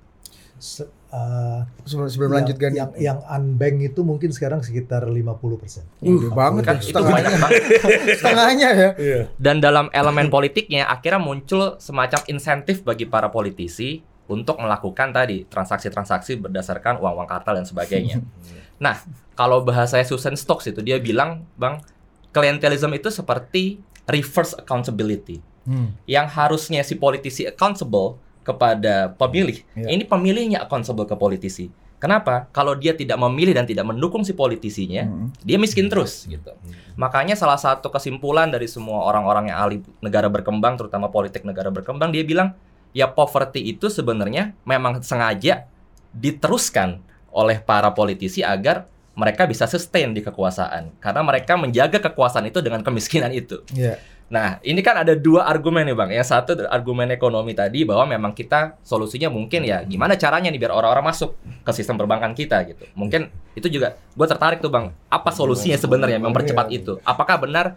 Se- 0.61 0.85
uh, 1.09 1.65
Sebelum, 1.89 2.13
sebelum 2.13 2.31
yang, 2.31 2.39
lanjutkan. 2.45 2.71
yang 2.77 2.91
yang 2.95 3.19
unbank 3.25 3.81
itu 3.83 4.05
mungkin 4.05 4.29
sekarang 4.29 4.61
sekitar 4.61 5.09
50%. 5.09 5.89
Uh, 6.05 6.29
banget 6.31 6.63
Kan 6.63 6.77
tuh, 6.77 6.85
itu 6.85 6.93
setengahnya. 6.93 7.17
banyak 7.17 7.33
banget. 7.41 7.63
Setengahnya 8.21 8.69
ya. 8.71 8.91
Iya. 8.95 9.21
Dan 9.41 9.59
dalam 9.59 9.89
elemen 9.91 10.29
politiknya 10.29 10.85
akhirnya 10.85 11.17
muncul 11.17 11.81
semacam 11.81 12.21
insentif 12.29 12.85
bagi 12.85 13.09
para 13.09 13.33
politisi 13.33 14.05
untuk 14.31 14.63
melakukan 14.63 15.11
tadi 15.11 15.43
transaksi-transaksi 15.51 16.39
berdasarkan 16.39 17.03
uang-uang 17.03 17.27
kartal 17.27 17.59
dan 17.59 17.67
sebagainya. 17.67 18.23
nah, 18.85 19.03
kalau 19.35 19.67
bahasa 19.67 19.99
Susan 20.07 20.39
Stokes 20.39 20.71
itu 20.71 20.81
dia 20.81 21.03
bilang, 21.03 21.43
Bang, 21.59 21.83
klientelism 22.31 22.95
itu 22.95 23.11
seperti 23.11 23.83
reverse 24.07 24.55
accountability. 24.55 25.43
Hmm. 25.67 25.93
Yang 26.07 26.27
harusnya 26.39 26.81
si 26.87 26.95
politisi 26.95 27.45
accountable 27.45 28.17
kepada 28.47 29.13
pemilih, 29.19 29.61
Iya. 29.77 29.89
ini 29.93 30.03
pemilihnya 30.07 30.65
accountable 30.65 31.05
ke 31.05 31.19
politisi. 31.19 31.69
Kenapa? 32.01 32.49
Kalau 32.57 32.73
dia 32.73 32.97
tidak 32.97 33.21
memilih 33.21 33.53
dan 33.53 33.69
tidak 33.69 33.85
mendukung 33.85 34.25
si 34.25 34.33
politisinya, 34.33 35.05
Hmm. 35.05 35.29
dia 35.45 35.61
miskin 35.61 35.93
terus 35.93 36.25
gitu. 36.25 36.49
Makanya 36.97 37.37
salah 37.37 37.61
satu 37.61 37.93
kesimpulan 37.93 38.49
dari 38.49 38.65
semua 38.65 39.05
orang-orang 39.05 39.53
yang 39.53 39.59
ahli 39.61 39.77
negara 40.01 40.33
berkembang, 40.33 40.81
terutama 40.81 41.13
politik 41.13 41.45
negara 41.45 41.69
berkembang, 41.69 42.09
dia 42.09 42.25
bilang 42.25 42.57
ya 42.91 43.07
poverty 43.11 43.75
itu 43.75 43.87
sebenarnya 43.87 44.55
memang 44.67 45.03
sengaja 45.03 45.67
diteruskan 46.11 46.99
oleh 47.31 47.63
para 47.63 47.95
politisi 47.95 48.43
agar 48.43 48.91
mereka 49.15 49.47
bisa 49.47 49.67
sustain 49.67 50.11
di 50.11 50.23
kekuasaan 50.23 50.99
karena 50.99 51.21
mereka 51.23 51.55
menjaga 51.55 51.99
kekuasaan 52.11 52.51
itu 52.51 52.59
dengan 52.63 52.83
kemiskinan 52.83 53.31
itu. 53.31 53.63
Iya. 53.75 53.99
Nah, 54.31 54.63
ini 54.63 54.79
kan 54.79 54.95
ada 54.95 55.19
dua 55.19 55.43
argumen 55.43 55.83
nih 55.83 55.97
Bang. 55.99 56.11
Yang 56.15 56.31
satu 56.31 56.55
argumen 56.71 57.11
ekonomi 57.11 57.51
tadi 57.51 57.83
bahwa 57.83 58.07
memang 58.07 58.31
kita 58.31 58.79
solusinya 58.87 59.27
mungkin 59.27 59.67
ya 59.67 59.83
gimana 59.83 60.15
caranya 60.15 60.55
nih 60.55 60.59
biar 60.63 60.71
orang-orang 60.71 61.11
masuk 61.11 61.35
ke 61.67 61.71
sistem 61.75 61.99
perbankan 61.99 62.31
kita 62.31 62.63
gitu. 62.71 62.87
Mungkin 62.95 63.27
itu 63.59 63.67
juga 63.67 63.99
gue 63.99 64.27
tertarik 64.31 64.63
tuh 64.63 64.71
Bang. 64.71 64.95
Apa 65.11 65.35
solusinya 65.35 65.75
sebenarnya 65.75 66.23
mempercepat 66.23 66.71
itu? 66.71 67.03
Apakah 67.03 67.43
benar 67.43 67.75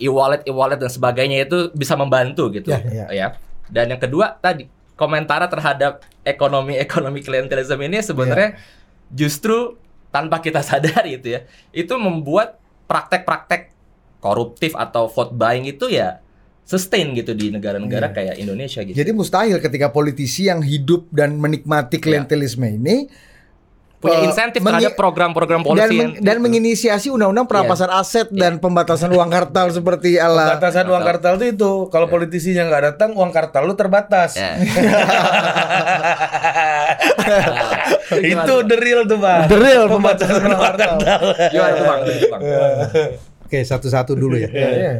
e-wallet 0.00 0.40
e-wallet 0.48 0.80
dan 0.80 0.88
sebagainya 0.88 1.44
itu 1.44 1.68
bisa 1.76 1.92
membantu 2.00 2.48
gitu 2.48 2.72
Ya, 2.72 2.80
ya. 2.80 3.06
ya. 3.12 3.26
Dan 3.70 3.94
yang 3.94 4.00
kedua 4.02 4.36
tadi 4.36 4.66
komentar 4.98 5.40
terhadap 5.48 6.04
ekonomi-ekonomi 6.26 7.24
klientelisme 7.24 7.80
ini 7.80 8.04
sebenarnya 8.04 8.60
justru 9.08 9.80
tanpa 10.12 10.42
kita 10.44 10.60
sadari 10.60 11.16
itu 11.16 11.38
ya. 11.38 11.40
Itu 11.72 11.96
membuat 11.96 12.58
praktek-praktek 12.90 13.70
koruptif 14.20 14.76
atau 14.76 15.08
vote 15.08 15.32
buying 15.32 15.64
itu 15.64 15.88
ya 15.88 16.20
sustain 16.66 17.10
gitu 17.18 17.34
di 17.34 17.50
negara-negara 17.50 18.12
Iya. 18.12 18.14
kayak 18.14 18.34
Indonesia 18.38 18.80
gitu. 18.86 18.94
Jadi 18.94 19.10
mustahil 19.10 19.58
ketika 19.58 19.90
politisi 19.90 20.46
yang 20.46 20.62
hidup 20.62 21.08
dan 21.10 21.34
menikmati 21.40 21.98
klientelisme 21.98 22.62
ini 22.62 23.10
Punya 24.00 24.16
eh, 24.16 24.26
insentif 24.26 24.64
mengi- 24.64 24.80
terhadap 24.80 24.96
program-program 24.96 25.60
dan, 25.60 25.66
polisi 25.68 25.92
meng- 25.92 26.16
yang 26.16 26.24
dan 26.24 26.34
gitu. 26.34 26.44
menginisiasi 26.48 27.08
undang-undang 27.12 27.44
perampasan 27.44 27.92
aset 27.92 28.32
dan 28.32 28.56
pembatasan 28.56 29.12
uang 29.12 29.28
kartal 29.28 29.68
seperti 29.68 30.16
ala 30.16 30.56
Batasan 30.56 30.88
uang 30.88 31.04
kartal 31.04 31.36
itu 31.36 31.46
itu 31.52 31.70
kalau 31.88 32.08
politisinya 32.08 32.64
nggak 32.64 32.82
datang 32.90 33.12
uang 33.12 33.28
kartal 33.28 33.68
lu 33.68 33.76
terbatas. 33.76 34.36
Ya. 34.40 34.56
itu 38.10 38.54
the 38.66 38.76
real 38.76 39.06
tuh 39.06 39.18
bang. 39.18 39.46
The 39.46 39.54
real 39.54 39.84
pembatasan 39.86 40.42
uang 40.42 40.58
kartal. 40.58 40.96
Gimana 41.48 41.72
tuh 41.72 41.84
Bang? 41.84 42.00
Gimana, 42.02 42.34
Bang? 42.34 42.90
Oke, 43.46 43.58
satu-satu 43.62 44.12
dulu 44.14 44.34
ya. 44.34 44.48
Iya. 44.50 44.92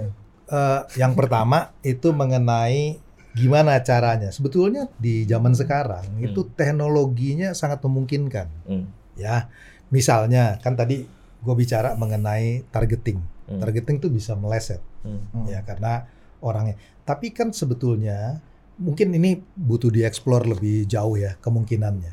Eh, 0.46 0.80
yang 0.96 1.14
pertama 1.14 1.70
itu 1.80 2.11
mengenai 2.11 2.98
gimana 3.35 3.78
caranya. 3.83 4.35
Sebetulnya 4.35 4.91
di 4.99 5.22
zaman 5.26 5.55
sekarang 5.55 6.18
itu 6.18 6.47
teknologinya 6.55 7.55
sangat 7.55 7.83
memungkinkan. 7.87 8.49
Hmm. 8.66 8.87
Ya, 9.14 9.51
misalnya 9.93 10.59
kan 10.62 10.74
tadi 10.74 11.07
gue 11.41 11.55
bicara 11.55 11.95
mengenai 11.95 12.66
targeting. 12.68 13.20
Hmm. 13.47 13.61
Targeting 13.62 13.99
itu 14.03 14.09
bisa 14.11 14.35
meleset, 14.39 14.83
Hmm. 15.03 15.47
ya 15.49 15.62
karena 15.64 16.07
orangnya. 16.45 16.76
Tapi 17.07 17.33
kan 17.35 17.51
sebetulnya 17.51 18.39
mungkin 18.81 19.12
ini 19.12 19.41
butuh 19.57 19.93
dieksplor 19.93 20.49
lebih 20.49 20.89
jauh 20.89 21.16
ya 21.18 21.37
kemungkinannya. 21.41 22.12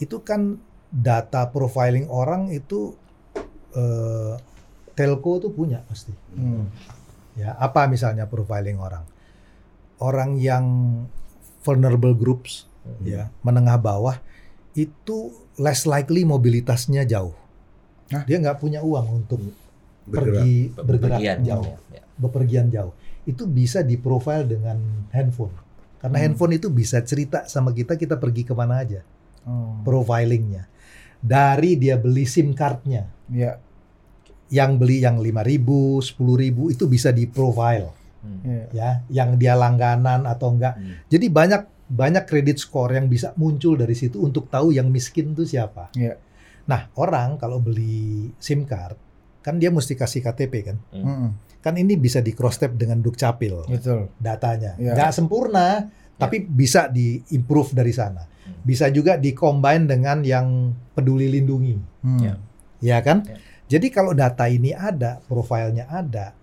Itu 0.00 0.24
kan 0.24 0.58
data 0.90 1.46
profiling 1.52 2.10
orang 2.10 2.50
itu 2.50 2.98
eh, 3.70 4.34
telco 4.98 5.38
tuh 5.38 5.52
punya 5.54 5.86
pasti. 5.86 6.10
Hmm. 6.34 6.66
Ya, 7.38 7.54
apa 7.54 7.86
misalnya 7.86 8.26
profiling 8.26 8.76
orang? 8.82 9.06
Orang 10.00 10.40
yang 10.40 10.64
vulnerable 11.60 12.16
groups, 12.16 12.64
ya, 13.04 13.28
menengah 13.44 13.76
bawah 13.76 14.16
itu 14.72 15.28
less 15.60 15.84
likely 15.84 16.24
mobilitasnya 16.24 17.04
jauh. 17.04 17.36
Hah? 18.08 18.24
Dia 18.24 18.40
nggak 18.40 18.58
punya 18.58 18.80
uang 18.80 19.06
untuk 19.22 19.38
Bergerak. 20.08 20.40
pergi 20.40 20.54
bergerak 20.72 21.20
Bepergian 21.20 21.38
jauh, 21.44 21.74
Ya. 21.92 22.02
bepergian 22.16 22.66
jauh. 22.72 22.92
Itu 23.28 23.44
bisa 23.44 23.84
diprofile 23.84 24.48
dengan 24.48 24.80
handphone. 25.12 25.52
Karena 26.00 26.16
Hmm. 26.16 26.24
handphone 26.32 26.56
itu 26.56 26.72
bisa 26.72 26.96
cerita 27.04 27.44
sama 27.44 27.76
kita 27.76 28.00
kita 28.00 28.16
pergi 28.16 28.48
ke 28.48 28.56
mana 28.56 28.80
aja, 28.80 29.04
Oh. 29.44 29.84
profilingnya. 29.84 30.64
Dari 31.20 31.76
dia 31.76 32.00
beli 32.00 32.24
SIM 32.24 32.56
cardnya, 32.56 33.04
Iya. 33.28 33.60
yang 34.48 34.80
beli 34.80 35.04
yang 35.04 35.20
5.000, 35.20 36.00
10.000 36.00 36.72
itu 36.72 36.88
bisa 36.88 37.12
di-profile. 37.12 37.92
Hmm. 38.20 38.40
Iya. 38.44 38.64
ya, 38.72 38.90
yang 39.08 39.40
dia 39.40 39.56
langganan 39.56 40.28
atau 40.28 40.52
enggak. 40.52 40.76
Hmm. 40.76 41.00
Jadi 41.08 41.26
banyak 41.32 41.62
banyak 41.90 42.24
kredit 42.28 42.62
score 42.62 42.94
yang 42.94 43.10
bisa 43.10 43.34
muncul 43.34 43.74
dari 43.74 43.98
situ 43.98 44.22
untuk 44.22 44.46
tahu 44.46 44.70
yang 44.70 44.86
miskin 44.92 45.34
itu 45.34 45.42
siapa. 45.42 45.90
Iya. 45.98 46.14
Nah, 46.70 46.86
orang 46.94 47.34
kalau 47.40 47.58
beli 47.58 48.30
SIM 48.38 48.62
card 48.62 49.10
kan 49.40 49.56
dia 49.56 49.72
mesti 49.72 49.96
kasih 49.96 50.20
KTP 50.20 50.54
kan. 50.62 50.76
Mm-mm. 50.92 51.30
Kan 51.60 51.74
ini 51.76 51.96
bisa 51.96 52.20
di 52.20 52.32
cross 52.36 52.60
tab 52.60 52.76
dengan 52.76 53.00
Dukcapil 53.00 53.68
Betul. 53.68 54.12
datanya. 54.20 54.76
Iya. 54.76 54.92
Nggak 54.96 55.10
sempurna, 55.16 55.88
tapi 56.16 56.44
bisa 56.44 56.88
di-improve 56.92 57.72
dari 57.72 57.92
sana. 57.92 58.24
Hmm. 58.24 58.60
Bisa 58.64 58.92
juga 58.92 59.16
di-combine 59.16 59.84
dengan 59.88 60.20
yang 60.20 60.72
peduli 60.92 61.32
lindungi. 61.32 61.76
Hmm. 62.04 62.20
Ya. 62.20 62.34
Ya 62.80 62.98
kan? 63.00 63.24
Ya. 63.24 63.36
Jadi 63.76 63.86
kalau 63.92 64.12
data 64.16 64.48
ini 64.48 64.72
ada, 64.76 65.20
profilnya 65.24 65.88
ada, 65.88 66.36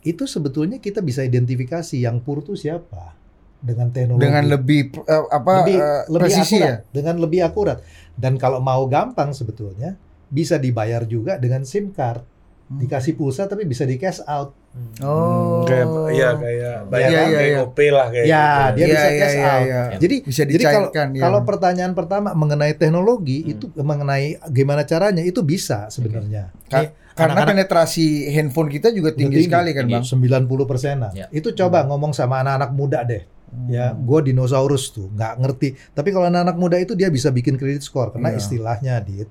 itu 0.00 0.24
sebetulnya 0.24 0.80
kita 0.80 1.04
bisa 1.04 1.20
identifikasi 1.20 1.96
yang 2.00 2.24
pur 2.24 2.40
itu 2.40 2.56
siapa 2.56 3.12
dengan 3.60 3.92
teknologi. 3.92 4.24
Dengan 4.24 4.44
lebih 4.48 4.80
eh, 5.04 5.24
apa 5.28 5.52
lebih, 5.62 5.76
eh, 5.76 6.02
lebih 6.08 6.22
presisi 6.24 6.56
akurat, 6.56 6.68
ya. 6.68 6.76
dengan 6.90 7.14
lebih 7.20 7.40
akurat. 7.44 7.78
Dan 8.16 8.40
kalau 8.40 8.58
mau 8.64 8.88
gampang 8.88 9.36
sebetulnya 9.36 10.00
bisa 10.32 10.56
dibayar 10.56 11.04
juga 11.04 11.36
dengan 11.36 11.68
SIM 11.68 11.92
card. 11.92 12.24
Hmm. 12.70 12.78
Dikasih 12.78 13.12
pulsa 13.12 13.44
tapi 13.44 13.66
bisa 13.66 13.82
di 13.82 13.98
cash 13.98 14.22
out. 14.24 14.54
Oh. 15.00 15.66
kayak 15.66 15.86
ya 16.12 16.30
kayak 16.32 16.76
bayar 16.86 17.08
Iya, 17.08 17.18
iya, 17.20 17.26
kayak 17.28 17.42
iya. 17.44 17.58
GoPay 17.58 17.88
lah 17.90 18.06
kayak 18.08 18.24
Ya, 18.24 18.46
gitu. 18.46 18.70
dia 18.70 18.78
Iya, 18.78 18.86
bisa 18.86 19.08
iya, 19.08 19.18
cash 19.18 19.34
iya, 19.34 19.42
out. 19.50 19.60
iya. 19.60 19.82
Jadi 19.98 20.16
Bisa 20.22 20.42
jadi 20.44 20.54
kalau 20.54 20.70
dicairkan 20.86 21.08
ya. 21.10 21.20
kalau 21.20 21.40
pertanyaan 21.42 21.92
pertama 21.92 22.28
mengenai 22.32 22.72
teknologi 22.72 23.38
Hmm. 23.40 23.50
itu 23.50 23.64
mengenai 23.76 24.24
gimana 24.48 24.82
caranya 24.84 25.20
itu 25.20 25.42
bisa 25.42 25.90
sebenarnya. 25.90 26.54
Ka- 26.64 26.86
Nih, 26.86 26.90
karena 27.12 27.34
anak-anak- 27.34 27.48
penetrasi 27.66 28.06
handphone 28.30 28.70
kita 28.70 28.88
juga 28.88 29.10
tinggi, 29.12 29.42
sekali 29.42 29.74
kan, 29.74 29.84
Bang. 29.84 30.06
90 30.06 30.46
persenan. 30.64 31.10
Ya. 31.10 31.26
Itu 31.28 31.50
coba 31.52 31.82
ngomong 31.82 32.14
sama 32.14 32.38
anak-anak 32.38 32.70
muda 32.70 33.02
deh. 33.02 33.26
Ya, 33.66 33.90
Hmm. 33.90 34.06
gue 34.06 34.30
dinosaurus 34.30 34.94
tuh, 34.94 35.10
nggak 35.10 35.34
ngerti. 35.36 35.68
Tapi 35.90 36.08
kalau 36.08 36.22
anak-anak 36.24 36.54
muda 36.54 36.78
itu 36.78 36.94
dia 36.94 37.10
bisa 37.10 37.28
bikin 37.28 37.58
kredit 37.58 37.82
score 37.82 38.14
karena 38.14 38.30
Iya. 38.30 38.38
istilahnya, 38.38 38.94
dit. 39.02 39.26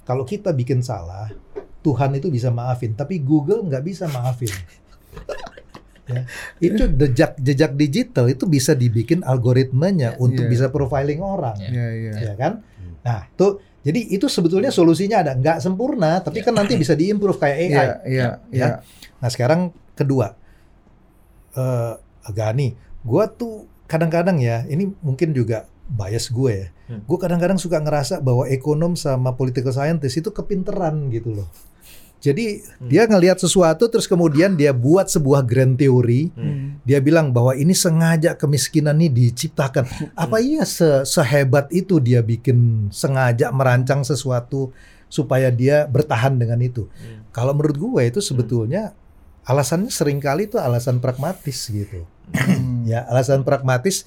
Kalau 0.00 0.22
kita 0.22 0.50
bikin 0.50 0.80
salah, 0.80 1.26
Tuhan 1.80 2.10
itu 2.14 2.28
bisa 2.28 2.52
maafin, 2.52 2.92
tapi 2.92 3.18
Google 3.18 3.64
nggak 3.64 3.84
bisa 3.84 4.04
maafin. 4.06 4.52
ya. 6.10 6.22
Itu 6.58 6.90
jejak 6.90 7.38
jejak 7.38 7.72
digital 7.74 8.26
itu 8.28 8.44
bisa 8.44 8.74
dibikin 8.74 9.22
algoritmanya 9.22 10.18
untuk 10.18 10.44
Iya. 10.46 10.52
bisa 10.52 10.66
profiling 10.68 11.22
orang, 11.22 11.56
Iya, 11.56 11.86
iya. 11.94 12.12
ya 12.20 12.34
kan? 12.36 12.52
Nah, 13.00 13.30
tuh 13.32 13.62
jadi 13.80 14.12
itu 14.12 14.28
sebetulnya 14.28 14.68
solusinya 14.68 15.24
ada, 15.24 15.32
nggak 15.32 15.64
sempurna, 15.64 16.20
tapi 16.20 16.44
kan 16.44 16.52
nanti 16.52 16.76
bisa 16.76 16.92
diimprove 16.92 17.40
kayak 17.40 17.56
AI. 17.56 17.70
Iya, 17.70 17.84
iya, 18.04 18.28
iya. 18.52 18.66
Nah 19.16 19.28
sekarang 19.32 19.72
kedua, 19.96 20.36
eh 21.56 21.94
Agani, 22.20 22.76
gue 23.00 23.24
tuh 23.34 23.64
kadang-kadang 23.88 24.36
ya, 24.36 24.68
ini 24.68 24.92
mungkin 25.00 25.32
juga 25.32 25.64
bias 25.88 26.28
gue 26.28 26.52
ya. 26.52 26.68
Hmm. 26.92 27.00
Gue 27.08 27.18
kadang-kadang 27.18 27.56
suka 27.56 27.80
ngerasa 27.80 28.20
bahwa 28.20 28.44
ekonom 28.46 28.94
sama 28.94 29.34
political 29.34 29.72
scientist 29.72 30.20
itu 30.20 30.30
kepinteran 30.30 31.08
gitu 31.08 31.32
loh. 31.34 31.48
Jadi 32.20 32.60
Hmm. 32.60 32.88
dia 32.92 33.08
ngelihat 33.08 33.40
sesuatu 33.40 33.88
terus 33.88 34.04
kemudian 34.04 34.52
dia 34.52 34.76
buat 34.76 35.08
sebuah 35.08 35.40
grand 35.40 35.74
theory. 35.74 36.28
Hmm. 36.36 36.76
Dia 36.84 37.00
bilang 37.00 37.32
bahwa 37.32 37.56
ini 37.56 37.72
sengaja 37.72 38.36
kemiskinan 38.36 39.00
ini 39.00 39.08
diciptakan. 39.08 39.88
Apa 40.12 40.36
iya 40.44 40.68
se- 40.68 41.08
sehebat 41.08 41.72
itu 41.72 41.96
dia 41.96 42.20
bikin 42.20 42.88
sengaja 42.92 43.48
merancang 43.50 44.04
sesuatu 44.04 44.68
supaya 45.08 45.48
dia 45.48 45.88
bertahan 45.88 46.36
dengan 46.36 46.60
itu. 46.60 46.86
Hmm. 46.92 47.24
Kalau 47.32 47.56
menurut 47.56 47.80
gue 47.80 48.02
itu 48.04 48.20
sebetulnya 48.20 48.92
alasannya 49.48 49.88
sering 49.88 50.20
kali 50.20 50.44
itu 50.46 50.60
alasan 50.60 51.00
pragmatis 51.00 51.72
gitu. 51.72 52.04
Hmm. 52.36 52.84
Ya, 52.84 53.08
alasan 53.08 53.42
pragmatis 53.42 54.04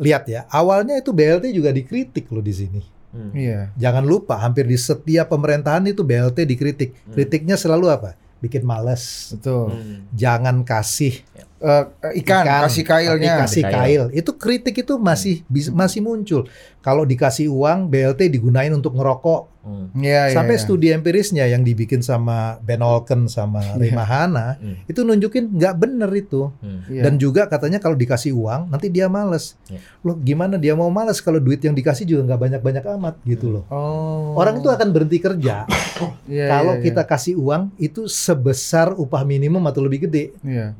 lihat 0.00 0.24
ya, 0.30 0.48
awalnya 0.48 0.96
itu 0.96 1.12
BLT 1.12 1.52
juga 1.52 1.74
dikritik 1.74 2.30
loh 2.32 2.40
di 2.40 2.54
sini. 2.56 2.80
Hmm. 3.10 3.34
Iya. 3.34 3.74
Jangan 3.74 4.06
lupa 4.06 4.38
hampir 4.38 4.64
di 4.64 4.74
setiap 4.74 5.26
pemerintahan 5.28 5.82
itu 5.84 6.00
BLT 6.00 6.46
dikritik. 6.46 6.94
Hmm. 7.02 7.12
Kritiknya 7.12 7.54
selalu 7.54 7.90
apa? 7.90 8.14
Bikin 8.38 8.62
males. 8.62 9.34
Betul. 9.34 9.74
Hmm. 9.74 9.96
Jangan 10.12 10.62
kasih 10.62 11.20
Eh, 11.60 11.84
eh, 12.00 12.24
ikan, 12.24 12.40
kasih 12.64 12.84
kailnya. 12.86 13.44
kasih 13.44 13.62
kail. 13.66 14.02
Itu 14.12 14.32
kritik 14.32 14.72
itu 14.78 14.96
masih 14.96 15.44
bis- 15.44 15.68
masih 15.68 16.00
muncul. 16.00 16.48
Kalau 16.80 17.04
dikasih 17.04 17.52
uang 17.52 17.84
BLT 17.84 18.30
digunain 18.30 18.72
untuk 18.72 18.96
ngerokok. 18.96 19.49
Hmm. 19.60 19.92
Iya, 19.92 20.32
Sampai 20.32 20.56
iya. 20.56 20.62
studi 20.64 20.88
empirisnya 20.88 21.44
yang 21.44 21.60
dibikin 21.60 22.00
sama 22.00 22.56
Ben 22.64 22.80
Olken 22.80 23.28
sama 23.28 23.60
Iya. 23.60 23.76
Remahana 23.76 24.56
Hmm. 24.60 24.76
itu 24.88 25.04
nunjukin 25.04 25.52
nggak 25.52 25.74
bener 25.76 26.08
itu. 26.16 26.48
Hmm. 26.64 26.80
Iya. 26.88 27.04
Dan 27.04 27.20
juga 27.20 27.44
katanya 27.44 27.76
kalau 27.76 27.92
dikasih 27.92 28.32
uang 28.32 28.72
nanti 28.72 28.88
dia 28.88 29.12
males. 29.12 29.60
Loh 30.00 30.16
gimana 30.16 30.56
dia 30.56 30.72
mau 30.72 30.88
males 30.88 31.20
kalau 31.20 31.36
duit 31.36 31.60
yang 31.60 31.76
dikasih 31.76 32.08
juga 32.08 32.32
nggak 32.32 32.40
banyak-banyak 32.40 32.84
amat 32.96 33.14
gitu 33.28 33.52
loh. 33.52 33.64
Oh. 33.68 34.32
Orang 34.40 34.64
itu 34.64 34.68
akan 34.72 34.88
berhenti 34.96 35.20
kerja 35.20 35.68
kalau 36.52 36.80
kita 36.80 37.04
kasih 37.04 37.36
uang 37.36 37.68
itu 37.76 38.08
sebesar 38.08 38.96
upah 38.96 39.28
minimum 39.28 39.60
atau 39.68 39.84
lebih 39.84 40.08
gede. 40.08 40.32
Iya. 40.40 40.72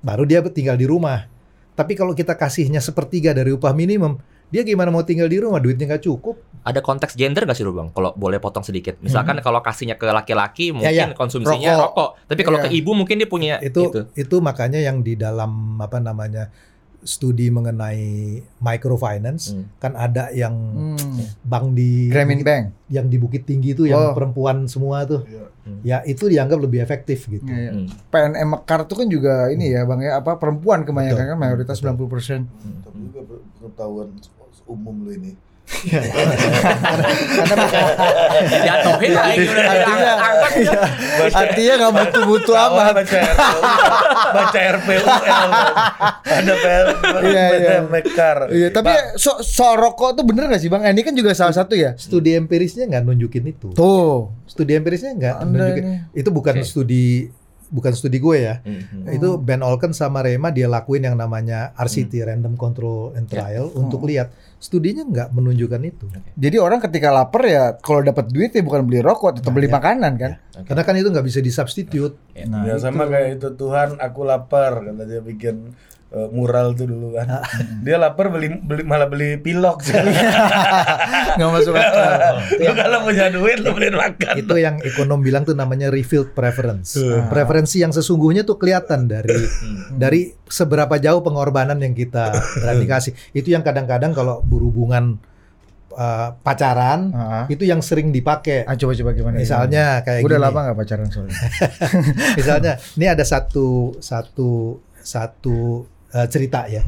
Baru 0.00 0.24
dia 0.24 0.40
tinggal 0.48 0.80
di 0.80 0.88
rumah. 0.88 1.28
Tapi 1.74 1.92
kalau 1.98 2.14
kita 2.14 2.38
kasihnya 2.38 2.78
sepertiga 2.78 3.34
dari 3.34 3.50
upah 3.50 3.74
minimum, 3.74 4.16
dia 4.46 4.62
gimana 4.62 4.88
mau 4.88 5.00
tinggal 5.00 5.26
di 5.26 5.36
rumah? 5.36 5.58
Duitnya 5.58 5.86
nggak 5.86 6.02
cukup. 6.02 6.36
Ada 6.62 6.80
konteks 6.80 7.12
gender 7.12 7.44
gak 7.44 7.52
sih 7.52 7.60
lu 7.60 7.70
bang? 7.70 7.88
Kalau 7.90 8.12
boleh 8.14 8.38
potong 8.38 8.62
sedikit. 8.62 8.96
Misalkan 8.98 9.36
kalau 9.38 9.60
kasihnya 9.60 9.94
ke 9.94 10.06
laki-laki 10.06 10.72
mungkin 10.72 10.88
Hmm. 10.88 11.12
ya. 11.12 11.12
konsumsinya 11.12 11.70
Rokok. 11.74 11.84
rokok. 11.86 12.10
Tapi 12.26 12.40
kalau 12.40 12.58
Iya. 12.58 12.64
ke 12.64 12.68
ibu 12.72 12.90
mungkin 12.90 13.16
dia 13.16 13.28
punya 13.28 13.54
itu 13.60 13.80
gitu. 13.84 14.00
itu 14.14 14.36
makanya 14.40 14.78
yang 14.78 15.00
di 15.00 15.12
dalam 15.14 15.50
apa 15.76 15.98
namanya 15.98 16.48
studi 17.02 17.52
mengenai 17.52 18.00
microfinance 18.58 19.52
Hmm. 19.52 19.68
kan 19.76 19.92
ada 19.92 20.32
yang 20.32 20.56
Hmm. 20.96 21.20
bank 21.42 21.76
di 21.76 22.08
Grameen 22.08 22.40
Bank. 22.40 22.64
yang 22.88 23.06
di 23.06 23.16
Bukit 23.16 23.44
Tinggi 23.44 23.72
itu 23.72 23.84
yang 23.84 24.00
Oh. 24.00 24.14
perempuan 24.14 24.64
semua 24.64 25.04
tuh 25.04 25.20
Hmm. 25.64 25.80
ya 25.80 26.00
itu 26.02 26.24
dianggap 26.26 26.56
lebih 26.58 26.80
efektif 26.80 27.24
gitu 27.26 27.44
Iya, 27.44 27.60
iya. 27.60 27.72
Hmm. 27.72 27.86
PNM 28.08 28.48
Mekar 28.50 28.84
itu 28.84 28.94
kan 28.94 29.06
juga 29.06 29.34
ini 29.48 29.68
ya 29.68 29.84
Bang 29.84 30.00
ya 30.00 30.16
apa 30.16 30.36
perempuan 30.36 30.80
kebanyakan 30.82 31.12
Betul. 31.18 31.28
kan 31.28 31.38
mayoritas 31.38 31.76
Betul. 31.76 32.08
90%. 32.08 32.40
Tapi 32.80 32.98
juga 33.04 33.20
pengetahuan 33.54 34.08
umum 34.64 34.96
lu 35.00 35.12
ini. 35.12 35.32
Jatuhin 37.74 39.10
lagi 39.10 39.42
udah 39.42 39.64
Artinya- 39.64 40.16
ya. 40.54 41.34
Artinya 41.34 41.72
nggak 41.78 41.92
butuh-butuh 41.94 42.54
Tahu 42.54 42.74
amat. 42.74 42.92
baca 42.94 43.18
RPUL, 43.18 43.62
baca 44.30 44.58
RPUL. 44.76 45.04
Ada 46.24 46.52
PR, 46.54 46.84
Iya, 47.24 47.44
iya. 47.54 47.76
Mekar. 47.82 48.36
Iya, 48.50 48.68
tapi 48.70 48.92
so, 49.16 49.40
soal 49.40 49.76
rokok 49.78 50.14
tuh 50.14 50.24
bener 50.24 50.46
gak 50.46 50.60
sih 50.60 50.68
Bang? 50.68 50.84
Ini 50.84 51.00
kan 51.00 51.14
juga 51.14 51.32
salah 51.32 51.54
satu 51.54 51.74
ya. 51.74 51.96
studi 51.96 52.34
empirisnya 52.34 52.84
nggak 52.86 53.02
nunjukin 53.02 53.44
itu 53.46 53.72
Tuh. 53.72 54.30
studi 54.44 54.74
empirisnya 54.74 55.14
nggak 55.14 55.34
nunjukin 55.42 55.84
itu 56.12 56.28
bukan 56.28 56.60
studi 56.60 57.28
bukan 57.74 57.90
studi 57.90 58.16
gue 58.16 58.36
ya. 58.38 58.62
Hmm. 58.62 59.10
itu 59.10 59.34
Ben 59.36 59.58
Olken 59.60 59.90
sama 59.90 60.22
Rema 60.22 60.48
dia 60.48 60.64
lakuin 60.64 61.02
yang 61.02 61.14
namanya 61.14 61.74
RCT 61.74 62.14
Hmm. 62.14 62.26
Random 62.30 62.54
Control 62.54 63.12
and 63.12 63.26
Trial 63.26 63.66
untuk 63.74 64.06
lihat. 64.06 64.30
Studinya 64.56 65.02
nggak 65.02 65.28
menunjukkan 65.30 65.80
itu. 65.82 66.06
Jadi 66.32 66.56
orang 66.56 66.80
ketika 66.80 67.10
lapar 67.10 67.42
ya 67.44 67.76
kalau 67.76 68.00
dapat 68.00 68.24
duit 68.26 68.48
ya 68.48 68.62
bukan 68.62 68.80
beli 68.82 68.98
rokok, 68.98 69.36
tetap 69.36 69.50
Nah, 69.50 69.56
beli 69.56 69.66
ya. 69.66 69.74
makanan 69.74 70.12
kan. 70.14 70.32
karena 70.62 70.82
kan 70.82 70.94
itu 70.94 71.10
nggak 71.10 71.26
bisa 71.26 71.40
disubstitute 71.40 72.14
Nah, 72.44 72.62
ya 72.62 72.74
itu. 72.74 72.80
sama 72.80 73.04
kayak 73.04 73.36
itu 73.36 73.48
Tuhan 73.52 73.98
aku 73.98 74.20
lapar 74.22 74.86
kata 74.86 75.02
dia 75.02 75.18
bikin 75.18 75.74
eh, 76.14 76.28
mural 76.30 76.72
tuh 76.72 76.86
dulu 76.86 77.12
kan. 77.12 77.26
Ah. 77.32 77.44
dia 77.80 77.96
lapar 77.96 78.28
beli, 78.28 78.54
beli 78.56 78.82
malah 78.82 79.04
beli 79.04 79.34
pilok. 79.36 79.82
Nggak 81.36 81.50
masuk 81.50 81.74
akal. 81.74 82.38
lu 82.60 82.72
kalau 82.72 82.98
punya 83.02 83.26
duit 83.28 83.58
lu 83.58 83.70
beli 83.70 83.90
makan. 83.90 84.34
itu 84.36 84.54
yang 84.56 84.78
ekonom 84.80 85.20
bilang 85.20 85.42
tuh 85.42 85.52
namanya 85.52 85.88
revealed 85.88 86.32
preference 86.32 86.94
Ah. 86.96 87.26
preferensi 87.26 87.78
yang 87.78 87.90
sesungguhnya 87.90 88.42
tuh 88.42 88.56
kelihatan 88.56 89.06
dari 89.06 89.34
Hmm. 89.34 89.96
dari 89.96 90.20
seberapa 90.44 90.96
jauh 90.96 91.20
pengorbanan 91.20 91.76
yang 91.76 91.92
kita 91.92 92.30
berani 92.56 92.84
kasih 92.84 93.12
itu 93.32 93.48
yang 93.48 93.60
kadang-kadang 93.60 94.12
kalau 94.12 94.38
berhubungan 94.40 95.18
uh, 95.90 96.34
pacaran 96.38 97.10
Ah. 97.10 97.44
itu 97.46 97.62
yang 97.62 97.80
sering 97.80 98.10
dipakai 98.10 98.62
Ah, 98.62 98.74
coba-coba 98.74 99.10
gimana? 99.12 99.36
misalnya 99.36 100.00
kayak 100.00 100.22
Udah 100.22 100.38
gini. 100.38 100.44
lama 100.44 100.58
nggak 100.62 100.76
pacaran 100.76 101.08
soalnya. 101.08 101.34
misalnya 102.38 102.72
ini 102.94 103.06
ada 103.06 103.22
satu 103.22 103.98
satu 103.98 104.78
satu 104.96 105.84
eh, 106.14 106.28
cerita 106.30 106.70
ya. 106.70 106.82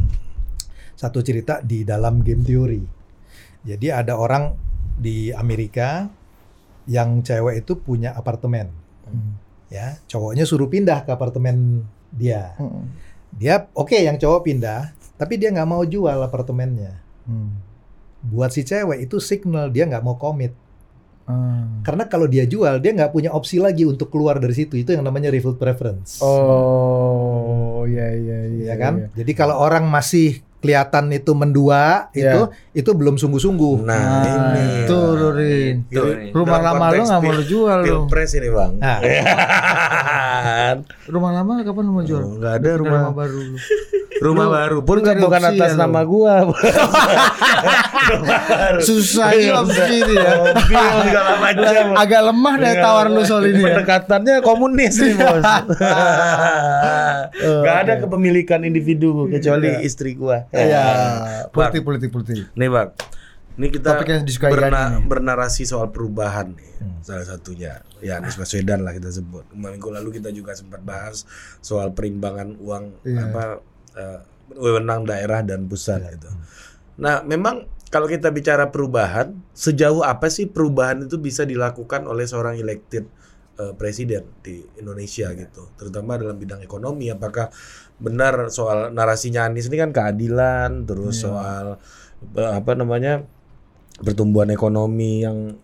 Satu 0.97 1.21
cerita 1.21 1.61
di 1.61 1.85
dalam 1.85 2.25
game 2.25 2.41
teori. 2.41 2.83
Jadi 3.67 3.91
ada 3.93 4.17
orang 4.17 4.55
di 4.97 5.29
Amerika 5.35 6.09
yang 6.87 7.21
cewek 7.21 7.67
itu 7.67 7.77
punya 7.83 8.15
apartemen. 8.15 8.71
Hmm. 9.07 9.39
ya 9.71 9.99
cowoknya 10.11 10.43
suruh 10.47 10.67
pindah 10.67 11.07
ke 11.07 11.11
apartemen 11.15 11.83
dia. 12.11 12.55
Hmm. 12.59 12.91
dia 13.35 13.67
oke 13.75 13.95
yang 13.95 14.19
cowok 14.19 14.47
pindah 14.47 14.95
tapi 15.19 15.39
dia 15.39 15.51
nggak 15.55 15.67
mau 15.69 15.83
jual 15.83 16.19
apartemennya. 16.23 17.03
Hmm. 17.27 17.55
buat 18.27 18.51
si 18.55 18.63
cewek 18.67 19.07
itu 19.07 19.19
signal 19.23 19.71
dia 19.71 19.87
nggak 19.87 20.03
mau 20.03 20.19
komit 20.19 20.55
Ah. 21.27 21.67
karena 21.83 22.07
kalau 22.07 22.31
dia 22.31 22.47
jual 22.47 22.79
dia 22.79 22.95
nggak 22.95 23.11
punya 23.11 23.35
opsi 23.35 23.59
lagi 23.59 23.83
untuk 23.83 24.15
keluar 24.15 24.39
dari 24.39 24.55
situ. 24.55 24.79
Itu 24.79 24.95
yang 24.95 25.03
namanya 25.03 25.35
revealed 25.35 25.59
preference. 25.59 26.23
Oh, 26.23 27.16
iya 27.97 28.07
iya 28.13 28.39
iya. 28.53 28.65
ya 28.69 28.75
kan? 28.77 29.09
Jadi 29.17 29.33
kalau 29.33 29.57
orang 29.57 29.89
masih 29.89 30.46
kelihatan 30.59 31.09
itu 31.11 31.31
mendua 31.31 32.09
Iya. 32.11 32.33
itu 32.33 32.41
itu 32.75 32.91
belum 32.91 33.17
sungguh-sungguh. 33.17 33.77
Nah, 33.83 33.97
Ah, 33.97 34.25
ini. 34.27 34.65
itu 34.83 34.99
Rin. 35.31 35.75
Itu. 35.87 36.03
Rumah 36.33 36.59
Dalam 36.59 36.75
lama 36.75 36.87
lu 36.91 37.03
nggak 37.03 37.21
mau 37.21 37.33
lu 37.33 37.45
jual 37.45 37.77
lu. 37.79 37.87
Pilpres 37.87 38.33
ini 38.35 38.49
bang. 38.49 38.73
Nah. 38.77 38.99
Kan? 40.47 40.77
Rumah 41.07 41.31
lama 41.33 41.51
kapan 41.61 41.83
lu 41.83 41.93
mau 41.93 42.03
jual? 42.03 42.23
Oh, 42.23 42.35
nggak 42.37 42.53
ada 42.57 42.71
rumah. 42.77 43.01
rumah 43.03 43.15
baru 43.15 43.39
lu. 43.39 43.57
rumah 44.17 44.49
baru 44.49 44.81
pun 44.81 44.97
nggak 44.99 45.21
bukan 45.21 45.43
atas 45.45 45.71
ya, 45.71 45.77
lu? 45.77 45.81
nama 45.83 46.01
gua. 46.03 46.35
Susah 48.81 49.35
Iya, 49.35 49.41
ini 49.43 49.51
opsi 49.53 49.95
ini 49.95 50.15
ya. 50.15 50.33
Agak 51.97 52.23
lemah 52.25 52.55
deh 52.57 52.75
tawar 52.77 53.07
lu 53.09 53.23
soal 53.23 53.45
ini 53.47 53.61
ya. 53.61 53.77
Pendekatannya 53.77 54.35
komunis 54.41 54.97
nih 54.97 55.15
bos. 55.21 55.45
Gak 57.37 57.77
ada 57.85 57.95
kepemilikan 57.99 58.63
individu 58.63 59.29
kecuali 59.29 59.83
istri 59.83 60.15
gua. 60.15 60.46
Iya, 60.49 60.85
Bang, 60.85 61.51
politik 61.51 61.83
politik 61.83 62.11
politik. 62.11 62.45
Nih 62.53 62.69
bang, 62.69 62.89
ini 63.57 63.67
kita 63.69 63.89
Topik 63.93 64.09
yang 64.09 64.23
disukai 64.23 64.51
berna- 64.51 64.71
Gani 64.71 64.97
nih. 64.97 65.07
bernarasi 65.07 65.63
soal 65.65 65.89
perubahan 65.89 66.53
nih, 66.53 66.71
salah 67.01 67.25
satunya. 67.25 67.81
Ya 67.99 68.17
Anies 68.17 68.35
Baswedan 68.35 68.81
lah 68.81 68.93
kita 68.93 69.09
sebut. 69.09 69.49
Minggu 69.51 69.89
lalu 69.89 70.15
kita 70.15 70.29
juga 70.29 70.53
sempat 70.53 70.81
bahas 70.81 71.25
soal 71.59 71.91
perimbangan 71.91 72.55
uang 72.57 72.85
Iya. 73.03 73.21
apa 73.27 73.45
eh, 73.95 74.21
wewenang 74.55 75.03
daerah 75.03 75.41
dan 75.41 75.65
pusat 75.65 76.05
gitu. 76.07 76.29
Nah, 76.97 77.21
memang 77.23 77.65
kalau 77.87 78.05
kita 78.05 78.29
bicara 78.29 78.69
perubahan, 78.69 79.35
sejauh 79.51 80.03
apa 80.03 80.27
sih 80.27 80.45
perubahan 80.45 81.03
itu 81.03 81.17
bisa 81.17 81.43
dilakukan 81.43 82.05
oleh 82.05 82.23
seorang 82.23 82.55
elected 82.55 83.09
eh, 83.57 83.73
presiden 83.73 84.29
di 84.39 84.61
Indonesia 84.77 85.33
gitu, 85.33 85.73
terutama 85.75 86.15
dalam 86.15 86.37
bidang 86.37 86.61
ekonomi. 86.61 87.09
Apakah 87.09 87.49
benar 87.97 88.53
soal 88.53 88.93
narasinya 88.93 89.49
Anies 89.49 89.73
ini 89.73 89.81
kan 89.81 89.91
keadilan, 89.93 90.85
terus 90.85 91.25
soal 91.25 91.81
eh, 92.37 92.53
apa 92.53 92.77
namanya 92.77 93.25
pertumbuhan 93.97 94.53
ekonomi 94.53 95.25
yang 95.25 95.57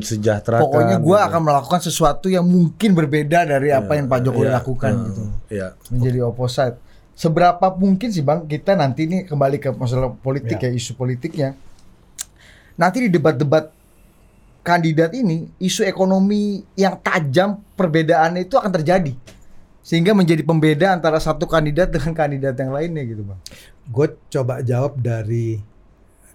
sejahtera. 0.00 0.64
Pokoknya 0.64 0.96
gua 1.04 1.28
akan 1.28 1.40
melakukan 1.44 1.80
sesuatu 1.84 2.32
yang 2.32 2.44
mungkin 2.48 2.96
berbeda 2.96 3.44
dari 3.44 3.68
apa 3.68 4.00
yang 4.00 4.08
Pak 4.08 4.24
Jokowi 4.24 4.48
Iya, 4.48 4.56
lakukan 4.56 4.92
eh, 4.92 5.04
gitu. 5.04 5.22
Iya. 5.52 5.68
Menjadi 5.92 6.18
opposite. 6.24 6.76
Seberapa 7.14 7.70
mungkin 7.76 8.10
sih 8.10 8.24
Bang 8.24 8.48
kita 8.48 8.74
nanti 8.74 9.06
nih 9.06 9.28
kembali 9.28 9.60
ke 9.60 9.70
masalah 9.76 10.10
politik 10.16 10.56
Iya. 10.58 10.72
ya 10.72 10.78
isu 10.80 10.96
politiknya. 10.96 11.48
Nanti 12.74 13.06
di 13.06 13.10
debat-debat 13.12 13.70
kandidat 14.64 15.12
ini 15.12 15.46
isu 15.60 15.84
ekonomi 15.84 16.64
yang 16.74 16.96
tajam 17.04 17.60
perbedaannya 17.76 18.48
itu 18.48 18.56
akan 18.56 18.72
terjadi. 18.80 19.12
Sehingga 19.84 20.16
menjadi 20.16 20.40
pembeda 20.40 20.96
antara 20.96 21.20
satu 21.20 21.44
kandidat 21.44 21.92
dengan 21.92 22.16
kandidat 22.16 22.56
yang 22.56 22.72
lainnya 22.72 23.04
gitu, 23.04 23.20
Bang. 23.20 23.36
Gue 23.84 24.16
coba 24.32 24.64
jawab 24.64 24.96
dari 24.96 25.60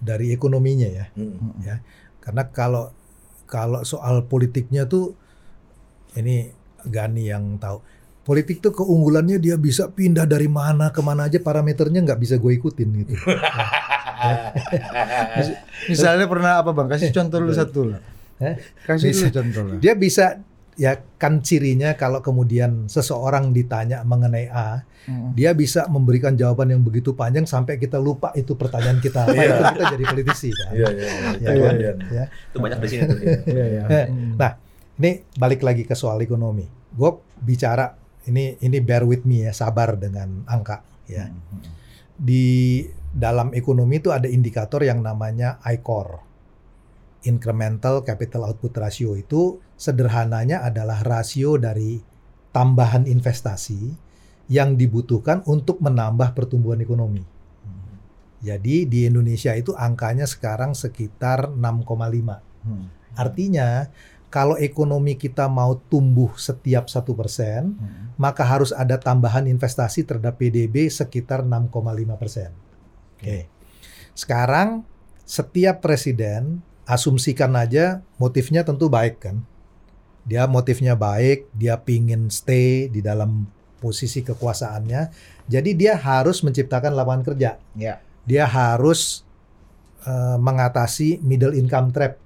dari 0.00 0.30
ekonominya 0.32 0.88
ya. 0.88 1.06
Mm. 1.12 1.60
ya 1.60 1.76
karena 2.20 2.48
kalau 2.48 2.88
kalau 3.44 3.82
soal 3.82 4.24
politiknya 4.24 4.86
tuh 4.86 5.12
ini 6.14 6.48
Gani 6.80 7.28
yang 7.28 7.60
tahu 7.60 7.84
politik 8.24 8.62
tuh 8.62 8.72
keunggulannya 8.72 9.36
dia 9.36 9.60
bisa 9.60 9.92
pindah 9.92 10.24
dari 10.24 10.48
mana 10.48 10.88
ke 10.88 11.00
mana 11.04 11.28
aja 11.28 11.36
parameternya 11.36 12.00
nggak 12.00 12.20
bisa 12.20 12.40
gue 12.40 12.52
ikutin 12.56 12.88
gitu 13.04 13.12
Mis- 15.36 15.56
Misalnya 15.88 16.28
pernah 16.28 16.60
apa, 16.60 16.70
Bang? 16.76 16.92
Kasih 16.92 17.08
contoh 17.08 17.40
dulu 17.40 17.52
satu 17.56 17.80
lah. 17.88 18.00
Kasih 18.84 19.12
dulu 19.16 19.28
contoh 19.32 19.62
lah. 19.64 19.76
dia 19.80 19.92
bisa 19.96 20.40
ya 20.74 20.98
kan 21.16 21.40
cirinya 21.40 21.94
kalau 21.94 22.20
kemudian 22.20 22.86
seseorang 22.86 23.50
ditanya 23.50 24.02
mengenai 24.02 24.46
A 24.48 24.82
Mm. 25.00 25.32
dia 25.32 25.56
bisa 25.56 25.88
memberikan 25.88 26.36
jawaban 26.36 26.76
yang 26.76 26.84
begitu 26.84 27.16
panjang 27.16 27.48
sampai 27.48 27.80
kita 27.80 27.96
lupa 27.96 28.36
itu 28.36 28.52
pertanyaan 28.52 29.00
kita 29.00 29.24
apa 29.24 29.32
itu 29.32 29.62
kita 29.72 29.84
jadi 29.96 30.04
politisi 30.04 30.48
kan 30.52 30.76
Iya, 30.76 30.88
iya, 30.92 31.08
iya. 31.08 31.30
Ya, 31.40 31.50
Iya, 31.56 31.64
kan? 31.64 31.74
Ya. 32.12 32.24
Itu 32.52 32.56
banyak 32.60 32.78
di 32.84 32.88
sini 32.92 33.02
tuh. 33.08 33.16
Iya, 33.48 33.64
iya. 33.72 33.82
Eh, 33.88 34.06
Hmm. 34.12 34.36
Nah, 34.36 34.52
ini 35.00 35.10
balik 35.32 35.64
lagi 35.64 35.88
ke 35.88 35.96
soal 35.96 36.20
ekonomi. 36.20 36.68
Gue 36.92 37.16
bicara 37.40 37.96
ini 38.28 38.60
ini 38.60 38.76
bear 38.84 39.08
with 39.08 39.24
me 39.24 39.48
ya, 39.48 39.56
sabar 39.56 39.96
dengan 39.96 40.44
angka 40.44 40.84
ya. 41.08 41.32
Di 42.14 42.84
dalam 43.10 43.56
ekonomi 43.56 43.98
itu 43.98 44.12
ada 44.12 44.28
indikator 44.28 44.84
yang 44.84 45.00
namanya 45.00 45.56
ICOR. 45.64 46.20
Incremental 47.24 48.00
Capital 48.00 48.48
Output 48.48 48.72
Ratio 48.80 49.12
itu 49.16 49.60
sederhananya 49.76 50.64
adalah 50.64 51.04
rasio 51.04 51.60
dari 51.60 52.00
tambahan 52.50 53.04
investasi 53.04 53.92
yang 54.50 54.74
dibutuhkan 54.74 55.44
untuk 55.46 55.78
menambah 55.78 56.34
pertumbuhan 56.34 56.80
ekonomi. 56.82 57.22
Jadi 58.40 58.88
di 58.88 59.04
Indonesia 59.04 59.52
itu 59.52 59.76
angkanya 59.76 60.24
sekarang 60.24 60.72
sekitar 60.72 61.52
6,5. 61.52 62.40
Hmm. 62.64 62.88
Artinya 63.12 63.92
kalau 64.32 64.56
ekonomi 64.56 65.18
kita 65.20 65.44
mau 65.50 65.76
tumbuh 65.76 66.32
setiap 66.40 66.88
satu 66.88 67.12
persen, 67.12 67.76
Hmm. 67.76 68.16
maka 68.16 68.40
harus 68.46 68.72
ada 68.72 68.96
tambahan 68.96 69.44
investasi 69.44 70.08
terhadap 70.08 70.40
PDB 70.40 70.88
sekitar 70.88 71.44
6,5 71.44 72.16
persen. 72.16 72.56
Oke. 73.20 73.52
Sekarang 74.16 74.88
setiap 75.28 75.84
presiden 75.84 76.64
asumsikan 76.90 77.54
aja 77.54 78.02
motifnya 78.18 78.66
tentu 78.66 78.90
baik 78.90 79.22
kan. 79.22 79.38
Dia 80.26 80.50
motifnya 80.50 80.98
baik, 80.98 81.46
dia 81.54 81.78
pingin 81.78 82.28
stay 82.28 82.90
di 82.90 82.98
dalam 83.00 83.46
posisi 83.78 84.20
kekuasaannya. 84.20 85.08
Jadi 85.46 85.70
dia 85.78 85.94
harus 85.96 86.42
menciptakan 86.42 86.92
lapangan 86.92 87.24
kerja 87.32 87.56
Ya. 87.78 88.02
dia 88.26 88.44
harus 88.44 89.22
eh, 90.04 90.36
mengatasi 90.36 91.22
middle 91.24 91.56
income 91.56 91.94
trap, 91.94 92.18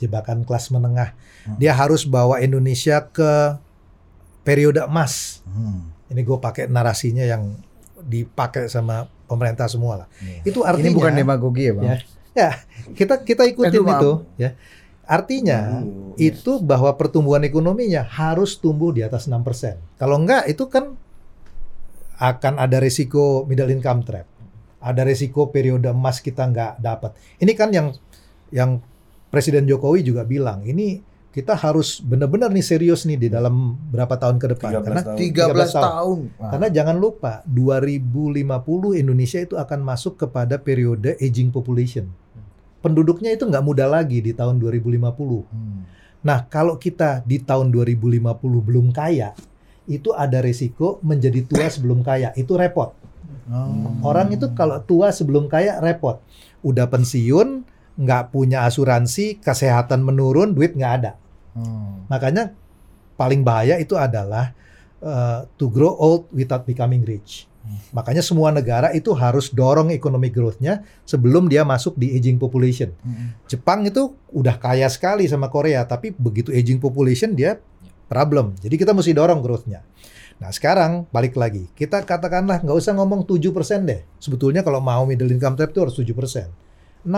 jebakan 0.00 0.46
kelas 0.46 0.70
menengah. 0.70 1.12
Hmm. 1.44 1.58
Dia 1.58 1.74
harus 1.74 2.06
bawa 2.06 2.38
Indonesia 2.40 3.02
ke 3.10 3.58
periode 4.42 4.82
emas. 4.86 5.42
Hmm. 5.46 5.90
Ini 6.10 6.20
gue 6.22 6.38
pakai 6.38 6.68
narasinya 6.68 7.24
yang 7.24 7.56
dipakai 8.02 8.66
sama 8.66 9.06
pemerintah 9.30 9.64
semua 9.70 10.04
lah. 10.04 10.08
Iya. 10.20 10.40
Itu 10.52 10.60
artinya 10.66 10.90
Ini 10.92 10.98
bukan 10.98 11.14
demagogi 11.14 11.70
ya, 11.70 11.72
Bang? 11.72 11.84
Ya. 11.88 11.96
Ya 12.32 12.60
kita 12.96 13.22
kita 13.22 13.42
ikutin 13.48 13.82
Aduh, 13.84 13.92
itu 13.92 14.12
ya. 14.40 14.50
Artinya 15.02 15.82
itu 16.16 16.62
bahwa 16.62 16.94
pertumbuhan 16.94 17.42
ekonominya 17.42 18.06
harus 18.06 18.56
tumbuh 18.56 18.94
di 18.94 19.02
atas 19.02 19.26
6%. 19.26 19.98
Kalau 19.98 20.16
enggak 20.16 20.46
itu 20.46 20.70
kan 20.70 20.94
akan 22.22 22.54
ada 22.62 22.78
risiko 22.78 23.42
middle 23.44 23.68
income 23.74 24.06
trap. 24.06 24.30
Ada 24.78 25.02
risiko 25.02 25.50
periode 25.50 25.90
emas 25.90 26.22
kita 26.22 26.46
nggak 26.46 26.78
dapat. 26.78 27.18
Ini 27.42 27.52
kan 27.58 27.74
yang 27.74 27.88
yang 28.54 28.78
Presiden 29.32 29.64
Jokowi 29.64 30.04
juga 30.04 30.28
bilang, 30.28 30.60
ini 30.60 31.00
kita 31.32 31.56
harus 31.56 32.04
benar-benar 32.04 32.52
nih 32.52 32.60
serius 32.60 33.08
nih 33.08 33.16
di 33.16 33.28
dalam 33.32 33.72
berapa 33.88 34.20
tahun 34.20 34.36
ke 34.36 34.46
depan 34.52 34.70
13 34.70 34.84
karena 34.84 35.00
tahun. 35.00 35.16
13 35.16 35.72
13 35.72 35.88
tahun. 35.88 36.18
Wah. 36.36 36.50
karena 36.52 36.68
jangan 36.68 36.96
lupa 37.00 37.32
2050 37.48 39.00
Indonesia 39.00 39.40
itu 39.40 39.56
akan 39.56 39.80
masuk 39.80 40.20
kepada 40.20 40.60
periode 40.60 41.16
aging 41.16 41.48
population. 41.48 42.12
Penduduknya 42.82 43.30
itu 43.30 43.46
nggak 43.46 43.62
muda 43.62 43.86
lagi 43.86 44.18
di 44.18 44.34
tahun 44.34 44.58
2050. 44.58 45.46
Hmm. 45.46 45.86
Nah, 46.22 46.46
kalau 46.50 46.78
kita 46.78 47.22
di 47.22 47.38
tahun 47.38 47.70
2050 47.70 48.18
belum 48.62 48.90
kaya, 48.90 49.34
itu 49.86 50.14
ada 50.14 50.38
resiko 50.42 50.98
menjadi 51.02 51.42
tua 51.46 51.66
sebelum 51.70 52.02
kaya. 52.02 52.34
Itu 52.34 52.54
repot. 52.58 52.94
Oh. 53.50 54.06
Orang 54.06 54.30
itu 54.30 54.50
kalau 54.54 54.78
tua 54.82 55.10
sebelum 55.10 55.50
kaya 55.50 55.82
repot. 55.82 56.22
Udah 56.62 56.86
pensiun, 56.86 57.66
nggak 57.98 58.30
punya 58.30 58.66
asuransi, 58.66 59.42
kesehatan 59.42 60.02
menurun, 60.02 60.54
duit 60.54 60.74
nggak 60.78 60.92
ada. 61.02 61.12
Hmm. 61.54 62.06
Makanya 62.06 62.54
paling 63.18 63.42
bahaya 63.42 63.78
itu 63.82 63.98
adalah 63.98 64.54
uh, 65.02 65.44
to 65.58 65.68
grow 65.68 65.92
old 65.94 66.30
without 66.30 66.64
becoming 66.64 67.02
rich. 67.02 67.50
Makanya 67.94 68.22
semua 68.24 68.50
negara 68.50 68.90
itu 68.90 69.14
harus 69.14 69.48
dorong 69.54 69.94
economic 69.94 70.34
growth-nya 70.34 70.82
sebelum 71.06 71.46
dia 71.46 71.62
masuk 71.62 71.94
di 71.94 72.10
aging 72.14 72.36
population. 72.36 72.90
Hmm. 73.06 73.38
Jepang 73.46 73.86
itu 73.86 74.18
udah 74.34 74.58
kaya 74.58 74.90
sekali 74.90 75.30
sama 75.30 75.46
Korea, 75.46 75.86
tapi 75.86 76.10
begitu 76.10 76.50
aging 76.50 76.82
population 76.82 77.32
dia 77.38 77.62
problem. 78.10 78.58
Jadi 78.58 78.74
kita 78.74 78.92
mesti 78.92 79.14
dorong 79.14 79.40
growth-nya. 79.40 79.80
Nah 80.42 80.50
sekarang 80.50 81.06
balik 81.14 81.38
lagi, 81.38 81.70
kita 81.78 82.02
katakanlah 82.02 82.66
nggak 82.66 82.76
usah 82.76 82.98
ngomong 82.98 83.22
7% 83.22 83.86
deh. 83.86 84.02
Sebetulnya 84.18 84.66
kalau 84.66 84.82
mau 84.82 85.06
middle 85.06 85.30
income 85.30 85.54
trap 85.54 85.70
itu 85.70 85.80
harus 85.86 85.94
7%. 85.94 86.50
6%. 87.06 87.08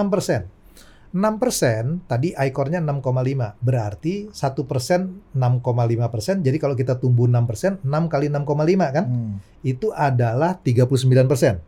6% 1.14 2.10
tadi 2.10 2.34
ICOR-nya 2.34 2.82
6,5 2.82 3.54
berarti 3.62 4.34
1% 4.34 5.30
6,5% 5.30 6.42
jadi 6.42 6.56
kalau 6.58 6.74
kita 6.74 6.98
tumbuh 6.98 7.30
6% 7.30 7.86
6 7.86 8.10
kali 8.10 8.26
6,5 8.34 8.90
kan 8.90 9.04
Hmm. 9.06 9.38
itu 9.62 9.94
adalah 9.94 10.58
39%. 10.58 11.62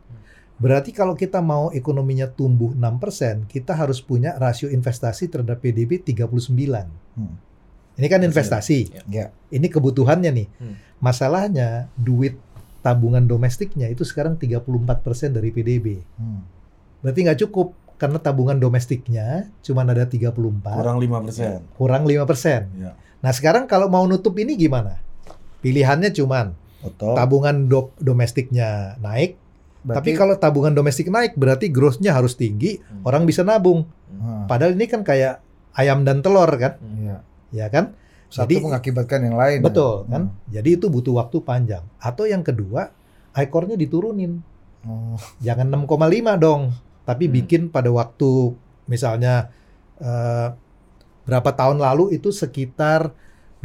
Berarti 0.57 0.89
kalau 0.89 1.13
kita 1.13 1.37
mau 1.37 1.69
ekonominya 1.69 2.25
tumbuh 2.33 2.73
6%, 2.73 3.45
kita 3.45 3.77
harus 3.77 4.01
punya 4.01 4.33
rasio 4.41 4.67
investasi 4.73 5.29
terhadap 5.29 5.61
PDB 5.61 6.01
39. 6.01 6.89
Hmm. 7.13 7.37
Ini 7.93 8.07
kan 8.09 8.21
investasi. 8.25 9.05
Ya. 9.09 9.29
Ini 9.53 9.67
kebutuhannya 9.69 10.31
nih. 10.33 10.47
Hmm. 10.57 10.75
Masalahnya 10.97 11.93
duit 11.93 12.41
tabungan 12.81 13.25
domestiknya 13.29 13.85
itu 13.85 14.01
sekarang 14.01 14.37
34% 14.41 15.37
dari 15.37 15.53
PDB. 15.53 16.01
Hmm. 16.17 16.41
Berarti 17.05 17.19
nggak 17.21 17.39
cukup 17.45 17.77
karena 17.97 18.17
tabungan 18.17 18.55
domestiknya 18.55 19.49
cuma 19.59 19.81
ada 19.81 20.05
34 20.05 20.31
Kurang 20.71 20.97
5%. 20.97 21.61
kurang 21.73 22.03
5%. 22.05 22.69
Ya. 22.77 22.93
Nah, 23.17 23.31
sekarang 23.31 23.65
kalau 23.65 23.89
mau 23.89 24.05
nutup 24.05 24.37
ini 24.37 24.53
gimana? 24.53 25.01
Pilihannya 25.59 26.13
cuman 26.13 26.53
Betul. 26.79 27.17
tabungan 27.17 27.65
do- 27.65 27.89
domestiknya 27.97 28.95
naik, 28.97 29.33
tapi 29.79 30.13
Berarti- 30.13 30.13
kalau 30.13 30.35
tabungan 30.35 30.71
domestik 30.71 31.09
naik 31.09 31.33
berarti 31.33 31.67
growth-nya 31.67 32.13
harus 32.13 32.33
tinggi, 32.33 32.77
Hmm. 32.77 33.01
orang 33.03 33.25
bisa 33.25 33.41
nabung. 33.41 33.89
Ah, 34.13 34.45
Padahal 34.45 34.77
ini 34.77 34.85
kan 34.85 35.01
kayak 35.01 35.41
ayam 35.73 36.05
dan 36.05 36.21
telur 36.21 36.47
kan, 36.51 36.77
iya. 36.95 37.25
ya 37.49 37.67
kan? 37.67 37.97
Satu 38.27 38.45
Jadi- 38.49 38.61
mengakibatkan 38.61 39.19
yang 39.23 39.35
lain. 39.35 39.59
ya. 39.59 39.65
Betul 39.65 40.05
kan? 40.05 40.21
Hmm. 40.29 40.37
Jadi 40.47 40.69
itu 40.75 40.85
butuh 40.87 41.17
waktu 41.17 41.41
panjang. 41.41 41.81
Atau 41.97 42.27
yang 42.27 42.43
kedua, 42.43 42.93
ICOR-nya 43.33 43.73
diturunin. 43.73 44.45
Oh. 44.83 45.17
Jangan 45.39 45.67
6,5 45.67 46.37
dong, 46.37 46.69
tapi 47.07 47.31
Hmm. 47.31 47.33
bikin 47.39 47.61
pada 47.71 47.87
waktu 47.87 48.51
misalnya 48.85 49.47
eh, 49.97 50.47
berapa 51.23 51.51
tahun 51.55 51.79
lalu 51.79 52.19
itu 52.19 52.29
sekitar 52.29 53.15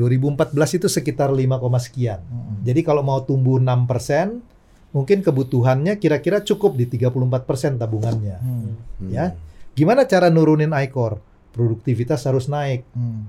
2014 0.01 0.81
itu 0.81 0.89
sekitar 0.89 1.29
5, 1.29 1.77
sekian. 1.77 2.25
Hmm. 2.25 2.65
Jadi 2.65 2.81
kalau 2.81 3.05
mau 3.05 3.21
tumbuh 3.21 3.61
6%, 3.61 4.41
mungkin 4.97 5.21
kebutuhannya 5.21 6.01
kira-kira 6.01 6.41
cukup 6.41 6.81
di 6.81 6.89
34% 6.89 7.77
tabungannya. 7.77 8.37
Hmm. 8.41 8.73
Ya. 9.13 9.37
Gimana 9.77 10.09
cara 10.09 10.33
nurunin 10.33 10.73
ICOR? 10.73 11.21
Produktivitas 11.53 12.25
harus 12.25 12.49
naik, 12.49 12.89
Hmm. 12.97 13.29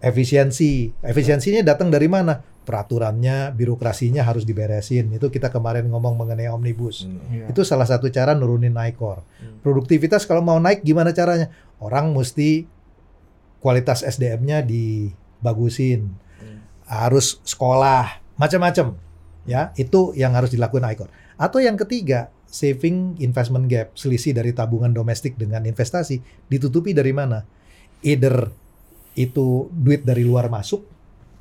efisiensi. 0.00 0.92
Efisiensinya 1.04 1.60
datang 1.60 1.92
dari 1.92 2.08
mana? 2.08 2.40
Peraturannya, 2.64 3.52
birokrasinya 3.52 4.24
harus 4.24 4.48
diberesin. 4.48 5.12
Itu 5.12 5.28
kita 5.28 5.52
kemarin 5.52 5.84
ngomong 5.92 6.16
mengenai 6.16 6.48
omnibus. 6.48 7.04
Hmm. 7.04 7.20
Iya. 7.28 7.44
Itu 7.52 7.60
salah 7.60 7.84
satu 7.84 8.08
cara 8.08 8.32
nurunin 8.32 8.72
ICOR. 8.72 9.20
Hmm. 9.20 9.60
Produktivitas 9.60 10.24
kalau 10.24 10.40
mau 10.40 10.56
naik 10.56 10.80
gimana 10.80 11.12
caranya? 11.12 11.52
Orang 11.76 12.16
mesti 12.16 12.64
kualitas 13.60 14.00
SDM-nya 14.00 14.64
dibagusin. 14.64 16.08
Hmm. 16.40 16.58
Harus 16.88 17.36
sekolah, 17.44 18.24
macam-macam. 18.40 18.96
Ya, 19.44 19.76
itu 19.76 20.16
yang 20.16 20.32
harus 20.32 20.48
dilakukan 20.48 20.88
ICOR. 20.96 21.12
Atau 21.36 21.60
yang 21.60 21.76
ketiga, 21.76 22.32
saving 22.48 23.18
investment 23.18 23.66
gap, 23.66 23.92
selisih 23.98 24.32
dari 24.32 24.54
tabungan 24.54 24.94
domestik 24.94 25.34
dengan 25.34 25.66
investasi 25.66 26.48
ditutupi 26.48 26.94
dari 26.96 27.12
mana? 27.12 27.44
Either 28.00 28.48
itu 29.18 29.66
duit 29.74 30.06
dari 30.06 30.22
luar 30.22 30.46
masuk 30.46 30.93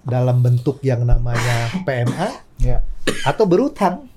dalam 0.03 0.43
bentuk 0.43 0.83
yang 0.83 1.03
namanya 1.03 1.71
PMA 1.87 2.27
Ya. 2.59 2.79
atau 3.27 3.43
berutang. 3.43 4.07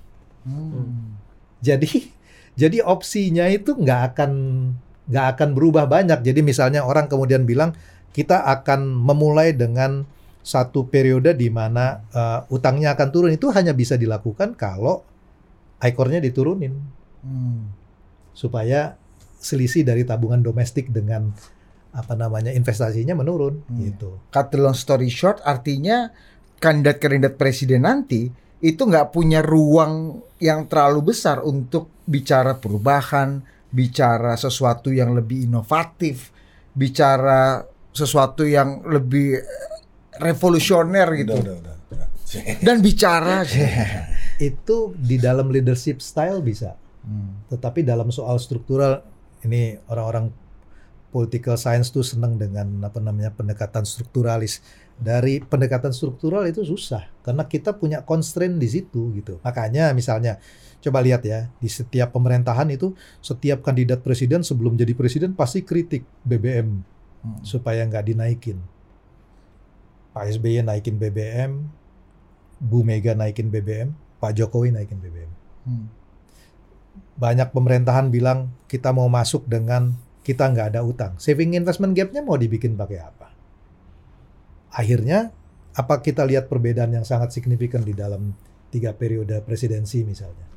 Hmm. 0.46 1.18
Jadi 1.58 2.10
jadi 2.54 2.82
opsinya 2.82 3.50
itu 3.50 3.74
nggak 3.74 4.14
akan 4.14 4.30
nggak 5.06 5.26
akan 5.36 5.48
berubah 5.54 5.86
banyak. 5.86 6.22
Jadi 6.22 6.40
misalnya 6.42 6.82
orang 6.82 7.06
kemudian 7.06 7.42
bilang 7.46 7.74
kita 8.14 8.42
akan 8.46 8.86
memulai 8.94 9.52
dengan 9.54 10.06
satu 10.46 10.86
periode 10.86 11.34
di 11.34 11.50
mana 11.50 12.06
eh, 12.14 12.40
utangnya 12.54 12.94
akan 12.94 13.08
turun 13.10 13.32
itu 13.34 13.50
hanya 13.50 13.74
bisa 13.74 13.98
dilakukan 13.98 14.54
kalau 14.54 15.02
ICOR-nya 15.82 16.22
diturunin 16.22 16.74
Hmm. 17.26 17.74
supaya 18.30 18.94
selisih 19.42 19.82
dari 19.82 20.06
tabungan 20.06 20.38
domestik 20.38 20.94
dengan 20.94 21.34
apa 21.92 22.18
namanya 22.18 22.50
investasinya 22.50 23.14
menurun 23.14 23.62
Hmm. 23.66 23.78
gitu. 23.84 24.18
Cut 24.30 24.50
the 24.50 24.58
long 24.58 24.76
story 24.76 25.08
short, 25.08 25.40
artinya 25.44 26.10
kandidat-kandidat 26.56 27.36
presiden 27.36 27.84
nanti 27.84 28.28
itu 28.60 28.82
nggak 28.82 29.12
punya 29.12 29.44
ruang 29.44 30.24
yang 30.40 30.64
terlalu 30.66 31.12
besar 31.12 31.44
untuk 31.44 31.92
bicara 32.08 32.56
perubahan, 32.56 33.44
bicara 33.68 34.34
sesuatu 34.40 34.88
yang 34.88 35.12
lebih 35.12 35.44
inovatif, 35.48 36.32
bicara 36.72 37.64
sesuatu 37.92 38.44
yang 38.44 38.84
lebih 38.84 39.40
revolusioner 40.20 41.08
gitu. 41.16 41.36
Udah, 41.36 41.56
udah. 41.60 41.76
udah. 41.92 42.08
Dan 42.60 42.82
bicara 42.82 43.44
Itu 44.36 44.92
di 44.96 45.16
dalam 45.16 45.48
leadership 45.48 46.04
style 46.04 46.44
bisa. 46.44 46.76
Hmm. 47.04 47.48
Tetapi 47.48 47.80
dalam 47.86 48.12
soal 48.12 48.36
struktural 48.36 49.00
ini 49.46 49.78
orang-orang 49.88 50.28
political 51.16 51.56
science 51.56 51.88
tuh 51.88 52.04
senang 52.04 52.36
dengan 52.36 52.68
apa 52.84 53.00
namanya 53.00 53.32
pendekatan 53.32 53.88
strukturalis. 53.88 54.60
Dari 55.00 55.40
pendekatan 55.40 55.96
struktural 55.96 56.44
itu 56.44 56.60
susah 56.60 57.08
karena 57.24 57.48
kita 57.48 57.72
punya 57.72 58.04
constraint 58.04 58.60
di 58.60 58.68
situ 58.68 59.16
gitu. 59.16 59.40
Makanya 59.40 59.96
misalnya 59.96 60.36
coba 60.84 61.00
lihat 61.00 61.24
ya 61.24 61.48
di 61.56 61.72
setiap 61.72 62.12
pemerintahan 62.12 62.68
itu 62.68 62.92
setiap 63.24 63.64
kandidat 63.64 64.04
presiden 64.04 64.44
sebelum 64.44 64.76
jadi 64.76 64.92
presiden 64.92 65.32
pasti 65.32 65.64
kritik 65.64 66.04
BBM 66.20 66.84
Hmm. 67.16 67.42
supaya 67.42 67.82
nggak 67.82 68.12
dinaikin. 68.12 68.60
Pak 70.14 70.30
SBY 70.36 70.62
naikin 70.62 70.94
BBM, 71.00 71.66
Bu 72.62 72.86
Mega 72.86 73.18
naikin 73.18 73.50
BBM, 73.50 73.92
Pak 74.22 74.36
Jokowi 74.36 74.70
naikin 74.70 75.00
BBM 75.00 75.30
Hmm. 75.66 75.90
banyak 77.18 77.50
pemerintahan 77.50 78.12
bilang 78.12 78.52
kita 78.70 78.92
mau 78.94 79.08
masuk 79.10 79.48
dengan 79.48 79.96
kita 80.26 80.50
nggak 80.50 80.74
ada 80.74 80.82
utang. 80.82 81.14
Saving 81.22 81.54
investment 81.54 81.94
gap-nya 81.94 82.26
mau 82.26 82.34
dibikin 82.34 82.74
pakai 82.74 82.98
apa? 82.98 83.30
Akhirnya, 84.74 85.30
apa 85.78 86.02
kita 86.02 86.26
lihat 86.26 86.50
perbedaan 86.50 86.90
yang 86.90 87.06
sangat 87.06 87.30
signifikan 87.30 87.86
di 87.86 87.94
dalam 87.94 88.34
tiga 88.74 88.90
periode 88.90 89.38
presidensi 89.46 90.02
misalnya? 90.02 90.50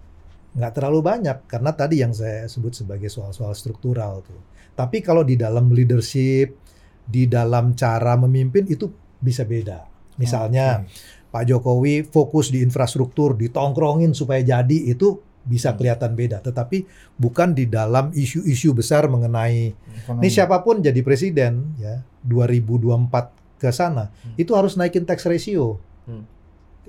Nggak 0.58 0.74
terlalu 0.74 1.06
banyak, 1.06 1.46
karena 1.46 1.72
tadi 1.78 2.02
yang 2.02 2.18
saya 2.18 2.50
sebut 2.50 2.74
sebagai 2.74 3.14
soal-soal 3.14 3.54
struktural 3.54 4.26
tuh. 4.26 4.42
Tapi 4.74 5.06
kalau 5.06 5.22
di 5.22 5.38
dalam 5.38 5.70
leadership, 5.70 6.58
di 7.06 7.30
dalam 7.30 7.78
cara 7.78 8.18
memimpin 8.18 8.66
itu 8.66 8.90
bisa 9.22 9.46
beda. 9.46 9.86
Misalnya, 10.18 10.82
Pak 11.30 11.46
Jokowi 11.46 12.10
fokus 12.10 12.50
di 12.50 12.66
infrastruktur, 12.66 13.38
ditongkrongin 13.38 14.18
supaya 14.18 14.42
jadi 14.42 14.90
itu 14.90 15.22
bisa 15.44 15.74
kelihatan 15.74 16.14
beda. 16.14 16.44
Tetapi 16.44 16.86
bukan 17.16 17.56
di 17.56 17.66
dalam 17.66 18.12
isu-isu 18.12 18.72
besar 18.72 19.08
mengenai 19.08 19.72
Ekonomi. 19.74 20.22
ini 20.24 20.30
siapa 20.30 20.60
pun 20.62 20.84
jadi 20.84 21.00
presiden 21.02 21.74
ya 21.80 22.04
2024 22.24 23.60
ke 23.60 23.70
sana 23.76 24.08
itu 24.40 24.52
harus 24.56 24.76
naikin 24.76 25.04
tax 25.04 25.28
ratio. 25.28 25.80
Hmm. 26.08 26.24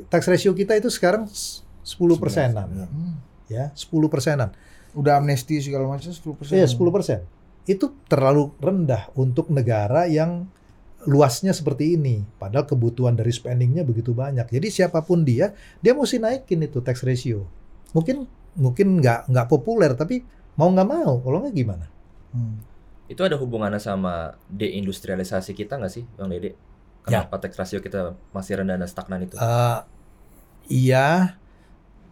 Tax 0.08 0.26
ratio 0.30 0.54
kita 0.54 0.78
itu 0.78 0.88
sekarang 0.88 1.26
10 1.26 1.82
persenan 2.20 2.68
Ya. 2.70 2.86
Hmm. 2.86 3.14
ya 3.50 3.64
10 3.74 3.90
persenan. 4.08 4.50
Udah 4.94 5.18
amnesti 5.22 5.62
segala 5.62 5.86
macam 5.86 6.10
10%. 6.10 6.54
Iya 6.54 6.66
10 6.66 6.90
persen. 6.94 7.20
Itu 7.66 7.94
terlalu 8.10 8.50
rendah 8.58 9.10
untuk 9.14 9.50
negara 9.50 10.06
yang 10.10 10.46
luasnya 11.06 11.54
seperti 11.54 11.96
ini. 11.96 12.26
Padahal 12.36 12.66
kebutuhan 12.66 13.14
dari 13.16 13.30
spendingnya 13.30 13.86
begitu 13.86 14.12
banyak. 14.12 14.50
Jadi 14.50 14.68
siapa 14.68 15.00
pun 15.00 15.22
dia, 15.24 15.54
dia 15.80 15.94
mesti 15.94 16.18
naikin 16.20 16.60
itu 16.60 16.82
tax 16.84 17.00
ratio. 17.06 17.46
Mungkin 17.96 18.26
mungkin 18.54 18.98
nggak 18.98 19.28
nggak 19.28 19.46
populer, 19.46 19.94
tapi 19.94 20.22
mau 20.56 20.68
nggak 20.68 20.88
mau. 20.88 21.20
Kalau 21.20 21.38
nggak 21.42 21.54
gimana? 21.54 21.86
Hmm. 22.32 22.58
Itu 23.06 23.26
ada 23.26 23.34
hubungannya 23.34 23.78
sama 23.78 24.38
deindustrialisasi 24.46 25.52
kita 25.52 25.76
nggak 25.76 25.92
sih, 25.92 26.06
Bang 26.14 26.30
Dede? 26.30 26.54
Kenapa 27.00 27.40
tax 27.40 27.56
ratio 27.56 27.80
kita 27.80 28.12
masih 28.30 28.60
rendah 28.60 28.76
dan 28.76 28.86
stagnan 28.86 29.24
itu? 29.24 29.34
Eh, 29.34 29.78
iya, 30.68 31.34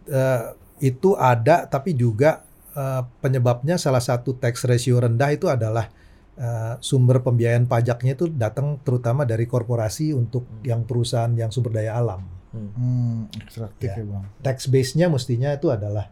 eh, 0.05 0.43
itu 0.79 1.15
ada, 1.15 1.63
tapi 1.65 1.93
juga 1.93 2.43
eh, 2.69 3.01
penyebabnya 3.19 3.75
salah 3.75 3.99
satu 3.99 4.35
tax 4.35 4.63
ratio 4.63 4.99
rendah 4.99 5.29
itu 5.31 5.47
adalah 5.47 5.87
eh, 6.35 6.75
sumber 6.79 7.19
pembiayaan 7.19 7.67
pajaknya 7.67 8.15
itu 8.15 8.31
datang 8.31 8.79
terutama 8.79 9.23
dari 9.23 9.43
korporasi 9.43 10.11
untuk 10.11 10.47
Hmm. 10.47 10.63
yang 10.63 10.81
perusahaan 10.83 11.31
yang 11.31 11.51
sumber 11.51 11.75
daya 11.75 11.95
alam. 11.95 12.23
Hmm, 12.49 13.27
ekstraktif 13.37 13.93
Ya. 13.93 14.01
ya, 14.01 14.05
Bang. 14.07 14.25
Tax 14.41 14.67
base-nya 14.67 15.05
mestinya 15.05 15.53
itu 15.53 15.69
adalah 15.69 16.07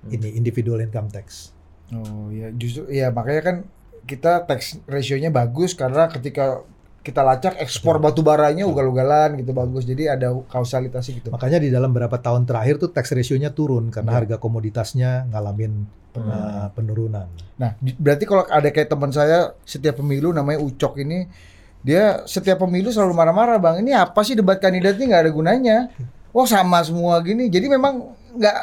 Hmm. 0.00 0.16
ini 0.16 0.32
individual 0.32 0.80
income 0.80 1.08
tax. 1.08 1.52
Oh 1.90 2.30
ya 2.30 2.48
justru 2.54 2.88
ya 2.88 3.10
makanya 3.10 3.42
kan 3.42 3.56
kita 4.06 4.48
tax 4.48 4.80
ratio-nya 4.88 5.28
bagus 5.28 5.76
karena 5.76 6.08
ketika 6.08 6.64
kita 7.00 7.24
lacak 7.24 7.56
ekspor 7.56 7.96
batu 7.96 8.20
baranya 8.20 8.64
ugal-ugalan 8.64 9.40
gitu 9.40 9.52
bagus. 9.52 9.84
Jadi 9.84 10.08
ada 10.08 10.32
kausalitasnya 10.48 11.12
gitu. 11.20 11.28
Makanya 11.32 11.58
di 11.60 11.68
dalam 11.68 11.92
beberapa 11.92 12.16
tahun 12.16 12.44
terakhir 12.44 12.76
tuh 12.76 12.92
tax 12.92 13.12
ratio-nya 13.12 13.52
turun 13.52 13.88
karena 13.88 14.12
Ya. 14.12 14.16
harga 14.20 14.36
komoditasnya 14.36 15.10
ngalamin 15.28 15.84
eh, 16.10 16.66
penurunan. 16.74 17.28
Nah, 17.56 17.76
berarti 17.78 18.24
kalau 18.26 18.42
ada 18.44 18.68
kayak 18.68 18.90
teman 18.90 19.12
saya 19.12 19.54
setiap 19.62 20.00
pemilu 20.02 20.34
namanya 20.34 20.58
Ucok 20.60 20.98
ini 20.98 21.24
dia 21.80 22.20
setiap 22.28 22.60
pemilu 22.60 22.92
selalu 22.92 23.16
marah-marah, 23.16 23.56
Bang. 23.56 23.80
Ini 23.80 23.96
apa 23.96 24.20
sih 24.20 24.36
debat 24.36 24.60
kandidat 24.60 25.00
ini 25.00 25.08
nggak 25.12 25.22
ada 25.28 25.32
gunanya. 25.32 25.78
Oh, 26.30 26.46
sama 26.46 26.78
semua 26.86 27.18
gini. 27.26 27.50
Jadi 27.50 27.66
memang 27.66 28.14
nggak 28.38 28.56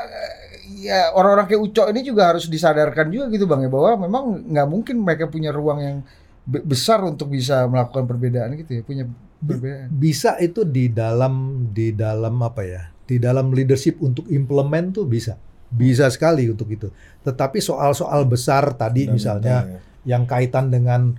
ya 0.77 1.11
orang-orang 1.17 1.49
kayak 1.49 1.61
Ucok 1.65 1.87
ini 1.89 2.05
juga 2.05 2.29
harus 2.33 2.45
disadarkan 2.45 3.09
juga 3.09 3.25
gitu, 3.33 3.49
Bang 3.49 3.65
ya 3.65 3.69
bahwa 3.71 4.05
memang 4.05 4.45
nggak 4.45 4.67
mungkin 4.69 4.95
mereka 5.01 5.25
punya 5.25 5.49
ruang 5.49 5.79
yang 5.81 5.97
be- 6.45 6.61
besar 6.61 7.01
untuk 7.01 7.33
bisa 7.33 7.65
melakukan 7.65 8.05
perbedaan 8.05 8.53
gitu 8.55 8.77
ya, 8.77 8.81
punya 8.85 9.05
perbedaan. 9.41 9.89
Bisa 9.89 10.37
itu 10.37 10.61
di 10.61 10.93
dalam 10.93 11.65
di 11.73 11.91
dalam 11.91 12.37
apa 12.45 12.61
ya? 12.61 12.83
di 13.07 13.17
dalam 13.17 13.55
leadership 13.55 14.03
untuk 14.03 14.27
implement 14.27 14.91
tuh 14.91 15.07
bisa. 15.07 15.39
Bisa 15.71 16.11
sekali 16.11 16.51
untuk 16.51 16.67
itu. 16.67 16.91
Tetapi 17.23 17.63
soal-soal 17.63 18.27
besar 18.27 18.75
tadi 18.75 19.07
misalnya 19.07 19.79
yang 20.03 20.27
kaitan 20.27 20.67
dengan 20.71 21.15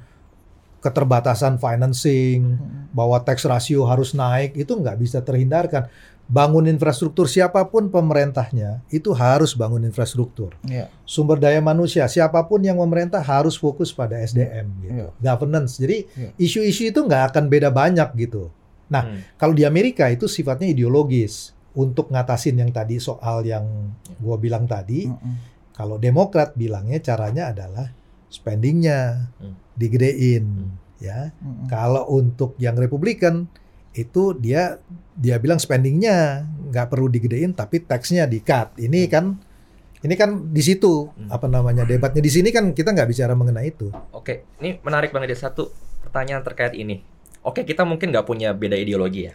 keterbatasan 0.79 1.59
financing, 1.59 2.55
bahwa 2.95 3.19
tax 3.25 3.43
ratio 3.45 3.83
harus 3.89 4.15
naik, 4.15 4.55
itu 4.55 4.73
nggak 4.73 4.97
bisa 5.01 5.19
terhindarkan. 5.25 5.91
Bangun 6.29 6.69
infrastruktur 6.69 7.25
siapa 7.25 7.65
pun 7.73 7.89
pemerintahnya, 7.89 8.85
itu 8.93 9.17
harus 9.17 9.57
bangun 9.57 9.81
infrastruktur. 9.89 10.53
Iya. 10.61 10.93
Sumber 11.09 11.41
daya 11.41 11.57
manusia, 11.65 12.05
siapa 12.05 12.45
pun 12.45 12.61
yang 12.61 12.77
memerintah 12.77 13.25
harus 13.25 13.57
fokus 13.57 13.97
pada 13.97 14.21
SDM 14.21 14.69
gitu. 14.85 15.09
Iya. 15.09 15.09
Governance. 15.25 15.81
Jadi 15.81 16.05
Iya. 16.05 16.31
isu-isu 16.37 16.93
itu 16.93 17.01
nggak 17.01 17.33
akan 17.33 17.49
beda 17.49 17.73
banyak 17.73 18.13
gitu. 18.21 18.53
Nah, 18.93 19.09
Hmm. 19.09 19.21
kalau 19.41 19.57
di 19.57 19.65
Amerika 19.65 20.05
itu 20.09 20.29
sifatnya 20.29 20.69
ideologis. 20.69 21.57
Untuk 21.73 22.11
ngatasin 22.11 22.59
yang 22.59 22.75
tadi 22.75 22.99
soal 22.99 23.47
yang 23.47 23.95
gua 24.19 24.35
bilang 24.35 24.67
tadi, 24.67 25.07
Mm-mm. 25.07 25.35
kalau 25.73 25.95
Demokrat 25.95 26.59
bilangnya 26.59 26.99
caranya 26.99 27.55
adalah 27.55 27.89
spendingnya 28.29 29.31
Hmm. 29.41 29.55
digedein, 29.79 30.45
Hmm. 30.45 30.71
ya. 30.99 31.31
Mm-mm. 31.39 31.71
Kalau 31.71 32.05
untuk 32.11 32.53
yang 32.59 32.75
Republikan 32.75 33.47
itu 33.97 34.37
dia 34.37 34.79
dia 35.17 35.37
bilang 35.41 35.59
spendingnya 35.59 36.47
nggak 36.71 36.87
perlu 36.93 37.09
digedein 37.09 37.53
tapi 37.53 37.83
taxnya 37.83 38.29
di 38.29 38.41
cut. 38.45 38.77
Ini 38.79 39.09
kan 39.09 39.35
ini 39.99 40.15
kan 40.15 40.55
di 40.55 40.63
situ 40.63 41.11
Hmm. 41.11 41.27
apa 41.35 41.51
namanya 41.51 41.83
debatnya 41.83 42.23
di 42.23 42.31
sini 42.31 42.55
kan 42.55 42.71
kita 42.71 42.95
nggak 42.95 43.09
bicara 43.11 43.35
mengenai 43.35 43.75
itu. 43.75 43.91
Oke, 44.15 44.47
ini 44.63 44.79
menarik 44.87 45.11
banget 45.11 45.35
ada 45.35 45.51
satu 45.51 45.75
pertanyaan 46.07 46.47
terkait 46.47 46.79
ini. 46.79 47.03
Oke, 47.43 47.67
kita 47.67 47.83
mungkin 47.83 48.15
nggak 48.15 48.27
punya 48.27 48.55
beda 48.55 48.79
ideologi 48.79 49.27
ya. 49.27 49.35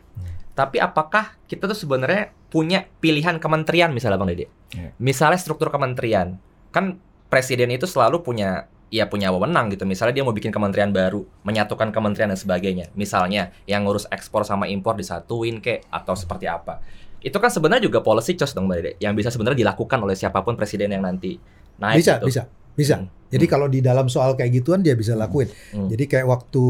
Tapi 0.53 0.77
apakah 0.77 1.33
kita 1.49 1.65
tuh 1.65 1.75
sebenarnya 1.75 2.29
punya 2.53 2.85
pilihan 3.01 3.41
kementerian 3.41 3.89
misalnya 3.89 4.21
Bang 4.21 4.29
Dede? 4.29 4.45
Iya. 4.69 4.93
Misalnya 5.01 5.41
struktur 5.41 5.73
kementerian. 5.73 6.37
Kan 6.69 7.01
presiden 7.27 7.73
itu 7.73 7.89
selalu 7.89 8.21
punya 8.21 8.69
ya 8.93 9.09
punya 9.09 9.33
wewenang 9.33 9.73
gitu. 9.73 9.89
Misalnya 9.89 10.13
dia 10.13 10.21
mau 10.21 10.37
bikin 10.37 10.53
kementerian 10.53 10.93
baru, 10.93 11.25
menyatukan 11.41 11.89
kementerian 11.89 12.29
dan 12.29 12.37
sebagainya. 12.37 12.93
Misalnya 12.93 13.49
yang 13.65 13.89
ngurus 13.89 14.05
ekspor 14.13 14.45
sama 14.45 14.69
impor 14.69 14.93
disatuin 14.93 15.57
kek 15.57 15.89
atau 15.89 16.13
seperti 16.13 16.45
apa. 16.45 16.77
Itu 17.17 17.41
kan 17.41 17.49
sebenarnya 17.49 17.89
juga 17.89 18.05
policy 18.05 18.37
choice 18.37 18.53
dong 18.53 18.69
Dede, 18.69 18.93
yang 19.01 19.17
bisa 19.17 19.33
sebenarnya 19.33 19.65
dilakukan 19.65 19.97
oleh 19.97 20.13
siapa 20.13 20.45
pun 20.45 20.53
presiden 20.53 20.93
yang 20.93 21.01
nanti 21.01 21.41
naik 21.81 22.05
bisa, 22.05 22.21
gitu. 22.21 22.29
bisa, 22.29 22.41
bisa. 22.77 22.95
Hmm. 23.01 23.09
Jadi 23.33 23.45
Hmm. 23.49 23.53
kalau 23.57 23.67
di 23.71 23.79
dalam 23.81 24.05
soal 24.13 24.37
kayak 24.37 24.61
gituan 24.61 24.85
dia 24.85 24.93
bisa 24.93 25.17
lakuin. 25.17 25.49
Hmm. 25.73 25.89
Jadi 25.89 26.05
kayak 26.05 26.29
waktu 26.29 26.63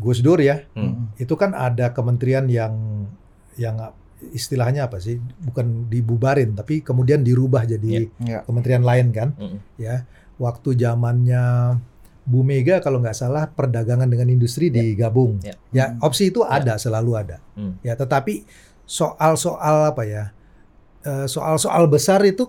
Gus 0.00 0.24
Dur 0.24 0.40
ya, 0.42 0.66
Hmm. 0.74 1.14
itu 1.14 1.36
kan 1.38 1.54
ada 1.54 1.94
kementerian 1.94 2.50
yang 2.50 3.06
yang 3.54 3.76
istilahnya 4.32 4.88
apa 4.88 4.98
sih? 4.98 5.20
Bukan 5.20 5.86
dibubarin 5.86 6.56
tapi 6.56 6.80
kemudian 6.80 7.20
dirubah 7.22 7.68
jadi 7.68 8.08
Iya. 8.18 8.42
kementerian 8.48 8.82
lain 8.82 9.12
kan, 9.12 9.36
Hmm. 9.36 9.60
ya. 9.76 10.08
Waktu 10.40 10.72
zamannya 10.74 11.76
Bu 12.24 12.40
Mega 12.40 12.80
kalau 12.80 13.00
nggak 13.00 13.16
salah 13.16 13.44
perdagangan 13.48 14.08
dengan 14.08 14.32
industri 14.32 14.72
digabung. 14.72 15.36
Ya. 15.44 15.54
Ya, 15.70 15.84
Hmm. 15.92 16.00
opsi 16.00 16.32
itu 16.32 16.40
ada 16.42 16.80
selalu 16.80 17.12
ada. 17.16 17.44
Hmm. 17.52 17.76
Ya, 17.84 17.92
tetapi 17.92 18.48
soal-soal 18.84 19.92
apa 19.92 20.02
ya? 20.04 20.24
eh, 21.00 21.24
Soal-soal 21.24 21.88
besar 21.88 22.20
itu 22.24 22.48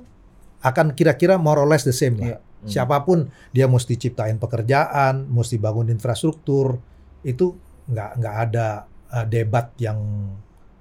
akan 0.59 0.91
kira-kira 0.91 1.35
more 1.35 1.59
or 1.59 1.67
less 1.67 1.83
the 1.83 1.91
same 1.91 2.15
lah. 2.15 2.35
Iya. 2.35 2.37
Hmm. 2.39 2.67
Siapa 2.67 2.97
pun 3.01 3.25
dia 3.49 3.65
mesti 3.65 3.95
ciptain 3.95 4.37
pekerjaan, 4.37 5.25
mesti 5.27 5.57
bangun 5.57 5.89
infrastruktur, 5.89 6.77
itu 7.21 7.55
nggak 7.87 8.09
nggak 8.19 8.35
ada 8.49 8.67
eh, 9.11 9.25
debat 9.25 9.71
yang 9.79 9.99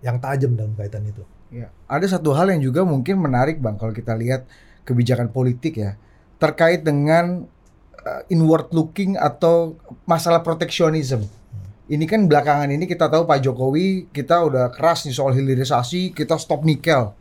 yang 0.00 0.18
tajam 0.18 0.54
dalam 0.54 0.74
kaitan 0.74 1.02
itu. 1.04 1.22
Ya. 1.50 1.70
Ada 1.86 2.18
satu 2.18 2.30
hal 2.30 2.50
yang 2.50 2.62
juga 2.62 2.86
mungkin 2.86 3.18
menarik 3.18 3.58
bang 3.58 3.74
kalau 3.74 3.90
kita 3.90 4.14
lihat 4.14 4.46
kebijakan 4.86 5.30
politik 5.30 5.78
ya 5.78 5.98
terkait 6.40 6.80
dengan 6.80 7.44
uh, 8.00 8.22
inward 8.32 8.72
looking 8.72 9.14
atau 9.20 9.76
masalah 10.08 10.40
proteksionisme. 10.40 11.28
Ini 11.90 12.06
kan 12.06 12.24
belakangan 12.30 12.70
ini 12.70 12.86
kita 12.86 13.10
tahu 13.10 13.26
Pak 13.26 13.44
Jokowi 13.44 14.08
kita 14.14 14.46
udah 14.46 14.70
keras 14.72 15.04
nih 15.04 15.14
soal 15.14 15.34
hilirisasi, 15.36 16.16
kita 16.16 16.38
stop 16.40 16.64
nikel. 16.64 17.12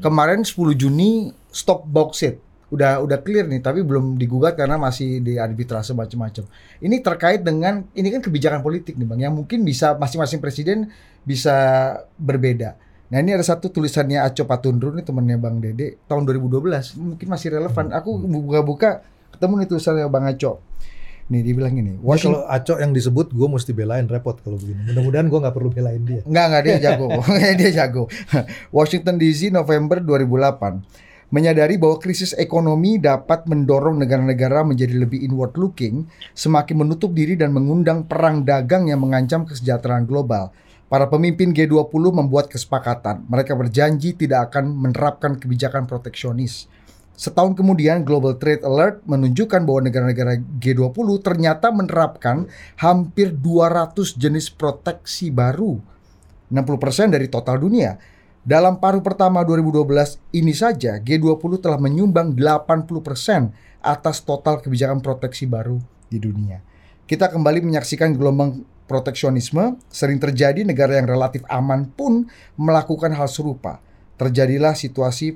Kemarin 0.00 0.40
10 0.40 0.56
Juni 0.78 1.28
stop 1.52 1.84
bauxite. 1.84 2.40
Udah 2.72 3.04
udah 3.04 3.20
clear 3.20 3.44
nih, 3.44 3.60
tapi 3.60 3.84
belum 3.84 4.16
digugat 4.16 4.56
karena 4.56 4.80
masih 4.80 5.20
di 5.20 5.36
arbitrase 5.36 5.92
macam-macam. 5.92 6.48
Ini 6.80 6.96
terkait 7.04 7.44
dengan 7.44 7.84
ini 7.92 8.08
kan 8.08 8.24
kebijakan 8.24 8.64
politik 8.64 8.96
nih 8.96 9.04
Bang 9.04 9.20
yang 9.20 9.36
mungkin 9.36 9.60
bisa 9.60 9.92
masing-masing 10.00 10.40
presiden 10.40 10.88
bisa 11.26 11.52
berbeda. 12.16 12.80
Nah 13.12 13.20
ini 13.20 13.36
ada 13.36 13.44
satu 13.44 13.68
tulisannya 13.68 14.24
Aco 14.24 14.48
Patundru 14.48 14.88
nih 14.96 15.04
temannya 15.04 15.36
Bang 15.36 15.60
Dede 15.60 16.00
tahun 16.08 16.24
2012 16.24 16.96
mungkin 16.96 17.26
masih 17.28 17.52
relevan. 17.52 17.92
Aku 17.92 18.16
buka-buka 18.16 19.04
ketemu 19.36 19.52
nih 19.60 19.68
tulisannya 19.68 20.08
Bang 20.08 20.24
Aco. 20.24 20.64
Nih 21.28 21.44
dia 21.44 21.52
bilang 21.52 21.76
ini. 21.76 22.00
Washington 22.00 22.40
kalau 22.40 22.48
Acok 22.48 22.78
yang 22.80 22.92
disebut, 22.96 23.26
gue 23.36 23.48
mesti 23.52 23.76
belain 23.76 24.08
repot 24.08 24.40
kalau 24.40 24.56
begini. 24.56 24.80
Mudah-mudahan 24.88 25.28
gue 25.28 25.38
nggak 25.44 25.54
perlu 25.54 25.68
belain 25.68 26.00
dia. 26.08 26.24
Enggak, 26.24 26.44
enggak 26.48 26.62
dia 26.64 26.76
jago. 26.80 27.06
dia 27.60 27.70
jago. 27.84 28.02
Washington 28.76 29.20
DC 29.20 29.52
November 29.52 30.00
2008 30.00 31.12
menyadari 31.32 31.80
bahwa 31.80 31.96
krisis 31.96 32.36
ekonomi 32.36 33.00
dapat 33.00 33.48
mendorong 33.48 33.96
negara-negara 33.96 34.68
menjadi 34.68 35.00
lebih 35.00 35.24
inward 35.24 35.56
looking, 35.56 36.04
semakin 36.36 36.84
menutup 36.84 37.16
diri 37.16 37.40
dan 37.40 37.56
mengundang 37.56 38.04
perang 38.04 38.44
dagang 38.44 38.92
yang 38.92 39.00
mengancam 39.00 39.48
kesejahteraan 39.48 40.04
global. 40.04 40.52
Para 40.92 41.08
pemimpin 41.08 41.56
G20 41.56 42.12
membuat 42.12 42.52
kesepakatan. 42.52 43.24
Mereka 43.24 43.56
berjanji 43.56 44.12
tidak 44.12 44.52
akan 44.52 44.76
menerapkan 44.76 45.40
kebijakan 45.40 45.88
proteksionis. 45.88 46.68
Setahun 47.16 47.56
kemudian 47.56 48.04
Global 48.04 48.36
Trade 48.36 48.60
Alert 48.60 49.00
menunjukkan 49.08 49.64
bahwa 49.64 49.88
negara-negara 49.88 50.36
G20 50.60 51.08
ternyata 51.24 51.72
menerapkan 51.72 52.44
hampir 52.76 53.32
200 53.32 54.20
jenis 54.20 54.52
proteksi 54.52 55.32
baru 55.32 55.80
60% 56.52 57.08
dari 57.08 57.24
total 57.32 57.56
dunia. 57.64 57.96
Dalam 58.44 58.76
paruh 58.76 59.00
pertama 59.00 59.40
2012 59.48 60.20
ini 60.36 60.52
saja 60.52 61.00
G20 61.00 61.56
telah 61.56 61.80
menyumbang 61.80 62.36
80% 62.36 63.80
atas 63.80 64.20
total 64.20 64.60
kebijakan 64.60 65.00
proteksi 65.00 65.48
baru 65.48 65.80
di 66.12 66.20
dunia. 66.20 66.60
Kita 67.08 67.32
kembali 67.32 67.64
menyaksikan 67.64 68.12
gelombang 68.12 68.71
proteksionisme 68.92 69.80
sering 69.88 70.20
terjadi 70.20 70.68
negara 70.68 71.00
yang 71.00 71.08
relatif 71.08 71.40
aman 71.48 71.88
pun 71.88 72.28
melakukan 72.60 73.16
hal 73.16 73.24
serupa. 73.32 73.80
Terjadilah 74.20 74.76
situasi 74.76 75.32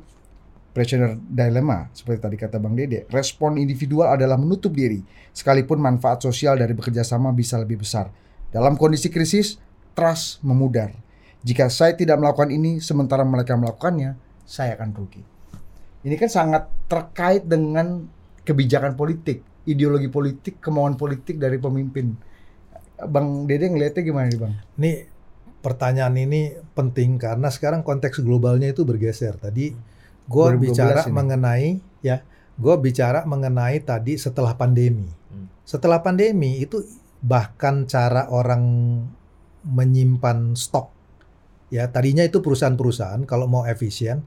prisoner 0.76 1.16
dilemma 1.16 1.88
seperti 1.96 2.20
tadi 2.20 2.36
kata 2.36 2.60
Bang 2.60 2.76
Dede. 2.76 3.08
Respon 3.08 3.56
individual 3.56 4.12
adalah 4.12 4.36
menutup 4.36 4.76
diri 4.76 5.00
sekalipun 5.32 5.80
manfaat 5.80 6.20
sosial 6.20 6.60
dari 6.60 6.76
bekerja 6.76 7.00
sama 7.00 7.32
bisa 7.32 7.56
lebih 7.56 7.80
besar. 7.80 8.12
Dalam 8.52 8.76
kondisi 8.76 9.08
krisis, 9.08 9.56
trust 9.96 10.44
memudar. 10.44 10.92
Jika 11.40 11.72
saya 11.72 11.96
tidak 11.96 12.20
melakukan 12.20 12.52
ini 12.52 12.84
sementara 12.84 13.24
mereka 13.24 13.56
melakukannya, 13.56 14.20
saya 14.44 14.76
akan 14.76 14.92
rugi. 14.92 15.24
Ini 16.04 16.14
kan 16.20 16.28
sangat 16.28 16.68
terkait 16.86 17.48
dengan 17.48 18.04
kebijakan 18.44 18.94
politik, 18.94 19.42
ideologi 19.64 20.06
politik, 20.12 20.60
kemauan 20.62 20.94
politik 20.94 21.40
dari 21.40 21.56
pemimpin. 21.56 22.14
Bang 22.96 23.44
Dede 23.44 23.68
ngeliatnya 23.68 24.02
gimana 24.02 24.26
nih 24.32 24.40
Bang? 24.40 24.54
Ini 24.80 24.92
pertanyaan 25.60 26.14
ini 26.16 26.56
penting 26.72 27.20
karena 27.20 27.52
sekarang 27.52 27.84
konteks 27.84 28.24
globalnya 28.24 28.72
itu 28.72 28.88
bergeser. 28.88 29.36
Tadi 29.36 29.76
gue 30.26 30.46
2012 30.56 30.64
bicara 30.64 31.00
ini. 31.04 31.12
mengenai 31.12 31.68
ya, 32.00 32.24
gue 32.56 32.74
bicara 32.80 33.28
mengenai 33.28 33.84
tadi 33.84 34.16
setelah 34.16 34.56
pandemi. 34.56 35.08
Hmm. 35.28 35.46
Setelah 35.66 36.00
pandemi 36.00 36.62
itu 36.64 36.80
bahkan 37.20 37.84
cara 37.84 38.28
orang 38.32 38.64
menyimpan 39.66 40.54
stok 40.54 40.96
ya 41.72 41.90
tadinya 41.90 42.22
itu 42.22 42.38
perusahaan-perusahaan 42.38 43.26
kalau 43.26 43.50
mau 43.50 43.66
efisien 43.66 44.22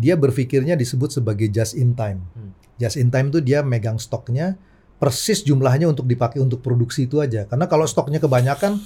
dia 0.00 0.16
berpikirnya 0.16 0.74
disebut 0.80 1.20
sebagai 1.20 1.46
just 1.52 1.76
in 1.76 1.92
time. 1.92 2.24
Hmm. 2.32 2.56
Just 2.80 2.96
in 2.96 3.12
time 3.12 3.28
itu 3.28 3.44
dia 3.44 3.60
megang 3.60 4.00
stoknya 4.00 4.56
persis 5.00 5.40
jumlahnya 5.40 5.88
untuk 5.88 6.04
dipakai 6.04 6.38
untuk 6.44 6.60
produksi 6.60 7.08
itu 7.08 7.24
aja. 7.24 7.48
Karena 7.48 7.64
kalau 7.64 7.88
stoknya 7.88 8.20
kebanyakan 8.20 8.76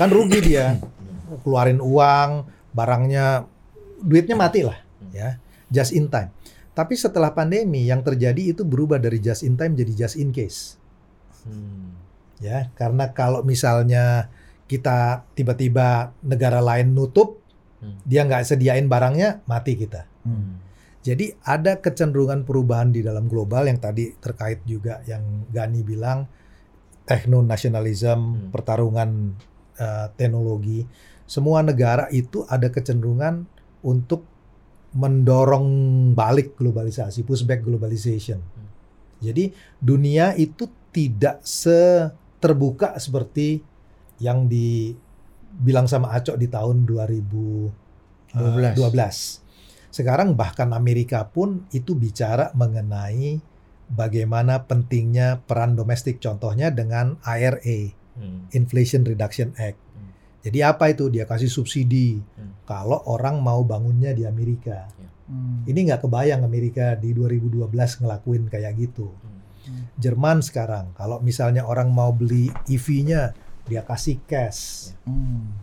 kan 0.00 0.08
rugi 0.08 0.40
dia. 0.40 0.80
Keluarin 1.44 1.78
uang, 1.78 2.48
barangnya 2.74 3.44
duitnya 4.00 4.34
mati 4.34 4.64
lah 4.64 4.80
ya. 5.12 5.36
Just 5.68 5.92
in 5.94 6.08
time. 6.10 6.32
Tapi 6.72 6.96
setelah 6.96 7.30
pandemi 7.30 7.86
yang 7.86 8.00
terjadi 8.00 8.56
itu 8.56 8.64
berubah 8.64 8.96
dari 8.96 9.20
just 9.20 9.44
in 9.44 9.54
time 9.54 9.76
jadi 9.76 9.92
just 9.92 10.16
in 10.16 10.32
case. 10.32 10.80
Hmm. 11.44 11.94
Ya, 12.40 12.72
karena 12.72 13.12
kalau 13.12 13.44
misalnya 13.44 14.32
kita 14.64 15.28
tiba-tiba 15.36 16.16
negara 16.24 16.64
lain 16.64 16.96
nutup, 16.96 17.36
Hmm. 17.80 17.96
dia 18.04 18.28
nggak 18.28 18.44
sediain 18.44 18.84
barangnya, 18.88 19.40
mati 19.48 19.72
kita. 19.72 20.04
Hmm. 20.24 20.60
Jadi 21.00 21.32
ada 21.48 21.80
kecenderungan 21.80 22.44
perubahan 22.44 22.92
di 22.92 23.00
dalam 23.00 23.24
global 23.24 23.64
yang 23.64 23.80
tadi 23.80 24.12
terkait 24.20 24.60
juga 24.68 25.00
yang 25.08 25.48
Gani 25.48 25.80
bilang 25.80 26.28
techno 27.08 27.40
nasionalisme, 27.40 28.12
Hmm. 28.20 28.50
pertarungan 28.52 29.10
eh, 29.80 30.06
teknologi. 30.20 30.84
Semua 31.24 31.64
negara 31.64 32.12
itu 32.12 32.44
ada 32.44 32.68
kecenderungan 32.68 33.48
untuk 33.80 34.28
mendorong 34.92 35.66
balik 36.12 36.52
globalisasi, 36.60 37.24
pushback 37.24 37.64
globalization. 37.64 38.44
Jadi 39.24 39.48
dunia 39.80 40.36
itu 40.36 40.68
tidak 40.92 41.40
seterbuka 41.40 42.98
seperti 43.00 43.62
yang 44.20 44.50
dibilang 44.50 45.88
sama 45.88 46.12
Acok 46.12 46.36
di 46.36 46.44
tahun 46.50 46.84
2012. 46.84 47.72
12. 48.76 49.39
Sekarang 49.90 50.38
bahkan 50.38 50.70
Amerika 50.70 51.26
pun 51.26 51.66
itu 51.74 51.98
bicara 51.98 52.54
mengenai 52.54 53.42
bagaimana 53.90 54.70
pentingnya 54.70 55.42
peran 55.44 55.74
domestik 55.74 56.22
contohnya 56.22 56.70
dengan 56.70 57.18
IRA, 57.26 57.94
Hmm. 58.10 58.50
Inflation 58.52 59.06
Reduction 59.06 59.54
Act. 59.56 59.78
Hmm. 59.96 60.10
Jadi 60.44 60.58
apa 60.60 60.92
itu? 60.92 61.08
Dia 61.08 61.24
kasih 61.24 61.48
subsidi 61.48 62.20
Hmm. 62.20 62.52
kalau 62.66 63.00
orang 63.06 63.38
mau 63.40 63.62
bangunnya 63.64 64.12
di 64.12 64.26
Amerika. 64.26 64.90
Hmm. 65.30 65.62
Ini 65.64 65.78
nggak 65.88 66.04
kebayang 66.04 66.42
Amerika 66.42 66.98
di 66.98 67.14
2012 67.14 67.98
ngelakuin 68.02 68.50
kayak 68.50 68.76
gitu. 68.76 69.08
Hmm. 69.10 69.88
Jerman 69.96 70.42
sekarang 70.42 70.90
kalau 70.98 71.22
misalnya 71.22 71.64
orang 71.64 71.88
mau 71.94 72.10
beli 72.10 72.50
EV-nya 72.66 73.32
dia 73.64 73.86
kasih 73.86 74.18
cash. 74.26 74.92
Hmm. 75.06 75.54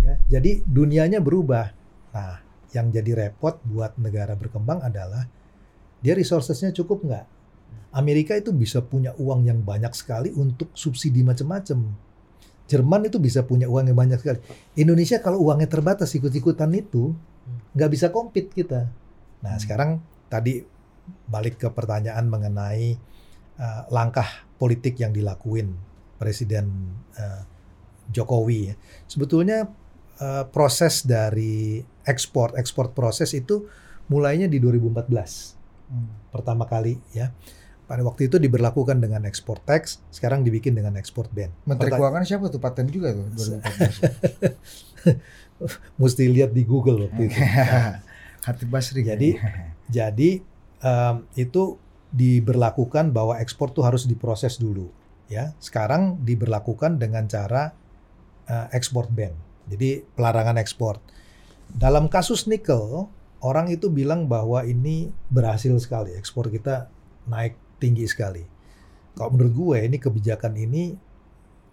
Ya, 0.00 0.16
jadi 0.40 0.64
dunianya 0.64 1.20
berubah. 1.20 1.76
Nah, 2.10 2.40
yang 2.74 2.90
jadi 2.94 3.26
repot 3.26 3.58
buat 3.66 3.98
negara 3.98 4.34
berkembang 4.38 4.82
adalah 4.84 5.26
dia 6.00 6.14
resourcesnya 6.16 6.72
cukup 6.72 7.04
nggak? 7.04 7.26
Amerika 7.90 8.38
itu 8.38 8.54
bisa 8.54 8.78
punya 8.80 9.10
uang 9.18 9.46
yang 9.50 9.60
banyak 9.66 9.90
sekali 9.94 10.30
untuk 10.30 10.70
subsidi 10.78 11.26
macam-macam. 11.26 11.90
Jerman 12.70 13.10
itu 13.10 13.18
bisa 13.18 13.42
punya 13.42 13.66
uang 13.66 13.90
yang 13.90 13.98
banyak 13.98 14.18
sekali. 14.22 14.38
Indonesia 14.78 15.18
kalau 15.18 15.42
uangnya 15.42 15.66
terbatas 15.66 16.14
ikut-ikutan 16.14 16.70
itu 16.70 17.10
nggak 17.74 17.90
bisa 17.90 18.14
compete 18.14 18.54
kita. 18.54 18.86
Nah, 19.42 19.58
Hmm. 19.58 19.62
sekarang 19.62 19.90
tadi 20.30 20.62
balik 21.26 21.58
ke 21.58 21.68
pertanyaan 21.74 22.30
mengenai 22.30 22.94
uh, 23.58 23.82
langkah 23.90 24.46
politik 24.62 24.94
yang 25.02 25.10
dilakuin 25.10 25.74
Presiden 26.20 26.94
uh, 27.18 27.42
Jokowi. 28.14 28.70
ya. 28.70 28.74
Sebetulnya 29.10 29.66
uh, 30.20 30.44
proses 30.52 31.02
dari 31.02 31.80
ekspor 32.04 32.54
ekspor 32.54 32.92
proses 32.92 33.32
itu 33.32 33.66
mulainya 34.06 34.46
di 34.46 34.60
2014 34.60 35.60
Hmm. 35.90 36.06
pertama 36.30 36.70
kali 36.70 37.02
ya. 37.10 37.34
Pada 37.90 38.06
waktu 38.06 38.30
itu 38.30 38.38
diberlakukan 38.38 39.02
dengan 39.02 39.26
ekspor 39.26 39.58
tax, 39.58 39.98
sekarang 40.14 40.46
dibikin 40.46 40.78
dengan 40.78 40.94
ekspor 40.94 41.26
ban. 41.34 41.50
Menteri 41.66 41.90
Keuangan 41.90 42.22
siapa 42.22 42.46
tuh? 42.46 42.62
Paten 42.62 42.86
juga 42.86 43.10
tuh 43.10 43.26
2014. 43.34 45.10
Mesti 46.00 46.24
lihat 46.30 46.54
di 46.54 46.62
Google 46.62 47.10
waktu 47.10 47.26
itu. 47.26 47.34
Hati 48.46 48.64
Basri. 48.70 49.02
Jadi 49.02 49.34
Jadi 49.90 50.38
em, 50.78 51.16
itu 51.34 51.74
diberlakukan 52.14 53.10
bahwa 53.10 53.34
ekspor 53.42 53.74
tuh 53.74 53.82
harus 53.82 54.06
diproses 54.06 54.62
dulu, 54.62 54.86
ya. 55.26 55.50
Sekarang 55.58 56.22
diberlakukan 56.22 57.02
dengan 57.02 57.26
cara 57.26 57.74
eh, 58.46 58.66
ekspor 58.70 59.10
ban. 59.10 59.34
Jadi 59.70 60.02
pelarangan 60.18 60.58
ekspor. 60.58 60.98
Dalam 61.70 62.10
kasus 62.10 62.50
nikel, 62.50 63.06
orang 63.38 63.70
itu 63.70 63.86
bilang 63.86 64.26
bahwa 64.26 64.66
ini 64.66 65.14
berhasil 65.30 65.70
sekali, 65.78 66.18
ekspor 66.18 66.50
kita 66.50 66.90
naik 67.30 67.54
tinggi 67.78 68.04
sekali. 68.10 68.42
Kalau 69.14 69.30
menurut 69.30 69.54
gue 69.54 69.78
ini 69.86 69.96
kebijakan 70.02 70.54
ini 70.58 70.98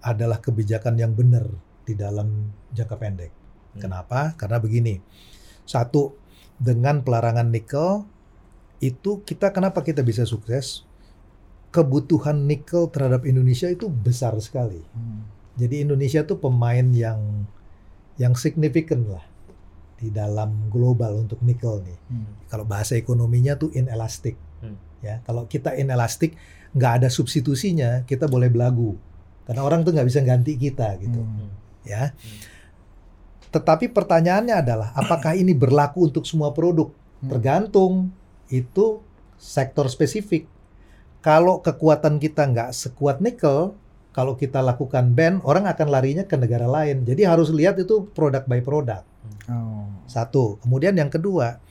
adalah 0.06 0.38
kebijakan 0.38 0.95
yang 1.02 1.18
benar 1.18 1.49
di 1.84 1.98
dalam 1.98 2.53
jangka 2.72 2.95
pendek. 2.95 3.32
Hmm. 3.34 3.82
Kenapa? 3.82 4.38
Karena 4.38 4.61
begini. 4.61 5.02
Satu, 5.65 6.14
dengan 6.57 7.02
pelarangan 7.02 7.49
nikel 7.49 8.06
itu 8.78 9.26
kita 9.26 9.49
kenapa 9.49 9.82
kita 9.82 10.06
bisa 10.06 10.24
sukses? 10.24 10.86
Kebutuhan 11.74 12.45
nikel 12.45 12.88
terhadap 12.94 13.26
Indonesia 13.26 13.68
itu 13.68 13.90
besar 13.90 14.38
sekali. 14.38 14.82
Hmm. 14.94 15.26
Jadi 15.57 15.82
Indonesia 15.82 16.22
tuh 16.22 16.38
pemain 16.38 16.86
yang 16.94 17.49
yang 18.18 18.34
signifikan 18.34 19.06
lah 19.07 19.23
di 19.98 20.14
dalam 20.14 20.69
global 20.69 21.26
untuk 21.26 21.41
nikel 21.41 21.81
nih. 21.81 21.98
Hmm. 22.14 22.30
Kalau 22.49 22.65
bahasa 22.69 22.94
ekonominya 22.94 23.57
tuh 23.57 23.73
inelastic. 23.73 24.38
Hmm. 24.61 24.77
Ya, 25.02 25.22
kalau 25.26 25.49
kita 25.49 25.73
inelastic 25.73 26.38
nggak 26.77 27.02
ada 27.02 27.10
substitusinya, 27.10 28.06
kita 28.06 28.30
boleh 28.30 28.49
belagu. 28.49 28.98
Karena 29.45 29.65
orang 29.65 29.81
tuh 29.81 29.95
nggak 29.98 30.07
bisa 30.10 30.22
ganti 30.22 30.53
kita 30.60 30.98
gitu 31.02 31.22
Hmm. 31.23 31.49
ya. 31.81 32.14
Tetapi 33.49 33.89
pertanyaannya 33.89 34.56
adalah 34.60 34.89
apakah 34.94 35.34
ini 35.34 35.56
berlaku 35.56 36.06
untuk 36.06 36.27
semua 36.27 36.52
produk? 36.53 36.94
Hmm. 37.23 37.30
Tergantung 37.34 37.94
itu 38.53 39.02
sektor 39.38 39.89
spesifik. 39.89 40.45
Kalau 41.26 41.60
kekuatan 41.64 42.22
kita 42.22 42.45
nggak 42.45 42.69
sekuat 42.76 43.18
nikel, 43.23 43.73
kalau 44.18 44.34
kita 44.34 44.65
lakukan 44.65 45.14
ban, 45.14 45.38
orang 45.45 45.69
akan 45.69 45.94
larinya 45.94 46.26
ke 46.26 46.34
negara 46.41 46.65
lain. 46.65 47.06
Jadi 47.06 47.22
harus 47.22 47.53
lihat 47.53 47.77
itu 47.77 48.10
produk 48.18 48.41
by 48.49 48.65
produk. 48.65 49.06
Oh. 49.45 49.85
Satu. 50.10 50.57
Kemudian 50.65 50.98
yang 50.98 51.14
kedua, 51.14 51.61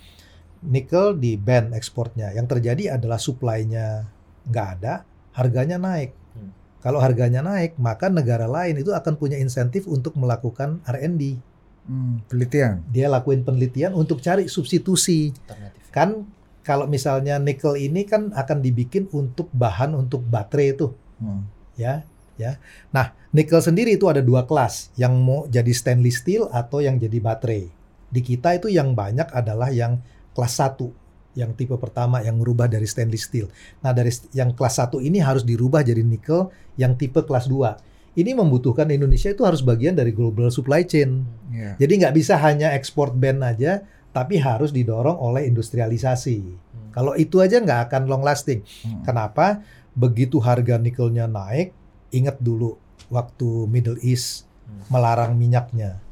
nikel 0.63 1.19
di 1.19 1.35
ban 1.35 1.75
ekspornya. 1.75 2.31
Yang 2.39 2.47
terjadi 2.55 3.03
adalah 3.03 3.19
supply-nya 3.19 4.07
nggak 4.47 4.69
ada, 4.79 5.03
harganya 5.35 5.75
naik. 5.75 6.15
Hmm. 6.39 6.55
Kalau 6.87 7.03
harganya 7.03 7.43
naik, 7.43 7.75
maka 7.83 8.07
negara 8.07 8.47
lain 8.47 8.79
itu 8.79 8.95
akan 8.95 9.19
punya 9.19 9.43
insentif 9.43 9.91
untuk 9.91 10.15
melakukan 10.15 10.79
R&D. 10.87 11.43
Hmm. 11.91 12.23
Penelitian. 12.31 12.87
Dia 12.95 13.11
lakuin 13.11 13.43
penelitian 13.43 13.91
untuk 13.91 14.23
cari 14.23 14.47
substitusi. 14.47 15.35
Alternatif. 15.35 15.83
Kan 15.91 16.31
kalau 16.63 16.87
misalnya 16.87 17.43
nikel 17.43 17.75
ini 17.75 18.07
kan 18.07 18.31
akan 18.31 18.63
dibikin 18.63 19.11
untuk 19.11 19.51
bahan 19.51 19.99
untuk 19.99 20.23
baterai 20.23 20.79
itu, 20.79 20.95
Hmm. 21.19 21.43
ya, 21.75 22.07
ya. 22.41 22.61
Nah, 22.93 23.13
nikel 23.33 23.61
sendiri 23.61 23.97
itu 23.97 24.07
ada 24.09 24.25
dua 24.25 24.49
kelas, 24.49 24.95
yang 24.97 25.17
mau 25.21 25.45
jadi 25.51 25.73
stainless 25.73 26.25
steel 26.25 26.49
atau 26.53 26.81
yang 26.81 26.97
jadi 26.97 27.19
baterai. 27.21 27.69
Di 28.07 28.21
kita 28.23 28.55
itu 28.57 28.71
yang 28.71 28.95
banyak 28.95 29.29
adalah 29.35 29.69
yang 29.69 30.01
kelas 30.33 30.61
1, 30.63 31.37
yang 31.37 31.53
tipe 31.53 31.77
pertama 31.77 32.25
yang 32.25 32.41
merubah 32.41 32.71
dari 32.71 32.89
stainless 32.89 33.29
steel. 33.29 33.53
Nah, 33.85 33.93
dari 33.93 34.13
yang 34.33 34.57
kelas 34.57 34.81
1 34.81 35.03
ini 35.05 35.21
harus 35.21 35.45
dirubah 35.45 35.85
jadi 35.85 36.01
nikel 36.01 36.49
yang 36.81 36.97
tipe 36.97 37.21
kelas 37.21 37.49
2. 37.51 38.17
Ini 38.17 38.33
membutuhkan 38.33 38.89
Indonesia 38.89 39.29
itu 39.29 39.45
harus 39.45 39.61
bagian 39.61 39.93
dari 39.93 40.09
global 40.09 40.49
supply 40.49 40.89
chain. 40.89 41.29
Iya. 41.53 41.77
Jadi 41.77 41.93
nggak 42.01 42.15
bisa 42.17 42.41
hanya 42.41 42.73
ekspor 42.73 43.13
ban 43.13 43.45
aja, 43.45 43.85
tapi 44.17 44.41
harus 44.41 44.73
didorong 44.73 45.21
oleh 45.21 45.45
industrialisasi. 45.45 46.41
Hmm. 46.41 46.91
Kalau 46.97 47.13
itu 47.13 47.45
aja 47.45 47.61
nggak 47.61 47.93
akan 47.93 48.09
long 48.09 48.25
lasting. 48.25 48.65
Hmm. 48.65 49.05
Kenapa? 49.05 49.61
Begitu 49.93 50.41
harga 50.41 50.81
nikelnya 50.81 51.29
naik, 51.29 51.77
ingat 52.17 52.41
dulu 52.41 52.81
waktu 53.13 53.69
Middle 53.69 54.01
East 54.01 54.47
Hmm. 54.67 54.83
melarang 54.91 55.33
minyaknya. 55.39 56.03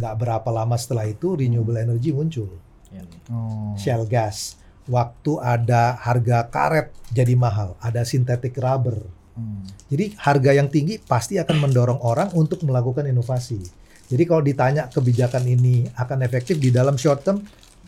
Nggak 0.00 0.14
berapa 0.16 0.48
lama 0.48 0.76
setelah 0.80 1.04
itu 1.04 1.36
renewable 1.36 1.76
energy 1.76 2.10
muncul. 2.10 2.48
Ya. 2.88 3.04
Oh. 3.28 3.76
Shell 3.76 4.08
gas. 4.08 4.56
Waktu 4.88 5.38
ada 5.38 5.94
harga 5.94 6.48
karet 6.50 6.90
jadi 7.14 7.38
mahal, 7.38 7.78
ada 7.78 8.02
synthetic 8.02 8.58
rubber. 8.58 8.98
Hmm. 9.36 9.62
Jadi 9.92 10.16
harga 10.18 10.50
yang 10.56 10.66
tinggi 10.72 10.98
pasti 10.98 11.38
akan 11.38 11.68
mendorong 11.68 12.00
orang 12.02 12.34
untuk 12.34 12.64
melakukan 12.66 13.06
inovasi. 13.06 13.62
Jadi 14.10 14.22
kalau 14.26 14.42
ditanya 14.42 14.90
kebijakan 14.90 15.46
ini 15.46 15.86
akan 15.94 16.26
efektif 16.26 16.58
di 16.58 16.74
dalam 16.74 16.98
short 16.98 17.22
term, 17.24 17.40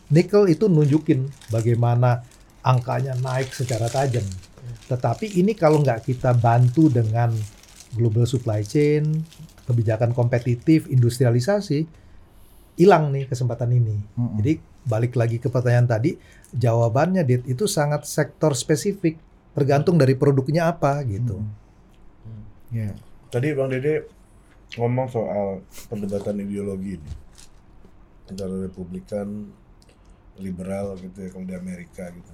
nikel 0.08 0.46
itu 0.46 0.70
nunjukin 0.70 1.26
bagaimana 1.50 2.22
angkanya 2.64 3.18
naik 3.18 3.52
secara 3.52 3.90
tajam. 3.90 4.24
Tetapi 4.88 5.40
ini 5.40 5.56
kalau 5.56 5.80
nggak 5.80 6.08
kita 6.08 6.36
bantu 6.36 6.92
dengan 6.92 7.32
global 7.94 8.26
supply 8.28 8.60
chain, 8.66 9.22
kebijakan 9.64 10.12
kompetitif, 10.12 10.90
industrialisasi, 10.90 11.86
hilang 12.76 13.14
nih 13.14 13.30
kesempatan 13.30 13.70
ini. 13.72 13.96
Hmm. 14.18 14.36
Jadi 14.40 14.60
balik 14.84 15.16
lagi 15.16 15.40
ke 15.40 15.48
pertanyaan 15.48 15.88
tadi, 15.88 16.18
jawabannya 16.52 17.22
Dit 17.24 17.48
itu 17.48 17.64
sangat 17.64 18.04
sektor 18.04 18.52
spesifik, 18.52 19.16
tergantung 19.56 19.96
dari 19.96 20.18
produknya 20.18 20.68
apa 20.68 21.00
gitu. 21.06 21.40
Hmm. 21.40 22.44
Iya. 22.74 22.92
Tadi 23.30 23.48
Bang 23.54 23.70
Dede 23.70 24.06
ngomong 24.74 25.06
soal 25.06 25.62
perdebatan 25.86 26.42
ideologi 26.42 26.98
ini 26.98 27.12
antara 28.24 28.56
Republikan, 28.56 29.52
liberal 30.40 30.98
gitu 30.98 31.18
ya 31.22 31.28
kalau 31.30 31.46
di 31.46 31.54
Amerika 31.54 32.10
gitu. 32.10 32.32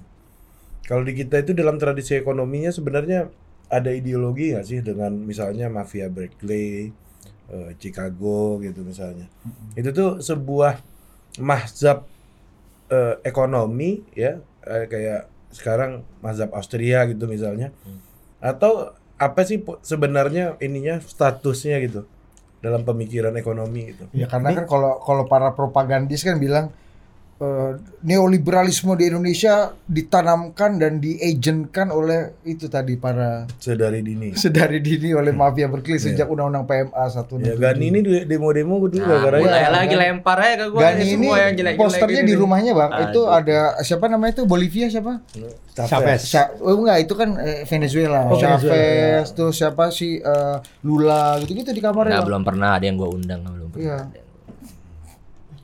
Kalau 0.85 1.05
di 1.05 1.13
kita 1.13 1.41
itu 1.41 1.53
dalam 1.53 1.77
tradisi 1.77 2.17
ekonominya 2.17 2.73
sebenarnya 2.73 3.29
ada 3.71 3.89
ideologi 3.93 4.51
nggak 4.51 4.65
sih 4.67 4.79
dengan 4.83 5.15
misalnya 5.15 5.71
mafia 5.71 6.11
Berkeley, 6.11 6.91
eh, 7.51 7.71
Chicago 7.79 8.59
gitu 8.59 8.83
misalnya. 8.83 9.31
Itu 9.77 9.95
tuh 9.95 10.09
sebuah 10.19 10.81
mazhab 11.39 12.03
eh, 12.91 13.15
ekonomi 13.23 14.03
ya 14.11 14.43
eh, 14.67 14.85
kayak 14.91 15.31
sekarang 15.55 16.03
mazhab 16.19 16.51
Austria 16.51 17.07
gitu 17.07 17.27
misalnya. 17.29 17.71
Hmm. 17.87 17.99
Atau 18.43 18.91
apa 19.21 19.45
sih 19.45 19.61
sebenarnya 19.85 20.57
ininya 20.59 20.97
statusnya 20.97 21.77
gitu 21.85 22.09
dalam 22.61 22.81
pemikiran 22.81 23.33
ekonomi 23.37 23.93
gitu. 23.93 24.09
Ya 24.17 24.25
karena 24.25 24.53
kan 24.53 24.65
kalau 24.65 24.97
kalau 25.01 25.29
para 25.29 25.53
propagandis 25.53 26.25
kan 26.25 26.41
bilang 26.41 26.73
eh, 27.41 27.71
neoliberalisme 28.01 28.93
di 28.93 29.09
Indonesia 29.09 29.53
ditanamkan 29.81 30.77
dan 30.77 30.97
diagentkan 30.97 31.89
oleh 31.89 32.37
itu 32.43 32.65
tadi 32.65 32.93
para 32.95 33.49
Sedari 33.57 33.99
dini. 33.99 34.31
sedari 34.33 34.77
dini 34.77 35.09
oleh 35.11 35.29
mafia 35.31 35.65
berkelis 35.65 36.01
Iya. 36.03 36.13
sejak 36.15 36.27
undang-undang 36.27 36.63
PMA 36.63 36.93
167. 37.03 37.41
Ya 37.43 37.55
Gani 37.57 37.85
ini 37.87 37.99
demo-demo 38.23 38.77
dulu 38.79 39.01
Nah, 39.01 39.33
ya, 39.33 39.69
lagi 39.69 39.89
kan? 39.91 39.99
lempar 39.99 40.37
aja 40.37 40.55
ke 40.55 40.65
gua 40.69 40.81
Gani 40.83 40.93
nih 40.95 41.07
ini 41.07 41.11
semua 41.17 41.37
yang 41.39 41.53
jelek-jelek 41.55 41.81
posternya 41.81 42.21
di 42.21 42.35
rumahnya 42.35 42.71
bang. 42.71 42.91
itu 43.03 43.21
Aduh. 43.21 43.33
ada 43.33 43.57
siapa 43.81 44.05
namanya 44.05 44.31
itu 44.31 44.43
Bolivia 44.45 44.85
siapa? 44.85 45.13
Chavez. 45.71 46.21
Oh 46.59 46.77
enggak 46.77 46.97
itu 47.01 47.13
kan 47.15 47.29
eh, 47.37 47.65
Venezuela. 47.65 48.27
Oh, 48.27 48.37
Chavez, 48.37 48.61
Venezuela, 48.61 49.25
terus 49.33 49.55
siapa 49.55 49.89
sih 49.89 50.19
eh, 50.19 50.55
Lula 50.83 51.39
gitu-gitu 51.39 51.71
di 51.71 51.79
kamarnya. 51.79 52.19
Nah, 52.19 52.27
belum 52.27 52.43
pernah 52.43 52.77
ada 52.77 52.83
yang 52.83 52.95
gua 52.95 53.09
undang 53.09 53.41
belum 53.41 53.69
pernah. 53.71 53.81
Iya. 53.81 53.97
ada. 54.05 54.21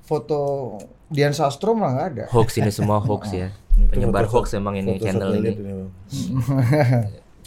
Foto 0.02 0.40
Dian 1.08 1.32
Sastro 1.32 1.72
mah 1.72 1.90
nggak 1.96 2.08
ada. 2.14 2.24
Hoax 2.32 2.60
ini 2.60 2.72
semua 2.72 3.00
hoax 3.00 3.32
ya. 3.42 3.52
Penyebar 3.92 4.28
hoax 4.28 4.58
emang 4.58 4.76
ini 4.80 5.00
channel 5.00 5.32
ini. 5.40 5.52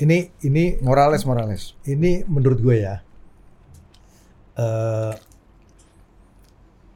Ini 0.00 0.32
ini 0.48 0.80
Morales 0.80 1.28
Morales. 1.28 1.76
ini 1.84 2.24
menurut 2.24 2.56
gue 2.64 2.80
ya. 2.80 3.04
eh 4.56 5.12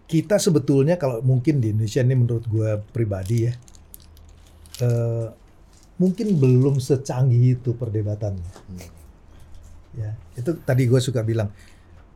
kita 0.09 0.41
sebetulnya 0.41 0.97
kalau 0.97 1.21
mungkin 1.21 1.61
di 1.61 1.69
Indonesia 1.77 2.01
ini 2.01 2.17
menurut 2.17 2.49
gue 2.49 2.81
pribadi 2.97 3.45
ya. 3.45 3.53
eh 4.81 5.29
mungkin 6.01 6.41
belum 6.41 6.81
secanggih 6.81 7.61
itu 7.61 7.77
perdebatannya. 7.77 8.53
Ya, 10.01 10.17
itu 10.35 10.57
tadi 10.65 10.89
gue 10.89 10.97
suka 11.05 11.21
bilang 11.21 11.53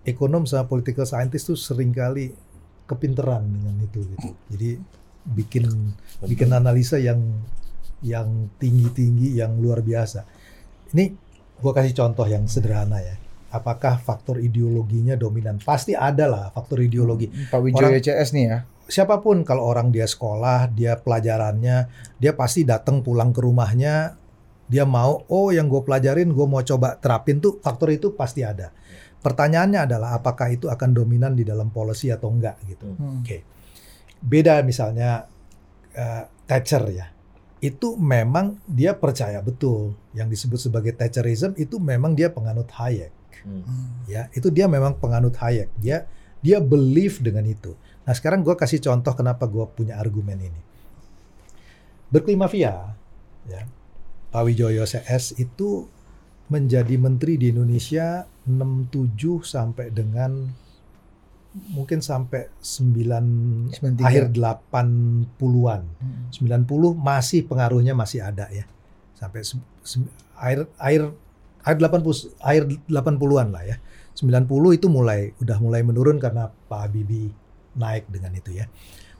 ekonom 0.09 0.49
sama 0.49 0.65
political 0.73 1.05
scientist 1.05 1.53
tuh 1.53 1.59
sering 1.61 1.93
kali 1.93 2.33
kepinteran 2.89 3.44
dengan 3.44 3.77
itu 3.85 4.01
gitu. 4.16 4.28
Jadi 4.48 4.70
bikin 5.28 5.69
bikin 6.24 6.51
analisa 6.56 6.97
yang 6.97 7.20
yang 8.01 8.48
tinggi-tinggi 8.56 9.36
yang 9.36 9.60
luar 9.60 9.85
biasa. 9.85 10.24
Ini 10.97 11.12
gua 11.60 11.77
kasih 11.77 11.93
contoh 11.93 12.24
yang 12.24 12.48
sederhana 12.48 13.05
ya. 13.05 13.20
Apakah 13.52 14.01
faktor 14.01 14.40
ideologinya 14.40 15.16
dominan? 15.16 15.60
Pasti 15.60 15.93
ada 15.93 16.28
lah 16.28 16.44
faktor 16.52 16.81
ideologi. 16.85 17.28
Pak 17.28 17.60
Wijoyo 17.60 18.01
CS 18.01 18.32
nih 18.32 18.44
ya. 18.48 18.59
Siapa 18.89 19.20
pun 19.20 19.44
kalau 19.44 19.69
orang 19.69 19.93
dia 19.93 20.09
sekolah, 20.09 20.73
dia 20.73 20.97
pelajarannya, 20.97 21.93
dia 22.16 22.32
pasti 22.32 22.65
datang 22.65 23.05
pulang 23.05 23.36
ke 23.36 23.40
rumahnya, 23.44 24.16
dia 24.69 24.85
mau, 24.85 25.24
oh 25.28 25.48
yang 25.48 25.69
gue 25.69 25.81
pelajarin, 25.81 26.28
gue 26.32 26.47
mau 26.48 26.60
coba 26.60 26.97
terapin 27.01 27.40
tuh 27.40 27.60
faktor 27.60 27.93
itu 27.93 28.12
pasti 28.16 28.44
ada. 28.44 28.73
Pertanyaannya 29.28 29.84
adalah 29.84 30.16
apakah 30.16 30.48
itu 30.48 30.72
akan 30.72 30.96
dominan 30.96 31.36
di 31.36 31.44
dalam 31.44 31.68
policy 31.68 32.09
atau 32.09 32.32
enggak 32.32 32.56
gitu. 32.64 32.88
Hmm. 32.96 33.20
Oke. 33.20 33.44
Beda 34.24 34.64
misalnya 34.64 35.28
eh, 35.92 36.24
Thatcher 36.48 36.88
ya. 36.88 37.12
Itu 37.60 38.00
memang 38.00 38.56
dia 38.64 38.96
percaya 38.96 39.44
betul 39.44 39.92
yang 40.16 40.32
disebut 40.32 40.56
sebagai 40.56 40.96
Thatcherism 40.96 41.52
itu 41.60 41.76
memang 41.76 42.16
dia 42.16 42.32
penganut 42.32 42.72
Hayek 42.72 43.12
Hmm. 43.38 44.02
ya. 44.10 44.26
Itu 44.34 44.50
dia 44.50 44.66
memang 44.66 44.98
penganut 44.98 45.36
Hayek. 45.38 45.70
Dia 45.78 46.09
dia 46.42 46.59
believe 46.59 47.22
dengan 47.22 47.46
itu. 47.46 47.76
Nah, 48.02 48.16
sekarang 48.16 48.42
gue 48.42 48.56
kasih 48.56 48.80
contoh 48.82 49.12
kenapa 49.14 49.44
gue 49.46 49.62
punya 49.76 50.00
argumen 50.00 50.40
ini. 50.40 50.60
Berkeley 52.09 52.34
Mafia 52.40 52.96
ya. 53.46 53.62
Pak 54.28 54.42
Wijoyo 54.44 54.84
CS 54.84 55.36
itu 55.40 55.88
menjadi 56.49 56.97
menteri 56.97 57.37
di 57.37 57.53
Indonesia 57.53 58.25
67 58.49 59.45
sampai 59.45 59.93
dengan 59.93 60.49
mungkin 61.73 62.01
sampai 62.01 62.49
9 62.61 63.73
93. 63.77 64.05
akhir 64.05 64.25
80-an. 64.33 65.83
Hmm. 65.85 66.25
90 66.33 66.97
masih 66.97 67.45
pengaruhnya 67.45 67.93
masih 67.93 68.25
ada 68.25 68.49
ya. 68.49 68.65
Sampai 69.16 69.45
se- 69.45 69.61
se- 69.85 70.12
akhir 70.37 70.69
akhir 70.81 71.03
akhir 71.65 71.77
80 71.85 72.41
akhir 72.41 72.62
80-an 72.89 73.49
lah 73.53 73.65
ya. 73.65 73.77
90 74.16 74.79
itu 74.79 74.87
mulai 74.91 75.33
udah 75.39 75.59
mulai 75.62 75.81
menurun 75.85 76.19
karena 76.19 76.51
Pak 76.51 76.81
Habibie 76.89 77.31
naik 77.79 78.11
dengan 78.11 78.35
itu 78.35 78.51
ya. 78.57 78.66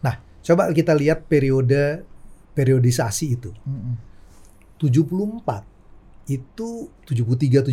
Nah, 0.03 0.19
coba 0.43 0.73
kita 0.75 0.97
lihat 0.97 1.29
periode 1.29 2.03
periodisasi 2.57 3.27
itu. 3.37 3.51
Hmm. 3.63 3.95
74 4.79 5.78
itu 6.29 6.69
73 7.05 7.69
74 7.69 7.73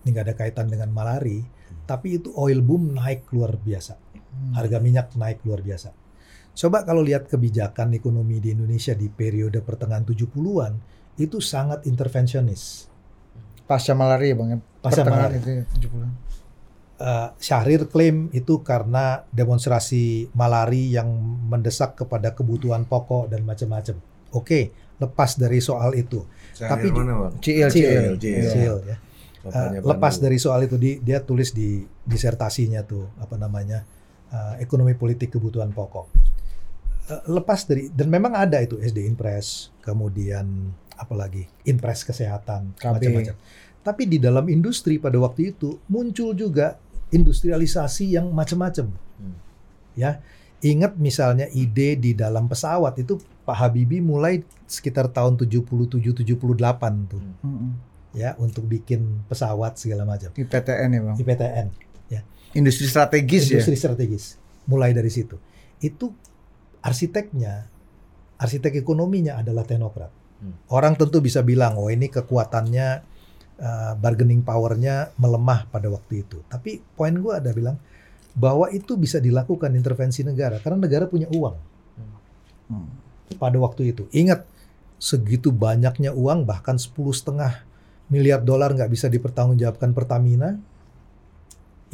ini 0.00 0.08
nggak 0.08 0.24
ada 0.24 0.34
kaitan 0.36 0.66
dengan 0.68 0.88
malari 0.88 1.42
tapi 1.84 2.16
itu 2.16 2.30
oil 2.34 2.60
boom 2.60 2.94
naik 2.94 3.28
luar 3.32 3.56
biasa 3.56 3.96
Hmm. 4.30 4.54
harga 4.54 4.78
minyak 4.78 5.10
naik 5.18 5.42
luar 5.42 5.58
biasa 5.58 5.90
coba 6.54 6.86
kalau 6.86 7.02
lihat 7.02 7.26
kebijakan 7.26 7.98
ekonomi 7.98 8.38
di 8.38 8.54
Indonesia 8.54 8.94
di 8.94 9.10
periode 9.10 9.58
pertengahan 9.58 10.06
70-an 10.06 10.78
itu 11.18 11.42
sangat 11.42 11.82
intervensionis 11.82 12.86
Pasca 13.66 13.90
malaria 13.90 14.34
bang 14.34 14.48
ya. 14.50 14.58
Pasca 14.78 15.02
Pertengahan 15.02 15.30
malaria. 15.34 15.38
itu 15.42 15.50
ya, 15.50 15.62
70-an. 15.82 16.10
Eh, 17.00 17.28
Syahrir 17.38 17.82
klaim 17.86 18.30
itu 18.30 18.62
karena 18.62 19.26
demonstrasi 19.30 20.30
malari 20.30 20.94
yang 20.94 21.10
mendesak 21.50 21.98
kepada 21.98 22.30
kebutuhan 22.30 22.86
pokok 22.86 23.26
dan 23.26 23.42
macam-macam 23.42 23.98
oke 24.30 24.60
lepas 25.00 25.30
dari 25.34 25.58
soal 25.58 25.96
itu 25.96 26.20
Tapi 26.54 26.86
di- 26.86 26.94
mana 26.94 27.12
bang? 27.26 27.34
CL 27.40 27.70
CL. 27.72 28.02
CL. 28.20 28.42
Kecil, 28.44 28.76
ya 28.84 28.96
Eh, 29.40 29.80
lepas 29.80 30.20
dari 30.20 30.36
soal 30.36 30.68
itu 30.68 30.76
di, 30.76 31.00
dia 31.00 31.24
tulis 31.24 31.56
di 31.56 31.80
disertasinya 32.04 32.84
tuh 32.84 33.08
apa 33.16 33.40
namanya 33.40 33.80
eh, 34.28 34.60
ekonomi 34.60 34.92
politik 34.92 35.32
kebutuhan 35.32 35.72
pokok. 35.72 36.12
Eh, 37.08 37.22
lepas 37.32 37.64
dari 37.64 37.88
dan 37.88 38.12
memang 38.12 38.36
ada 38.36 38.60
itu 38.60 38.76
SD 38.76 39.08
Impres, 39.08 39.72
kemudian 39.80 40.44
apalagi 40.92 41.48
Impres 41.64 42.04
kesehatan 42.04 42.76
macam-macam. 42.76 43.32
Tapi 43.80 44.02
di 44.04 44.20
dalam 44.20 44.44
industri 44.52 45.00
pada 45.00 45.16
waktu 45.16 45.56
itu 45.56 45.80
muncul 45.88 46.36
juga 46.36 46.76
industrialisasi 47.08 48.20
yang 48.20 48.28
macam-macam. 48.28 48.92
Hmm. 48.92 49.36
Ya, 49.96 50.20
ingat 50.60 51.00
misalnya 51.00 51.48
ide 51.48 51.96
di 51.96 52.12
dalam 52.12 52.44
pesawat 52.44 53.00
itu 53.00 53.16
Pak 53.44 53.56
Habibie 53.56 54.04
mulai 54.04 54.44
sekitar 54.66 55.10
tahun 55.10 55.34
77 55.40 55.66
78 56.22 57.10
tuh 57.10 57.22
Hmm. 57.42 57.74
ya 58.12 58.34
untuk 58.38 58.66
bikin 58.66 59.24
pesawat 59.26 59.78
segala 59.78 60.02
macam. 60.04 60.30
IPTN 60.34 60.88
ya 60.90 61.00
bang. 61.06 61.16
IPTN, 61.18 61.66
Industri 62.50 62.90
strategis 62.90 63.46
ya. 63.46 63.62
industri 63.62 63.78
strategis. 63.78 64.34
Mulai 64.66 64.90
dari 64.90 65.06
situ. 65.06 65.38
Itu 65.78 66.10
arsiteknya, 66.82 67.70
arsitek 68.36 68.74
ekonominya 68.74 69.38
adalah 69.38 69.62
teknokrat. 69.62 70.10
Hmm. 70.42 70.58
Orang 70.66 70.98
tentu 70.98 71.22
bisa 71.22 71.46
bilang, 71.46 71.78
oh 71.78 71.86
ini 71.94 72.10
kekuatannya, 72.10 72.88
uh, 73.60 73.92
bargaining 73.94 74.42
powernya 74.42 75.14
melemah 75.14 75.70
pada 75.70 75.86
waktu 75.94 76.26
itu. 76.26 76.42
Tapi 76.50 76.82
poin 76.98 77.14
gue 77.14 77.30
ada 77.30 77.54
bilang 77.54 77.78
bahwa 78.34 78.66
itu 78.74 78.98
bisa 78.98 79.22
dilakukan 79.22 79.70
intervensi 79.74 80.26
negara 80.26 80.58
karena 80.58 80.78
negara 80.82 81.06
punya 81.06 81.26
uang 81.30 81.56
Hmm. 82.70 82.86
Pada 83.36 83.56
waktu 83.60 83.94
itu. 83.94 84.08
Ingat 84.10 84.46
segitu 85.00 85.54
banyaknya 85.54 86.12
uang 86.12 86.44
bahkan 86.44 86.76
10 86.76 86.92
setengah 87.14 87.64
miliar 88.10 88.42
dolar 88.42 88.74
nggak 88.74 88.90
bisa 88.90 89.06
dipertanggungjawabkan 89.06 89.94
Pertamina, 89.94 90.58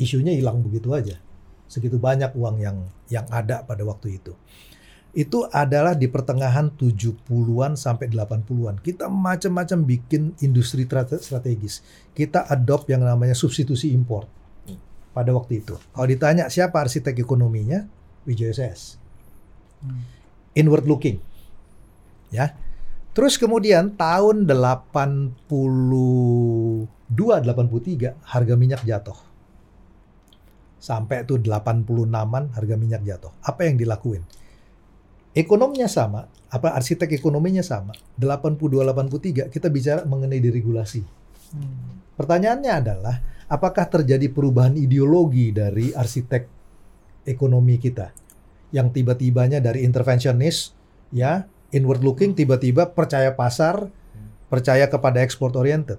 isunya 0.00 0.32
hilang 0.32 0.64
begitu 0.64 0.96
aja. 0.96 1.20
Segitu 1.68 2.00
banyak 2.00 2.32
uang 2.32 2.56
yang 2.62 2.78
yang 3.12 3.26
ada 3.28 3.62
pada 3.62 3.84
waktu 3.84 4.16
itu. 4.16 4.32
Itu 5.16 5.48
adalah 5.48 5.96
di 5.96 6.12
pertengahan 6.12 6.76
70-an 6.76 7.72
sampai 7.72 8.12
80-an. 8.12 8.84
Kita 8.84 9.08
macam-macam 9.08 9.78
bikin 9.88 10.36
industri 10.44 10.84
strate- 10.84 11.24
strategis. 11.24 11.80
Kita 12.12 12.44
adopt 12.44 12.92
yang 12.92 13.00
namanya 13.00 13.32
substitusi 13.32 13.96
impor 13.96 14.28
pada 15.16 15.32
waktu 15.32 15.64
itu. 15.64 15.80
Kalau 15.96 16.04
ditanya 16.04 16.52
siapa 16.52 16.84
arsitek 16.84 17.16
ekonominya, 17.16 17.88
Wijaya 18.28 18.52
CS. 18.52 19.00
Hmm. 19.80 20.15
Inward 20.56 20.88
looking. 20.88 21.20
Ya. 22.32 22.56
Terus 23.12 23.36
kemudian 23.40 23.96
tahun 23.96 24.44
82 24.44 25.36
83 27.08 28.12
harga 28.12 28.54
minyak 28.56 28.82
jatuh. 28.84 29.16
Sampai 30.76 31.24
tuh 31.24 31.40
86-an 31.40 32.52
harga 32.52 32.74
minyak 32.76 33.02
jatuh. 33.04 33.32
Apa 33.40 33.68
yang 33.68 33.80
dilakuin? 33.80 34.20
Ekonomnya 35.36 35.88
sama, 35.88 36.28
apa 36.48 36.72
arsitek 36.76 37.12
ekonominya 37.16 37.64
sama. 37.64 37.92
82 38.20 38.84
83 38.84 39.52
kita 39.52 39.68
bicara 39.72 40.04
mengenai 40.04 40.40
deregulasi. 40.40 41.00
Hmm. 41.56 42.00
Pertanyaannya 42.16 42.72
adalah 42.72 43.16
apakah 43.48 43.88
terjadi 43.88 44.28
perubahan 44.32 44.76
ideologi 44.76 45.52
dari 45.52 45.92
arsitek 45.92 46.42
ekonomi 47.28 47.80
kita 47.80 48.25
yang 48.74 48.90
tiba-tibanya 48.90 49.62
dari 49.62 49.86
intervensionis 49.86 50.74
ya 51.14 51.46
inward 51.70 52.02
looking 52.02 52.34
tiba-tiba 52.34 52.90
percaya 52.90 53.34
pasar 53.34 53.90
percaya 54.46 54.86
kepada 54.86 55.22
export 55.22 55.54
oriented 55.54 55.98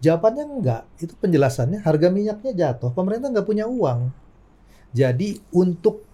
jawabannya 0.00 0.44
enggak 0.44 0.82
itu 1.00 1.12
penjelasannya 1.16 1.80
harga 1.84 2.08
minyaknya 2.12 2.52
jatuh 2.52 2.92
pemerintah 2.92 3.32
nggak 3.32 3.48
punya 3.48 3.64
uang 3.68 4.12
jadi 4.96 5.36
untuk 5.52 6.06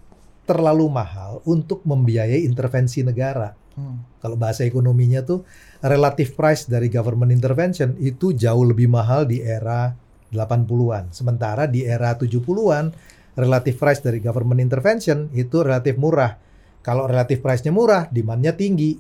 terlalu 0.43 0.91
mahal 0.91 1.39
untuk 1.47 1.87
membiayai 1.87 2.43
intervensi 2.43 3.07
negara. 3.07 3.55
Hmm. 3.79 4.05
Kalau 4.21 4.37
bahasa 4.37 4.67
ekonominya 4.67 5.25
tuh 5.25 5.47
relative 5.81 6.35
price 6.37 6.69
dari 6.69 6.93
government 6.93 7.33
intervention 7.33 7.97
itu 8.03 8.35
jauh 8.37 8.67
lebih 8.67 8.91
mahal 8.91 9.25
di 9.25 9.41
era 9.41 9.95
80-an. 10.35 11.15
Sementara 11.15 11.71
di 11.71 11.87
era 11.87 12.13
70-an 12.19 12.93
relative 13.37 13.77
price 13.81 14.01
dari 14.05 14.21
government 14.21 14.61
intervention 14.61 15.33
itu 15.33 15.65
relatif 15.65 15.97
murah. 15.97 16.37
Kalau 16.83 17.07
relative 17.07 17.39
price-nya 17.39 17.71
murah, 17.71 18.11
demand-nya 18.11 18.59
tinggi. 18.59 18.99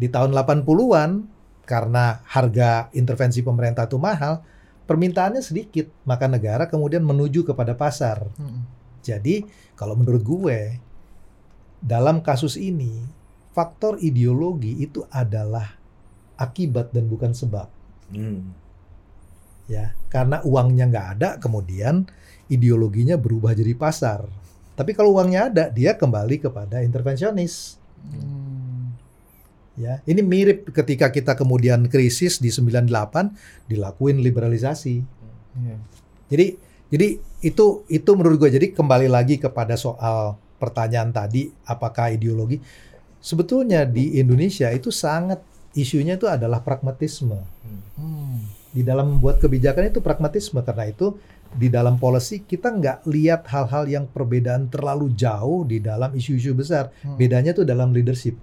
Di 0.00 0.08
tahun 0.08 0.32
80-an 0.32 1.10
karena 1.68 2.24
harga 2.24 2.88
intervensi 2.96 3.44
pemerintah 3.44 3.84
itu 3.84 4.00
mahal, 4.00 4.40
permintaannya 4.88 5.44
sedikit, 5.44 5.86
maka 6.08 6.26
negara 6.26 6.66
kemudian 6.66 7.04
menuju 7.04 7.44
kepada 7.44 7.76
pasar. 7.76 8.24
Hmm. 8.40 8.64
Jadi, 9.04 9.44
kalau 9.76 9.94
menurut 9.94 10.24
gue, 10.24 10.58
dalam 11.78 12.24
kasus 12.24 12.56
ini, 12.56 13.04
faktor 13.52 14.00
ideologi 14.00 14.80
itu 14.80 15.04
adalah 15.12 15.76
akibat 16.40 16.90
dan 16.90 17.06
bukan 17.06 17.36
sebab. 17.36 17.68
Hmm. 18.10 18.56
Ya, 19.70 19.94
karena 20.10 20.42
uangnya 20.42 20.90
nggak 20.90 21.06
ada, 21.20 21.28
kemudian 21.38 22.08
ideologinya 22.50 23.14
berubah 23.16 23.54
jadi 23.54 23.72
pasar. 23.78 24.26
Tapi 24.74 24.90
kalau 24.92 25.16
uangnya 25.16 25.48
ada, 25.52 25.64
dia 25.70 25.94
kembali 25.94 26.42
kepada 26.42 26.82
intervensionis. 26.82 27.78
Hmm. 28.00 28.92
Ya, 29.80 30.04
ini 30.04 30.20
mirip 30.20 30.68
ketika 30.76 31.08
kita 31.08 31.32
kemudian 31.38 31.88
krisis 31.88 32.36
di 32.36 32.52
98 32.52 32.90
dilakuin 33.70 34.20
liberalisasi. 34.20 34.96
Iya. 35.56 35.76
Jadi 36.28 36.46
jadi 36.90 37.08
itu 37.40 37.86
itu 37.88 38.10
menurut 38.12 38.36
gue 38.36 38.50
jadi 38.50 38.66
kembali 38.74 39.08
lagi 39.08 39.40
kepada 39.40 39.78
soal 39.78 40.36
pertanyaan 40.60 41.14
tadi 41.14 41.48
apakah 41.64 42.12
ideologi 42.12 42.60
sebetulnya 43.22 43.88
di 43.88 44.20
Indonesia 44.20 44.68
itu 44.72 44.92
sangat 44.92 45.40
isunya 45.76 46.18
itu 46.18 46.26
adalah 46.26 46.60
pragmatisme. 46.64 47.38
Hmm. 47.96 48.42
Di 48.70 48.82
dalam 48.82 49.16
membuat 49.16 49.38
kebijakan 49.38 49.90
itu 49.92 50.02
pragmatisme 50.02 50.60
karena 50.66 50.90
itu 50.90 51.14
di 51.50 51.66
dalam 51.66 51.98
policy 51.98 52.46
kita 52.46 52.70
nggak 52.70 52.98
lihat 53.10 53.42
hal-hal 53.50 53.84
yang 53.90 54.04
perbedaan 54.06 54.70
terlalu 54.70 55.10
jauh 55.18 55.66
di 55.66 55.82
dalam 55.82 56.14
isu-isu 56.14 56.54
besar. 56.54 56.94
Hmm. 57.02 57.18
Bedanya 57.18 57.50
tuh 57.50 57.66
dalam 57.66 57.90
leadership. 57.90 58.38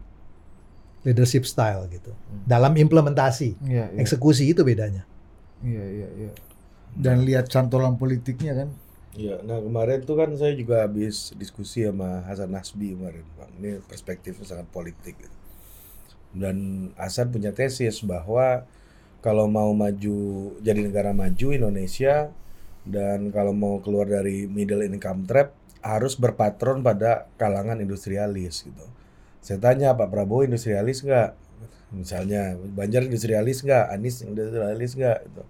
Leadership 1.08 1.48
style 1.48 1.88
gitu. 1.88 2.12
Dalam 2.44 2.76
implementasi, 2.76 3.56
Iya, 3.64 3.96
iya. 3.96 4.00
eksekusi 4.04 4.44
itu 4.52 4.60
bedanya. 4.68 5.08
Iya, 5.64 5.86
iya, 5.88 6.08
iya. 6.20 6.32
Dan 6.92 7.24
lihat 7.24 7.48
cantolan 7.48 7.96
politiknya 7.96 8.66
kan. 8.66 8.70
Ya, 9.16 9.40
nah 9.42 9.58
kemarin 9.58 10.04
tuh 10.04 10.14
kan 10.20 10.30
saya 10.36 10.54
juga 10.54 10.84
habis 10.86 11.32
diskusi 11.40 11.88
sama 11.88 12.22
Hasan 12.28 12.52
Nasbi 12.52 12.92
kemarin, 12.94 13.24
Bang. 13.40 13.50
Ini 13.58 13.82
perspektifnya 13.88 14.46
sangat 14.46 14.68
politik. 14.70 15.16
gitu. 15.16 15.38
Dan 16.36 16.90
Hasan 17.00 17.32
punya 17.32 17.56
tesis 17.56 18.04
bahwa 18.04 18.68
kalau 19.24 19.48
mau 19.50 19.72
maju 19.74 20.18
jadi 20.62 20.80
negara 20.86 21.16
maju 21.16 21.48
Indonesia 21.50 22.30
dan 22.88 23.30
kalau 23.36 23.52
mau 23.52 23.84
keluar 23.84 24.08
dari 24.08 24.48
middle 24.48 24.84
income 24.88 25.28
trap 25.28 25.52
harus 25.84 26.16
berpatron 26.16 26.82
pada 26.82 27.28
kalangan 27.40 27.80
industrialis 27.80 28.66
gitu. 28.66 28.86
Saya 29.44 29.60
tanya 29.64 29.96
Pak 29.96 30.12
Prabowo 30.12 30.44
industrialis 30.44 31.04
nggak? 31.04 31.32
Misalnya 31.96 32.60
Banjar 32.60 33.08
industrialis 33.08 33.64
nggak? 33.64 33.86
Anies 33.94 34.20
industrialis 34.24 34.92
nggak? 34.98 35.20
Gitu. 35.24 35.44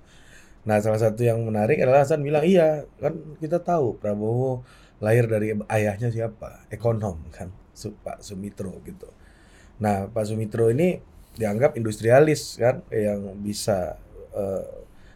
Nah, 0.68 0.77
salah 0.84 0.99
satu 0.99 1.23
yang 1.23 1.39
menarik 1.47 1.80
adalah 1.80 2.03
Hasan 2.03 2.22
bilang, 2.22 2.43
iya, 2.43 2.84
kan 2.99 3.15
kita 3.39 3.64
tahu 3.64 3.95
Prabowo 3.97 4.68
lahir 4.99 5.23
dari 5.26 5.55
ayahnya 5.72 6.11
siapa? 6.11 6.68
Ekonom 6.68 7.23
kan, 7.31 7.55
Pak 8.03 8.19
Sumitro 8.19 8.76
gitu. 8.84 9.07
Nah, 9.80 10.11
Pak 10.11 10.27
Sumitro 10.27 10.68
ini 10.68 10.99
dianggap 11.39 11.80
industrialis 11.80 12.59
kan, 12.59 12.84
yang 12.91 13.39
bisa 13.39 13.95
eh, 14.35 14.68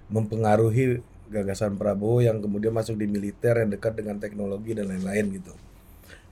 mempengaruhi 0.08 1.04
gagasan 1.32 1.80
Prabowo 1.80 2.20
yang 2.20 2.44
kemudian 2.44 2.76
masuk 2.76 3.00
di 3.00 3.08
militer 3.08 3.64
yang 3.64 3.72
dekat 3.72 3.96
dengan 3.96 4.20
teknologi 4.20 4.76
dan 4.76 4.92
lain-lain 4.92 5.40
gitu. 5.40 5.56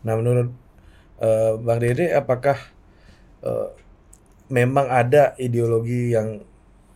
Nah, 0.04 0.14
menurut 0.20 0.52
eh, 1.24 1.54
Bang 1.64 1.80
Dede, 1.80 2.12
apakah 2.12 2.60
eh, 3.42 3.70
memang 4.52 4.92
ada 4.92 5.34
ideologi 5.40 6.12
yang 6.12 6.44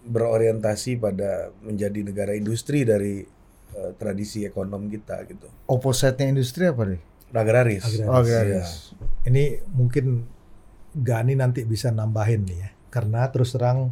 berorientasi 0.04 1.00
pada 1.00 1.56
menjadi 1.64 2.04
negara 2.04 2.36
industri 2.36 2.84
dari 2.84 3.24
eh, 3.72 3.92
tradisi 3.96 4.44
ekonom 4.44 4.92
kita 4.92 5.24
gitu. 5.32 5.48
Opposite-nya 5.72 6.28
industri 6.28 6.68
apa 6.68 6.84
deh? 6.84 7.02
Agraris. 7.34 7.82
Agraris. 7.88 8.12
Oh, 8.12 8.22
Iya. 8.22 8.32
garis. 8.44 8.70
Ini 9.26 9.44
mungkin 9.74 10.28
Gani 10.94 11.34
nanti 11.34 11.66
bisa 11.66 11.90
nambahin 11.90 12.46
nih 12.46 12.58
ya. 12.62 12.70
Karena 12.94 13.26
terus 13.34 13.58
terang 13.58 13.90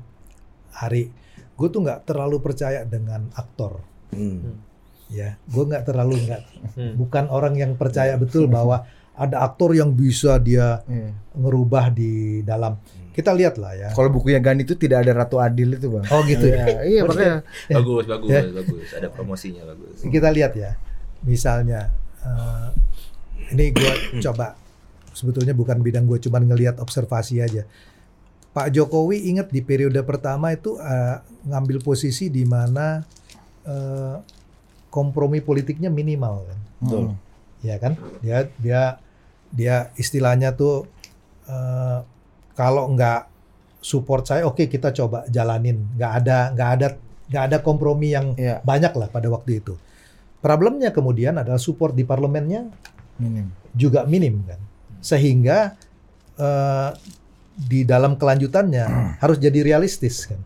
Hari, 0.71 1.11
gue 1.57 1.67
tuh 1.67 1.83
nggak 1.83 2.07
terlalu 2.07 2.39
percaya 2.39 2.87
dengan 2.87 3.27
aktor. 3.35 3.83
Hmm. 4.11 4.59
Ya, 5.07 5.35
gue 5.43 5.63
nggak 5.65 5.83
terlalu 5.83 6.23
nggak, 6.23 6.41
Hmm. 6.75 6.93
bukan 6.95 7.27
orang 7.27 7.59
yang 7.59 7.75
percaya 7.75 8.15
betul 8.15 8.47
bahwa 8.47 8.87
ada 9.11 9.43
aktor 9.43 9.75
yang 9.75 9.91
bisa 9.91 10.39
dia 10.39 10.79
Iya. 10.87 11.11
ngerubah 11.35 11.91
di 11.91 12.11
dalam. 12.41 12.79
Kita 13.11 13.35
lihat 13.35 13.59
lah 13.59 13.75
ya. 13.75 13.89
Kalau 13.91 14.07
bukunya 14.07 14.39
Gani 14.39 14.63
itu 14.63 14.71
tidak 14.73 15.03
ada 15.03 15.11
Ratu 15.11 15.35
Adil 15.35 15.75
itu, 15.75 15.91
Bang. 15.91 16.07
Oh 16.07 16.23
gitu 16.23 16.47
ya. 16.47 16.63
Iya, 16.63 16.79
iya 16.87 17.01
makanya. 17.03 17.37
Bagus, 17.67 18.05
bagus, 18.07 18.29
Ya. 18.31 18.41
bagus. 18.47 18.87
Ada 18.95 19.07
promosinya 19.11 19.63
bagus. 19.67 19.99
Kita 19.99 20.31
lihat 20.31 20.55
ya. 20.55 20.79
Misalnya, 21.21 21.91
eh, 22.23 22.67
ini 23.51 23.75
gue 23.75 23.93
coba 24.25 24.55
sebetulnya 25.11 25.51
bukan 25.51 25.83
bidang 25.83 26.07
gue, 26.07 26.23
cuman 26.23 26.47
ngelihat 26.47 26.79
observasi 26.79 27.43
aja. 27.43 27.67
Pak 28.51 28.71
Jokowi 28.71 29.27
ingat 29.27 29.47
di 29.49 29.59
periode 29.59 29.99
pertama 30.03 30.55
itu 30.55 30.79
eh, 30.79 31.19
ngambil 31.45 31.83
posisi 31.83 32.31
di 32.31 32.47
mana 32.47 33.03
eh, 33.65 34.15
kompromi 34.91 35.39
politiknya 35.39 35.87
minimal 35.87 36.43
kan, 36.47 36.59
Betul. 36.83 37.03
Hmm. 37.11 37.15
ya 37.63 37.75
kan? 37.79 37.93
Dia 38.19 38.37
dia 38.59 38.81
dia 39.51 39.75
istilahnya 39.95 40.55
tuh 40.55 40.87
eh, 41.47 41.99
kalau 42.55 42.91
nggak 42.93 43.31
support 43.81 44.29
saya, 44.29 44.45
oke 44.45 44.69
kita 44.69 44.93
coba 44.93 45.25
jalanin. 45.31 45.81
Nggak 45.97 46.11
ada 46.23 46.37
nggak 46.53 46.69
ada 46.77 46.87
nggak 47.31 47.43
ada 47.47 47.57
kompromi 47.63 48.11
yang 48.11 48.35
Iya, 48.35 48.59
banyak 48.61 48.93
lah 48.93 49.07
pada 49.09 49.31
waktu 49.31 49.63
itu. 49.63 49.73
Problemnya 50.41 50.89
kemudian 50.91 51.37
adalah 51.37 51.61
support 51.61 51.93
di 51.93 52.01
parlemennya 52.03 52.67
minim. 53.21 53.47
juga 53.77 54.03
minim 54.09 54.41
kan, 54.43 54.59
sehingga 54.99 55.77
eh, 56.35 56.89
di 57.55 57.85
dalam 57.85 58.17
kelanjutannya 58.17 59.17
harus 59.21 59.37
jadi 59.37 59.61
realistis 59.61 60.25
kan, 60.27 60.41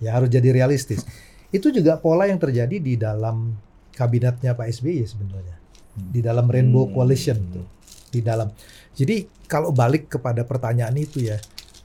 ya 0.00 0.16
harus 0.16 0.32
jadi 0.32 0.50
realistis. 0.56 1.04
Itu 1.50 1.70
juga 1.70 1.98
pola 1.98 2.26
yang 2.26 2.38
terjadi 2.38 2.78
di 2.78 2.94
dalam 2.94 3.54
kabinetnya 3.90 4.54
Pak 4.54 4.70
SBY 4.70 5.02
sebenarnya, 5.04 5.56
di 5.98 6.22
dalam 6.22 6.46
Rainbow 6.46 6.86
Hmm. 6.88 6.94
Coalition 6.94 7.38
tuh, 7.50 7.66
di 8.08 8.22
dalam. 8.22 8.48
Jadi 8.94 9.26
kalau 9.44 9.74
balik 9.74 10.06
kepada 10.08 10.46
pertanyaan 10.46 10.94
itu 10.94 11.26
ya, 11.26 11.36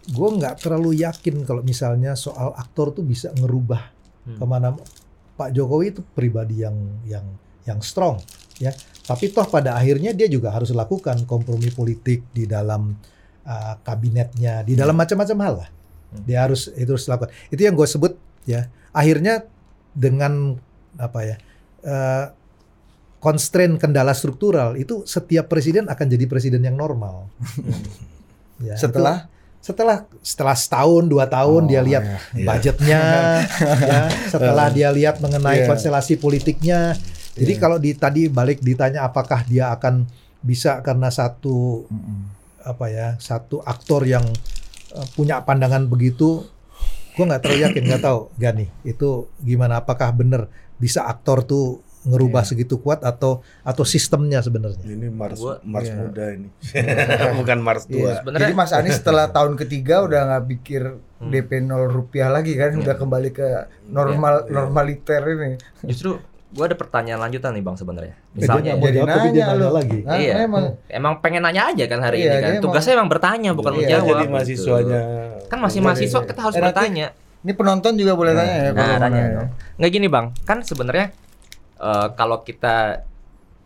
gue 0.05 0.29
nggak 0.37 0.61
terlalu 0.61 1.01
yakin 1.01 1.41
kalau 1.43 1.65
misalnya 1.65 2.13
soal 2.13 2.53
aktor 2.55 2.93
tuh 2.93 3.01
bisa 3.01 3.33
ngerubah 3.33 3.81
Hmm. 4.25 4.37
ke 4.37 4.45
mana 4.45 4.73
Pak 5.35 5.49
Jokowi 5.51 5.93
itu 5.93 6.01
pribadi 6.13 6.61
yang 6.61 6.73
yang 7.05 7.25
yang 7.65 7.77
strong 7.81 8.17
ya 8.57 8.73
tapi 9.03 9.29
toh 9.29 9.45
pada 9.45 9.77
akhirnya 9.77 10.13
dia 10.17 10.25
juga 10.25 10.49
harus 10.49 10.73
lakukan 10.73 11.25
kompromi 11.25 11.69
politik 11.69 12.25
di 12.33 12.45
dalam 12.45 12.93
uh, 13.43 13.73
kabinetnya 13.81 14.65
di 14.65 14.73
dalam 14.73 14.93
macam-macam 14.93 15.37
hal 15.41 15.55
lah 15.61 15.69
Hmm. 16.05 16.21
dia 16.25 16.41
harus 16.41 16.69
itu 16.73 16.89
harus 16.89 17.05
lakukan 17.05 17.29
itu 17.49 17.61
yang 17.65 17.73
gue 17.73 17.85
sebut 17.85 18.13
ya 18.45 18.65
akhirnya 18.89 19.45
dengan 19.95 20.59
apa 20.95 21.19
ya 21.23 21.35
uh, 21.81 22.25
constraint 23.17 23.79
kendala 23.79 24.11
struktural 24.11 24.75
itu 24.75 25.01
setiap 25.03 25.47
presiden 25.47 25.87
akan 25.87 26.05
jadi 26.05 26.25
presiden 26.25 26.61
yang 26.61 26.75
normal 26.75 27.25
ya, 28.61 28.75
Setelah 28.75 29.25
itu- 29.25 29.33
setelah 29.65 30.05
setelah 30.21 30.53
setahun 30.53 31.03
dua 31.05 31.25
tahun 31.25 31.65
Oh, 31.65 31.67
dia 31.67 31.81
lihat. 31.81 32.03
Iya. 32.37 32.45
budgetnya 32.45 33.01
ya 33.89 33.99
setelah 34.29 34.69
dia 34.69 34.93
lihat 34.93 35.17
mengenai 35.17 35.65
Iya. 35.65 35.67
konstelasi 35.67 36.15
politiknya 36.15 36.93
jadi 37.33 37.53
Iya. 37.57 37.59
kalau 37.59 37.81
di 37.81 37.97
tadi 37.97 38.29
balik 38.29 38.61
ditanya 38.61 39.01
apakah 39.03 39.41
dia 39.43 39.73
akan 39.73 40.05
bisa 40.39 40.85
karena 40.85 41.09
satu 41.09 41.81
Mm-mm. 41.89 42.19
apa 42.61 42.85
ya 42.87 43.07
satu 43.17 43.57
aktor 43.59 44.05
yang 44.05 44.21
eh, 44.93 45.07
punya 45.17 45.41
pandangan 45.41 45.89
begitu 45.89 46.45
gue 47.15 47.23
nggak 47.23 47.41
terlalu 47.41 47.61
yakin 47.63 47.83
nggak 47.85 48.03
tahu 48.03 48.19
Gani 48.35 48.65
itu 48.83 49.09
gimana 49.39 49.79
apakah 49.79 50.11
benar 50.11 50.47
bisa 50.75 51.03
aktor 51.03 51.41
tuh 51.41 51.79
ngerubah 52.05 52.45
Iya. 52.45 52.49
segitu 52.51 52.77
kuat 52.77 53.01
atau 53.01 53.41
atau 53.61 53.81
sistemnya 53.81 54.37
sebenarnya 54.37 54.77
Ini 54.77 55.09
Mars 55.09 55.41
Gua- 55.41 55.57
Mars 55.63 55.89
Iya. 55.89 55.97
muda 55.97 56.25
ini. 56.29 56.49
Bukan 57.41 57.59
Mars 57.59 57.83
tua. 57.85 57.97
Iya. 57.97 58.13
Sebenarnya- 58.21 58.41
Jadi 58.43 58.53
Mas 58.53 58.71
Anies 58.71 58.95
setelah 58.95 59.25
tahun 59.33 59.57
ketiga 59.57 60.05
udah 60.05 60.19
nggak 60.27 60.45
pikir 60.47 60.83
Hmm. 61.15 61.31
DP 61.31 61.63
0 61.63 61.87
rupiah 61.87 62.27
lagi 62.27 62.53
kan, 62.53 62.75
udah 62.75 62.93
kembali 62.93 63.31
ke 63.31 63.47
normal 63.87 64.43
Iya. 64.43 64.51
normaliter 64.53 65.21
ini. 65.25 65.51
Justru 65.81 66.19
gue 66.55 66.65
ada 66.65 66.73
pertanyaan 66.73 67.19
lanjutan 67.19 67.51
nih 67.51 67.61
bang 67.61 67.75
sebenarnya. 67.75 68.15
Eh, 68.15 68.23
dia 68.31 68.39
Misalnya, 68.39 68.71
mau 68.73 68.85
Jadi 68.85 68.95
dia 68.95 69.03
nanya 69.03 69.19
nanya 69.19 69.55
lu. 69.59 69.67
lagi. 69.69 69.99
Nah, 70.01 70.15
Iya. 70.15 70.33
memang 70.39 70.63
emang 70.87 71.13
pengen 71.19 71.41
nanya 71.43 71.61
aja 71.67 71.83
kan 71.85 71.99
hari 71.99 72.17
Iya, 72.17 72.23
ini 72.23 72.31
kan. 72.31 72.39
dia 72.39 72.51
emang- 72.53 72.63
Tugasnya 72.63 72.93
emang 72.95 73.09
bertanya 73.09 73.49
bukan 73.51 73.71
Iya, 73.71 73.77
menjawab. 73.77 74.07
jadi 74.07 74.21
gitu. 74.21 74.31
mahasiswanya 74.31 74.99
Kan 75.45 75.57
masih 75.59 75.79
mahasiswa 75.79 76.19
kita 76.23 76.39
harus 76.41 76.55
Eh, 76.55 76.63
bertanya. 76.63 77.07
ini 77.41 77.51
penonton 77.53 77.93
juga 77.93 78.13
boleh 78.13 78.31
Nah, 78.31 78.39
tanya 78.39 78.55
ya. 78.55 78.63
Nah, 78.63 78.71
kalau 78.73 78.87
mau 78.87 78.97
tanya 78.97 79.19
nanya. 79.19 79.35
dong. 79.35 79.49
Nggak 79.75 79.91
gini 79.91 80.07
bang, 80.07 80.25
kan 80.41 80.57
sebenarnya 80.61 81.05
eh, 81.75 82.07
kalau 82.13 82.37
kita 82.41 83.03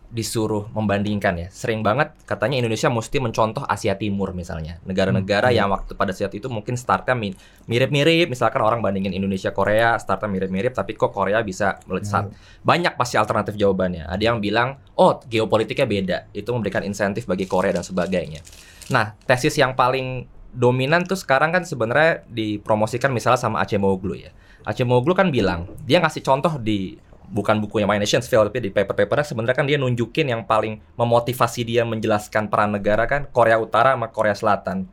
disuruh 0.10 0.66
membandingkan 0.74 1.38
ya, 1.38 1.48
sering 1.54 1.86
banget 1.86 2.18
katanya 2.26 2.58
Indonesia 2.58 2.90
mesti 2.90 3.22
mencontoh 3.22 3.62
Asia 3.62 3.94
Timur 3.94 4.34
misalnya, 4.34 4.82
negara-negara 4.82 5.54
yang 5.54 5.70
waktu 5.70 5.94
pada 5.94 6.10
saat 6.10 6.34
itu 6.34 6.50
mungkin 6.50 6.74
startnya 6.74 7.14
mi- 7.14 7.38
mirip-mirip, 7.70 8.26
misalkan 8.26 8.66
orang 8.66 8.82
bandingin 8.82 9.14
Indonesia 9.14 9.54
Korea, 9.54 10.02
startnya 10.02 10.26
mirip-mirip, 10.34 10.74
tapi 10.74 10.98
kok 10.98 11.14
Korea 11.14 11.46
bisa 11.46 11.78
melesat. 11.86 12.34
Banyak 12.66 12.98
pasti 12.98 13.22
alternatif 13.22 13.54
jawabannya. 13.54 14.10
Ada 14.10 14.34
yang 14.34 14.42
bilang, 14.42 14.82
oh 14.98 15.22
geopolitiknya 15.30 15.86
beda, 15.86 16.18
itu 16.34 16.50
memberikan 16.50 16.82
insentif 16.82 17.30
bagi 17.30 17.46
Korea 17.46 17.78
dan 17.78 17.86
sebagainya. 17.86 18.42
Nah, 18.90 19.14
tesis 19.30 19.54
yang 19.62 19.78
paling 19.78 20.26
dominan 20.50 21.06
tuh 21.06 21.22
sekarang 21.22 21.54
kan 21.54 21.62
sebenarnya 21.62 22.26
dipromosikan 22.26 23.14
misalnya 23.14 23.38
sama 23.38 23.62
Acemoglu 23.62 24.18
ya. 24.18 24.34
Acemoglu 24.66 25.14
kan 25.14 25.30
bilang 25.30 25.70
dia 25.86 26.02
ngasih 26.02 26.26
contoh 26.26 26.58
di 26.58 26.98
bukan 27.30 27.62
bukunya 27.62 27.86
My 27.86 28.02
Nation's 28.02 28.26
Fail 28.26 28.50
tapi 28.50 28.60
di 28.60 28.74
paper-papernya 28.74 29.26
sebenarnya 29.32 29.56
kan 29.56 29.66
dia 29.70 29.78
nunjukin 29.78 30.28
yang 30.34 30.44
paling 30.44 30.82
memotivasi 30.98 31.62
dia 31.62 31.86
menjelaskan 31.86 32.50
peran 32.50 32.74
negara 32.74 33.06
kan 33.06 33.30
Korea 33.30 33.62
Utara 33.62 33.94
sama 33.94 34.10
Korea 34.10 34.36
Selatan. 34.36 34.90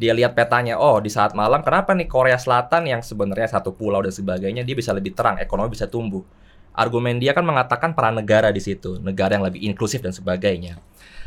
Dia 0.00 0.16
lihat 0.16 0.32
petanya, 0.32 0.80
oh 0.80 0.96
di 0.96 1.12
saat 1.12 1.36
malam 1.36 1.60
kenapa 1.60 1.92
nih 1.92 2.08
Korea 2.08 2.40
Selatan 2.40 2.88
yang 2.88 3.04
sebenarnya 3.04 3.60
satu 3.60 3.76
pulau 3.76 4.00
dan 4.00 4.14
sebagainya 4.14 4.64
dia 4.64 4.72
bisa 4.72 4.96
lebih 4.96 5.12
terang, 5.12 5.36
ekonomi 5.36 5.76
bisa 5.76 5.84
tumbuh. 5.90 6.24
Argumen 6.72 7.20
dia 7.20 7.36
kan 7.36 7.44
mengatakan 7.44 7.92
peran 7.92 8.16
negara 8.16 8.48
di 8.48 8.62
situ, 8.64 8.96
negara 9.02 9.36
yang 9.36 9.44
lebih 9.44 9.60
inklusif 9.60 10.00
dan 10.00 10.16
sebagainya. 10.16 10.80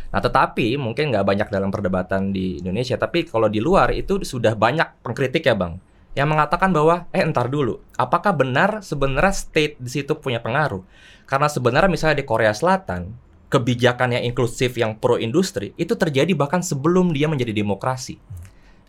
Nah, 0.10 0.22
tetapi 0.22 0.78
mungkin 0.82 1.14
nggak 1.14 1.26
banyak 1.26 1.48
dalam 1.54 1.70
perdebatan 1.70 2.34
di 2.34 2.62
Indonesia, 2.62 2.98
tapi 2.98 3.26
kalau 3.26 3.50
di 3.50 3.58
luar 3.58 3.94
itu 3.94 4.22
sudah 4.22 4.58
banyak 4.58 5.06
pengkritik 5.06 5.46
ya, 5.46 5.54
Bang, 5.54 5.82
yang 6.14 6.30
mengatakan 6.30 6.70
bahwa 6.70 7.10
eh 7.10 7.26
entar 7.26 7.50
dulu, 7.50 7.82
apakah 7.98 8.38
benar 8.38 8.86
sebenarnya 8.86 9.34
state 9.34 9.82
di 9.82 9.90
situ 9.90 10.14
punya 10.18 10.38
pengaruh? 10.38 10.86
Karena 11.26 11.50
sebenarnya 11.50 11.90
misalnya 11.90 12.22
di 12.22 12.26
Korea 12.26 12.54
Selatan, 12.54 13.10
kebijakan 13.50 14.18
yang 14.18 14.24
inklusif 14.30 14.78
yang 14.78 14.98
pro 14.98 15.18
industri 15.18 15.74
itu 15.78 15.94
terjadi 15.94 16.34
bahkan 16.38 16.62
sebelum 16.62 17.14
dia 17.14 17.26
menjadi 17.26 17.54
demokrasi. 17.54 18.18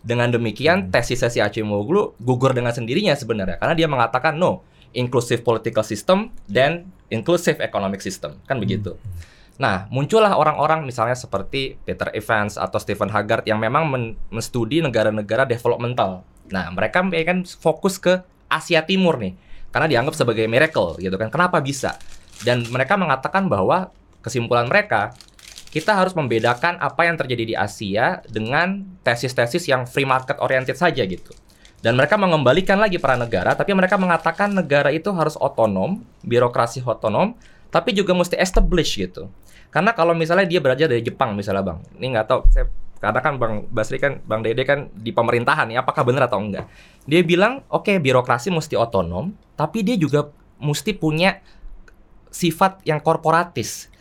Dengan 0.05 0.29
demikian, 0.29 0.93
tesis 0.93 1.25
si 1.25 1.41
Acemoglu 1.41 2.13
gugur 2.21 2.53
dengan 2.53 2.69
sendirinya 2.69 3.17
sebenarnya 3.17 3.57
karena 3.57 3.73
dia 3.73 3.89
mengatakan 3.89 4.37
no, 4.37 4.61
inclusive 4.93 5.41
political 5.41 5.81
system 5.81 6.29
dan 6.45 6.89
inclusive 7.09 7.57
economic 7.57 8.05
system, 8.05 8.37
kan 8.45 8.61
begitu. 8.61 8.97
Nah, 9.57 9.89
muncullah 9.89 10.37
orang-orang 10.37 10.85
misalnya 10.85 11.17
seperti 11.17 11.79
Peter 11.81 12.11
Evans 12.13 12.59
atau 12.59 12.77
Stephen 12.77 13.09
Haggard 13.09 13.47
yang 13.49 13.57
memang 13.57 13.87
men- 13.87 14.13
menstudi 14.29 14.83
negara-negara 14.83 15.47
developmental. 15.47 16.21
Nah, 16.53 16.69
mereka 16.73 17.01
kan 17.01 17.37
fokus 17.45 17.97
ke 17.97 18.21
Asia 18.45 18.85
Timur 18.85 19.17
nih, 19.17 19.33
karena 19.73 19.87
dianggap 19.89 20.13
sebagai 20.13 20.45
miracle 20.45 20.97
gitu 21.01 21.15
kan. 21.17 21.33
Kenapa 21.33 21.57
bisa? 21.61 21.97
Dan 22.45 22.67
mereka 22.69 22.99
mengatakan 22.99 23.49
bahwa 23.49 23.89
kesimpulan 24.21 24.69
mereka 24.69 25.13
kita 25.75 25.91
harus 25.91 26.15
membedakan 26.15 26.79
apa 26.79 27.03
yang 27.03 27.19
terjadi 27.19 27.43
di 27.43 27.55
Asia 27.57 28.23
dengan 28.31 28.87
tesis-tesis 29.03 29.67
yang 29.67 29.83
free 29.83 30.07
market 30.07 30.39
oriented 30.39 30.79
saja 30.79 31.03
gitu. 31.03 31.35
Dan 31.83 31.99
mereka 31.99 32.15
mengembalikan 32.15 32.79
lagi 32.79 32.97
peran 32.97 33.21
negara, 33.21 33.53
tapi 33.53 33.75
mereka 33.75 33.99
mengatakan 33.99 34.55
negara 34.55 34.89
itu 34.89 35.11
harus 35.11 35.35
otonom, 35.35 36.01
birokrasi 36.23 36.81
otonom, 36.81 37.35
tapi 37.69 37.91
juga 37.91 38.15
mesti 38.15 38.39
establish 38.39 38.97
gitu. 38.97 39.27
Karena 39.67 39.91
kalau 39.91 40.15
misalnya 40.15 40.47
dia 40.47 40.63
belajar 40.63 40.87
dari 40.87 41.03
Jepang 41.03 41.35
misalnya 41.35 41.75
bang, 41.75 41.79
ini 41.99 42.15
nggak 42.15 42.27
tahu, 42.31 42.41
saya 42.47 42.65
karena 42.99 43.19
kan 43.19 43.35
bang 43.35 43.67
Basri 43.69 43.99
kan, 43.99 44.23
bang 44.23 44.41
Dede 44.41 44.63
kan 44.63 44.87
di 44.95 45.11
pemerintahan 45.11 45.67
ya, 45.71 45.83
apakah 45.83 46.07
benar 46.07 46.31
atau 46.31 46.39
enggak? 46.39 46.65
Dia 47.05 47.21
bilang, 47.21 47.61
oke 47.67 47.99
birokrasi 47.99 48.49
mesti 48.49 48.79
otonom, 48.79 49.35
tapi 49.59 49.83
dia 49.83 49.99
juga 49.99 50.31
mesti 50.57 50.95
punya 50.95 51.43
sifat 52.31 52.83
yang 52.87 53.03
korporatis. 53.03 53.91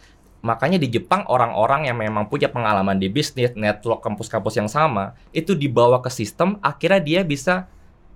Makanya 0.45 0.77
di 0.77 0.93
Jepang 0.93 1.25
orang-orang 1.27 1.89
yang 1.89 1.97
memang 1.97 2.29
punya 2.29 2.53
pengalaman 2.53 3.01
di 3.01 3.09
bisnis, 3.09 3.57
network 3.57 4.05
kampus-kampus 4.05 4.61
yang 4.61 4.69
sama, 4.69 5.17
itu 5.33 5.57
dibawa 5.57 6.05
ke 6.05 6.13
sistem, 6.13 6.61
akhirnya 6.61 7.01
dia 7.01 7.21
bisa 7.25 7.67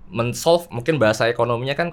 men-solve 0.09 0.69
mungkin 0.73 0.97
bahasa 0.97 1.29
ekonominya 1.29 1.77
kan 1.77 1.89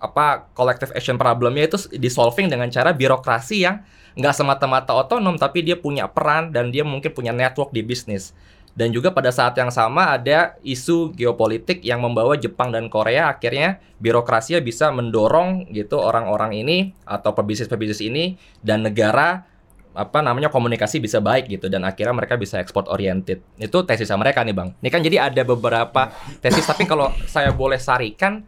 apa 0.00 0.52
collective 0.52 0.92
action 0.92 1.16
problemnya 1.16 1.64
itu 1.64 1.80
disolving 1.96 2.52
dengan 2.52 2.68
cara 2.68 2.92
birokrasi 2.92 3.64
yang 3.64 3.80
nggak 4.14 4.34
semata-mata 4.34 4.94
otonom 4.94 5.34
tapi 5.38 5.66
dia 5.66 5.74
punya 5.74 6.06
peran 6.06 6.54
dan 6.54 6.70
dia 6.70 6.86
mungkin 6.86 7.10
punya 7.10 7.34
network 7.34 7.74
di 7.74 7.82
bisnis. 7.82 8.34
Dan 8.74 8.90
juga 8.90 9.14
pada 9.14 9.30
saat 9.30 9.54
yang 9.54 9.70
sama 9.70 10.18
ada 10.18 10.58
isu 10.66 11.14
geopolitik 11.14 11.86
yang 11.86 12.02
membawa 12.02 12.34
Jepang 12.34 12.74
dan 12.74 12.90
Korea 12.90 13.30
akhirnya 13.30 13.78
birokrasinya 14.02 14.58
bisa 14.58 14.90
mendorong 14.90 15.70
gitu 15.70 16.02
orang-orang 16.02 16.58
ini 16.58 16.90
atau 17.06 17.30
pebisnis-pebisnis 17.38 18.02
ini 18.02 18.34
dan 18.66 18.82
negara 18.82 19.46
apa 19.94 20.18
namanya 20.18 20.50
komunikasi 20.50 20.98
bisa 20.98 21.22
baik 21.22 21.46
gitu 21.46 21.70
dan 21.70 21.86
akhirnya 21.86 22.10
mereka 22.10 22.34
bisa 22.34 22.58
ekspor 22.58 22.90
oriented. 22.90 23.38
Itu 23.62 23.86
tesis 23.86 24.10
mereka 24.10 24.42
nih 24.42 24.50
bang. 24.50 24.74
Ini 24.82 24.90
kan 24.90 25.00
jadi 25.06 25.30
ada 25.30 25.42
beberapa 25.46 26.10
tesis 26.42 26.66
tapi 26.66 26.82
kalau 26.82 27.14
saya 27.30 27.54
boleh 27.54 27.78
sarikan 27.78 28.42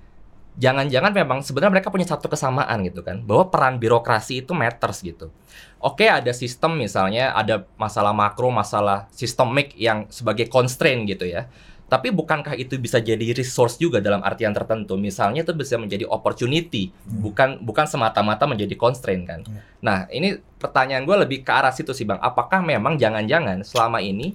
jangan-jangan 0.56 1.12
memang 1.12 1.38
sebenarnya 1.44 1.80
mereka 1.80 1.92
punya 1.92 2.08
satu 2.08 2.32
kesamaan 2.32 2.80
gitu 2.88 3.04
kan 3.04 3.20
bahwa 3.22 3.52
peran 3.52 3.76
birokrasi 3.76 4.44
itu 4.44 4.56
matters 4.56 5.04
gitu. 5.04 5.28
Oke 5.78 6.08
ada 6.08 6.32
sistem 6.32 6.80
misalnya 6.80 7.36
ada 7.36 7.68
masalah 7.76 8.16
makro 8.16 8.48
masalah 8.48 9.06
sistemik 9.12 9.76
yang 9.76 10.08
sebagai 10.08 10.48
constraint 10.48 11.04
gitu 11.04 11.28
ya. 11.28 11.46
Tapi 11.86 12.10
bukankah 12.10 12.58
itu 12.58 12.74
bisa 12.82 12.98
jadi 12.98 13.30
resource 13.30 13.78
juga 13.78 14.02
dalam 14.02 14.18
artian 14.26 14.50
tertentu? 14.50 14.98
Misalnya 14.98 15.46
itu 15.46 15.54
bisa 15.54 15.78
menjadi 15.78 16.02
opportunity 16.10 16.90
bukan 17.06 17.62
bukan 17.62 17.86
semata-mata 17.86 18.42
menjadi 18.42 18.74
constraint 18.74 19.22
kan? 19.22 19.40
Nah 19.78 20.10
ini 20.10 20.34
pertanyaan 20.58 21.06
gue 21.06 21.16
lebih 21.22 21.46
ke 21.46 21.52
arah 21.54 21.70
situ 21.70 21.94
sih 21.94 22.02
bang. 22.02 22.18
Apakah 22.18 22.58
memang 22.58 22.98
jangan-jangan 22.98 23.62
selama 23.62 24.02
ini 24.02 24.34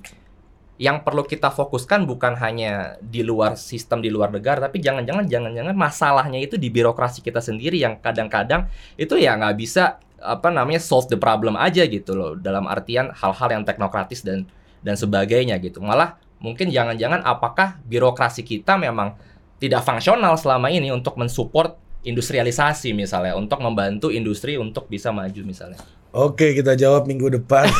yang 0.81 1.05
perlu 1.05 1.21
kita 1.21 1.53
fokuskan 1.53 2.09
bukan 2.09 2.33
hanya 2.41 2.97
di 2.97 3.21
luar 3.21 3.53
sistem 3.53 4.01
di 4.01 4.09
luar 4.09 4.33
negara 4.33 4.65
tapi 4.65 4.81
jangan-jangan 4.81 5.29
jangan-jangan 5.29 5.77
masalahnya 5.77 6.41
itu 6.41 6.57
di 6.57 6.73
birokrasi 6.73 7.21
kita 7.21 7.37
sendiri 7.37 7.77
yang 7.77 8.01
kadang-kadang 8.01 8.65
itu 8.97 9.13
ya 9.21 9.37
nggak 9.37 9.61
bisa 9.61 10.01
apa 10.17 10.49
namanya 10.49 10.81
solve 10.81 11.05
the 11.05 11.21
problem 11.21 11.53
aja 11.53 11.85
gitu 11.85 12.17
loh 12.17 12.33
dalam 12.33 12.65
artian 12.65 13.13
hal-hal 13.13 13.61
yang 13.61 13.61
teknokratis 13.61 14.25
dan 14.25 14.49
dan 14.81 14.97
sebagainya 14.97 15.61
gitu 15.61 15.85
malah 15.85 16.17
mungkin 16.41 16.73
jangan-jangan 16.73 17.21
apakah 17.29 17.77
birokrasi 17.85 18.41
kita 18.41 18.73
memang 18.81 19.13
tidak 19.61 19.85
fungsional 19.85 20.33
selama 20.33 20.73
ini 20.73 20.89
untuk 20.89 21.13
mensupport 21.21 21.77
industrialisasi 22.01 22.97
misalnya 22.97 23.37
untuk 23.37 23.61
membantu 23.61 24.09
industri 24.09 24.57
untuk 24.57 24.89
bisa 24.89 25.13
maju 25.13 25.41
misalnya. 25.45 25.77
Oke, 26.11 26.51
kita 26.51 26.75
jawab 26.75 27.07
minggu 27.07 27.31
depan. 27.39 27.71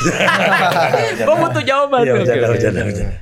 Gue 1.27 1.35
butuh 1.35 1.63
jawaban. 1.67 2.07
Iya, 2.07 2.13
bercanda, 2.15 2.47
bercanda, 2.47 2.81
bercanda. 2.87 3.17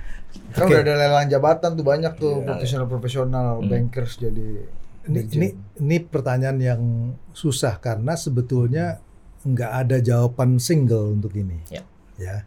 Kan 0.53 0.65
udah 0.69 0.81
ada 0.81 0.93
lelang 0.97 1.27
jabatan 1.29 1.69
tuh 1.73 1.85
banyak 1.85 2.13
tuh 2.17 2.45
profesional-profesional 2.45 3.61
Hmm. 3.61 3.69
bankers 3.69 4.17
jadi 4.21 4.65
Ini, 5.09 5.25
ini 5.33 5.47
ini 5.81 5.97
pertanyaan 6.05 6.57
yang 6.61 6.81
susah 7.33 7.81
karena 7.81 8.13
sebetulnya 8.13 9.01
nggak 9.41 9.71
ada 9.85 9.97
jawaban 9.97 10.61
single 10.61 11.17
untuk 11.17 11.33
ini. 11.33 11.57
Ya. 11.73 11.81
Ya. 12.21 12.45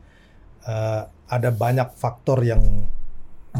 Eh, 0.62 1.02
ada 1.10 1.50
banyak 1.50 1.98
faktor 1.98 2.46
yang 2.46 2.62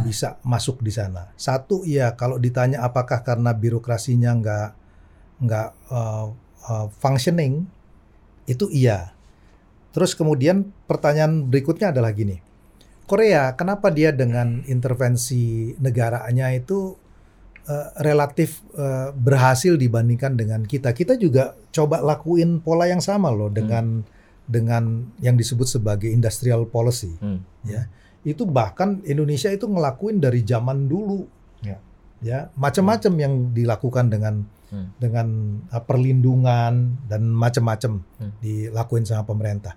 bisa 0.07 0.39
masuk 0.47 0.79
di 0.87 0.95
sana. 0.95 1.35
Satu 1.35 1.83
ya 1.83 2.15
kalau 2.15 2.39
ditanya 2.39 2.87
apakah 2.87 3.27
karena 3.27 3.51
birokrasinya 3.51 4.31
nggak 4.39 4.71
nggak 5.43 5.69
eh, 5.91 6.27
eh, 6.71 6.87
functioning 7.03 7.67
itu 8.53 8.69
iya. 8.69 9.17
Terus 9.93 10.13
kemudian 10.17 10.73
pertanyaan 10.89 11.49
berikutnya 11.49 11.93
adalah 11.93 12.13
gini. 12.13 12.41
Korea 13.09 13.53
kenapa 13.59 13.93
dia 13.93 14.09
dengan 14.15 14.65
intervensi 14.65 15.75
negaranya 15.77 16.49
itu 16.55 16.97
eh, 17.69 17.89
relatif 18.01 18.65
eh, 18.73 19.13
berhasil 19.13 19.77
dibandingkan 19.77 20.37
dengan 20.37 20.65
kita. 20.65 20.97
Kita 20.97 21.17
juga 21.17 21.53
coba 21.73 22.01
lakuin 22.01 22.61
pola 22.65 22.89
yang 22.89 23.05
sama 23.05 23.29
loh 23.29 23.53
dengan 23.53 24.01
dengan 24.49 25.13
yang 25.21 25.37
disebut 25.37 25.69
sebagai 25.69 26.09
industrial 26.09 26.65
policy. 26.69 27.13
Hmm. 27.21 27.45
Ya, 27.65 27.89
itu 28.23 28.47
bahkan 28.47 29.03
Indonesia 29.07 29.51
itu 29.51 29.67
ngelakuin 29.67 30.23
dari 30.23 30.43
zaman 30.47 30.87
dulu. 30.87 31.27
Ya. 31.63 31.79
Ya, 32.23 32.39
macam-macam 32.55 33.13
yang 33.19 33.35
dilakukan 33.51 34.07
dengan 34.09 34.47
Hmm. 34.73 34.89
dengan 34.97 35.29
uh, 35.69 35.85
perlindungan 35.85 36.97
dan 37.05 37.29
macam-macam 37.29 38.01
Hmm. 38.17 38.33
dilakuin 38.41 39.05
sama 39.05 39.29
pemerintah. 39.29 39.77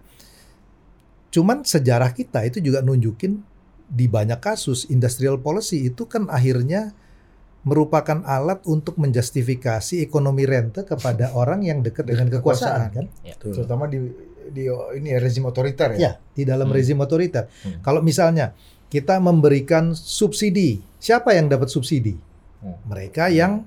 Cuman 1.35 1.67
sejarah 1.67 2.15
kita 2.15 2.47
itu 2.47 2.63
juga 2.63 2.80
nunjukin 2.80 3.43
di 3.85 4.07
banyak 4.07 4.39
kasus 4.39 4.88
industrial 4.88 5.43
policy 5.43 5.91
itu 5.91 6.07
kan 6.07 6.31
akhirnya 6.31 6.95
merupakan 7.67 8.23
alat 8.23 8.63
untuk 8.69 8.95
menjustifikasi 8.95 9.99
ekonomi 9.99 10.47
rente 10.47 10.88
kepada 10.88 11.34
orang 11.39 11.65
yang 11.65 11.84
dekat 11.84 12.07
dengan 12.07 12.31
kekuasaan 12.31 12.89
kan? 12.95 13.05
Betul. 13.19 13.51
Terutama 13.51 13.91
di 13.91 13.99
di 14.45 14.69
ini 14.95 15.11
ya 15.11 15.19
rezim 15.19 15.43
otoriter 15.43 15.97
ya. 15.97 15.99
Ya, 15.99 16.11
di 16.31 16.47
dalam 16.47 16.72
Hmm. 16.72 16.77
rezim 16.77 16.95
otoriter. 17.03 17.51
Hmm. 17.67 17.84
Kalau 17.84 17.99
misalnya 17.99 18.55
kita 18.88 19.19
memberikan 19.19 19.91
subsidi, 19.91 20.80
siapa 21.03 21.35
yang 21.35 21.51
dapat 21.51 21.67
subsidi? 21.67 22.15
Hmm. 22.63 22.80
Mereka 22.88 23.27
yang 23.34 23.65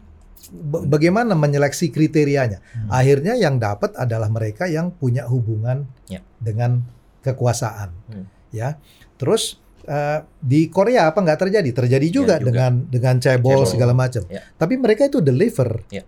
bagaimana 0.89 1.37
menyeleksi 1.37 1.93
kriterianya. 1.93 2.59
Hmm. 2.61 2.89
Akhirnya 2.91 3.37
yang 3.37 3.61
dapat 3.61 3.95
adalah 3.95 4.29
mereka 4.33 4.65
yang 4.67 4.91
punya 4.95 5.29
hubungan 5.29 5.85
Ya. 6.09 6.25
dengan 6.41 6.83
kekuasaan. 7.21 7.91
Hmm. 8.09 8.25
Ya. 8.51 8.81
Terus 9.21 9.61
eh, 9.85 10.21
di 10.41 10.69
Korea 10.69 11.09
apa 11.09 11.21
nggak 11.21 11.49
terjadi? 11.49 11.71
Terjadi 11.73 12.07
juga, 12.13 12.37
juga. 12.37 12.49
dengan 12.53 12.73
dengan 12.89 13.15
cebol 13.21 13.65
Cebol. 13.65 13.73
segala 13.73 13.93
macam. 13.97 14.23
Ya. 14.29 14.45
Tapi 14.57 14.75
mereka 14.81 15.09
itu 15.09 15.21
deliver. 15.21 15.85
Ya. 15.89 16.05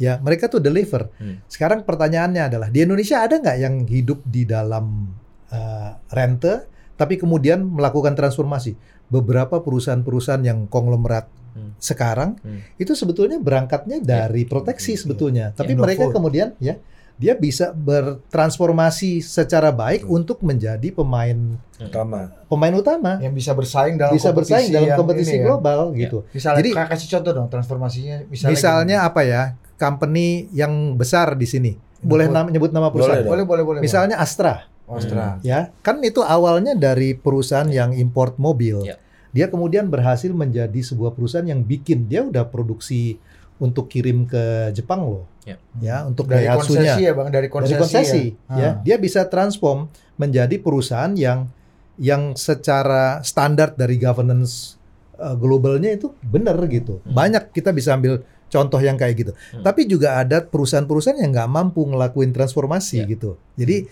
Ya, 0.00 0.16
mereka 0.16 0.48
tuh 0.48 0.64
deliver. 0.64 1.12
Hmm. 1.20 1.44
Sekarang 1.44 1.84
pertanyaannya 1.84 2.48
adalah 2.48 2.68
di 2.72 2.80
Indonesia 2.80 3.20
ada 3.20 3.36
nggak 3.36 3.58
yang 3.60 3.74
hidup 3.84 4.24
di 4.24 4.48
dalam 4.48 5.12
eh, 5.52 5.90
rente 6.14 6.66
tapi 6.96 7.16
kemudian 7.16 7.64
melakukan 7.64 8.12
transformasi? 8.12 8.76
Beberapa 9.08 9.64
perusahaan-perusahaan 9.64 10.44
yang 10.44 10.68
konglomerat 10.68 11.26
Hmm. 11.50 11.72
sekarang 11.76 12.36
Hmm. 12.38 12.60
itu 12.76 12.92
sebetulnya 12.92 13.36
berangkatnya 13.36 13.98
dari 13.98 14.44
proteksi 14.44 14.94
Iya. 14.94 15.00
sebetulnya, 15.00 15.44
tapi 15.50 15.72
Indofood. 15.72 15.84
mereka 15.86 16.04
kemudian 16.08 16.48
ya 16.58 16.78
dia 17.14 17.34
bisa 17.34 17.70
bertransformasi 17.70 19.20
secara 19.20 19.68
baik 19.68 20.02
Betul. 20.02 20.14
untuk 20.14 20.38
menjadi 20.40 20.88
pemain 20.88 21.36
Utama. 21.76 22.32
pemain 22.46 22.72
utama, 22.72 23.20
Yang 23.20 23.34
bisa 23.36 23.52
bersaing 23.52 23.96
dalam 23.96 24.12
bisa 24.12 24.30
kompetisi 24.30 24.52
bersaing 24.56 24.72
dalam 24.72 24.88
kompetisi 24.96 25.30
ini 25.30 25.38
ya. 25.38 25.44
global 25.44 25.78
Ya. 25.90 25.98
gitu. 26.00 26.18
Misalnya 26.30 26.58
Jadi- 26.58 26.72
kasih 26.72 27.08
contoh 27.10 27.32
dong 27.34 27.48
transformasinya 27.48 28.16
misalnya. 28.26 28.52
Misalnya 28.52 28.96
apa 29.02 29.20
ya? 29.22 29.42
Company 29.76 30.28
yang 30.50 30.72
besar 30.94 31.34
di 31.34 31.44
sini. 31.44 31.72
Boleh 32.00 32.28
nama, 32.28 32.48
nyebut 32.48 32.68
nama 32.70 32.88
perusahaan? 32.88 33.20
dong. 33.20 33.32
boleh 33.32 33.44
boleh 33.44 33.64
boleh. 33.64 33.80
Misalnya 33.80 34.16
Astra. 34.16 34.64
Bang. 34.84 34.98
Astra. 34.98 35.38
ya 35.40 35.70
kan 35.80 36.02
itu 36.02 36.18
awalnya 36.18 36.74
dari 36.74 37.14
perusahaan 37.14 37.68
yang 37.68 37.94
import 37.94 38.34
mobil 38.36 38.82
Ya. 38.82 38.98
Dia 39.30 39.46
kemudian 39.46 39.86
berhasil 39.86 40.30
menjadi 40.30 40.80
sebuah 40.80 41.12
perusahaan 41.12 41.44
yang 41.44 41.62
bikin 41.62 42.06
dia 42.06 42.22
udah 42.22 42.44
produksi 42.44 43.18
untuk 43.56 43.86
kirim 43.86 44.24
ke 44.24 44.70
Jepang 44.72 45.02
loh 45.02 45.24
Ya. 45.40 45.56
ya 45.80 45.96
untuk 46.04 46.28
dari 46.28 46.44
Daihatsu-nya 46.44 46.94
konsesi 46.94 47.02
ya 47.02 47.12
bang 47.12 47.28
dari 47.28 47.48
konsesi. 47.48 47.72
dari 47.72 47.80
konsesi 47.80 48.22
ya. 48.28 48.54
ya 48.54 48.68
Ah. 48.68 48.74
dia 48.78 48.96
bisa 48.96 49.24
transform 49.24 49.88
menjadi 50.14 50.56
perusahaan 50.56 51.10
yang 51.12 51.48
yang 51.96 52.32
secara 52.34 53.20
standar 53.20 53.72
dari 53.72 53.96
governance 53.96 54.76
uh, 55.16 55.32
globalnya 55.32 55.92
itu 55.92 56.12
benar 56.20 56.60
gitu 56.66 57.00
Hmm. 57.00 57.12
banyak 57.12 57.50
kita 57.50 57.72
bisa 57.72 57.92
ambil 57.92 58.20
contoh 58.46 58.76
yang 58.78 58.96
kayak 58.96 59.16
gitu 59.16 59.32
Hmm. 59.32 59.62
tapi 59.62 59.84
juga 59.84 60.18
ada 60.18 60.40
perusahaan-perusahaan 60.40 61.16
yang 61.18 61.32
nggak 61.32 61.48
mampu 61.48 61.84
ngelakuin 61.84 62.32
transformasi 62.32 63.00
Ya. 63.00 63.08
gitu 63.08 63.36
jadi 63.54 63.88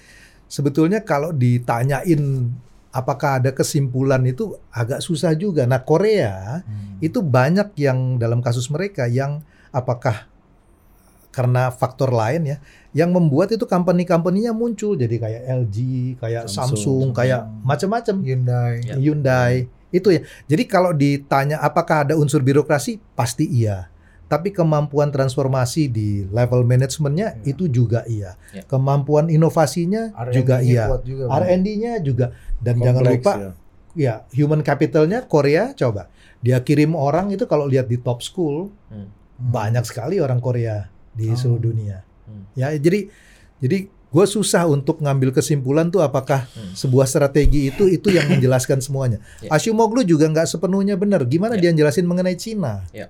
sebetulnya 0.47 1.01
kalau 1.01 1.32
ditanyain 1.32 2.52
apakah 2.99 3.39
ada 3.39 3.51
kesimpulan 3.55 4.20
itu 4.27 4.59
agak 4.75 4.99
susah 4.99 5.33
juga 5.39 5.65
nah 5.65 5.79
Korea 5.79 6.66
Hmm. 6.66 6.99
itu 6.99 7.23
banyak 7.23 7.79
yang 7.79 8.19
dalam 8.19 8.43
kasus 8.43 8.66
mereka 8.69 9.07
yang 9.07 9.41
apakah 9.70 10.27
karena 11.31 11.70
faktor 11.70 12.11
lain 12.11 12.51
ya 12.51 12.57
yang 12.91 13.15
membuat 13.15 13.55
itu 13.55 13.62
company-company-nya 13.62 14.51
muncul 14.51 14.99
jadi 14.99 15.16
kayak 15.23 15.43
LG, 15.62 15.77
kayak 16.19 16.45
Samsung, 16.51 16.75
Samsung, 16.75 17.07
kayak 17.15 17.47
macam-macam 17.62 18.16
Hyundai. 18.25 18.75
Hyundai 18.99 19.55
itu 19.95 20.09
ya. 20.12 20.20
Jadi 20.51 20.62
kalau 20.66 20.91
ditanya 20.93 21.62
apakah 21.62 22.05
ada 22.09 22.15
unsur 22.19 22.43
birokrasi 22.43 22.99
pasti 23.15 23.45
iya. 23.47 23.87
Tapi 24.28 24.52
kemampuan 24.52 25.09
transformasi 25.09 25.88
di 25.88 26.09
level 26.28 26.60
manajemennya 26.62 27.40
Ya. 27.40 27.44
itu 27.48 27.64
juga 27.66 28.05
iya. 28.05 28.36
Ya. 28.52 28.60
Kemampuan 28.62 29.26
inovasinya 29.26 30.12
juga 30.30 30.60
iya. 30.60 30.84
juga. 31.00 31.32
R&D-nya 31.34 31.96
juga 31.98 32.36
dan 32.59 32.76
jangan 32.76 33.02
Kompleks, 33.02 33.24
lupa 33.24 33.32
ya. 33.34 33.50
ya 33.94 34.14
human 34.32 34.60
capitalnya 34.60 35.24
Korea 35.24 35.72
coba 35.72 36.12
dia 36.38 36.60
kirim 36.60 36.92
orang 36.92 37.30
itu 37.30 37.44
kalau 37.44 37.64
lihat 37.64 37.86
di 37.86 37.96
top 37.96 38.20
school 38.20 38.68
Hmm. 38.86 39.09
Banyak 39.34 39.82
sekali 39.82 40.18
orang 40.18 40.38
Korea 40.38 40.90
di 41.10 41.26
Oh. 41.26 41.34
seluruh 41.34 41.62
dunia 41.64 42.05
Hmm. 42.22 42.44
ya 42.52 42.68
jadi 42.70 43.09
jadi 43.56 43.78
gue 43.88 44.24
susah 44.26 44.64
untuk 44.64 44.98
ngambil 44.98 45.30
kesimpulan 45.30 45.88
tuh 45.88 46.00
apakah 46.00 46.44
Hmm. 46.48 46.72
sebuah 46.72 47.05
strategi 47.05 47.68
itu 47.68 47.86
itu 47.86 48.09
yang 48.09 48.28
menjelaskan 48.28 48.78
semuanya 48.78 49.18
Ya. 49.38 49.50
Ashimoglu 49.50 50.00
juga 50.02 50.26
nggak 50.26 50.48
sepenuhnya 50.48 50.94
benar 50.94 51.24
gimana 51.24 51.55
Ya. 51.55 51.68
dia 51.68 51.80
jelasin 51.80 52.05
mengenai 52.05 52.34
Cina 52.34 52.84
Ya. 52.90 53.09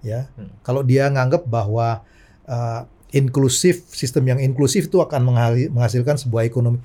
Ya 0.00 0.28
Hmm. 0.32 0.48
kalau 0.60 0.80
dia 0.80 1.06
nganggap 1.06 1.44
bahwa 1.44 2.02
uh, 2.44 2.80
inklusif 3.10 3.90
sistem 3.90 4.24
yang 4.26 4.38
inklusif 4.40 4.86
itu 4.86 4.98
akan 4.98 5.26
menghasilkan 5.70 6.16
sebuah 6.16 6.44
ekonomi 6.44 6.78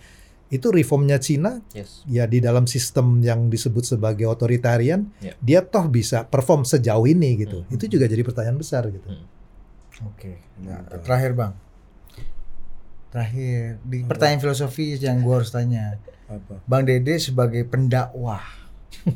itu 0.48 0.70
reformnya 0.70 1.18
Cina 1.18 1.58
Yes. 1.72 2.06
ya 2.06 2.26
di 2.26 2.38
dalam 2.38 2.66
sistem 2.66 3.18
yang 3.20 3.48
disebut 3.48 3.82
sebagai 3.84 4.26
otoritarian 4.26 5.10
Ya. 5.18 5.34
dia 5.40 5.60
toh 5.62 5.86
bisa 5.86 6.24
perform 6.24 6.62
sejauh 6.64 7.06
ini 7.06 7.40
gitu 7.40 7.62
Hmm. 7.62 7.72
itu 7.72 7.86
juga 7.88 8.06
jadi 8.06 8.22
pertanyaan 8.22 8.56
besar 8.56 8.86
gitu 8.88 9.06
Hmm. 9.06 9.26
Oke. 10.08 10.44
Nah, 10.60 10.84
Betul. 10.84 11.00
terakhir 11.02 11.32
bang. 11.34 11.54
Terakhir 13.08 13.80
di 13.82 13.98
pertanyaan 14.04 14.42
filosofis 14.42 15.00
yang 15.00 15.24
gua 15.24 15.40
harus 15.40 15.48
tanya. 15.50 15.96
Apa? 16.28 16.60
Bang 16.66 16.84
Dede 16.84 17.16
sebagai 17.16 17.64
pendakwah. 17.64 18.44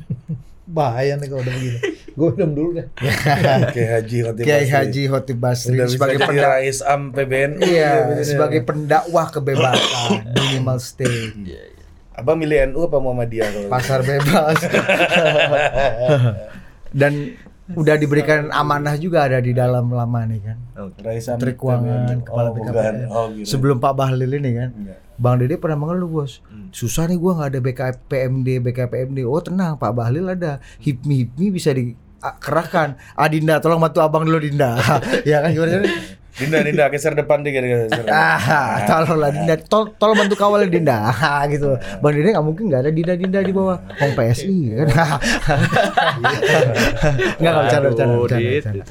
bahaya 0.70 1.18
nih 1.18 1.28
kalau 1.28 1.42
udah 1.42 1.52
begini 1.52 1.80
gue 2.20 2.30
minum 2.36 2.52
dulu 2.52 2.70
deh 2.76 2.88
Kiai 3.74 3.88
Haji 3.96 4.18
Khotib 4.28 4.44
Kiai 4.44 4.68
Basri. 4.68 4.76
Haji 4.76 5.02
Khotib 5.08 5.38
Basri 5.40 5.78
Udah 5.80 5.88
sebagai 5.88 6.18
pendakwah. 6.20 6.92
Am 6.92 7.02
PBN. 7.16 7.52
Iya, 7.64 7.92
bener. 8.12 8.26
sebagai 8.28 8.62
pendakwah 8.68 9.28
kebebasan 9.32 10.28
minimal 10.36 10.78
state, 10.84 11.40
Abang 12.20 12.36
milih 12.36 12.76
NU 12.76 12.84
apa 12.84 13.00
Muhammadiyah 13.00 13.48
kalau? 13.48 13.70
pasar 13.72 14.04
bebas. 14.04 14.60
Dan 17.00 17.38
udah 17.80 17.96
diberikan 17.96 18.52
amanah 18.52 19.00
juga 19.00 19.30
ada 19.30 19.40
di 19.40 19.56
dalam 19.56 19.88
lama 19.94 20.20
nih 20.28 20.42
kan. 20.44 20.58
Rais 21.00 21.32
Am 21.32 21.40
Menteri 21.40 21.56
Keuangan. 21.56 22.28
Kepala 22.28 22.50
oh, 22.50 22.52
BKPM. 22.52 22.68
bukan. 22.68 22.94
Oh, 23.08 23.26
gitu. 23.32 23.48
Sebelum 23.56 23.78
Pak 23.80 23.94
Bahlil 23.96 24.36
ini 24.36 24.52
kan, 24.58 24.70
Enggak. 24.76 25.00
Bang 25.20 25.36
Dede 25.36 25.60
pernah 25.60 25.76
mengeluh 25.76 26.08
bos. 26.08 26.40
Hmm. 26.48 26.72
Susah 26.72 27.04
nih 27.08 27.20
gua 27.20 27.36
nggak 27.36 27.50
ada 27.52 27.60
BKPMD, 27.60 28.48
BKPMD. 28.64 29.20
Oh 29.28 29.44
tenang, 29.44 29.76
Pak 29.76 29.92
Bahlil 29.92 30.32
ada. 30.32 30.64
Hipmi 30.80 31.28
Hipmi 31.28 31.52
bisa 31.52 31.76
dikerahkan. 32.20 33.00
Adinda, 33.16 33.64
tolong 33.64 33.80
bantu 33.80 34.00
abang 34.04 34.28
dulu 34.28 34.44
Dinda. 34.44 34.76
ya 35.30 35.42
kan 35.44 35.50
gimana? 35.56 35.88
Dinda, 36.40 36.58
Dinda, 36.64 36.84
geser 36.88 37.16
depan 37.16 37.44
dikit. 37.44 37.64
Geser. 37.64 38.06
Ah, 38.08 38.84
tolonglah 38.88 39.32
Dinda, 39.36 39.56
tol 39.60 39.92
tolong 39.96 40.16
bantu 40.20 40.36
kawal 40.40 40.64
Dinda, 40.68 41.12
Ah, 41.24 41.44
gitu. 41.48 41.76
Bang 42.00 42.16
Dede 42.16 42.32
nggak 42.32 42.46
mungkin 42.46 42.64
nggak 42.72 42.82
ada 42.88 42.92
Dinda 42.92 43.14
Dinda 43.20 43.40
di 43.44 43.52
bawah, 43.52 43.80
Hong 44.00 44.14
PSI 44.16 44.58
kan? 44.72 44.88
Nggak 47.40 47.52
nggak 47.52 47.64
bercanda 47.64 47.88
bercanda 47.92 48.16
Aduh, 48.16 48.24
bercanda. 48.28 48.84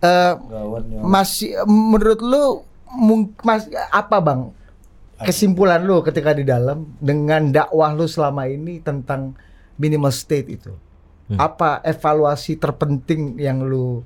Eh, 0.00 0.32
masih 1.04 1.60
menurut 1.68 2.20
lu 2.24 2.44
mas 3.44 3.68
apa 3.92 4.16
bang 4.18 4.48
kesimpulan 5.20 5.84
lu 5.84 6.00
ketika 6.00 6.32
di 6.32 6.42
dalam 6.42 6.96
dengan 6.98 7.52
dakwah 7.52 7.92
lu 7.92 8.08
selama 8.08 8.48
ini 8.48 8.80
tentang 8.80 9.36
minimal 9.76 10.08
state 10.08 10.48
itu 10.48 10.72
Hmm. 11.30 11.38
apa 11.38 11.78
evaluasi 11.86 12.58
terpenting 12.58 13.38
yang 13.38 13.62
lu 13.62 14.02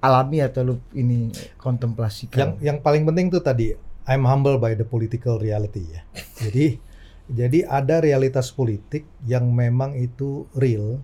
alami 0.00 0.40
atau 0.40 0.64
lu 0.64 0.74
ini 0.96 1.28
yang 1.28 1.60
kontemplasikan 1.60 2.56
yang 2.64 2.80
paling 2.80 3.04
penting 3.04 3.28
tuh 3.28 3.44
tadi 3.44 3.76
I'm 4.06 4.24
humble 4.24 4.56
by 4.62 4.78
the 4.78 4.86
political 4.86 5.36
reality 5.42 5.82
ya. 5.90 6.06
Jadi 6.46 6.78
jadi 7.26 7.66
ada 7.66 7.98
realitas 7.98 8.54
politik 8.54 9.02
yang 9.26 9.50
memang 9.50 9.98
itu 9.98 10.46
real. 10.54 11.02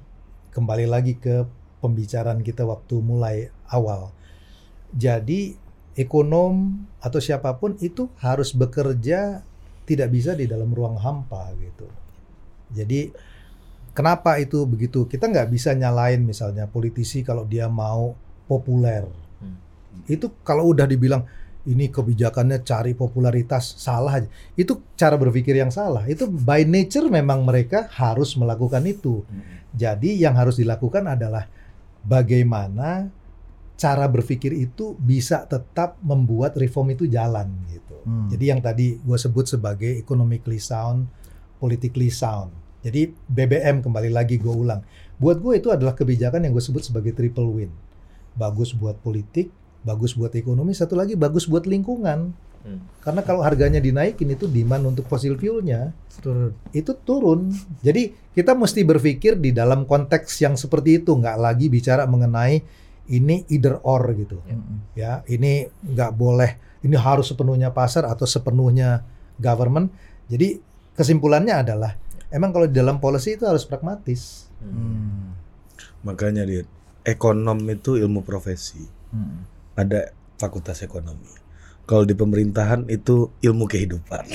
Kembali 0.55 0.87
lagi 0.87 1.19
ke 1.19 1.43
pembicaraan 1.83 2.47
kita 2.47 2.63
waktu 2.63 3.03
mulai 3.03 3.51
awal. 3.67 4.15
Jadi 4.95 5.59
ekonom 5.99 6.87
atau 7.03 7.19
siapa 7.19 7.59
pun 7.59 7.75
itu 7.83 8.07
harus 8.23 8.55
bekerja 8.55 9.43
tidak 9.83 10.09
bisa 10.15 10.39
di 10.39 10.47
dalam 10.47 10.71
ruang 10.71 10.95
hampa 10.95 11.51
gitu. 11.59 11.91
Jadi 12.71 13.11
kenapa 13.93 14.37
itu 14.41 14.65
begitu? 14.69 15.09
Kita 15.09 15.29
nggak 15.29 15.49
bisa 15.49 15.73
nyalain 15.73 16.21
misalnya 16.25 16.69
politisi 16.69 17.25
kalau 17.25 17.49
dia 17.49 17.69
mau 17.69 18.17
populer. 18.49 19.07
Hmm. 19.43 19.59
itu 20.07 20.31
kalau 20.47 20.71
udah 20.71 20.87
dibilang 20.87 21.27
ini 21.67 21.91
kebijakannya 21.91 22.63
cari 22.67 22.93
popularitas 22.93 23.79
salah 23.79 24.19
aja. 24.19 24.29
Itu 24.59 24.83
cara 24.99 25.15
berpikir 25.15 25.55
yang 25.55 25.71
salah. 25.71 26.05
Itu 26.11 26.27
by 26.27 26.67
nature 26.67 27.07
memang 27.07 27.47
mereka 27.47 27.87
harus 27.95 28.35
melakukan 28.35 28.83
itu. 28.87 29.23
Jadi 29.73 30.21
yang 30.21 30.35
harus 30.35 30.59
dilakukan 30.59 31.07
adalah 31.07 31.47
bagaimana 32.03 33.09
cara 33.83 34.07
berpikir 34.07 34.55
itu 34.55 34.95
bisa 34.95 35.43
tetap 35.47 35.99
membuat 36.07 36.55
reform 36.55 36.95
itu 36.95 37.11
jalan 37.11 37.51
gitu. 37.67 37.99
Hmm. 38.07 38.27
jadi 38.31 38.55
yang 38.55 38.61
tadi 38.63 38.99
gue 38.99 39.19
sebut 39.19 39.47
sebagai 39.47 39.91
economically 39.99 40.59
sound 40.63 41.07
politically 41.59 42.11
sound 42.11 42.51
Jadi 42.83 43.15
BBM 43.31 43.81
kembali 43.81 44.11
lagi 44.11 44.37
gue 44.43 44.51
ulang. 44.51 44.83
Buat 45.23 45.39
gue 45.39 45.55
itu 45.63 45.69
adalah 45.71 45.95
kebijakan 45.95 46.43
yang 46.43 46.53
gue 46.53 46.63
sebut 46.63 46.83
sebagai 46.83 47.15
triple 47.15 47.47
win. 47.47 47.71
Bagus 48.35 48.75
buat 48.75 48.99
politik, 48.99 49.55
bagus 49.87 50.19
buat 50.19 50.35
ekonomi, 50.35 50.75
satu 50.75 50.99
lagi 50.99 51.15
bagus 51.15 51.47
buat 51.47 51.63
lingkungan. 51.63 52.35
Hmm. 52.63 52.79
Karena 53.03 53.23
kalau 53.27 53.43
harganya 53.43 53.83
dinaikin 53.83 54.35
itu 54.35 54.47
demand 54.47 54.95
untuk 54.95 55.07
fosil 55.11 55.35
fuelnya 55.35 55.91
Turun. 56.23 56.55
itu 56.71 56.95
turun. 57.03 57.51
Jadi 57.83 58.15
kita 58.35 58.55
mesti 58.55 58.87
berpikir 58.87 59.39
di 59.39 59.51
dalam 59.51 59.87
konteks 59.87 60.43
yang 60.43 60.55
seperti 60.55 61.03
itu, 61.03 61.15
nggak 61.15 61.39
lagi 61.39 61.67
bicara 61.67 62.07
mengenai 62.07 62.63
ini 63.11 63.43
either 63.51 63.83
or 63.83 64.03
gitu. 64.15 64.39
Ya, 64.95 65.27
ini 65.27 65.67
nggak 65.67 66.15
boleh, 66.15 66.59
ini 66.87 66.95
harus 66.95 67.31
sepenuhnya 67.31 67.75
pasar 67.75 68.07
atau 68.07 68.27
sepenuhnya 68.27 69.03
government. 69.43 69.91
Jadi 70.31 70.63
kesimpulannya 70.95 71.67
adalah 71.67 71.99
emang 72.33 72.51
kalau 72.51 72.67
di 72.67 72.75
dalam 72.75 72.99
policy 72.99 73.37
itu 73.37 73.45
harus 73.45 73.69
pragmatis. 73.69 74.49
Hmm. 74.65 75.37
Makanya 76.03 76.43
dia 76.49 76.65
ekonom 77.05 77.61
itu 77.69 78.01
ilmu 78.01 78.25
profesi. 78.25 78.83
Hmm. 79.13 79.45
Ada 79.77 80.11
fakultas 80.41 80.81
ekonomi. 80.83 81.42
Kalau 81.93 82.09
di 82.09 82.17
pemerintahan 82.17 82.89
itu 82.89 83.29
ilmu 83.45 83.69
kehidupan. 83.69 84.25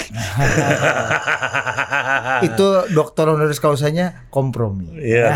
Itu 2.45 2.85
dokter 2.93 3.25
honoris 3.25 3.57
causanya 3.57 4.29
kompromi. 4.29 4.93
Iya, 4.93 5.33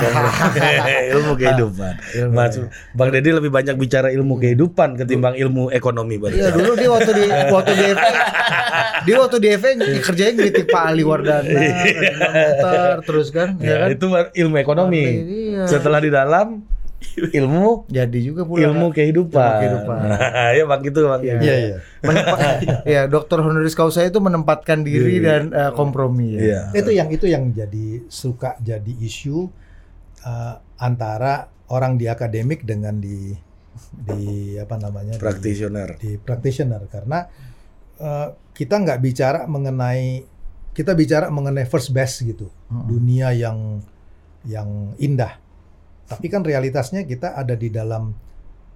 ilmu 1.17 1.33
kehidupan. 1.33 1.93
Ilmu. 2.13 2.33
Mas, 2.37 2.61
Bang 2.93 3.09
Deddy 3.09 3.33
lebih 3.33 3.49
banyak 3.49 3.73
bicara 3.73 4.13
ilmu 4.13 4.37
kehidupan 4.37 5.01
ketimbang 5.01 5.33
ilmu 5.33 5.73
ekonomi 5.73 6.21
baru. 6.21 6.37
Iya 6.37 6.53
dulu 6.53 6.77
dia 6.77 6.89
waktu 6.93 7.11
di 7.17 7.25
waktu 7.25 7.71
di 7.73 7.85
FA 7.89 8.11
dia 9.01 9.15
waktu 9.17 9.37
di 9.41 9.47
FA 9.57 9.69
kerjanya 9.81 10.33
ngeritik 10.37 10.65
Pak 10.69 10.83
Ali 10.85 11.01
Wardana, 11.01 11.41
muter 11.49 12.97
terus 13.01 13.33
kan, 13.33 13.57
ya 13.57 13.65
Ya, 13.65 13.75
kan? 13.81 13.87
itu 13.97 14.05
ilmu 14.45 14.55
ekonomi. 14.61 15.05
Iya. 15.57 15.65
Setelah 15.65 15.97
di 15.97 16.13
dalam 16.13 16.61
ilmu 17.39 17.85
Jadi 17.87 18.19
juga 18.21 18.41
pula 18.43 18.61
ilmu 18.61 18.89
kehidupan. 18.89 19.33
Ilmu 19.35 19.59
kehidupan. 19.59 19.97
Nah, 20.05 20.49
ya 20.51 20.63
Bang 20.63 20.81
gitu 20.81 20.99
Bang. 21.03 21.21
Iya. 21.21 21.33
Iya, 21.37 21.55
iya. 21.57 21.77
Menempa- 21.99 22.39
ya 22.83 23.01
dokter 23.13 23.37
honoris 23.37 23.73
causa 23.73 24.01
itu 24.01 24.17
menempatkan 24.17 24.81
diri 24.81 25.17
Iya. 25.17 25.23
dan 25.23 25.43
eh, 25.49 25.71
kompromi 25.71 26.35
ya. 26.35 26.41
Iya. 26.41 26.59
Itu 26.73 26.89
yang 26.89 27.09
itu 27.09 27.25
yang 27.25 27.49
jadi 27.49 28.05
suka 28.07 28.55
jadi 28.57 28.93
isu 28.97 29.49
uh, 30.21 30.55
antara 30.77 31.45
orang 31.67 31.95
di 31.95 32.05
akademik 32.05 32.63
dengan 32.63 32.97
di 32.97 33.33
di 33.91 34.55
apa 34.55 34.75
namanya 34.75 35.15
di- 35.15 35.21
Practitioner. 35.21 35.89
di 35.97 36.15
practitioner 36.15 36.85
karena 36.85 37.25
uh, 37.97 38.27
kita 38.51 38.77
nggak 38.77 38.99
bicara 38.99 39.39
mengenai 39.45 40.21
kita 40.71 40.91
bicara 40.91 41.27
mengenai 41.27 41.65
first 41.65 41.91
best 41.91 42.21
gitu 42.21 42.47
Mm-mm. 42.67 42.87
dunia 42.87 43.31
yang 43.31 43.79
yang 44.43 44.69
indah 44.97 45.35
tapi 46.11 46.27
kan 46.27 46.43
realitasnya 46.43 47.07
kita 47.07 47.39
ada 47.39 47.55
di 47.55 47.71
dalam 47.71 48.11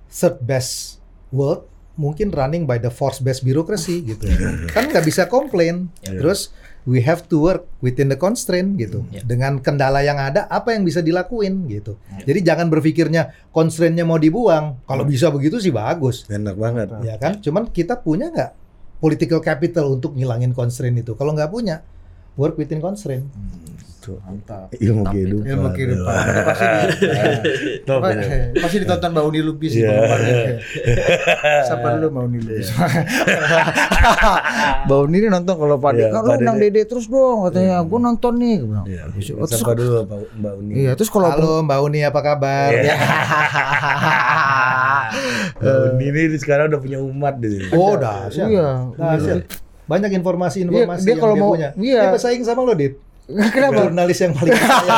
third 0.07 0.39
best 0.39 1.03
world 1.35 1.67
mungkin 1.95 2.31
running 2.31 2.67
by 2.67 2.79
the 2.79 2.91
fourth 2.91 3.23
best 3.23 3.43
bureaucracy 3.43 4.03
gitu. 4.03 4.27
Kan 4.75 4.91
nggak 4.91 5.03
bisa 5.07 5.31
komplain. 5.31 5.87
Ya. 6.03 6.19
terus 6.19 6.51
we 6.83 6.99
have 6.99 7.23
to 7.31 7.39
work 7.39 7.63
within 7.79 8.11
the 8.11 8.19
constraint 8.19 8.75
gitu. 8.75 9.07
Ya. 9.09 9.23
dengan 9.23 9.63
kendala 9.63 10.03
yang 10.03 10.19
ada 10.19 10.45
apa 10.51 10.75
yang 10.75 10.83
bisa 10.83 10.99
dilakuin 10.99 11.67
gitu. 11.71 11.95
Jadi 12.27 12.39
jangan 12.43 12.67
berpikirnya 12.67 13.31
constraintnya 13.55 14.03
mau 14.03 14.19
dibuang. 14.19 14.83
Kalau 14.83 15.07
bisa 15.07 15.31
begitu 15.31 15.57
sih 15.63 15.71
bagus. 15.71 16.27
Enak 16.27 16.55
banget. 16.59 16.87
ya 17.03 17.15
kan? 17.15 17.39
Cuman 17.39 17.71
kita 17.71 17.99
punya 18.03 18.27
nggak 18.27 18.51
political 18.99 19.39
capital 19.39 19.95
untuk 19.95 20.19
ngilangin 20.19 20.51
constraint 20.51 20.99
itu? 20.99 21.15
Kalau 21.15 21.31
nggak 21.31 21.51
punya 21.51 21.79
work 22.35 22.59
within 22.59 22.83
constraint 22.83 23.23
Tuh. 24.05 24.19
Mantap. 24.21 24.69
Ilmu 24.71 25.01
Mantap 25.01 25.11
kehidupan. 25.11 25.49
Ilmu 25.49 25.67
kehidupan. 25.71 26.15
Pasti 26.45 26.65
di, 26.69 26.79
Top 27.89 27.99
pasti 28.55 28.77
ditonton 28.79 29.09
Mbak 29.11 29.25
Uni 29.25 29.39
Lubis 29.41 29.71
sih 29.71 29.81
Iya. 29.81 29.91
kemarin. 29.91 30.59
Siapa 31.67 31.87
dulu 31.95 32.07
Mbak 32.11 32.23
Uni 32.23 32.39
Lubis? 32.39 32.67
Mbak 34.85 34.97
Uni 35.01 35.15
ini 35.17 35.27
nonton 35.27 35.55
kalau 35.55 35.75
Pak 35.75 35.91
Iya, 35.91 35.97
Dede, 36.03 36.11
Pak 36.11 36.21
lu 36.21 36.29
undang 36.37 36.55
Dede. 36.59 36.81
Terus 36.85 37.05
dong 37.07 37.37
katanya. 37.43 37.75
Gue 37.81 37.99
nonton 37.99 38.33
nih. 38.35 38.55
Gua 38.55 38.67
bilang, 38.67 38.85
Iya. 38.85 39.01
Oh, 39.33 39.43
terus 39.43 39.59
Sapa 39.59 39.71
dulu 39.73 39.89
Pak 40.03 40.17
Mbak 40.35 40.53
Uni. 40.55 40.71
Iya, 40.77 40.91
terus 40.93 41.09
kalau 41.09 41.27
halo 41.27 41.61
Mbak 41.61 41.79
Uni 41.81 41.99
apa 42.01 42.19
kabar 42.21 42.69
Iya. 42.71 42.83
Ya. 42.85 42.95
Mbak 45.55 45.75
Uni 45.91 46.03
ini 46.07 46.37
sekarang 46.37 46.65
udah 46.67 46.79
punya 46.79 46.97
umat 46.99 47.33
di 47.37 47.47
sini. 47.55 47.65
oh 47.71 47.93
dahsyat 47.95 48.47
Iya. 48.47 48.67
Dahsyat. 48.93 49.39
banyak 49.85 50.11
informasi-informasi 50.15 50.99
Dia- 50.99 51.03
dia 51.03 51.07
yang 51.07 51.19
kalau 51.19 51.31
dia 51.31 51.39
mau- 51.39 51.51
punya 51.53 51.69
iya. 51.77 51.99
dia 52.01 52.11
bersaing 52.11 52.41
sama 52.41 52.59
lo 52.59 52.73
dit 52.73 52.97
Kenapa? 53.25 53.89
jurnalis 53.89 54.21
yang 54.21 54.37
paling 54.37 54.53
kaya 54.53 54.93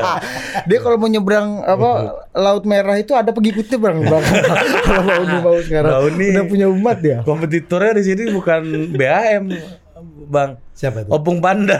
Dia 0.68 0.78
kalau 0.80 0.96
mau 0.96 1.04
nyebrang 1.04 1.60
apa 1.60 1.90
laut 2.32 2.64
merah 2.64 2.96
itu 2.96 3.12
ada 3.12 3.28
pengikutnya 3.28 3.76
bang. 3.76 3.98
bang. 4.02 4.24
kalau 4.88 5.12
Uni 5.20 5.36
mau 5.38 5.56
sekarang 5.58 5.90
Mbak 5.90 6.02
Uni- 6.08 6.32
udah 6.32 6.44
punya 6.48 6.66
umat 6.66 6.98
ya. 7.00 7.18
Kompetitornya 7.20 7.92
di 7.92 8.04
sini 8.04 8.22
bukan 8.30 8.62
BAM, 8.90 9.44
Bang. 10.28 10.56
siapa 10.72 11.02
itu 11.02 11.12
Opung 11.12 11.44
Panda. 11.44 11.76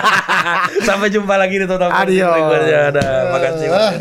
Sampai 0.86 1.10
jumpa 1.10 1.34
lagi 1.34 1.58
di 1.58 1.66
Total 1.66 1.90
Adios. 1.90 2.30
berikutnya. 2.30 2.80
Ada. 2.90 3.06
Makasih. 3.34 3.66
Bang. 3.66 3.94